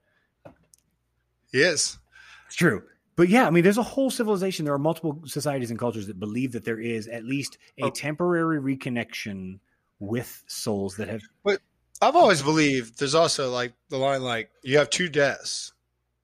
Yes. 1.52 1.98
It's 2.46 2.56
true. 2.56 2.82
But 3.16 3.28
yeah, 3.28 3.46
I 3.46 3.50
mean, 3.50 3.62
there's 3.62 3.78
a 3.78 3.82
whole 3.82 4.10
civilization. 4.10 4.64
There 4.64 4.74
are 4.74 4.78
multiple 4.78 5.20
societies 5.26 5.70
and 5.70 5.78
cultures 5.78 6.06
that 6.06 6.18
believe 6.18 6.52
that 6.52 6.64
there 6.64 6.80
is 6.80 7.08
at 7.08 7.24
least 7.24 7.58
a 7.78 7.84
Oh. 7.84 7.90
temporary 7.90 8.58
reconnection 8.58 9.58
with 10.00 10.42
souls 10.46 10.96
that 10.96 11.08
have. 11.08 11.20
But 11.44 11.60
I've 12.00 12.16
always 12.16 12.42
believed 12.42 12.98
there's 12.98 13.14
also 13.14 13.50
like 13.50 13.74
the 13.90 13.98
line 13.98 14.22
like 14.22 14.50
you 14.62 14.78
have 14.78 14.90
two 14.90 15.08
deaths, 15.08 15.72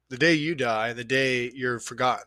the 0.08 0.16
day 0.16 0.34
you 0.34 0.54
die 0.54 0.92
the 0.94 1.04
day 1.04 1.50
you're 1.54 1.78
forgotten. 1.78 2.24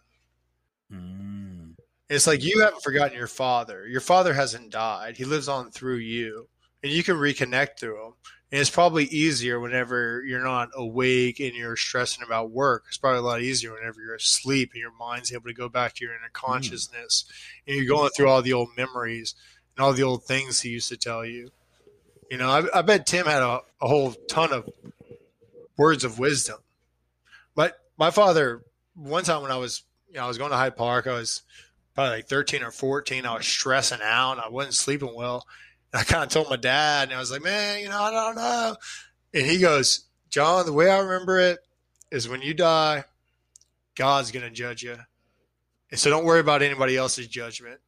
Mm. 0.94 1.76
It's 2.10 2.28
like 2.28 2.44
you 2.44 2.61
haven't 2.61 2.84
forgotten 2.84 3.18
your 3.18 3.28
father. 3.28 3.88
Your 3.88 4.02
father 4.02 4.34
hasn't 4.34 4.69
died. 4.72 5.18
He 5.18 5.26
lives 5.26 5.48
on 5.48 5.72
through 5.72 5.98
you, 5.98 6.48
and 6.84 6.91
you 6.91 7.03
can 7.03 7.15
reconnect 7.15 7.80
through 7.80 8.06
him. 8.06 8.14
And 8.52 8.60
it's 8.60 8.69
probably 8.69 9.06
easier 9.06 9.60
whenever 9.61 10.23
you're 10.26 10.44
not 10.44 10.69
awake 10.76 11.40
and 11.40 11.56
you're 11.56 11.78
stressing 11.78 12.23
about 12.26 12.52
work. 12.52 12.84
It's 12.90 12.98
probably 12.98 13.19
a 13.19 13.23
lot 13.23 13.41
easier 13.41 13.73
whenever 13.73 14.02
you're 14.02 14.15
asleep 14.15 14.72
and 14.73 14.82
your 14.82 14.91
mind's 14.99 15.32
able 15.32 15.45
to 15.45 15.53
go 15.53 15.69
back 15.69 15.95
to 15.95 16.06
your 16.06 16.14
inner 16.14 16.32
hmm. 16.34 16.48
consciousness 16.48 17.26
and 17.65 17.78
you're 17.78 17.86
going 17.86 18.10
through 18.10 18.28
all 18.28 18.41
the 18.41 18.53
old 18.53 18.69
memories 18.76 19.36
and 19.76 19.86
all 19.86 19.94
the 19.94 20.03
old 20.03 20.26
things 20.26 20.61
he 20.61 20.69
used 20.69 20.90
to 20.90 20.98
tell 20.98 21.26
you. 21.26 21.49
You 22.30 22.38
know, 22.38 22.49
I, 22.49 22.80
I 22.80 22.82
bet 22.82 23.06
Tim 23.06 23.26
had 23.26 23.41
a, 23.41 23.61
a 23.82 23.88
whole 23.88 24.14
ton 24.30 24.52
of 24.52 24.69
words 25.78 26.03
of 26.03 26.19
wisdom. 26.19 26.57
But 27.56 27.80
my 27.98 28.11
father, 28.11 28.64
one 28.95 29.23
time 29.23 29.41
when 29.41 29.52
I 29.52 29.57
was, 29.57 29.84
you 30.10 30.15
know, 30.15 30.26
I 30.26 30.28
was 30.28 30.38
going 30.38 30.52
to 30.52 30.57
Hyde 30.57 30.76
Park, 30.76 31.07
I 31.07 31.14
was 31.14 31.44
probably 31.94 32.18
like 32.18 32.28
13 32.28 32.64
or 32.64 32.72
14. 32.72 33.26
I 33.26 33.36
was 33.36 33.45
stressing 33.45 33.99
out. 34.03 34.40
I 34.40 34.49
wasn't 34.49 34.76
sleeping 34.76 35.14
well. 35.15 35.45
I 35.93 36.03
kind 36.03 36.23
of 36.23 36.30
told 36.30 36.49
my 36.49 36.55
dad, 36.55 37.09
and 37.09 37.18
I 37.18 37.19
was 37.19 37.31
like, 37.31 37.43
man, 37.43 37.81
you 37.81 37.89
know, 37.89 38.01
I 38.01 38.11
don't 38.11 38.35
know. 38.35 38.76
And 39.34 39.45
he 39.45 39.57
goes, 39.57 40.05
John, 40.30 40.65
the 40.65 40.73
way 40.73 40.89
I 40.89 40.99
remember 40.99 41.39
it 41.39 41.59
is 42.11 42.30
when 42.30 42.41
you 42.41 42.53
die, 42.53 43.03
God's 43.95 44.31
going 44.31 44.45
to 44.45 44.51
judge 44.51 44.84
you. 44.84 44.95
And 45.89 45.99
so 45.99 46.09
don't 46.09 46.26
worry 46.26 46.39
about 46.39 46.61
anybody 46.61 46.95
else's 46.95 47.27
judgment. 47.27 47.80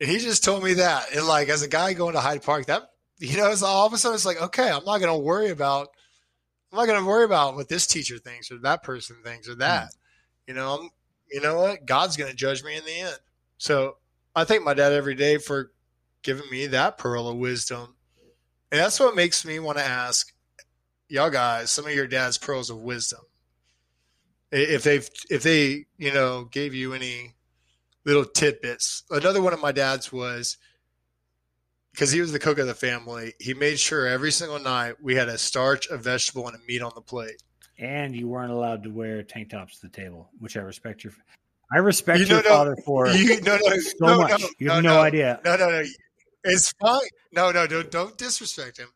And 0.00 0.08
he 0.08 0.18
just 0.18 0.44
told 0.44 0.62
me 0.62 0.74
that. 0.74 1.14
And 1.14 1.26
like, 1.26 1.48
as 1.48 1.62
a 1.62 1.68
guy 1.68 1.92
going 1.92 2.14
to 2.14 2.20
Hyde 2.20 2.42
Park, 2.42 2.66
that, 2.66 2.90
you 3.18 3.36
know, 3.36 3.50
it's 3.50 3.62
all 3.62 3.86
of 3.86 3.92
a 3.92 3.98
sudden 3.98 4.14
it's 4.14 4.24
like, 4.24 4.40
okay, 4.40 4.70
I'm 4.70 4.84
not 4.84 4.98
going 4.98 5.12
to 5.12 5.18
worry 5.18 5.50
about, 5.50 5.88
I'm 6.72 6.78
not 6.78 6.86
going 6.86 7.00
to 7.00 7.06
worry 7.06 7.24
about 7.24 7.56
what 7.56 7.68
this 7.68 7.86
teacher 7.86 8.18
thinks 8.18 8.50
or 8.50 8.58
that 8.58 8.82
person 8.82 9.16
thinks 9.24 9.48
or 9.48 9.56
that. 9.56 9.88
Mm. 9.88 9.92
You 10.46 10.54
know, 10.54 10.78
I'm, 10.78 10.90
you 11.30 11.40
know 11.42 11.58
what? 11.58 11.84
God's 11.84 12.16
going 12.16 12.30
to 12.30 12.36
judge 12.36 12.64
me 12.64 12.76
in 12.76 12.84
the 12.84 13.00
end. 13.00 13.18
So 13.58 13.96
I 14.34 14.44
thank 14.44 14.64
my 14.64 14.72
dad 14.72 14.92
every 14.92 15.14
day 15.14 15.36
for 15.36 15.72
giving 16.22 16.50
me 16.50 16.66
that 16.66 16.98
pearl 16.98 17.28
of 17.28 17.36
wisdom. 17.36 17.96
And 18.70 18.80
that's 18.80 19.00
what 19.00 19.16
makes 19.16 19.44
me 19.44 19.58
want 19.58 19.78
to 19.78 19.84
ask 19.84 20.32
y'all 21.08 21.30
guys 21.30 21.70
some 21.70 21.86
of 21.86 21.94
your 21.94 22.06
dad's 22.06 22.38
pearls 22.38 22.70
of 22.70 22.78
wisdom. 22.78 23.20
If 24.50 24.82
they've, 24.82 25.08
if 25.30 25.42
they, 25.42 25.86
you 25.98 26.12
know, 26.12 26.44
gave 26.44 26.74
you 26.74 26.94
any 26.94 27.34
little 28.04 28.24
tidbits. 28.24 29.04
Another 29.10 29.42
one 29.42 29.52
of 29.52 29.60
my 29.60 29.72
dad's 29.72 30.10
was 30.12 30.56
because 31.92 32.10
he 32.10 32.20
was 32.20 32.32
the 32.32 32.38
cook 32.38 32.58
of 32.58 32.66
the 32.66 32.74
family. 32.74 33.34
He 33.38 33.54
made 33.54 33.78
sure 33.78 34.06
every 34.06 34.32
single 34.32 34.58
night 34.58 34.94
we 35.02 35.14
had 35.14 35.28
a 35.28 35.36
starch, 35.36 35.86
a 35.88 35.96
vegetable, 35.98 36.46
and 36.46 36.56
a 36.56 36.60
meat 36.66 36.80
on 36.80 36.92
the 36.94 37.00
plate. 37.02 37.42
And 37.78 38.14
you 38.14 38.28
weren't 38.28 38.50
allowed 38.50 38.82
to 38.84 38.90
wear 38.90 39.22
tank 39.22 39.50
tops 39.50 39.80
to 39.80 39.86
the 39.86 39.92
table, 39.92 40.30
which 40.40 40.56
I 40.56 40.60
respect 40.60 41.04
your. 41.04 41.12
I 41.72 41.78
respect 41.78 42.20
You 42.20 42.26
your 42.26 42.42
know, 42.42 42.48
no, 42.48 42.54
father 42.56 42.76
for 42.84 43.08
You, 43.08 43.40
no, 43.42 43.56
no, 43.56 43.78
so 43.78 43.92
no, 44.00 44.18
much. 44.18 44.40
no, 44.40 44.48
you 44.58 44.70
have 44.70 44.82
no. 44.82 45.00
idea. 45.00 45.40
No, 45.44 45.56
no, 45.56 45.68
no. 45.68 45.82
It's 46.48 46.72
fine. 46.80 47.00
No, 47.32 47.50
no, 47.50 47.66
don't 47.66 47.90
don't 47.90 48.16
disrespect 48.18 48.78
him. 48.78 48.88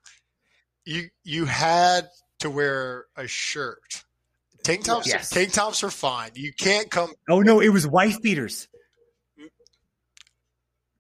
You 0.85 1.09
you 1.25 1.45
had 1.45 2.09
to 2.41 2.51
wear 2.51 3.07
a 3.17 3.27
shirt. 3.29 4.05
Tank 4.65 4.85
tops, 4.85 5.07
Yes. 5.09 5.31
tank 5.31 5.53
tops 5.53 5.83
are 5.83 5.91
fine. 5.91 6.31
You 6.35 6.53
can't 6.53 6.91
come. 6.91 7.13
Oh 7.29 7.41
no, 7.41 7.61
it 7.61 7.69
was 7.71 7.87
wife 7.87 8.21
beaters. 8.23 8.69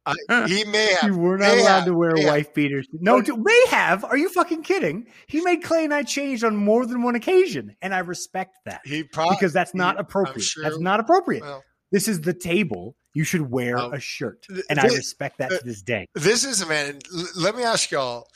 I, 0.05 0.49
he 0.49 0.65
may 0.65 0.95
have. 1.01 1.13
You 1.13 1.17
were 1.19 1.39
not 1.39 1.53
allowed 1.57 1.65
have, 1.65 1.85
to 1.85 1.95
wear 1.95 2.11
may 2.15 2.23
have. 2.23 2.31
wife 2.33 2.55
beaters. 2.55 2.89
No, 2.93 3.17
What- 3.19 3.39
may 3.39 3.65
have. 3.69 4.05
Are 4.05 4.17
you 4.17 4.29
fucking 4.31 4.65
kidding? 4.65 5.07
He 5.29 5.41
made 5.43 5.63
Clay 5.63 5.85
and 5.85 5.95
I 5.95 6.03
changed 6.03 6.43
on 6.43 6.57
more 6.57 6.87
than 6.87 7.03
one 7.05 7.15
occasion, 7.15 7.77
and 7.81 7.95
I 7.95 8.01
respect 8.01 8.57
that 8.65 8.81
He 8.85 9.05
probably 9.05 9.37
because 9.37 9.53
that's 9.53 9.75
not 9.75 9.95
he- 9.97 10.01
appropriate. 10.01 10.43
sure- 10.43 10.65
That's 10.65 10.81
not 10.81 10.99
appropriate. 10.99 11.43
Well, 11.43 11.63
This 11.93 12.09
is 12.09 12.21
the 12.23 12.35
table. 12.35 12.97
You 13.15 13.25
should 13.25 13.51
wear 13.51 13.77
Um, 13.79 13.93
a 13.93 14.01
shirt, 14.01 14.47
and 14.71 14.79
I 14.79 14.87
respect 14.87 15.39
that 15.39 15.51
to 15.51 15.61
this 15.65 15.83
day. 15.83 16.09
this 16.15 16.45
is 16.45 16.67
man. 16.67 16.99
Let 17.37 17.55
me 17.57 17.63
ask 17.63 17.91
y'all. 17.91 18.29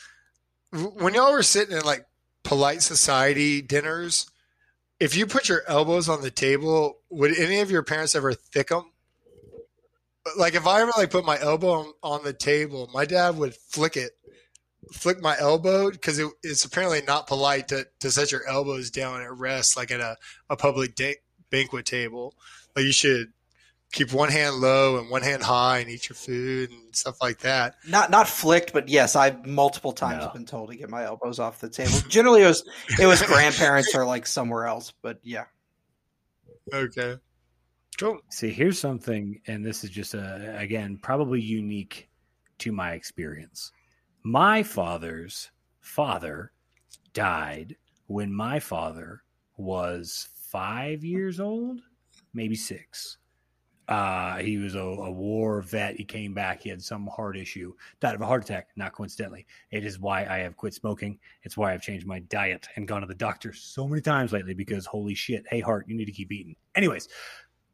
When 0.73 1.15
y'all 1.15 1.32
were 1.32 1.43
sitting 1.43 1.77
in 1.77 1.82
like 1.85 2.05
polite 2.43 2.82
society 2.82 3.62
dinners, 3.62 4.28
if 5.01 5.16
you 5.16 5.27
put 5.27 5.48
your 5.48 5.62
elbows 5.66 6.09
on 6.09 6.20
the 6.20 6.31
table, 6.31 6.98
would 7.09 7.36
any 7.39 7.61
of 7.61 7.70
your 7.70 7.82
parents 7.82 8.15
ever 8.15 8.35
thick 8.35 8.69
them? 8.69 8.85
Like 10.36 10.55
if 10.55 10.66
I 10.66 10.82
ever 10.82 10.90
like 10.97 11.11
put 11.11 11.24
my 11.24 11.40
elbow 11.40 11.70
on, 11.70 11.93
on 12.03 12.24
the 12.24 12.32
table, 12.32 12.90
my 12.93 13.05
dad 13.05 13.36
would 13.39 13.55
flick 13.55 13.97
it, 13.97 14.11
flick 14.93 15.23
my 15.23 15.39
elbow 15.39 15.90
because 15.90 16.19
it, 16.19 16.28
it's 16.43 16.65
apparently 16.65 17.01
not 17.07 17.28
polite 17.28 17.69
to, 17.69 17.86
to 18.01 18.11
set 18.11 18.32
your 18.32 18.47
elbows 18.47 18.90
down 18.90 19.23
at 19.23 19.32
rest 19.32 19.77
like 19.77 19.90
at 19.93 20.01
a, 20.01 20.16
a 20.51 20.57
public 20.57 20.97
da- 20.97 21.20
banquet 21.51 21.86
table. 21.86 22.35
Like 22.74 22.85
you 22.85 22.93
should 22.93 23.32
keep 23.92 24.12
one 24.12 24.30
hand 24.30 24.56
low 24.56 24.98
and 24.98 25.08
one 25.10 25.22
hand 25.22 25.42
high 25.42 25.78
and 25.78 25.88
eat 25.90 26.08
your 26.08 26.16
food 26.16 26.70
and 26.70 26.94
stuff 26.94 27.16
like 27.22 27.38
that. 27.40 27.76
Not 27.88 28.10
not 28.10 28.28
flicked, 28.28 28.72
but 28.72 28.88
yes, 28.88 29.16
I've 29.16 29.46
multiple 29.46 29.92
times 29.92 30.24
No. 30.24 30.30
been 30.32 30.44
told 30.46 30.70
to 30.70 30.76
get 30.76 30.90
my 30.90 31.04
elbows 31.04 31.38
off 31.38 31.60
the 31.60 31.68
table. 31.68 31.92
Generally, 32.08 32.42
it 32.42 32.46
was 32.46 32.64
it 33.00 33.06
was 33.06 33.22
grandparents 33.22 33.94
or 33.94 34.04
like 34.04 34.26
somewhere 34.26 34.66
else, 34.66 34.92
but 35.02 35.18
yeah. 35.22 35.44
Okay. 36.72 37.16
Cool. 37.98 38.20
See, 38.28 38.50
here's 38.50 38.78
something, 38.78 39.40
and 39.46 39.64
this 39.64 39.82
is 39.82 39.90
just 39.90 40.14
a, 40.14 40.56
again 40.58 40.98
probably 41.02 41.40
unique 41.40 42.08
to 42.58 42.72
my 42.72 42.92
experience. 42.92 43.72
My 44.22 44.62
father's 44.62 45.50
father 45.80 46.52
died 47.14 47.76
when 48.08 48.32
my 48.32 48.58
father 48.60 49.22
was 49.56 50.28
five 50.50 51.04
years 51.04 51.40
old, 51.40 51.80
maybe 52.34 52.54
six. 52.54 53.18
Uh, 53.88 54.38
he 54.38 54.56
was 54.58 54.74
a, 54.74 54.80
a 54.80 55.10
war 55.10 55.62
vet. 55.62 55.94
He 55.96 56.04
came 56.04 56.34
back. 56.34 56.60
He 56.62 56.68
had 56.68 56.82
some 56.82 57.06
heart 57.06 57.36
issue. 57.36 57.72
Died 58.00 58.14
of 58.16 58.20
a 58.20 58.26
heart 58.26 58.42
attack, 58.44 58.68
not 58.74 58.92
coincidentally. 58.92 59.46
It 59.70 59.84
is 59.84 60.00
why 60.00 60.26
I 60.26 60.38
have 60.38 60.56
quit 60.56 60.74
smoking. 60.74 61.18
It's 61.44 61.56
why 61.56 61.72
I've 61.72 61.82
changed 61.82 62.06
my 62.06 62.18
diet 62.20 62.66
and 62.74 62.88
gone 62.88 63.02
to 63.02 63.06
the 63.06 63.14
doctor 63.14 63.52
so 63.52 63.86
many 63.86 64.02
times 64.02 64.32
lately 64.32 64.54
because 64.54 64.86
holy 64.86 65.14
shit, 65.14 65.44
hey, 65.48 65.60
heart, 65.60 65.86
you 65.88 65.94
need 65.96 66.06
to 66.06 66.12
keep 66.12 66.32
eating. 66.32 66.56
Anyways, 66.74 67.08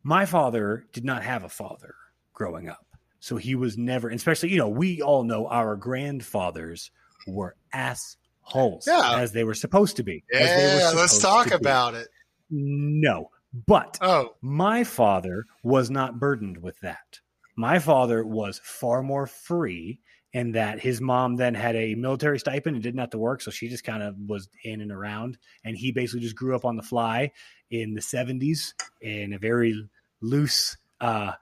my 0.02 0.26
father 0.26 0.86
did 0.92 1.04
not 1.04 1.22
have 1.22 1.44
a 1.44 1.48
father 1.48 1.94
growing 2.34 2.68
up. 2.68 2.84
So 3.20 3.36
he 3.36 3.54
was 3.54 3.78
never, 3.78 4.10
especially, 4.10 4.50
you 4.50 4.58
know, 4.58 4.68
we 4.68 5.00
all 5.00 5.22
know 5.24 5.46
our 5.46 5.76
grandfathers 5.76 6.90
were 7.26 7.56
assholes 7.72 8.84
Yeah. 8.86 9.14
as 9.18 9.32
they 9.32 9.44
were 9.44 9.54
supposed 9.54 9.96
to 9.96 10.02
be. 10.02 10.24
as 10.34 10.40
they 10.40 10.56
were 10.74 10.80
Yeah, 10.80 10.92
let's 11.00 11.18
talk 11.20 11.48
be. 11.50 11.54
about 11.54 11.94
it. 11.94 12.08
No, 12.50 13.30
but 13.52 13.98
Oh, 14.00 14.36
my 14.40 14.84
father 14.84 15.46
was 15.62 15.90
not 15.90 16.18
burdened 16.18 16.58
with 16.62 16.78
that. 16.80 17.20
My 17.56 17.78
father 17.78 18.24
was 18.24 18.60
far 18.64 19.02
more 19.02 19.26
free 19.26 20.00
in 20.32 20.52
that 20.52 20.80
his 20.80 21.00
mom 21.00 21.36
then 21.36 21.54
had 21.54 21.76
a 21.76 21.94
military 21.94 22.38
stipend 22.38 22.74
and 22.74 22.82
didn't 22.82 23.00
have 23.00 23.10
to 23.10 23.18
work. 23.18 23.42
So 23.42 23.50
she 23.50 23.68
just 23.68 23.84
kind 23.84 24.02
of 24.02 24.16
was 24.26 24.48
in 24.64 24.80
and 24.80 24.90
around. 24.90 25.36
And 25.64 25.76
he 25.76 25.92
basically 25.92 26.20
just 26.20 26.36
grew 26.36 26.56
up 26.56 26.64
on 26.64 26.76
the 26.76 26.82
fly 26.82 27.32
in 27.70 27.94
the 27.94 28.00
70s 28.00 28.72
in 29.02 29.34
a 29.34 29.38
very 29.38 29.88
loose 30.22 30.78
uh, 31.00 31.32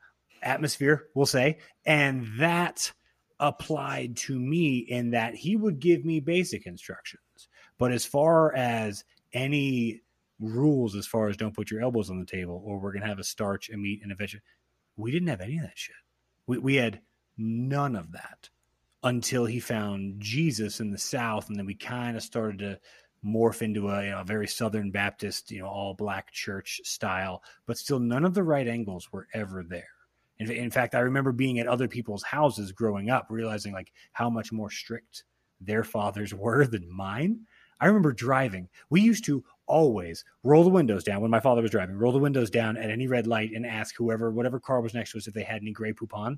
atmosphere, 0.42 1.06
we'll 1.14 1.26
say. 1.26 1.58
And 1.86 2.26
that 2.38 2.92
applied 3.38 4.16
to 4.16 4.38
me 4.38 4.78
in 4.78 5.10
that 5.10 5.34
he 5.34 5.56
would 5.56 5.78
give 5.78 6.04
me 6.04 6.18
basic 6.18 6.66
instructions. 6.66 7.22
But 7.78 7.92
as 7.92 8.04
far 8.04 8.54
as 8.54 9.04
any 9.32 10.02
rules 10.40 10.96
as 10.96 11.06
far 11.06 11.28
as 11.28 11.36
don't 11.36 11.54
put 11.54 11.70
your 11.70 11.82
elbows 11.82 12.10
on 12.10 12.18
the 12.18 12.26
table 12.26 12.62
or 12.64 12.78
we're 12.78 12.92
going 12.92 13.02
to 13.02 13.08
have 13.08 13.18
a 13.18 13.24
starch, 13.24 13.70
a 13.70 13.76
meat, 13.76 14.00
and 14.02 14.10
a 14.10 14.14
vegetable. 14.14 14.44
We 14.96 15.10
didn't 15.10 15.28
have 15.28 15.40
any 15.40 15.56
of 15.56 15.62
that 15.62 15.78
shit. 15.78 15.96
We, 16.46 16.58
we 16.58 16.74
had 16.76 17.00
none 17.36 17.94
of 17.96 18.12
that 18.12 18.48
until 19.02 19.46
he 19.46 19.60
found 19.60 20.20
Jesus 20.20 20.80
in 20.80 20.90
the 20.90 20.98
South. 20.98 21.48
And 21.48 21.58
then 21.58 21.66
we 21.66 21.74
kind 21.74 22.16
of 22.16 22.22
started 22.22 22.58
to 22.60 22.78
morph 23.24 23.62
into 23.62 23.88
a, 23.88 24.04
you 24.04 24.10
know, 24.10 24.20
a 24.20 24.24
very 24.24 24.46
Southern 24.46 24.90
Baptist, 24.90 25.50
you 25.50 25.60
know, 25.60 25.68
all 25.68 25.94
black 25.94 26.32
church 26.32 26.80
style, 26.84 27.42
but 27.66 27.78
still 27.78 27.98
none 27.98 28.24
of 28.24 28.34
the 28.34 28.42
right 28.42 28.66
angles 28.66 29.12
were 29.12 29.28
ever 29.34 29.62
there. 29.62 29.88
In, 30.38 30.50
in 30.50 30.70
fact, 30.70 30.94
I 30.94 31.00
remember 31.00 31.32
being 31.32 31.58
at 31.58 31.66
other 31.66 31.88
people's 31.88 32.22
houses 32.22 32.72
growing 32.72 33.10
up, 33.10 33.26
realizing 33.30 33.72
like 33.72 33.92
how 34.12 34.30
much 34.30 34.52
more 34.52 34.70
strict 34.70 35.24
their 35.60 35.84
fathers 35.84 36.32
were 36.34 36.66
than 36.66 36.90
mine. 36.90 37.40
I 37.80 37.86
remember 37.86 38.12
driving. 38.12 38.68
We 38.90 39.00
used 39.00 39.24
to 39.26 39.44
always 39.70 40.24
roll 40.42 40.64
the 40.64 40.70
windows 40.70 41.04
down 41.04 41.20
when 41.20 41.30
my 41.30 41.40
father 41.40 41.62
was 41.62 41.70
driving, 41.70 41.96
roll 41.96 42.12
the 42.12 42.18
windows 42.18 42.50
down 42.50 42.76
at 42.76 42.90
any 42.90 43.06
red 43.06 43.26
light 43.26 43.52
and 43.54 43.64
ask 43.64 43.94
whoever, 43.96 44.30
whatever 44.30 44.58
car 44.58 44.80
was 44.80 44.94
next 44.94 45.12
to 45.12 45.18
us, 45.18 45.26
if 45.26 45.34
they 45.34 45.44
had 45.44 45.62
any 45.62 45.72
Grey 45.72 45.92
Poupon. 45.92 46.36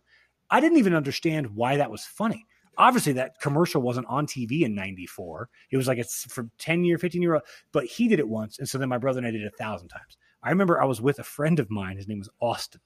I 0.51 0.61
didn't 0.61 0.79
even 0.79 0.95
understand 0.95 1.47
why 1.55 1.79
that 1.79 1.91
was 1.91 2.05
funny. 2.05 2.47
Obviously, 2.79 3.15
that 3.15 3.41
commercial 3.41 3.83
wasn't 3.83 4.07
on 4.09 4.27
TV 4.27 4.63
in 4.63 4.75
94. 4.75 5.49
It 5.71 5.77
was 5.77 5.87
like 5.87 5.99
it's 5.99 6.25
for 6.25 6.49
10 6.59 6.85
year, 6.85 6.99
15 6.99 7.23
year 7.23 7.35
old, 7.35 7.43
but 7.73 7.85
he 7.87 8.09
did 8.09 8.19
it 8.19 8.29
once. 8.29 8.59
And 8.59 8.69
so 8.69 8.79
then 8.79 8.89
my 8.89 8.99
brother 8.99 9.19
and 9.19 9.27
I 9.27 9.31
did 9.31 9.43
it 9.43 9.53
a 9.53 9.57
thousand 9.57 9.89
times. 9.89 10.17
I 10.43 10.51
remember 10.51 10.81
I 10.81 10.87
was 10.87 11.01
with 11.01 11.19
a 11.19 11.25
friend 11.25 11.59
of 11.59 11.71
mine. 11.71 11.97
His 11.97 12.09
name 12.09 12.19
was 12.19 12.31
Austin. 12.41 12.81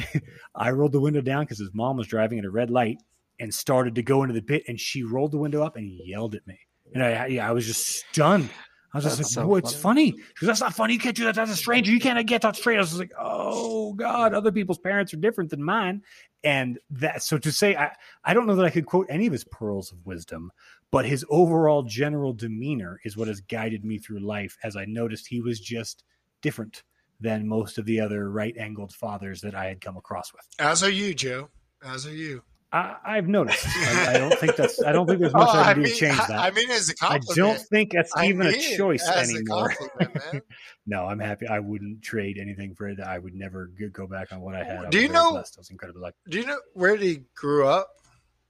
I 0.54 0.70
rolled 0.70 0.92
the 0.92 1.00
window 1.00 1.20
down 1.20 1.44
because 1.44 1.58
his 1.58 1.74
mom 1.74 1.96
was 1.96 2.06
driving 2.06 2.38
at 2.38 2.44
a 2.44 2.50
red 2.50 2.70
light 2.70 2.98
and 3.38 3.52
started 3.52 3.94
to 3.96 4.02
go 4.02 4.22
into 4.22 4.34
the 4.34 4.42
pit. 4.42 4.62
And 4.68 4.78
she 4.78 5.02
rolled 5.02 5.32
the 5.32 5.38
window 5.38 5.62
up 5.62 5.76
and 5.76 5.90
yelled 6.04 6.34
at 6.34 6.46
me. 6.46 6.58
And 6.94 7.02
I, 7.02 7.36
I 7.36 7.52
was 7.52 7.66
just 7.66 7.86
stunned. 7.86 8.50
I 8.92 8.98
was 8.98 9.04
just 9.04 9.18
like, 9.18 9.26
so 9.26 9.46
"Whoa, 9.46 9.56
it's 9.56 9.72
funny." 9.72 10.10
funny." 10.12 10.22
She 10.36 10.46
goes, 10.46 10.48
"That's 10.48 10.60
not 10.60 10.74
funny. 10.74 10.92
You 10.94 10.98
can't 10.98 11.16
do 11.16 11.24
that. 11.24 11.34
That's 11.34 11.50
a 11.50 11.56
stranger. 11.56 11.90
You 11.90 12.00
can't 12.00 12.26
get 12.26 12.42
that 12.42 12.56
straight." 12.56 12.76
I 12.76 12.80
was 12.80 12.98
like, 12.98 13.12
"Oh 13.18 13.94
God, 13.94 14.34
other 14.34 14.52
people's 14.52 14.78
parents 14.78 15.14
are 15.14 15.18
different 15.18 15.50
than 15.50 15.62
mine." 15.62 16.02
And 16.44 16.78
that, 16.90 17.22
so 17.22 17.38
to 17.38 17.52
say, 17.52 17.76
I, 17.76 17.92
I 18.24 18.34
don't 18.34 18.46
know 18.46 18.56
that 18.56 18.64
I 18.64 18.70
could 18.70 18.86
quote 18.86 19.06
any 19.08 19.26
of 19.26 19.32
his 19.32 19.44
pearls 19.44 19.92
of 19.92 20.04
wisdom, 20.04 20.50
but 20.90 21.06
his 21.06 21.24
overall 21.30 21.84
general 21.84 22.32
demeanor 22.32 23.00
is 23.04 23.16
what 23.16 23.28
has 23.28 23.40
guided 23.40 23.84
me 23.84 23.98
through 23.98 24.20
life. 24.20 24.58
As 24.62 24.76
I 24.76 24.84
noticed, 24.84 25.28
he 25.28 25.40
was 25.40 25.60
just 25.60 26.04
different 26.42 26.82
than 27.20 27.46
most 27.46 27.78
of 27.78 27.86
the 27.86 28.00
other 28.00 28.30
right-angled 28.30 28.92
fathers 28.92 29.40
that 29.42 29.54
I 29.54 29.66
had 29.66 29.80
come 29.80 29.96
across 29.96 30.32
with. 30.32 30.44
As 30.58 30.82
are 30.82 30.90
you, 30.90 31.14
Joe. 31.14 31.48
As 31.82 32.06
are 32.06 32.14
you. 32.14 32.42
I, 32.72 32.96
I've 33.04 33.28
noticed. 33.28 33.66
I, 33.68 34.14
I 34.14 34.18
don't 34.18 34.38
think 34.38 34.56
that's. 34.56 34.82
I 34.82 34.92
don't 34.92 35.06
think 35.06 35.20
there's 35.20 35.32
much 35.34 35.48
Oh, 35.52 35.58
I 35.60 35.74
can 35.74 35.76
do 35.76 35.82
mean, 35.82 35.92
to 35.92 35.96
change 35.98 36.16
that. 36.16 36.30
I 36.30 36.50
mean, 36.52 36.70
as 36.70 36.88
a 36.88 36.94
I 37.02 37.18
compliment. 37.18 37.30
I 37.38 37.42
don't 37.54 37.68
think 37.68 37.92
that's 37.92 38.16
I 38.16 38.26
even 38.26 38.38
mean 38.46 38.48
a 38.54 38.76
choice 38.76 39.06
a 39.06 39.18
anymore. 39.18 39.74
man. 40.00 40.40
no, 40.86 41.04
I'm 41.04 41.18
happy. 41.18 41.46
I 41.46 41.58
wouldn't 41.58 42.02
trade 42.02 42.38
anything 42.40 42.74
for 42.74 42.88
it. 42.88 42.98
I 43.00 43.18
would 43.18 43.34
never 43.34 43.70
go 43.92 44.06
back 44.06 44.32
on 44.32 44.40
what 44.40 44.54
I 44.54 44.64
had. 44.64 44.88
Do 44.90 44.98
was 44.98 45.02
you 45.02 45.12
know- 45.12 45.32
blessed. 45.32 45.56
I 45.58 45.60
was 45.60 45.70
incredibly 45.70 46.00
lucky. 46.02 46.16
Do 46.30 46.38
you 46.40 46.46
know 46.46 46.58
where 46.72 46.96
he 46.96 47.24
grew 47.36 47.66
up? 47.68 47.88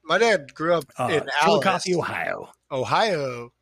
My 0.05 0.19
dad 0.19 0.53
grew 0.55 0.75
up 0.75 0.85
Uh, 0.99 1.09
in 1.13 1.29
Chillicothe, 1.43 1.95
Ohio. 1.97 2.49
Ohio. 2.71 3.53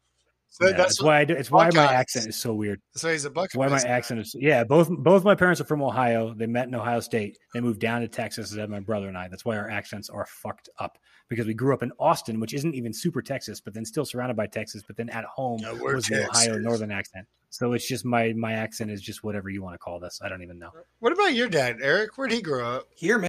So 0.53 0.67
Yeah, 0.67 0.73
that's 0.73 0.83
that's 0.97 1.03
why 1.03 1.21
I 1.21 1.25
do. 1.25 1.35
It's 1.35 1.51
why 1.51 1.71
my 1.73 1.85
accent 1.85 2.27
is 2.27 2.37
so 2.37 2.53
weird. 2.53 2.81
so 2.97 3.09
he's 3.11 3.25
a 3.25 3.29
It's 3.29 3.35
Buckeyes. 3.35 3.55
why 3.57 3.69
my 3.69 3.79
fan. 3.79 3.91
accent 3.91 4.21
is. 4.21 4.35
Yeah, 4.39 4.65
both 4.65 4.89
both 4.91 5.23
my 5.23 5.35
parents 5.37 5.61
are 5.61 5.65
from 5.65 5.81
Ohio. 5.81 6.35
They 6.35 6.47
met 6.47 6.67
in 6.67 6.75
Ohio 6.75 6.99
State. 7.01 7.39
They 7.55 7.61
moved 7.61 7.79
down 7.81 8.01
to 8.01 8.09
Texas 8.09 8.51
as 8.53 8.59
had 8.59 8.69
my 8.69 8.81
brother 8.81 9.07
and 9.09 9.17
I. 9.17 9.29
That's 9.29 9.45
why 9.45 9.57
our 9.57 9.71
accents 9.71 10.11
are 10.11 10.27
fucked 10.27 10.69
up 10.81 10.99
because 11.29 11.47
we 11.47 11.55
grew 11.55 11.73
up 11.73 11.85
in 11.85 11.93
Austin, 12.01 12.41
which 12.41 12.53
isn't 12.53 12.75
even 12.75 12.93
super 12.93 13.23
Texas, 13.23 13.61
but 13.61 13.75
then 13.75 13.85
still 13.85 14.05
surrounded 14.05 14.37
by 14.37 14.49
Texas. 14.49 14.83
But 14.85 14.97
then 14.97 15.09
at 15.11 15.25
home 15.25 15.61
No, 15.63 15.75
we're 15.77 15.95
was 15.95 16.07
the 16.07 16.27
Ohio 16.29 16.59
Northern 16.59 16.91
accent. 16.91 17.27
So 17.51 17.73
it's 17.73 17.87
just 17.87 18.05
my 18.05 18.33
my 18.33 18.55
accent 18.55 18.91
is 18.91 19.01
just 19.01 19.23
whatever 19.23 19.51
you 19.51 19.63
want 19.63 19.75
to 19.75 19.79
call 19.79 20.01
this. 20.01 20.21
I 20.23 20.29
don't 20.29 20.43
even 20.43 20.59
know. 20.59 20.71
What 20.99 21.13
about 21.13 21.33
your 21.35 21.49
dad, 21.49 21.77
Eric? 21.81 22.19
Where'd 22.19 22.33
he 22.33 22.43
grow 22.43 22.69
up? 22.77 22.89
Here, 22.97 23.19
man. 23.19 23.29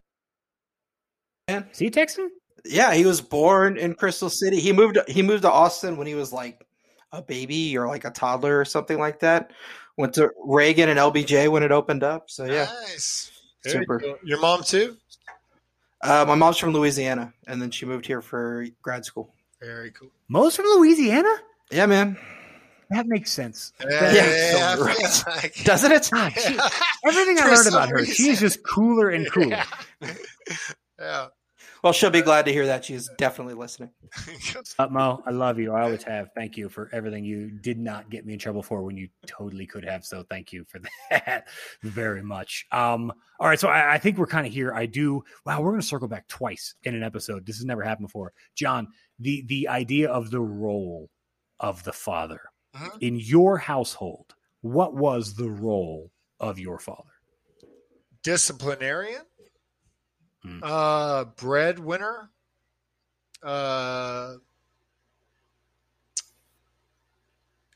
Man. 1.47 1.67
See 1.71 1.89
Texan? 1.91 2.31
Yeah, 2.65 2.93
he 2.93 3.05
was 3.05 3.21
born 3.21 3.77
in 3.77 3.93
Crystal 3.95 4.29
City. 4.29 4.59
He 4.59 4.73
moved 4.73 4.97
he 5.07 5.21
moved 5.21 5.43
to 5.43 5.51
Austin 5.51 5.97
when 5.97 6.07
he 6.07 6.15
was 6.15 6.31
like 6.33 6.65
a 7.11 7.21
baby 7.21 7.77
or 7.77 7.87
like 7.87 8.05
a 8.05 8.11
toddler 8.11 8.59
or 8.59 8.65
something 8.65 8.97
like 8.99 9.19
that. 9.19 9.51
Went 9.97 10.13
to 10.15 10.31
Reagan 10.45 10.89
and 10.89 10.97
LBJ 10.99 11.49
when 11.51 11.63
it 11.63 11.71
opened 11.71 12.03
up. 12.03 12.29
So 12.29 12.45
yeah. 12.45 12.65
Nice. 12.83 13.31
Super. 13.65 13.99
cool. 13.99 14.17
Your 14.23 14.39
mom 14.39 14.63
too? 14.63 14.97
Uh, 16.01 16.25
my 16.27 16.33
mom's 16.35 16.57
from 16.57 16.73
Louisiana 16.73 17.33
and 17.47 17.61
then 17.61 17.69
she 17.69 17.85
moved 17.85 18.05
here 18.05 18.21
for 18.21 18.65
grad 18.81 19.05
school. 19.05 19.33
Very 19.61 19.91
cool. 19.91 20.09
Most 20.29 20.55
from 20.55 20.65
Louisiana? 20.65 21.29
Yeah, 21.69 21.85
man. 21.85 22.17
That 22.89 23.05
makes 23.07 23.31
sense. 23.31 23.71
Yeah, 23.79 23.87
That 23.99 24.13
Yeah, 24.15 24.21
makes 24.21 24.35
yeah, 24.35 24.51
so 24.51 24.59
I 24.59 24.75
much 24.87 24.97
feel 24.97 25.07
sense. 25.09 25.27
like- 25.43 25.55
Doesn't 25.63 25.91
it? 25.91 26.09
God, 26.11 26.33
she- 26.33 26.59
everything 27.07 27.39
I 27.39 27.45
learned 27.45 27.57
some 27.59 27.73
about 27.75 27.89
her, 27.89 28.03
she 28.05 28.29
is 28.29 28.39
just 28.39 28.63
cooler 28.63 29.09
and 29.09 29.31
cooler. 29.31 29.63
Yeah. 30.99 31.27
Yeah. 31.83 31.87
Well, 31.87 31.93
she'll 31.93 32.09
be 32.09 32.21
glad 32.21 32.45
to 32.45 32.53
hear 32.53 32.65
that. 32.67 32.85
She's 32.85 33.09
definitely 33.17 33.55
listening. 33.55 33.89
Uh, 34.79 34.87
Mo, 34.87 35.21
I 35.25 35.31
love 35.31 35.57
you. 35.59 35.73
I 35.73 35.83
always 35.83 36.03
have. 36.03 36.29
Thank 36.35 36.57
you 36.57 36.67
for 36.69 36.89
everything 36.91 37.23
you 37.23 37.49
did 37.51 37.77
not 37.79 38.09
get 38.09 38.25
me 38.25 38.33
in 38.33 38.39
trouble 38.39 38.61
for 38.63 38.83
when 38.83 38.97
you 38.97 39.07
totally 39.25 39.65
could 39.65 39.85
have. 39.85 40.03
So 40.05 40.23
thank 40.29 40.51
you 40.51 40.65
for 40.65 40.79
that 41.09 41.47
very 41.83 42.21
much. 42.23 42.65
Um, 42.71 43.11
all 43.39 43.47
right, 43.47 43.59
so 43.59 43.67
I, 43.69 43.93
I 43.93 43.97
think 43.97 44.17
we're 44.17 44.27
kind 44.27 44.45
of 44.45 44.53
here. 44.53 44.73
I 44.73 44.85
do. 44.85 45.23
Wow, 45.45 45.61
we're 45.61 45.71
going 45.71 45.81
to 45.81 45.87
circle 45.87 46.07
back 46.07 46.27
twice 46.27 46.75
in 46.83 46.95
an 46.95 47.03
episode. 47.03 47.45
This 47.45 47.57
has 47.57 47.65
never 47.65 47.83
happened 47.83 48.07
before. 48.07 48.33
John, 48.55 48.87
the 49.19 49.43
the 49.47 49.67
idea 49.67 50.09
of 50.09 50.31
the 50.31 50.41
role 50.41 51.09
of 51.59 51.83
the 51.83 51.93
father 51.93 52.41
Mhm. 52.75 52.97
in 53.01 53.19
your 53.19 53.57
household. 53.57 54.33
What 54.61 54.95
was 54.95 55.35
the 55.35 55.49
role 55.49 56.11
of 56.39 56.59
your 56.59 56.79
father? 56.79 57.03
disciplinarian, 58.23 59.23
Hmm. 60.43 60.59
uh, 60.63 61.25
breadwinner, 61.25 62.29
uh, 63.43 64.35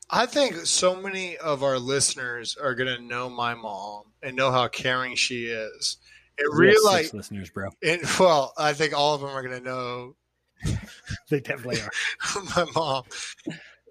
I 0.08 0.26
think 0.26 0.66
so 0.66 1.00
many 1.00 1.36
of 1.36 1.62
our 1.62 1.78
listeners 1.78 2.56
are 2.56 2.74
going 2.74 2.94
to 2.96 3.02
know 3.02 3.28
my 3.28 3.54
mom 3.54 4.04
and 4.22 4.36
know 4.36 4.50
how 4.52 4.68
caring 4.68 5.16
she 5.16 5.46
is. 5.46 5.98
It 6.38 6.46
We 6.52 6.66
really, 6.66 7.02
six 7.02 7.14
listeners, 7.14 7.50
bro. 7.50 7.70
and 7.82 8.02
well, 8.20 8.52
I 8.58 8.72
think 8.72 8.94
all 8.94 9.14
of 9.14 9.20
them 9.20 9.30
are 9.30 9.42
going 9.42 9.58
to 9.58 9.64
know 9.64 10.16
They 11.30 11.40
definitely 11.40 11.80
are. 11.80 11.90
my 12.56 12.66
mom. 12.74 13.04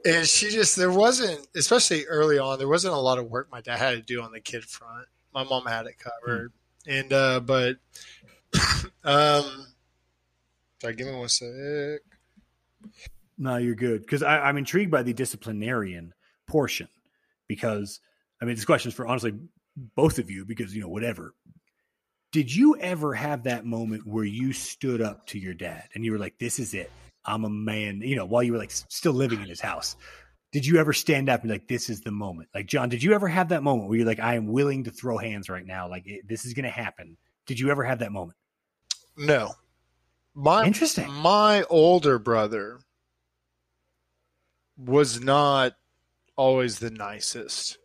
And 0.06 0.28
she 0.28 0.50
just, 0.52 0.76
there 0.76 0.92
wasn't, 0.92 1.48
especially 1.56 2.06
early 2.06 2.38
on, 2.38 2.60
there 2.60 2.68
wasn't 2.68 2.94
a 2.94 2.98
lot 2.98 3.18
of 3.18 3.30
work 3.30 3.50
my 3.52 3.62
dad 3.62 3.78
had 3.80 3.92
to 3.92 4.02
do 4.02 4.22
on 4.22 4.32
the 4.32 4.40
kid 4.40 4.64
front. 4.64 5.08
My 5.34 5.44
mom 5.44 5.66
had 5.66 5.88
it 5.88 5.96
covered. 5.98 6.54
And, 6.88 7.12
uh, 7.12 7.40
but, 7.40 7.78
um, 9.04 9.68
sorry, 10.82 10.96
give 10.96 11.08
me 11.08 11.16
one 11.16 11.30
sec. 11.30 12.02
No, 13.38 13.58
you're 13.58 13.76
good 13.76 14.02
because 14.02 14.24
I'm 14.24 14.58
intrigued 14.58 14.92
by 14.92 15.04
the 15.04 15.14
disciplinarian 15.14 16.14
portion 16.48 16.88
because 17.48 18.00
I 18.42 18.46
mean 18.46 18.56
this 18.56 18.66
question 18.66 18.90
is 18.90 18.96
for 18.96 19.08
honestly 19.08 19.34
both 19.96 20.20
of 20.20 20.30
you 20.30 20.46
because 20.46 20.74
you 20.74 20.82
know 20.82 20.90
whatever. 20.90 21.34
Did 22.32 22.54
you 22.54 22.76
ever 22.78 23.14
have 23.14 23.44
that 23.44 23.66
moment 23.66 24.06
where 24.06 24.26
you 24.26 24.52
stood 24.54 25.02
up 25.02 25.26
to 25.28 25.40
your 25.40 25.54
dad 25.54 25.88
and 25.94 26.04
you 26.04 26.12
were 26.12 26.20
like, 26.20 26.38
"This 26.38 26.60
is 26.60 26.74
it, 26.74 26.92
I'm 27.26 27.44
a 27.46 27.50
man," 27.50 28.02
you 28.02 28.16
know, 28.16 28.26
while 28.26 28.44
you 28.44 28.54
were 28.54 28.58
like 28.58 28.72
still 28.72 29.14
living 29.14 29.42
in 29.42 29.48
his 29.48 29.62
house? 29.62 29.96
Did 30.52 30.66
you 30.66 30.78
ever 30.78 30.94
stand 30.94 31.28
up 31.28 31.42
and 31.42 31.50
be 31.50 31.56
like, 31.56 31.68
"This 31.68 31.90
is 31.90 32.02
the 32.02 32.12
moment"? 32.12 32.50
Like 32.54 32.68
John, 32.68 32.90
did 32.90 33.04
you 33.04 33.14
ever 33.14 33.28
have 33.28 33.50
that 33.50 33.64
moment 33.64 33.90
where 33.90 33.98
you're 33.98 34.08
like, 34.08 34.20
"I 34.20 34.36
am 34.36 34.48
willing 34.48 34.86
to 34.86 34.92
throw 34.92 35.18
hands 35.18 35.50
right 35.50 35.66
now, 35.66 35.90
like 35.90 36.04
it, 36.06 36.28
this 36.28 36.46
is 36.46 36.54
going 36.54 36.66
to 36.66 36.70
happen"? 36.70 37.18
Did 37.48 37.60
you 37.60 37.70
ever 37.70 37.84
have 37.84 38.00
that 38.00 38.12
moment? 38.12 38.38
No. 39.18 39.54
My, 40.34 40.66
Interesting. 40.66 41.12
my 41.12 41.64
older 41.70 42.20
brother 42.20 42.80
was 44.78 45.22
not 45.22 45.76
always 46.36 46.80
the 46.80 46.90
nicest. 46.92 47.78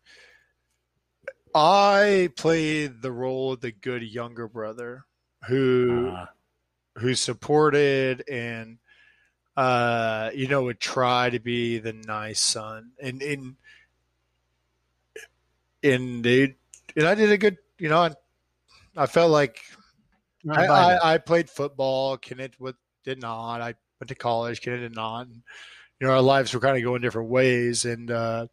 I 1.55 2.31
played 2.37 3.03
the 3.03 3.13
role 3.13 3.53
of 3.53 3.61
the 3.61 3.73
good 3.73 4.03
younger 4.03 4.49
brother 4.49 5.05
who 5.49 6.11
Uh, 6.15 6.27
who 6.99 7.15
supported 7.15 8.23
and 8.29 8.79
uh 9.57 10.31
you 10.35 10.47
know 10.49 10.65
would 10.65 10.79
try 10.79 11.31
to 11.31 11.39
be 11.41 11.79
the 11.79 11.93
nice 11.93 12.41
son 12.41 12.93
and 13.01 13.23
and 13.23 13.57
and 15.83 16.23
they 16.23 16.57
and 16.95 17.07
I 17.07 17.15
did 17.15 17.33
a 17.33 17.39
good 17.39 17.57
you 17.79 17.89
know 17.89 17.99
I, 17.99 18.11
I 18.97 19.07
felt 19.07 19.31
like 19.31 19.61
I, 20.49 20.67
I, 20.67 21.15
I 21.15 21.19
played 21.19 21.51
football 21.51 22.17
Kenneth 22.17 22.59
with, 22.59 22.77
did 23.05 23.21
not. 23.21 23.61
I 23.61 23.75
went 24.01 24.09
to 24.09 24.15
college 24.15 24.61
Kenneth 24.61 24.81
did 24.81 24.95
not. 24.95 25.27
And, 25.27 25.43
you 26.01 26.07
know 26.07 26.15
our 26.15 26.23
lives 26.23 26.55
were 26.55 26.61
kind 26.61 26.77
of 26.77 26.83
going 26.83 27.03
different 27.03 27.29
ways 27.29 27.85
and 27.85 28.11
uh 28.11 28.47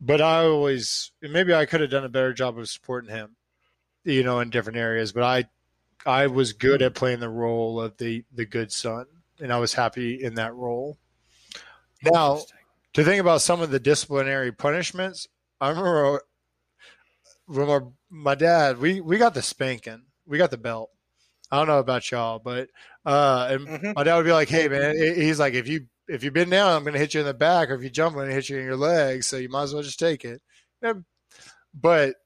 but 0.00 0.20
I 0.20 0.44
always 0.44 1.12
maybe 1.20 1.52
I 1.52 1.66
could 1.66 1.80
have 1.80 1.90
done 1.90 2.04
a 2.04 2.08
better 2.08 2.32
job 2.32 2.58
of 2.58 2.68
supporting 2.68 3.10
him 3.10 3.36
you 4.04 4.22
know 4.22 4.40
in 4.40 4.48
different 4.48 4.78
areas 4.78 5.12
but 5.12 5.24
I 5.24 5.44
I 6.06 6.26
was 6.28 6.52
good 6.52 6.82
at 6.82 6.94
playing 6.94 7.20
the 7.20 7.28
role 7.28 7.80
of 7.80 7.96
the 7.98 8.24
the 8.32 8.46
good 8.46 8.72
son, 8.72 9.06
and 9.40 9.52
I 9.52 9.58
was 9.58 9.74
happy 9.74 10.22
in 10.22 10.34
that 10.34 10.54
role. 10.54 10.98
Now, 12.02 12.40
to 12.94 13.04
think 13.04 13.20
about 13.20 13.42
some 13.42 13.60
of 13.60 13.70
the 13.70 13.80
disciplinary 13.80 14.52
punishments, 14.52 15.26
I 15.60 15.70
remember 15.70 16.22
when 17.46 17.68
our, 17.68 17.88
my 18.10 18.34
dad 18.34 18.78
we 18.78 19.00
we 19.00 19.18
got 19.18 19.34
the 19.34 19.42
spanking, 19.42 20.02
we 20.28 20.38
got 20.38 20.50
the 20.50 20.58
belt. 20.58 20.90
I 21.50 21.56
don't 21.56 21.66
know 21.66 21.78
about 21.78 22.10
y'all, 22.10 22.38
but 22.38 22.68
uh, 23.06 23.48
and 23.50 23.66
Mhm. 23.66 23.96
my 23.96 24.04
dad 24.04 24.16
would 24.16 24.24
be 24.26 24.32
like, 24.32 24.48
"Hey, 24.50 24.68
man," 24.68 24.94
he's 24.96 25.38
like, 25.38 25.54
"If 25.54 25.66
you 25.68 25.86
if 26.08 26.22
you 26.22 26.30
bend 26.30 26.50
down, 26.50 26.72
I'm 26.72 26.82
going 26.84 26.94
to 26.94 26.98
hit 26.98 27.14
you 27.14 27.20
in 27.20 27.26
the 27.26 27.34
back, 27.34 27.70
or 27.70 27.74
if 27.74 27.82
you 27.82 27.90
jump, 27.90 28.12
I'm 28.14 28.18
going 28.20 28.28
to 28.28 28.34
hit 28.34 28.48
you 28.48 28.58
in 28.58 28.64
your 28.64 28.76
legs. 28.76 29.26
So 29.26 29.36
you 29.38 29.48
might 29.48 29.64
as 29.64 29.74
well 29.74 29.82
just 29.82 29.98
take 29.98 30.24
it. 30.24 30.42
Yeah. 30.82 30.94
But 31.74 32.16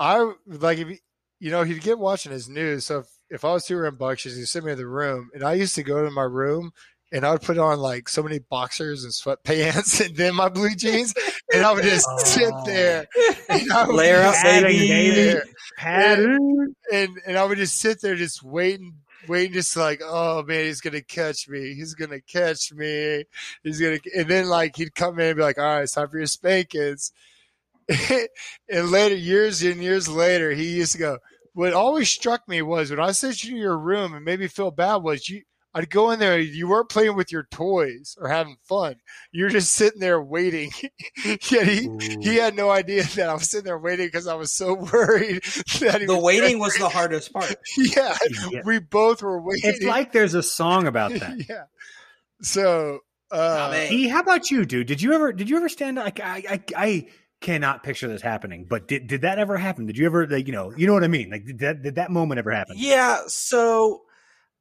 I 0.00 0.32
like 0.46 0.78
if 0.78 0.88
you, 0.88 0.98
you 1.40 1.50
know 1.50 1.62
he'd 1.64 1.82
get 1.82 1.98
watching 1.98 2.32
his 2.32 2.48
news. 2.48 2.86
So 2.86 3.00
if, 3.00 3.06
if 3.30 3.44
I 3.44 3.52
was 3.52 3.64
too 3.66 3.76
rambunctious, 3.76 4.36
he'd 4.36 4.46
send 4.46 4.64
me 4.66 4.72
to 4.72 4.76
the 4.76 4.86
room, 4.86 5.30
and 5.34 5.42
I 5.42 5.54
used 5.54 5.74
to 5.76 5.82
go 5.82 6.04
to 6.04 6.10
my 6.10 6.22
room 6.22 6.72
and 7.12 7.24
I 7.24 7.32
would 7.32 7.42
put 7.42 7.58
on 7.58 7.78
like 7.78 8.08
so 8.08 8.22
many 8.22 8.38
boxers 8.38 9.04
and 9.04 9.12
sweatpants 9.12 10.00
and 10.04 10.16
then 10.16 10.34
my 10.34 10.48
blue 10.48 10.74
jeans, 10.74 11.14
and 11.52 11.64
I 11.64 11.72
would 11.72 11.84
just 11.84 12.06
oh. 12.10 12.18
sit 12.18 12.54
there 12.66 13.06
and 13.48 13.72
I 13.72 13.86
would 13.86 13.94
layer 13.94 14.22
up, 14.22 14.34
baby, 14.42 15.40
and, 15.80 16.74
and 16.92 17.18
and 17.26 17.38
I 17.38 17.44
would 17.44 17.58
just 17.58 17.78
sit 17.78 18.00
there 18.00 18.16
just 18.16 18.42
waiting 18.42 18.94
waiting 19.28 19.52
just 19.52 19.76
like, 19.76 20.00
oh 20.04 20.42
man, 20.42 20.64
he's 20.64 20.80
gonna 20.80 21.02
catch 21.02 21.48
me. 21.48 21.74
He's 21.74 21.94
gonna 21.94 22.20
catch 22.20 22.72
me. 22.72 23.24
He's 23.62 23.80
gonna, 23.80 23.98
and 24.16 24.28
then 24.28 24.48
like 24.48 24.76
he'd 24.76 24.94
come 24.94 25.18
in 25.18 25.28
and 25.28 25.36
be 25.36 25.42
like, 25.42 25.58
all 25.58 25.64
right, 25.64 25.82
it's 25.82 25.92
time 25.92 26.08
for 26.08 26.18
your 26.18 26.26
spankings. 26.26 27.12
and 28.68 28.90
later, 28.90 29.14
years 29.14 29.62
and 29.62 29.82
years 29.82 30.08
later, 30.08 30.52
he 30.52 30.76
used 30.76 30.92
to 30.92 30.98
go. 30.98 31.18
What 31.52 31.72
always 31.72 32.10
struck 32.10 32.48
me 32.48 32.62
was 32.62 32.90
when 32.90 32.98
I 32.98 33.12
sent 33.12 33.44
you 33.44 33.50
to 33.50 33.56
your 33.56 33.78
room 33.78 34.12
and 34.14 34.24
made 34.24 34.40
me 34.40 34.48
feel 34.48 34.72
bad 34.72 34.96
was 34.96 35.28
you 35.28 35.42
I'd 35.76 35.90
go 35.90 36.12
in 36.12 36.20
there. 36.20 36.38
You 36.38 36.68
weren't 36.68 36.88
playing 36.88 37.16
with 37.16 37.32
your 37.32 37.48
toys 37.50 38.16
or 38.20 38.28
having 38.28 38.56
fun. 38.62 38.96
You 39.32 39.44
were 39.44 39.50
just 39.50 39.72
sitting 39.72 39.98
there 39.98 40.22
waiting. 40.22 40.70
Yet 41.24 41.66
he 41.66 41.90
he 42.20 42.36
had 42.36 42.54
no 42.54 42.70
idea 42.70 43.02
that 43.02 43.28
I 43.28 43.34
was 43.34 43.50
sitting 43.50 43.64
there 43.64 43.78
waiting 43.78 44.06
because 44.06 44.28
I 44.28 44.34
was 44.34 44.52
so 44.52 44.74
worried 44.92 45.42
that 45.80 46.02
the 46.06 46.14
was 46.14 46.22
waiting 46.22 46.60
was 46.60 46.76
the 46.76 46.88
hardest 46.90 47.32
part. 47.32 47.56
Yeah, 47.76 48.16
yeah, 48.50 48.62
we 48.64 48.78
both 48.78 49.22
were 49.22 49.40
waiting. 49.42 49.68
It's 49.68 49.82
like 49.82 50.12
there's 50.12 50.34
a 50.34 50.42
song 50.42 50.86
about 50.86 51.12
that. 51.14 51.48
yeah. 51.48 51.64
So, 52.40 53.00
uh, 53.30 53.72
he, 53.72 54.08
how 54.08 54.20
about 54.20 54.50
you, 54.50 54.64
dude? 54.64 54.86
Did 54.86 55.02
you 55.02 55.12
ever 55.12 55.32
did 55.32 55.50
you 55.50 55.56
ever 55.56 55.68
stand 55.68 55.96
like 55.96 56.20
I 56.20 56.44
I, 56.48 56.64
I 56.76 57.06
cannot 57.40 57.82
picture 57.82 58.06
this 58.06 58.22
happening, 58.22 58.66
but 58.68 58.86
did 58.86 59.08
did 59.08 59.22
that 59.22 59.40
ever 59.40 59.56
happen? 59.56 59.86
Did 59.86 59.98
you 59.98 60.06
ever 60.06 60.26
like 60.28 60.46
you 60.46 60.52
know 60.52 60.72
you 60.76 60.86
know 60.86 60.92
what 60.92 61.02
I 61.02 61.08
mean? 61.08 61.30
Like 61.30 61.44
did 61.46 61.58
that 61.58 61.82
did 61.82 61.94
that 61.96 62.12
moment 62.12 62.38
ever 62.38 62.52
happen? 62.52 62.76
Yeah. 62.78 63.22
So 63.26 64.02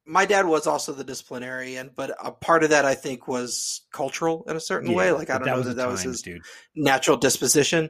my 0.06 0.26
dad 0.26 0.46
was 0.46 0.68
also 0.68 0.92
the 0.92 1.04
disciplinarian, 1.04 1.92
but 1.96 2.16
a 2.22 2.32
part 2.32 2.64
of 2.64 2.72
that 2.72 2.86
I 2.86 2.96
think 2.96 3.28
was 3.28 3.82
cultural 3.92 4.44
in 4.48 4.56
a 4.56 4.60
certain 4.60 4.92
yeah, 4.92 4.98
way. 4.98 5.12
Like 5.12 5.30
I 5.30 5.38
don't 5.38 5.48
know 5.48 5.62
that 5.62 5.78
that 5.78 5.88
was 5.88 6.02
his 6.02 6.22
dude. 6.22 6.42
natural 6.76 7.18
disposition. 7.18 7.90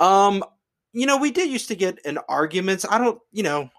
Um, 0.00 0.42
you 0.92 1.06
know, 1.06 1.16
we 1.16 1.30
did 1.30 1.48
used 1.48 1.68
to 1.68 1.76
get 1.76 1.98
in 2.04 2.18
arguments. 2.28 2.84
I 2.88 2.98
don't, 2.98 3.18
you 3.30 3.42
know, 3.42 3.70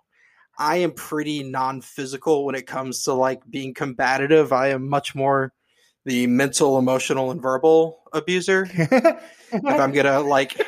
I 0.58 0.78
am 0.78 0.92
pretty 0.92 1.44
non-physical 1.44 2.46
when 2.46 2.56
it 2.56 2.68
comes 2.68 3.04
to 3.04 3.14
like 3.14 3.42
being 3.50 3.74
combative. 3.74 4.54
I 4.54 4.70
am 4.70 4.88
much 4.88 5.14
more 5.14 5.52
the 6.06 6.28
mental, 6.28 6.78
emotional, 6.78 7.32
and 7.32 7.42
verbal 7.42 8.04
abuser. 8.14 8.68
if 8.74 9.64
I'm 9.64 9.92
gonna 9.92 10.20
like 10.20 10.60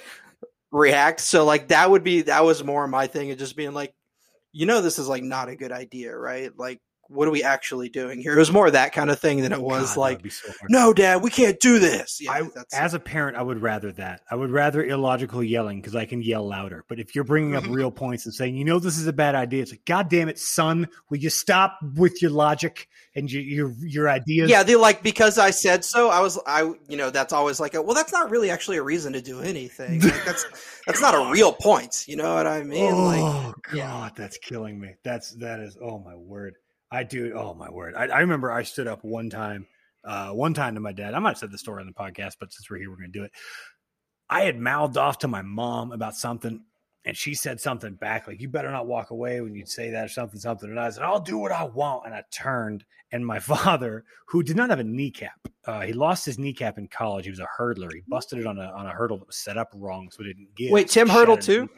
react, 0.72 1.20
so 1.20 1.44
like 1.44 1.68
that 1.68 1.90
would 1.90 2.04
be 2.04 2.22
that 2.22 2.44
was 2.44 2.64
more 2.64 2.86
my 2.86 3.06
thing, 3.06 3.30
of 3.30 3.38
just 3.38 3.56
being 3.56 3.72
like, 3.72 3.94
you 4.52 4.66
know 4.66 4.80
this 4.80 4.98
is 4.98 5.08
like 5.08 5.22
not 5.22 5.48
a 5.48 5.56
good 5.56 5.72
idea, 5.72 6.16
right? 6.16 6.50
Like 6.56 6.80
what 7.10 7.26
are 7.26 7.30
we 7.32 7.42
actually 7.42 7.88
doing 7.88 8.20
here? 8.20 8.34
It 8.34 8.38
was 8.38 8.52
more 8.52 8.70
that 8.70 8.92
kind 8.92 9.10
of 9.10 9.18
thing 9.18 9.42
than 9.42 9.52
it 9.52 9.60
was 9.60 9.94
God, 9.94 10.00
like, 10.00 10.30
so 10.30 10.52
no, 10.68 10.92
dad, 10.92 11.22
we 11.22 11.30
can't 11.30 11.58
do 11.58 11.78
this. 11.78 12.18
Yeah, 12.20 12.32
I, 12.32 12.42
as 12.72 12.94
a 12.94 13.00
parent, 13.00 13.36
I 13.36 13.42
would 13.42 13.60
rather 13.60 13.90
that. 13.92 14.22
I 14.30 14.36
would 14.36 14.50
rather 14.50 14.84
illogical 14.84 15.42
yelling 15.42 15.80
because 15.80 15.96
I 15.96 16.04
can 16.04 16.22
yell 16.22 16.46
louder. 16.46 16.84
But 16.88 17.00
if 17.00 17.14
you're 17.14 17.24
bringing 17.24 17.56
up 17.56 17.64
mm-hmm. 17.64 17.72
real 17.72 17.90
points 17.90 18.26
and 18.26 18.34
saying, 18.34 18.56
you 18.56 18.64
know, 18.64 18.78
this 18.78 18.96
is 18.96 19.06
a 19.06 19.12
bad 19.12 19.34
idea, 19.34 19.62
it's 19.62 19.72
like, 19.72 19.84
God 19.84 20.08
damn 20.08 20.28
it, 20.28 20.38
son, 20.38 20.88
will 21.10 21.18
you 21.18 21.30
stop 21.30 21.78
with 21.96 22.22
your 22.22 22.30
logic 22.30 22.88
and 23.14 23.30
your 23.30 23.42
your, 23.42 23.74
your 23.80 24.08
ideas? 24.08 24.48
Yeah, 24.48 24.62
they 24.62 24.76
like 24.76 25.02
because 25.02 25.38
I 25.38 25.50
said 25.50 25.84
so. 25.84 26.10
I 26.10 26.20
was, 26.20 26.38
I, 26.46 26.62
you 26.88 26.96
know, 26.96 27.10
that's 27.10 27.32
always 27.32 27.58
like, 27.58 27.74
a, 27.74 27.82
well, 27.82 27.94
that's 27.94 28.12
not 28.12 28.30
really 28.30 28.50
actually 28.50 28.76
a 28.76 28.82
reason 28.82 29.12
to 29.14 29.20
do 29.20 29.40
anything. 29.40 30.00
Like, 30.10 30.24
that's 30.24 30.46
that's 30.86 31.00
not 31.00 31.14
a 31.14 31.30
real 31.30 31.52
point. 31.52 32.04
You 32.08 32.16
know 32.16 32.34
what 32.34 32.46
I 32.46 32.62
mean? 32.62 32.92
Oh 32.92 33.04
like, 33.04 33.54
God, 33.62 33.74
yeah. 33.74 34.08
that's 34.16 34.38
killing 34.38 34.80
me. 34.80 34.94
That's 35.04 35.30
that 35.36 35.60
is. 35.60 35.76
Oh 35.80 35.98
my 35.98 36.16
word. 36.16 36.54
I 36.90 37.04
do. 37.04 37.32
Oh 37.34 37.54
my 37.54 37.70
word! 37.70 37.94
I, 37.94 38.06
I 38.06 38.20
remember 38.20 38.50
I 38.50 38.62
stood 38.62 38.86
up 38.86 39.04
one 39.04 39.30
time, 39.30 39.66
uh, 40.04 40.30
one 40.30 40.54
time 40.54 40.74
to 40.74 40.80
my 40.80 40.92
dad. 40.92 41.14
I 41.14 41.18
might 41.20 41.30
have 41.30 41.38
said 41.38 41.52
the 41.52 41.58
story 41.58 41.80
on 41.80 41.86
the 41.86 41.92
podcast, 41.92 42.36
but 42.40 42.52
since 42.52 42.68
we're 42.68 42.78
here, 42.78 42.90
we're 42.90 42.96
going 42.96 43.12
to 43.12 43.18
do 43.18 43.24
it. 43.24 43.32
I 44.28 44.42
had 44.42 44.58
mouthed 44.58 44.96
off 44.96 45.18
to 45.18 45.28
my 45.28 45.42
mom 45.42 45.92
about 45.92 46.16
something, 46.16 46.64
and 47.04 47.16
she 47.16 47.34
said 47.34 47.60
something 47.60 47.94
back 47.94 48.26
like, 48.26 48.40
"You 48.40 48.48
better 48.48 48.70
not 48.72 48.88
walk 48.88 49.10
away 49.10 49.40
when 49.40 49.54
you 49.54 49.66
say 49.66 49.90
that 49.90 50.06
or 50.06 50.08
something, 50.08 50.40
something." 50.40 50.68
And 50.68 50.80
I 50.80 50.90
said, 50.90 51.04
"I'll 51.04 51.20
do 51.20 51.38
what 51.38 51.52
I 51.52 51.64
want." 51.64 52.06
And 52.06 52.14
I 52.14 52.24
turned, 52.32 52.84
and 53.12 53.24
my 53.24 53.38
father, 53.40 54.04
who 54.26 54.42
did 54.42 54.56
not 54.56 54.70
have 54.70 54.80
a 54.80 54.84
kneecap, 54.84 55.38
uh, 55.66 55.82
he 55.82 55.92
lost 55.92 56.26
his 56.26 56.40
kneecap 56.40 56.76
in 56.76 56.88
college. 56.88 57.24
He 57.24 57.30
was 57.30 57.38
a 57.38 57.48
hurdler. 57.58 57.92
He 57.92 58.02
busted 58.08 58.40
it 58.40 58.46
on 58.46 58.58
a 58.58 58.66
on 58.72 58.86
a 58.86 58.90
hurdle 58.90 59.18
that 59.18 59.28
was 59.28 59.36
set 59.36 59.56
up 59.56 59.70
wrong, 59.76 60.10
so 60.10 60.22
it 60.22 60.26
didn't 60.26 60.54
give. 60.56 60.72
Wait, 60.72 60.88
Tim 60.88 61.08
Hurdle 61.08 61.36
too? 61.36 61.68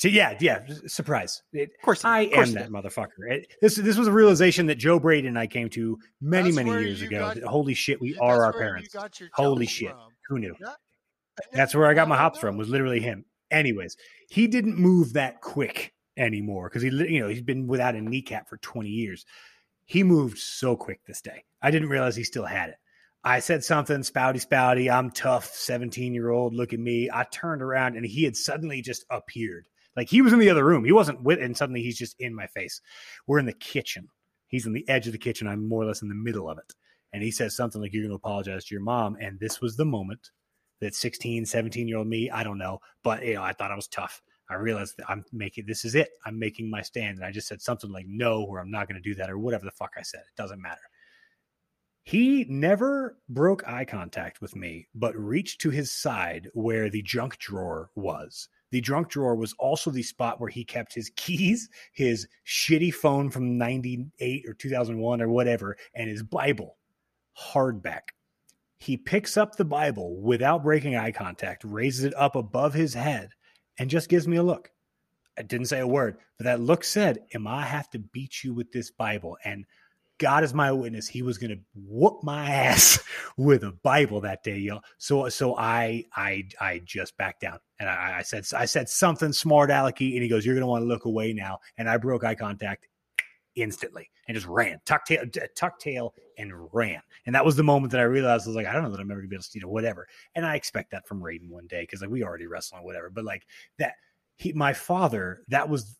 To, 0.00 0.08
yeah, 0.08 0.34
yeah, 0.40 0.60
surprise. 0.86 1.42
It, 1.52 1.70
of 1.78 1.84
course, 1.84 2.06
I 2.06 2.20
of 2.20 2.32
course 2.32 2.48
am 2.48 2.54
that 2.54 2.70
motherfucker. 2.70 3.30
It, 3.30 3.52
this 3.60 3.76
this 3.76 3.98
was 3.98 4.08
a 4.08 4.12
realization 4.12 4.66
that 4.66 4.76
Joe 4.76 4.98
Brady 4.98 5.28
and 5.28 5.38
I 5.38 5.46
came 5.46 5.68
to 5.70 5.98
many 6.22 6.50
that's 6.50 6.56
many 6.64 6.70
years 6.70 7.02
ago. 7.02 7.34
Got, 7.34 7.42
holy 7.42 7.74
shit, 7.74 8.00
we 8.00 8.16
are 8.16 8.44
our 8.44 8.54
parents. 8.54 8.96
Holy 9.34 9.66
shit, 9.66 9.90
from. 9.90 9.98
who 10.26 10.38
knew? 10.38 10.56
Yeah. 10.58 10.72
That's 11.52 11.74
where 11.74 11.86
I 11.86 11.92
got 11.92 12.08
my 12.08 12.16
hops 12.16 12.38
from. 12.38 12.56
Was 12.56 12.70
literally 12.70 13.00
him. 13.00 13.26
Anyways, 13.50 13.98
he 14.30 14.46
didn't 14.46 14.78
move 14.78 15.12
that 15.12 15.42
quick 15.42 15.92
anymore 16.16 16.70
because 16.70 16.82
he, 16.82 16.88
you 16.88 17.20
know, 17.20 17.28
he's 17.28 17.42
been 17.42 17.66
without 17.66 17.94
a 17.94 18.00
kneecap 18.00 18.48
for 18.48 18.56
twenty 18.56 18.90
years. 18.90 19.26
He 19.84 20.02
moved 20.02 20.38
so 20.38 20.76
quick 20.76 21.00
this 21.06 21.20
day. 21.20 21.44
I 21.60 21.70
didn't 21.70 21.90
realize 21.90 22.16
he 22.16 22.24
still 22.24 22.46
had 22.46 22.70
it. 22.70 22.76
I 23.22 23.40
said 23.40 23.62
something 23.62 23.98
spouty 23.98 24.46
spouty. 24.46 24.90
I'm 24.90 25.10
tough, 25.10 25.52
17 25.52 26.14
year 26.14 26.30
old. 26.30 26.54
Look 26.54 26.72
at 26.72 26.78
me. 26.78 27.10
I 27.12 27.24
turned 27.24 27.60
around 27.60 27.96
and 27.96 28.06
he 28.06 28.24
had 28.24 28.34
suddenly 28.34 28.80
just 28.80 29.04
appeared 29.10 29.66
like 29.96 30.08
he 30.08 30.22
was 30.22 30.32
in 30.32 30.38
the 30.38 30.50
other 30.50 30.64
room. 30.64 30.84
He 30.84 30.92
wasn't 30.92 31.22
with, 31.22 31.40
and 31.40 31.56
suddenly 31.56 31.82
he's 31.82 31.98
just 31.98 32.18
in 32.20 32.34
my 32.34 32.46
face. 32.46 32.80
We're 33.26 33.38
in 33.38 33.46
the 33.46 33.52
kitchen. 33.52 34.08
He's 34.48 34.66
in 34.66 34.72
the 34.72 34.88
edge 34.88 35.06
of 35.06 35.12
the 35.12 35.18
kitchen. 35.18 35.46
I'm 35.46 35.68
more 35.68 35.82
or 35.82 35.86
less 35.86 36.02
in 36.02 36.08
the 36.08 36.14
middle 36.14 36.48
of 36.48 36.58
it. 36.58 36.74
And 37.12 37.22
he 37.22 37.30
says 37.30 37.56
something 37.56 37.80
like, 37.80 37.92
You're 37.92 38.02
going 38.02 38.10
to 38.10 38.16
apologize 38.16 38.64
to 38.66 38.74
your 38.74 38.82
mom. 38.82 39.16
And 39.20 39.38
this 39.38 39.60
was 39.60 39.76
the 39.76 39.84
moment 39.84 40.30
that 40.80 40.94
16, 40.94 41.44
17 41.46 41.88
year 41.88 41.98
old 41.98 42.06
me, 42.06 42.30
I 42.30 42.42
don't 42.42 42.58
know, 42.58 42.80
but 43.02 43.24
you 43.24 43.34
know, 43.34 43.42
I 43.42 43.52
thought 43.52 43.70
I 43.70 43.76
was 43.76 43.88
tough. 43.88 44.22
I 44.48 44.54
realized 44.54 44.96
that 44.96 45.08
I'm 45.08 45.24
making 45.32 45.66
this 45.66 45.84
is 45.84 45.94
it. 45.94 46.10
I'm 46.26 46.38
making 46.38 46.68
my 46.68 46.82
stand. 46.82 47.18
And 47.18 47.24
I 47.24 47.30
just 47.30 47.46
said 47.46 47.62
something 47.62 47.92
like 47.92 48.06
no, 48.08 48.42
or 48.42 48.58
I'm 48.58 48.70
not 48.70 48.88
going 48.88 49.00
to 49.00 49.08
do 49.08 49.14
that, 49.16 49.30
or 49.30 49.38
whatever 49.38 49.64
the 49.64 49.70
fuck 49.70 49.92
I 49.96 50.02
said. 50.02 50.20
It 50.20 50.40
doesn't 50.40 50.60
matter. 50.60 50.80
He 52.02 52.46
never 52.48 53.18
broke 53.28 53.68
eye 53.68 53.84
contact 53.84 54.40
with 54.40 54.56
me, 54.56 54.88
but 54.94 55.14
reached 55.16 55.60
to 55.60 55.70
his 55.70 55.92
side 55.92 56.48
where 56.54 56.90
the 56.90 57.02
junk 57.02 57.38
drawer 57.38 57.90
was 57.94 58.48
the 58.70 58.80
drunk 58.80 59.08
drawer 59.08 59.34
was 59.34 59.54
also 59.58 59.90
the 59.90 60.02
spot 60.02 60.40
where 60.40 60.50
he 60.50 60.64
kept 60.64 60.94
his 60.94 61.10
keys, 61.16 61.68
his 61.92 62.28
shitty 62.46 62.94
phone 62.94 63.30
from 63.30 63.58
98 63.58 64.44
or 64.46 64.54
2001 64.54 65.20
or 65.20 65.28
whatever, 65.28 65.76
and 65.94 66.08
his 66.08 66.22
Bible 66.22 66.76
hardback. 67.38 68.10
He 68.78 68.96
picks 68.96 69.36
up 69.36 69.56
the 69.56 69.64
Bible 69.64 70.20
without 70.20 70.62
breaking 70.62 70.96
eye 70.96 71.12
contact, 71.12 71.64
raises 71.64 72.04
it 72.04 72.14
up 72.16 72.36
above 72.36 72.72
his 72.72 72.94
head, 72.94 73.30
and 73.78 73.90
just 73.90 74.08
gives 74.08 74.26
me 74.26 74.36
a 74.36 74.42
look. 74.42 74.70
I 75.38 75.42
didn't 75.42 75.66
say 75.66 75.80
a 75.80 75.86
word, 75.86 76.18
but 76.38 76.44
that 76.44 76.60
look 76.60 76.84
said, 76.84 77.24
Am 77.34 77.46
I 77.46 77.62
have 77.62 77.90
to 77.90 77.98
beat 77.98 78.42
you 78.44 78.54
with 78.54 78.72
this 78.72 78.90
Bible? 78.90 79.36
And 79.44 79.64
God 80.20 80.44
is 80.44 80.52
my 80.52 80.70
witness. 80.70 81.08
He 81.08 81.22
was 81.22 81.38
going 81.38 81.50
to 81.50 81.58
whoop 81.74 82.22
my 82.22 82.48
ass 82.48 83.02
with 83.36 83.64
a 83.64 83.72
Bible 83.72 84.20
that 84.20 84.44
day, 84.44 84.58
y'all. 84.58 84.82
So, 84.98 85.28
so 85.30 85.56
I, 85.56 86.04
I, 86.14 86.46
I 86.60 86.82
just 86.84 87.16
backed 87.16 87.40
down 87.40 87.58
and 87.80 87.88
I, 87.88 88.18
I 88.18 88.22
said, 88.22 88.44
I 88.54 88.66
said 88.66 88.88
something 88.88 89.32
smart, 89.32 89.70
alecky, 89.70 90.12
and 90.12 90.22
he 90.22 90.28
goes, 90.28 90.44
"You're 90.44 90.54
going 90.54 90.62
to 90.62 90.68
want 90.68 90.82
to 90.82 90.86
look 90.86 91.06
away 91.06 91.32
now." 91.32 91.58
And 91.78 91.88
I 91.88 91.96
broke 91.96 92.22
eye 92.22 92.34
contact 92.34 92.86
instantly 93.56 94.10
and 94.28 94.34
just 94.34 94.46
ran, 94.46 94.78
tuck 94.84 95.06
tail, 95.06 95.24
tuck 95.56 95.78
tail, 95.78 96.14
and 96.38 96.52
ran. 96.72 97.00
And 97.26 97.34
that 97.34 97.44
was 97.44 97.56
the 97.56 97.62
moment 97.62 97.90
that 97.92 98.00
I 98.00 98.04
realized 98.04 98.46
I 98.46 98.50
was 98.50 98.56
like, 98.56 98.66
I 98.66 98.72
don't 98.72 98.82
know 98.82 98.90
that 98.90 99.00
I'm 99.00 99.10
ever 99.10 99.22
to 99.22 99.28
be 99.28 99.36
able 99.36 99.42
to, 99.42 99.50
you 99.54 99.62
know, 99.62 99.68
whatever. 99.68 100.06
And 100.34 100.46
I 100.46 100.54
expect 100.54 100.90
that 100.90 101.08
from 101.08 101.22
Raiden 101.22 101.48
one 101.48 101.66
day 101.66 101.82
because 101.82 102.02
like 102.02 102.10
we 102.10 102.22
already 102.22 102.46
wrestle 102.46 102.78
on 102.78 102.84
whatever. 102.84 103.10
But 103.10 103.24
like 103.24 103.46
that, 103.78 103.94
he, 104.36 104.52
my 104.52 104.72
father, 104.72 105.42
that 105.48 105.68
was 105.68 105.96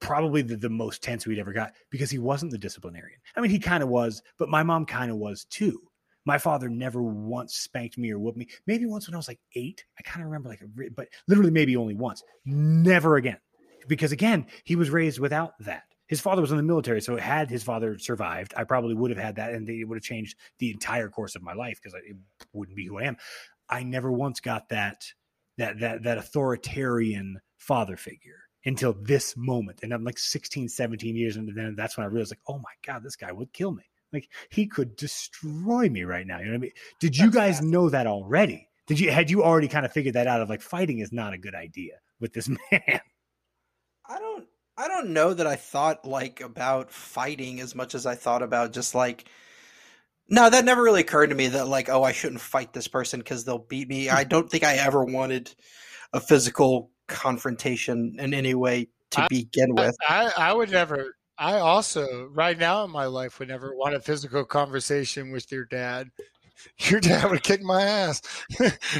probably 0.00 0.42
the, 0.42 0.56
the 0.56 0.70
most 0.70 1.02
tense 1.02 1.26
we'd 1.26 1.38
ever 1.38 1.52
got 1.52 1.72
because 1.90 2.10
he 2.10 2.18
wasn't 2.18 2.50
the 2.50 2.58
disciplinarian. 2.58 3.20
I 3.36 3.40
mean, 3.40 3.50
he 3.50 3.58
kind 3.58 3.82
of 3.82 3.88
was, 3.88 4.22
but 4.38 4.48
my 4.48 4.62
mom 4.62 4.86
kind 4.86 5.10
of 5.10 5.18
was 5.18 5.44
too. 5.44 5.80
My 6.26 6.38
father 6.38 6.68
never 6.68 7.02
once 7.02 7.54
spanked 7.54 7.96
me 7.96 8.10
or 8.10 8.18
whooped 8.18 8.38
me. 8.38 8.48
Maybe 8.66 8.86
once 8.86 9.06
when 9.06 9.14
I 9.14 9.18
was 9.18 9.28
like 9.28 9.40
eight. 9.54 9.84
I 9.98 10.02
kind 10.02 10.22
of 10.22 10.26
remember 10.26 10.48
like, 10.48 10.60
a, 10.60 10.90
but 10.94 11.08
literally 11.28 11.50
maybe 11.50 11.76
only 11.76 11.94
once. 11.94 12.22
Never 12.44 13.16
again. 13.16 13.38
Because 13.88 14.12
again, 14.12 14.46
he 14.64 14.76
was 14.76 14.90
raised 14.90 15.18
without 15.18 15.52
that. 15.60 15.84
His 16.08 16.20
father 16.20 16.42
was 16.42 16.50
in 16.50 16.56
the 16.56 16.62
military, 16.62 17.00
so 17.00 17.16
had 17.16 17.48
his 17.48 17.62
father 17.62 17.96
survived, 17.96 18.52
I 18.56 18.64
probably 18.64 18.94
would 18.94 19.12
have 19.12 19.18
had 19.18 19.36
that, 19.36 19.52
and 19.52 19.68
it 19.68 19.84
would 19.84 19.96
have 19.96 20.02
changed 20.02 20.36
the 20.58 20.72
entire 20.72 21.08
course 21.08 21.36
of 21.36 21.42
my 21.42 21.54
life 21.54 21.78
because 21.80 21.96
it 22.04 22.16
wouldn't 22.52 22.76
be 22.76 22.86
who 22.86 22.98
I 22.98 23.04
am. 23.04 23.16
I 23.68 23.84
never 23.84 24.10
once 24.10 24.40
got 24.40 24.68
that 24.70 25.04
that 25.56 25.78
that 25.78 26.02
that 26.02 26.18
authoritarian 26.18 27.40
father 27.58 27.96
figure 27.96 28.40
until 28.64 28.92
this 28.92 29.36
moment. 29.36 29.80
And 29.82 29.92
I'm 29.92 30.04
like 30.04 30.18
16, 30.18 30.68
17 30.68 31.16
years, 31.16 31.36
and 31.36 31.48
then 31.56 31.74
that's 31.76 31.96
when 31.96 32.04
I 32.04 32.08
realized, 32.08 32.32
like, 32.32 32.40
oh 32.48 32.58
my 32.58 32.72
God, 32.86 33.02
this 33.02 33.16
guy 33.16 33.32
would 33.32 33.52
kill 33.52 33.72
me. 33.72 33.84
Like 34.12 34.28
he 34.50 34.66
could 34.66 34.96
destroy 34.96 35.88
me 35.88 36.04
right 36.04 36.26
now. 36.26 36.38
You 36.38 36.46
know 36.46 36.50
what 36.52 36.56
I 36.56 36.60
mean? 36.60 36.72
Did 37.00 37.16
you 37.16 37.30
That's 37.30 37.60
guys 37.60 37.62
know 37.62 37.88
that 37.90 38.06
already? 38.06 38.68
Did 38.86 38.98
you 38.98 39.10
had 39.10 39.30
you 39.30 39.44
already 39.44 39.68
kind 39.68 39.86
of 39.86 39.92
figured 39.92 40.14
that 40.14 40.26
out 40.26 40.40
of 40.40 40.48
like 40.48 40.62
fighting 40.62 40.98
is 40.98 41.12
not 41.12 41.32
a 41.32 41.38
good 41.38 41.54
idea 41.54 41.94
with 42.18 42.32
this 42.32 42.48
man? 42.72 43.00
I 44.08 44.18
don't 44.18 44.46
I 44.76 44.88
don't 44.88 45.10
know 45.10 45.32
that 45.32 45.46
I 45.46 45.56
thought 45.56 46.04
like 46.04 46.40
about 46.40 46.90
fighting 46.90 47.60
as 47.60 47.74
much 47.74 47.94
as 47.94 48.06
I 48.06 48.14
thought 48.14 48.42
about 48.42 48.72
just 48.72 48.94
like 48.94 49.26
no, 50.32 50.48
that 50.48 50.64
never 50.64 50.82
really 50.82 51.00
occurred 51.00 51.30
to 51.30 51.36
me 51.36 51.48
that 51.48 51.68
like 51.68 51.88
oh 51.88 52.02
I 52.02 52.12
shouldn't 52.12 52.40
fight 52.40 52.72
this 52.72 52.88
person 52.88 53.22
cuz 53.22 53.44
they'll 53.44 53.58
beat 53.58 53.88
me. 53.88 54.08
I 54.08 54.24
don't 54.32 54.50
think 54.50 54.64
I 54.64 54.74
ever 54.74 55.04
wanted 55.04 55.54
a 56.12 56.20
physical 56.20 56.90
confrontation 57.10 58.16
in 58.18 58.32
any 58.32 58.54
way 58.54 58.88
to 59.10 59.22
I- 59.22 59.28
begin 59.28 59.74
with. 59.74 59.96
I, 60.08 60.32
I 60.36 60.52
would 60.52 60.70
never. 60.70 61.16
I 61.36 61.58
also, 61.58 62.28
right 62.32 62.58
now 62.58 62.84
in 62.84 62.90
my 62.90 63.06
life, 63.06 63.38
would 63.38 63.48
never 63.48 63.74
want 63.74 63.94
a 63.94 64.00
physical 64.00 64.44
conversation 64.44 65.30
with 65.32 65.50
your 65.50 65.64
dad. 65.64 66.10
Your 66.78 67.00
dad 67.00 67.30
would 67.30 67.42
kick 67.42 67.62
my 67.62 67.82
ass. 67.82 68.20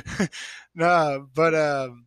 no, 0.75 1.29
but 1.35 1.55
um, 1.55 2.07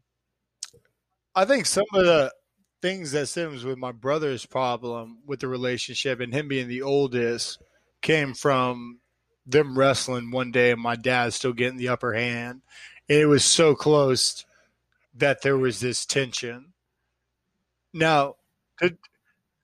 I 1.35 1.45
think 1.45 1.67
some 1.67 1.85
of 1.93 2.05
the 2.05 2.33
things 2.81 3.11
that 3.11 3.27
stems 3.27 3.63
with 3.63 3.77
my 3.77 3.91
brother's 3.91 4.47
problem 4.47 5.19
with 5.27 5.39
the 5.39 5.47
relationship 5.47 6.19
and 6.19 6.33
him 6.33 6.47
being 6.47 6.67
the 6.67 6.81
oldest 6.81 7.59
came 8.01 8.33
from 8.33 8.99
them 9.45 9.77
wrestling 9.77 10.31
one 10.31 10.51
day 10.51 10.71
and 10.71 10.81
my 10.81 10.95
dad 10.95 11.33
still 11.33 11.53
getting 11.53 11.77
the 11.77 11.89
upper 11.89 12.13
hand. 12.13 12.61
And 13.09 13.19
it 13.19 13.25
was 13.25 13.45
so 13.45 13.75
close 13.75 14.45
that 15.15 15.41
there 15.41 15.57
was 15.57 15.79
this 15.79 16.05
tension. 16.05 16.73
Now, 17.93 18.35
it, 18.81 18.97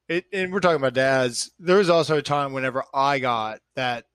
it, 0.08 0.26
and 0.32 0.54
we're 0.54 0.60
talking 0.60 0.78
about 0.78 0.94
dads. 0.94 1.52
There 1.60 1.78
was 1.78 1.90
also 1.90 2.18
a 2.18 2.22
time 2.22 2.54
whenever 2.54 2.84
I 2.94 3.20
got 3.20 3.60
that 3.76 4.06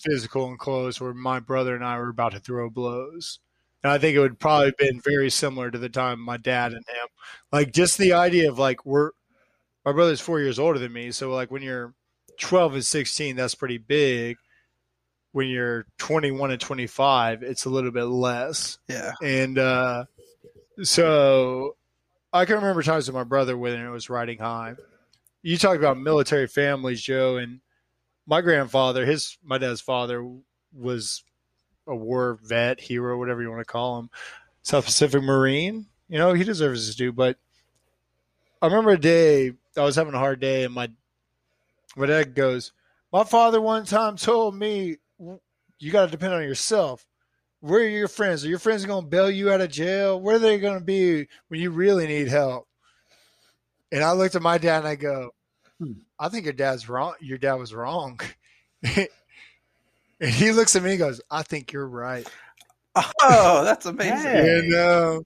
physical 0.00 0.48
and 0.48 0.58
close 0.58 1.00
where 1.00 1.14
my 1.14 1.40
brother 1.40 1.74
and 1.74 1.84
I 1.84 1.98
were 1.98 2.10
about 2.10 2.32
to 2.32 2.40
throw 2.40 2.68
blows. 2.68 3.38
And 3.82 3.92
I 3.92 3.98
think 3.98 4.16
it 4.16 4.20
would 4.20 4.38
probably 4.38 4.66
have 4.66 4.76
been 4.76 5.00
very 5.00 5.30
similar 5.30 5.70
to 5.70 5.78
the 5.78 5.90
time 5.90 6.18
my 6.20 6.38
dad 6.38 6.72
and 6.72 6.84
him. 6.86 7.06
Like 7.52 7.72
just 7.72 7.98
the 7.98 8.14
idea 8.14 8.50
of 8.50 8.58
like 8.58 8.84
we're 8.86 9.10
my 9.84 9.92
brother's 9.92 10.20
four 10.20 10.40
years 10.40 10.58
older 10.58 10.78
than 10.78 10.92
me, 10.92 11.10
so 11.10 11.30
like 11.30 11.50
when 11.50 11.60
you're 11.60 11.94
twelve 12.40 12.72
and 12.72 12.84
sixteen, 12.84 13.36
that's 13.36 13.54
pretty 13.54 13.76
big. 13.76 14.38
When 15.32 15.48
you're 15.48 15.84
twenty 15.98 16.30
one 16.30 16.50
and 16.50 16.60
twenty 16.60 16.86
five, 16.86 17.42
it's 17.42 17.66
a 17.66 17.70
little 17.70 17.90
bit 17.90 18.04
less. 18.04 18.78
Yeah. 18.88 19.12
And 19.22 19.58
uh, 19.58 20.06
so 20.82 21.76
I 22.32 22.44
can 22.44 22.56
remember 22.56 22.82
times 22.82 23.06
with 23.06 23.14
my 23.14 23.24
brother 23.24 23.56
when 23.56 23.80
it 23.80 23.90
was 23.90 24.10
riding 24.10 24.38
high. 24.38 24.74
You 25.42 25.56
talk 25.58 25.76
about 25.76 25.98
military 25.98 26.46
families, 26.46 27.02
Joe, 27.02 27.36
and 27.36 27.60
my 28.26 28.40
grandfather, 28.40 29.04
his 29.04 29.36
my 29.44 29.58
dad's 29.58 29.80
father 29.80 30.26
was 30.72 31.22
a 31.86 31.94
war 31.94 32.38
vet, 32.42 32.80
hero, 32.80 33.18
whatever 33.18 33.42
you 33.42 33.50
want 33.50 33.60
to 33.60 33.64
call 33.64 33.98
him, 33.98 34.10
South 34.62 34.86
Pacific 34.86 35.22
Marine. 35.22 35.86
You 36.08 36.18
know, 36.18 36.32
he 36.32 36.44
deserves 36.44 36.86
his 36.86 36.96
due. 36.96 37.12
But 37.12 37.36
I 38.62 38.66
remember 38.66 38.90
a 38.90 38.98
day 38.98 39.52
I 39.76 39.82
was 39.82 39.96
having 39.96 40.14
a 40.14 40.18
hard 40.18 40.40
day, 40.40 40.64
and 40.64 40.74
my 40.74 40.90
my 41.96 42.06
dad 42.06 42.34
goes, 42.34 42.72
"My 43.12 43.24
father 43.24 43.60
one 43.60 43.84
time 43.84 44.16
told 44.16 44.54
me 44.54 44.96
you 45.78 45.92
got 45.92 46.06
to 46.06 46.10
depend 46.10 46.32
on 46.32 46.42
yourself. 46.42 47.06
Where 47.64 47.80
are 47.80 47.86
your 47.88 48.08
friends? 48.08 48.44
Are 48.44 48.48
your 48.48 48.58
friends 48.58 48.84
going 48.84 49.04
to 49.04 49.08
bail 49.08 49.30
you 49.30 49.50
out 49.50 49.62
of 49.62 49.70
jail? 49.70 50.20
Where 50.20 50.36
are 50.36 50.38
they 50.38 50.58
going 50.58 50.78
to 50.78 50.84
be 50.84 51.28
when 51.48 51.60
you 51.60 51.70
really 51.70 52.06
need 52.06 52.28
help?" 52.28 52.68
And 53.90 54.04
I 54.04 54.12
looked 54.12 54.34
at 54.34 54.42
my 54.42 54.58
dad 54.58 54.80
and 54.80 54.88
I 54.88 54.96
go, 54.96 55.30
Hmm. 55.78 55.92
"I 56.18 56.28
think 56.28 56.44
your 56.44 56.52
dad's 56.52 56.90
wrong. 56.90 57.14
Your 57.20 57.38
dad 57.38 57.54
was 57.54 57.72
wrong." 57.72 58.20
and 58.82 59.08
he 60.20 60.52
looks 60.52 60.76
at 60.76 60.82
me 60.82 60.90
and 60.90 60.98
goes, 60.98 61.22
"I 61.30 61.42
think 61.42 61.72
you're 61.72 61.88
right." 61.88 62.28
Oh, 62.94 63.64
that's 63.64 63.86
amazing. 63.86 64.18
Hey. 64.18 64.58
And 64.58 64.74
uh, 64.74 65.20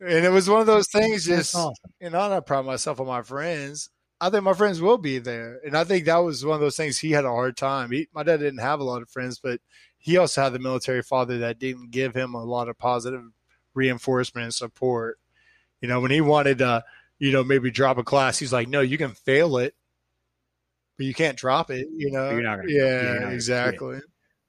and 0.00 0.24
it 0.24 0.30
was 0.32 0.48
one 0.48 0.60
of 0.62 0.66
those 0.66 0.88
things. 0.90 1.26
Just 1.26 1.54
awesome. 1.54 1.74
you 2.00 2.08
know, 2.08 2.18
I'm 2.20 2.30
not 2.30 2.46
proud 2.46 2.60
of 2.60 2.66
myself 2.66 2.98
or 2.98 3.06
my 3.06 3.20
friends. 3.22 3.90
I 4.22 4.30
think 4.30 4.42
my 4.44 4.54
friends 4.54 4.80
will 4.80 4.96
be 4.96 5.18
there, 5.18 5.60
and 5.66 5.76
I 5.76 5.84
think 5.84 6.06
that 6.06 6.16
was 6.16 6.44
one 6.46 6.54
of 6.54 6.60
those 6.60 6.76
things. 6.78 6.98
He 6.98 7.10
had 7.10 7.26
a 7.26 7.28
hard 7.30 7.58
time. 7.58 7.90
He, 7.90 8.08
my 8.14 8.22
dad 8.22 8.38
didn't 8.40 8.60
have 8.60 8.80
a 8.80 8.84
lot 8.84 9.02
of 9.02 9.10
friends, 9.10 9.38
but 9.38 9.60
he 10.04 10.18
also 10.18 10.42
had 10.42 10.52
the 10.52 10.58
military 10.58 11.00
father 11.02 11.38
that 11.38 11.58
didn't 11.58 11.90
give 11.90 12.14
him 12.14 12.34
a 12.34 12.44
lot 12.44 12.68
of 12.68 12.76
positive 12.76 13.24
reinforcement 13.72 14.44
and 14.44 14.52
support. 14.54 15.18
You 15.80 15.88
know, 15.88 15.98
when 16.00 16.10
he 16.10 16.20
wanted 16.20 16.58
to, 16.58 16.84
you 17.18 17.32
know, 17.32 17.42
maybe 17.42 17.70
drop 17.70 17.96
a 17.96 18.04
class, 18.04 18.38
he's 18.38 18.52
like, 18.52 18.68
"No, 18.68 18.82
you 18.82 18.98
can 18.98 19.12
fail 19.12 19.56
it, 19.56 19.74
but 20.98 21.06
you 21.06 21.14
can't 21.14 21.38
drop 21.38 21.70
it." 21.70 21.88
You 21.96 22.10
know, 22.10 22.32
You're 22.32 22.42
not 22.42 22.56
gonna- 22.56 22.70
yeah, 22.70 23.02
you're 23.02 23.20
not 23.20 23.32
exactly. 23.32 24.00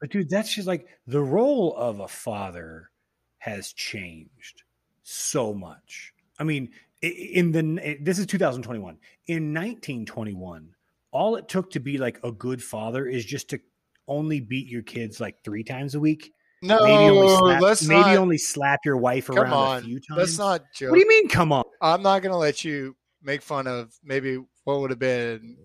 But 0.01 0.09
dude, 0.09 0.29
that's 0.29 0.53
just 0.53 0.67
like 0.67 0.87
the 1.07 1.21
role 1.21 1.73
of 1.77 2.01
a 2.01 2.07
father 2.09 2.91
has 3.37 3.71
changed 3.71 4.63
so 5.03 5.53
much. 5.53 6.13
I 6.37 6.43
mean, 6.43 6.71
in 7.01 7.53
the 7.53 7.97
this 8.01 8.19
is 8.19 8.25
2021. 8.25 8.97
In 9.27 9.53
1921, 9.53 10.75
all 11.11 11.37
it 11.37 11.47
took 11.47 11.71
to 11.71 11.79
be 11.79 11.97
like 11.97 12.19
a 12.25 12.31
good 12.33 12.61
father 12.61 13.07
is 13.07 13.23
just 13.23 13.49
to 13.51 13.59
only 14.07 14.39
beat 14.39 14.67
your 14.67 14.81
kids 14.81 15.19
like 15.19 15.43
three 15.43 15.63
times 15.63 15.95
a 15.95 15.99
week. 15.99 16.31
No, 16.61 16.79
maybe 16.83 17.17
only 17.17 17.35
slap, 17.37 17.61
let's 17.61 17.87
maybe 17.87 18.01
not. 18.01 18.17
only 18.17 18.37
slap 18.37 18.85
your 18.85 18.97
wife 18.97 19.29
around 19.29 19.53
on, 19.53 19.77
a 19.79 19.81
few 19.81 19.99
times. 19.99 20.17
let's 20.17 20.37
not 20.37 20.61
joke. 20.73 20.91
What 20.91 20.97
do 20.97 21.01
you 21.01 21.09
mean? 21.09 21.27
Come 21.29 21.51
on. 21.51 21.63
I'm 21.81 22.01
not 22.01 22.21
going 22.21 22.31
to 22.31 22.37
let 22.37 22.63
you 22.63 22.95
make 23.21 23.41
fun 23.41 23.67
of 23.67 23.93
maybe 24.03 24.37
what 24.63 24.79
would 24.79 24.89
have 24.89 24.99
been 24.99 25.57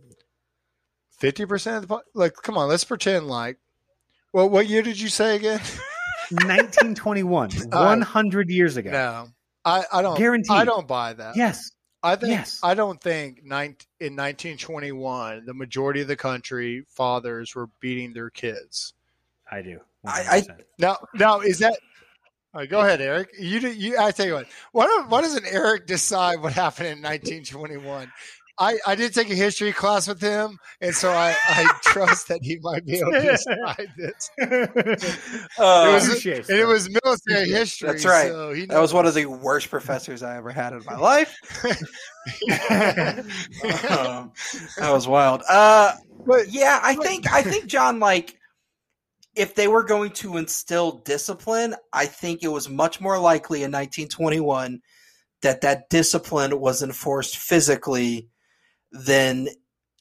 50% 1.20 1.76
of 1.78 1.88
the 1.88 2.00
like 2.14 2.34
come 2.42 2.58
on, 2.58 2.68
let's 2.68 2.84
pretend 2.84 3.28
like 3.28 3.58
well 4.32 4.48
what 4.48 4.66
year 4.66 4.82
did 4.82 5.00
you 5.00 5.08
say 5.08 5.36
again? 5.36 5.60
1921, 6.30 7.50
All 7.72 7.84
right. 7.84 7.88
100 7.88 8.50
years 8.50 8.76
ago. 8.76 8.90
no. 8.90 9.28
I 9.64 9.84
I 9.92 10.00
don't 10.00 10.16
guarantee. 10.16 10.54
I 10.54 10.64
don't 10.64 10.88
buy 10.88 11.12
that. 11.12 11.36
Yes. 11.36 11.70
I 12.02 12.16
think 12.16 12.32
Yes. 12.32 12.60
I 12.62 12.74
don't 12.74 13.00
think 13.00 13.44
nine, 13.44 13.76
in 14.00 14.16
1921 14.16 15.44
the 15.44 15.54
majority 15.54 16.00
of 16.00 16.08
the 16.08 16.16
country 16.16 16.84
fathers 16.88 17.54
were 17.54 17.68
beating 17.80 18.12
their 18.12 18.30
kids. 18.30 18.94
I 19.50 19.62
do. 19.62 19.80
I- 20.04 20.46
I- 20.48 20.64
Now 20.78 20.96
now 21.14 21.40
is 21.40 21.58
that 21.58 21.78
all 22.52 22.60
right, 22.62 22.68
go 22.68 22.80
ahead, 22.80 23.00
Eric. 23.00 23.30
You 23.38 23.60
do- 23.60 23.72
you. 23.72 23.96
I 23.96 24.10
tell 24.10 24.26
you 24.26 24.34
what. 24.34 24.48
Why 24.72 24.86
don't 24.86 25.08
Why 25.08 25.20
doesn't 25.20 25.46
Eric 25.46 25.86
decide 25.86 26.40
what 26.40 26.52
happened 26.52 26.88
in 26.88 27.00
1921? 27.00 28.10
I, 28.60 28.78
I 28.86 28.94
did 28.94 29.14
take 29.14 29.30
a 29.30 29.34
history 29.34 29.72
class 29.72 30.06
with 30.06 30.20
him, 30.20 30.58
and 30.82 30.94
so 30.94 31.10
I, 31.10 31.34
I 31.48 31.64
trust 31.82 32.28
that 32.28 32.40
he 32.42 32.58
might 32.60 32.84
be 32.84 32.98
able 32.98 33.12
to 33.12 33.20
decide 33.22 33.90
this. 33.96 34.30
Uh, 34.38 34.44
It 35.58 35.94
was- 35.94 36.26
And 36.26 36.58
it 36.58 36.66
was 36.66 36.88
military 37.02 37.48
history. 37.48 37.88
That's 37.88 38.04
right. 38.04 38.28
So 38.28 38.52
he 38.52 38.66
that 38.66 38.78
was 38.80 38.92
one 38.92 39.06
of 39.06 39.14
the 39.14 39.26
worst 39.26 39.70
professors 39.70 40.22
I 40.22 40.36
ever 40.36 40.50
had 40.50 40.74
in 40.74 40.84
my 40.84 40.96
life. 40.96 41.36
Um, 43.88 44.32
that 44.78 44.90
was 44.92 45.06
wild. 45.08 45.42
Uh, 45.48 45.94
But 46.26 46.50
yeah, 46.50 46.80
I 46.82 46.94
think 46.96 47.32
I 47.32 47.42
think 47.42 47.66
John 47.66 47.98
like 47.98 48.36
if 49.34 49.54
they 49.54 49.68
were 49.68 49.84
going 49.84 50.10
to 50.10 50.36
instill 50.36 50.92
discipline, 51.04 51.74
I 51.92 52.06
think 52.06 52.42
it 52.42 52.48
was 52.48 52.68
much 52.68 53.00
more 53.00 53.18
likely 53.18 53.58
in 53.62 53.70
1921 53.70 54.80
that 55.42 55.60
that 55.62 55.88
discipline 55.88 56.60
was 56.60 56.82
enforced 56.82 57.36
physically 57.38 58.28
than 58.92 59.48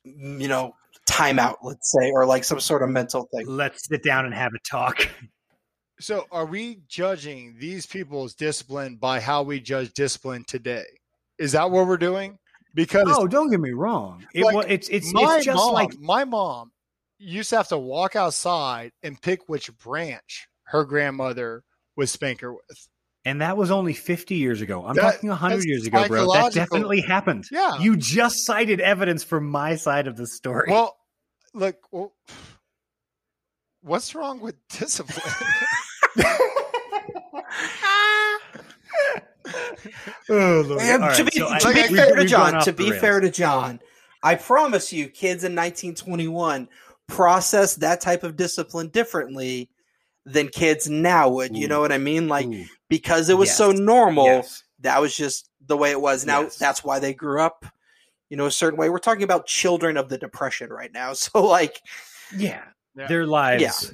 you 0.03 0.47
know 0.47 0.73
timeout, 1.09 1.55
let's 1.63 1.91
say, 1.91 2.11
or 2.11 2.25
like 2.25 2.43
some 2.43 2.59
sort 2.59 2.83
of 2.83 2.89
mental 2.89 3.27
thing. 3.33 3.45
Let's 3.47 3.87
sit 3.87 4.03
down 4.03 4.25
and 4.25 4.33
have 4.33 4.51
a 4.53 4.59
talk. 4.69 5.07
so 5.99 6.25
are 6.31 6.45
we 6.45 6.81
judging 6.87 7.55
these 7.59 7.85
people's 7.85 8.35
discipline 8.35 8.95
by 8.95 9.19
how 9.19 9.43
we 9.43 9.59
judge 9.59 9.93
discipline 9.93 10.43
today? 10.45 10.85
Is 11.37 11.53
that 11.53 11.69
what 11.71 11.87
we're 11.87 11.97
doing? 11.97 12.37
Because 12.75 13.07
Oh, 13.09 13.27
don't 13.27 13.49
get 13.49 13.59
me 13.59 13.71
wrong. 13.71 14.25
It, 14.33 14.43
Like, 14.43 14.55
well, 14.55 14.65
it's 14.67 14.89
it's 14.89 15.11
my 15.13 15.37
it's 15.37 15.45
just 15.45 15.55
mom, 15.55 15.73
like 15.73 15.97
my 15.99 16.23
mom 16.23 16.71
used 17.17 17.49
to 17.49 17.57
have 17.57 17.67
to 17.69 17.77
walk 17.77 18.15
outside 18.15 18.91
and 19.03 19.19
pick 19.21 19.49
which 19.49 19.75
branch 19.77 20.47
her 20.63 20.85
grandmother 20.85 21.63
would 21.95 22.09
spank 22.09 22.41
her 22.41 22.53
with. 22.53 22.87
And 23.25 23.41
that 23.41 23.57
was 23.57 23.69
only 23.69 23.93
50 23.93 24.35
years 24.35 24.61
ago. 24.61 24.85
I'm 24.85 24.95
That- 24.95 25.15
talking 25.15 25.29
100 25.29 25.65
years 25.65 25.85
ago, 25.85 26.07
bro. 26.07 26.31
That 26.33 26.53
definitely 26.53 27.01
happened. 27.01 27.45
Yeah. 27.51 27.77
You 27.79 27.97
just 27.97 28.45
cited 28.45 28.79
evidence 28.79 29.23
from 29.23 29.49
my 29.49 29.75
side 29.75 30.07
of 30.07 30.15
the 30.15 30.25
story. 30.25 30.67
Well, 30.71 30.97
look, 31.53 31.75
well, 31.91 32.13
what's 33.81 34.15
wrong 34.15 34.39
with 34.39 34.55
discipline? 34.69 35.21
oh, 40.29 40.63
Lord. 40.67 40.81
Yeah, 40.81 40.93
All 40.93 40.99
right, 40.99 41.15
to 41.17 41.23
be, 41.25 41.31
so 41.31 41.47
I- 41.47 41.59
be 41.59 41.65
like, 41.65 41.89
fair 41.91 42.15
to 42.15 42.25
John, 42.25 42.63
to 42.63 42.73
be 42.73 42.89
rails. 42.91 43.01
fair 43.01 43.19
to 43.19 43.29
John, 43.31 43.79
I 44.23 44.35
promise 44.35 44.91
you, 44.93 45.07
kids 45.07 45.43
in 45.43 45.53
1921 45.55 46.67
process 47.07 47.75
that 47.75 48.01
type 48.01 48.23
of 48.23 48.35
discipline 48.35 48.89
differently 48.89 49.69
than 50.31 50.47
kids 50.49 50.89
now 50.89 51.29
would. 51.29 51.55
You 51.55 51.67
know 51.67 51.79
what 51.81 51.91
I 51.91 51.97
mean? 51.97 52.27
Like 52.27 52.45
Ooh, 52.47 52.65
because 52.89 53.29
it 53.29 53.37
was 53.37 53.53
so 53.53 53.71
normal, 53.71 54.25
yes. 54.25 54.63
that 54.79 55.01
was 55.01 55.15
just 55.15 55.49
the 55.65 55.77
way 55.77 55.91
it 55.91 55.99
was. 56.01 56.25
Now 56.25 56.41
Yes. 56.41 56.57
that's 56.57 56.83
why 56.83 56.99
they 56.99 57.13
grew 57.13 57.41
up 57.41 57.65
you 58.29 58.37
know, 58.37 58.45
a 58.45 58.51
certain 58.51 58.77
way. 58.77 58.91
We're 58.91 58.99
talking 58.99 59.23
about 59.23 59.47
children 59.47 59.97
of 59.97 60.07
the 60.07 60.17
depression 60.17 60.69
right 60.69 60.93
now. 60.93 61.13
So 61.15 61.43
like 61.45 61.81
Yeah. 62.37 62.63
Yeah. 62.95 63.07
Their 63.07 63.25
lives. 63.25 63.93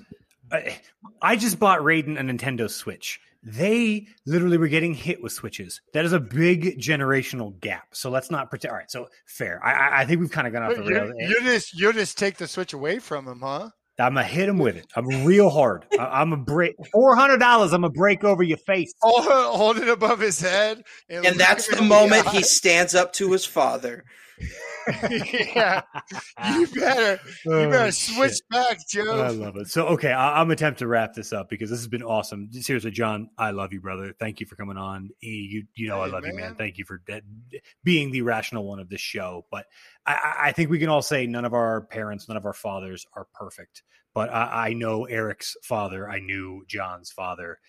I, 0.51 0.77
I 1.21 1.35
just 1.37 1.57
bought 1.59 1.79
Raiden 1.79 2.19
a 2.19 2.21
Nintendo 2.21 2.69
Switch. 2.69 3.19
They 3.43 4.07
literally 4.25 4.57
were 4.57 4.67
getting 4.67 4.93
hit 4.93 5.21
with 5.21 5.31
switches. 5.31 5.79
That 5.93 6.03
is 6.03 6.13
a 6.13 6.19
big 6.19 6.79
generational 6.79 7.59
gap. 7.61 7.87
So 7.93 8.09
let's 8.09 8.29
not 8.31 8.49
pretend. 8.49 8.71
All 8.71 8.77
right, 8.77 8.89
so 8.91 9.07
fair. 9.25 9.63
I, 9.63 9.71
I- 9.73 10.01
I 10.01 10.05
think 10.05 10.19
we've 10.19 10.31
kind 10.31 10.47
of 10.47 10.53
gone 10.53 10.63
off 10.63 10.75
the 10.75 10.83
You, 10.83 10.95
rails. 10.95 11.13
you 11.17 11.41
just 11.43 11.73
you 11.79 11.93
just 11.93 12.17
take 12.17 12.37
the 12.37 12.47
switch 12.47 12.73
away 12.73 12.99
from 12.99 13.25
them, 13.25 13.39
huh? 13.41 13.69
I'm 13.97 14.15
gonna 14.15 14.23
hit 14.23 14.49
him 14.49 14.57
with 14.57 14.75
it. 14.75 14.87
I'm 14.95 15.25
real 15.25 15.49
hard. 15.49 15.85
I, 15.97 16.21
I'm 16.21 16.33
a 16.33 16.37
break 16.37 16.75
four 16.91 17.15
hundred 17.15 17.37
dollars. 17.39 17.71
I'm 17.73 17.81
gonna 17.81 17.93
break 17.93 18.23
over 18.23 18.43
your 18.43 18.57
face. 18.57 18.93
Hold, 19.01 19.25
hold 19.25 19.77
it 19.77 19.87
above 19.87 20.19
his 20.19 20.39
head, 20.39 20.83
and 21.09 21.23
look 21.23 21.35
that's 21.35 21.67
the 21.67 21.81
moment 21.81 22.27
eye. 22.27 22.31
he 22.31 22.43
stands 22.43 22.93
up 22.93 23.13
to 23.13 23.31
his 23.31 23.45
father. 23.45 24.03
yeah, 25.09 25.81
you 26.55 26.67
better 26.67 27.19
you 27.45 27.51
Oh, 27.51 27.69
better 27.71 27.91
shit. 27.91 28.15
switch 28.15 28.39
back, 28.49 28.79
Joe. 28.89 29.21
I 29.23 29.29
love 29.29 29.55
it. 29.57 29.67
So, 29.67 29.87
okay, 29.87 30.11
I, 30.11 30.41
I'm 30.41 30.51
attempt 30.51 30.79
to 30.79 30.87
wrap 30.87 31.13
this 31.13 31.33
up 31.33 31.49
because 31.49 31.69
this 31.69 31.79
has 31.79 31.87
been 31.87 32.03
awesome. 32.03 32.51
Seriously, 32.51 32.91
John, 32.91 33.29
I 33.37 33.51
love 33.51 33.73
you, 33.73 33.81
brother. 33.81 34.13
Thank 34.19 34.39
you 34.39 34.45
for 34.45 34.55
coming 34.55 34.77
on. 34.77 35.09
E, 35.23 35.47
You, 35.49 35.63
you 35.75 35.87
know, 35.87 36.01
I 36.01 36.05
Hey, 36.07 36.11
love 36.11 36.25
you, 36.25 36.33
man. 36.33 36.41
man. 36.41 36.55
Thank 36.55 36.77
you 36.77 36.85
for 36.85 37.01
de- 37.07 37.21
being 37.83 38.11
the 38.11 38.21
rational 38.21 38.67
one 38.67 38.79
of 38.79 38.89
this 38.89 39.01
show. 39.01 39.45
But 39.51 39.65
I- 40.05 40.13
I, 40.13 40.47
I 40.47 40.51
think 40.51 40.69
we 40.69 40.79
can 40.79 40.89
all 40.89 41.01
say 41.01 41.25
none 41.27 41.45
of 41.45 41.53
our 41.53 41.81
parents, 41.81 42.27
none 42.27 42.37
of 42.37 42.45
our 42.45 42.53
fathers 42.53 43.05
are 43.15 43.27
perfect. 43.33 43.83
But 44.13 44.29
I, 44.29 44.67
I 44.69 44.73
know 44.73 45.05
Eric's 45.05 45.55
father. 45.63 46.09
I 46.09 46.19
knew 46.19 46.63
John's 46.67 47.11
father, 47.11 47.59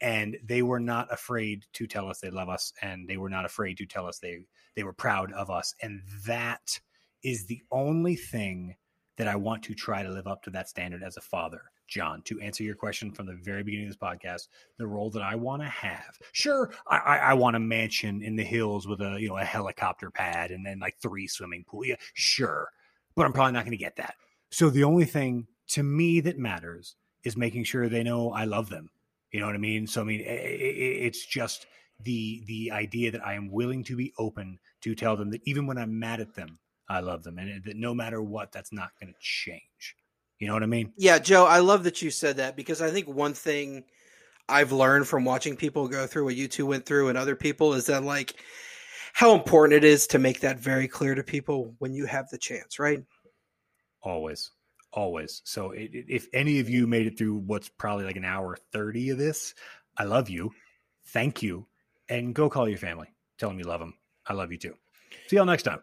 and 0.00 0.36
they 0.44 0.62
were 0.62 0.78
not 0.80 1.12
afraid 1.12 1.64
to 1.74 1.86
tell 1.86 2.08
us 2.08 2.20
they 2.20 2.30
love 2.30 2.48
us, 2.48 2.72
and 2.82 3.08
they 3.08 3.16
were 3.16 3.30
not 3.30 3.44
afraid 3.44 3.78
to 3.78 3.86
tell 3.86 4.06
us 4.06 4.18
they 4.18 4.40
they 4.76 4.84
were 4.84 4.92
proud 4.92 5.32
of 5.32 5.50
us, 5.50 5.74
and 5.82 6.02
that 6.26 6.78
is 7.24 7.46
the 7.46 7.62
only 7.72 8.14
thing 8.14 8.76
that 9.16 9.26
I 9.26 9.34
want 9.36 9.62
to 9.64 9.74
try 9.74 10.02
to 10.02 10.10
live 10.10 10.26
up 10.26 10.42
to 10.42 10.50
that 10.50 10.68
standard 10.68 11.02
as 11.02 11.16
a 11.16 11.22
father. 11.22 11.62
John, 11.88 12.20
to 12.22 12.40
answer 12.40 12.62
your 12.64 12.74
question 12.74 13.12
from 13.12 13.26
the 13.26 13.38
very 13.42 13.62
beginning 13.62 13.86
of 13.86 13.92
this 13.92 13.98
podcast, 13.98 14.48
the 14.76 14.86
role 14.86 15.08
that 15.10 15.22
I 15.22 15.36
want 15.36 15.62
to 15.62 15.68
have. 15.68 16.18
Sure, 16.32 16.72
I, 16.88 16.98
I, 16.98 17.16
I 17.16 17.34
want 17.34 17.56
a 17.56 17.60
mansion 17.60 18.22
in 18.22 18.36
the 18.36 18.44
hills 18.44 18.86
with 18.86 19.00
a 19.00 19.16
you 19.20 19.28
know 19.28 19.38
a 19.38 19.44
helicopter 19.44 20.10
pad 20.10 20.50
and 20.50 20.66
then 20.66 20.78
like 20.80 20.96
three 21.00 21.26
swimming 21.26 21.64
pool. 21.66 21.84
Yeah, 21.84 21.94
sure, 22.14 22.68
but 23.14 23.24
I'm 23.24 23.32
probably 23.32 23.52
not 23.52 23.64
going 23.64 23.70
to 23.78 23.82
get 23.82 23.96
that. 23.96 24.14
So 24.50 24.68
the 24.68 24.84
only 24.84 25.04
thing 25.04 25.46
to 25.68 25.82
me 25.82 26.20
that 26.20 26.38
matters 26.38 26.96
is 27.24 27.36
making 27.36 27.64
sure 27.64 27.88
they 27.88 28.02
know 28.02 28.30
I 28.32 28.44
love 28.44 28.68
them. 28.68 28.90
You 29.32 29.40
know 29.40 29.46
what 29.46 29.54
I 29.54 29.58
mean? 29.58 29.86
So 29.86 30.00
I 30.00 30.04
mean, 30.04 30.20
i- 30.22 30.30
i- 30.32 31.06
it's 31.06 31.24
just 31.24 31.66
the 32.00 32.42
the 32.46 32.70
idea 32.72 33.10
that 33.10 33.26
I 33.26 33.34
am 33.34 33.50
willing 33.50 33.84
to 33.84 33.96
be 33.96 34.12
open 34.18 34.58
to 34.82 34.94
tell 34.94 35.16
them 35.16 35.30
that 35.30 35.40
even 35.44 35.66
when 35.66 35.78
I'm 35.78 35.98
mad 35.98 36.20
at 36.20 36.34
them, 36.34 36.58
I 36.88 37.00
love 37.00 37.22
them, 37.22 37.38
and 37.38 37.64
that 37.64 37.76
no 37.76 37.94
matter 37.94 38.22
what, 38.22 38.52
that's 38.52 38.72
not 38.72 38.90
going 39.00 39.12
to 39.12 39.18
change. 39.20 39.96
You 40.38 40.46
know 40.48 40.54
what 40.54 40.62
I 40.62 40.66
mean? 40.66 40.92
Yeah, 40.96 41.18
Joe, 41.18 41.46
I 41.46 41.60
love 41.60 41.84
that 41.84 42.02
you 42.02 42.10
said 42.10 42.36
that 42.36 42.56
because 42.56 42.82
I 42.82 42.90
think 42.90 43.08
one 43.08 43.32
thing 43.32 43.84
I've 44.48 44.72
learned 44.72 45.08
from 45.08 45.24
watching 45.24 45.56
people 45.56 45.88
go 45.88 46.06
through 46.06 46.24
what 46.24 46.36
you 46.36 46.46
two 46.46 46.66
went 46.66 46.86
through 46.86 47.08
and 47.08 47.18
other 47.18 47.34
people 47.36 47.72
is 47.72 47.86
that 47.86 48.04
like 48.04 48.34
how 49.14 49.34
important 49.34 49.76
it 49.76 49.84
is 49.84 50.06
to 50.08 50.18
make 50.18 50.40
that 50.40 50.58
very 50.60 50.88
clear 50.88 51.14
to 51.14 51.24
people 51.24 51.74
when 51.78 51.94
you 51.94 52.04
have 52.06 52.28
the 52.28 52.38
chance, 52.38 52.78
right? 52.78 53.02
Always, 54.02 54.50
always. 54.92 55.40
So 55.44 55.72
i- 55.72 55.78
i- 55.78 56.04
if 56.08 56.28
any 56.32 56.60
of 56.60 56.68
you 56.68 56.86
made 56.86 57.06
it 57.06 57.16
through 57.18 57.38
what's 57.38 57.68
probably 57.70 58.04
like 58.04 58.16
an 58.16 58.24
hour 58.24 58.56
thirty 58.72 59.08
of 59.10 59.18
this, 59.18 59.54
I 59.96 60.04
love 60.04 60.28
you. 60.28 60.52
Thank 61.06 61.42
you, 61.42 61.66
and 62.08 62.34
go 62.34 62.48
call 62.48 62.68
your 62.68 62.78
family. 62.78 63.08
Tell 63.38 63.48
them 63.48 63.58
you 63.58 63.64
love 63.64 63.80
them. 63.80 63.94
I 64.26 64.32
love 64.32 64.50
you 64.52 64.58
too. 64.58 64.74
See 65.28 65.36
y'all 65.36 65.44
next 65.44 65.64
time. 65.64 65.80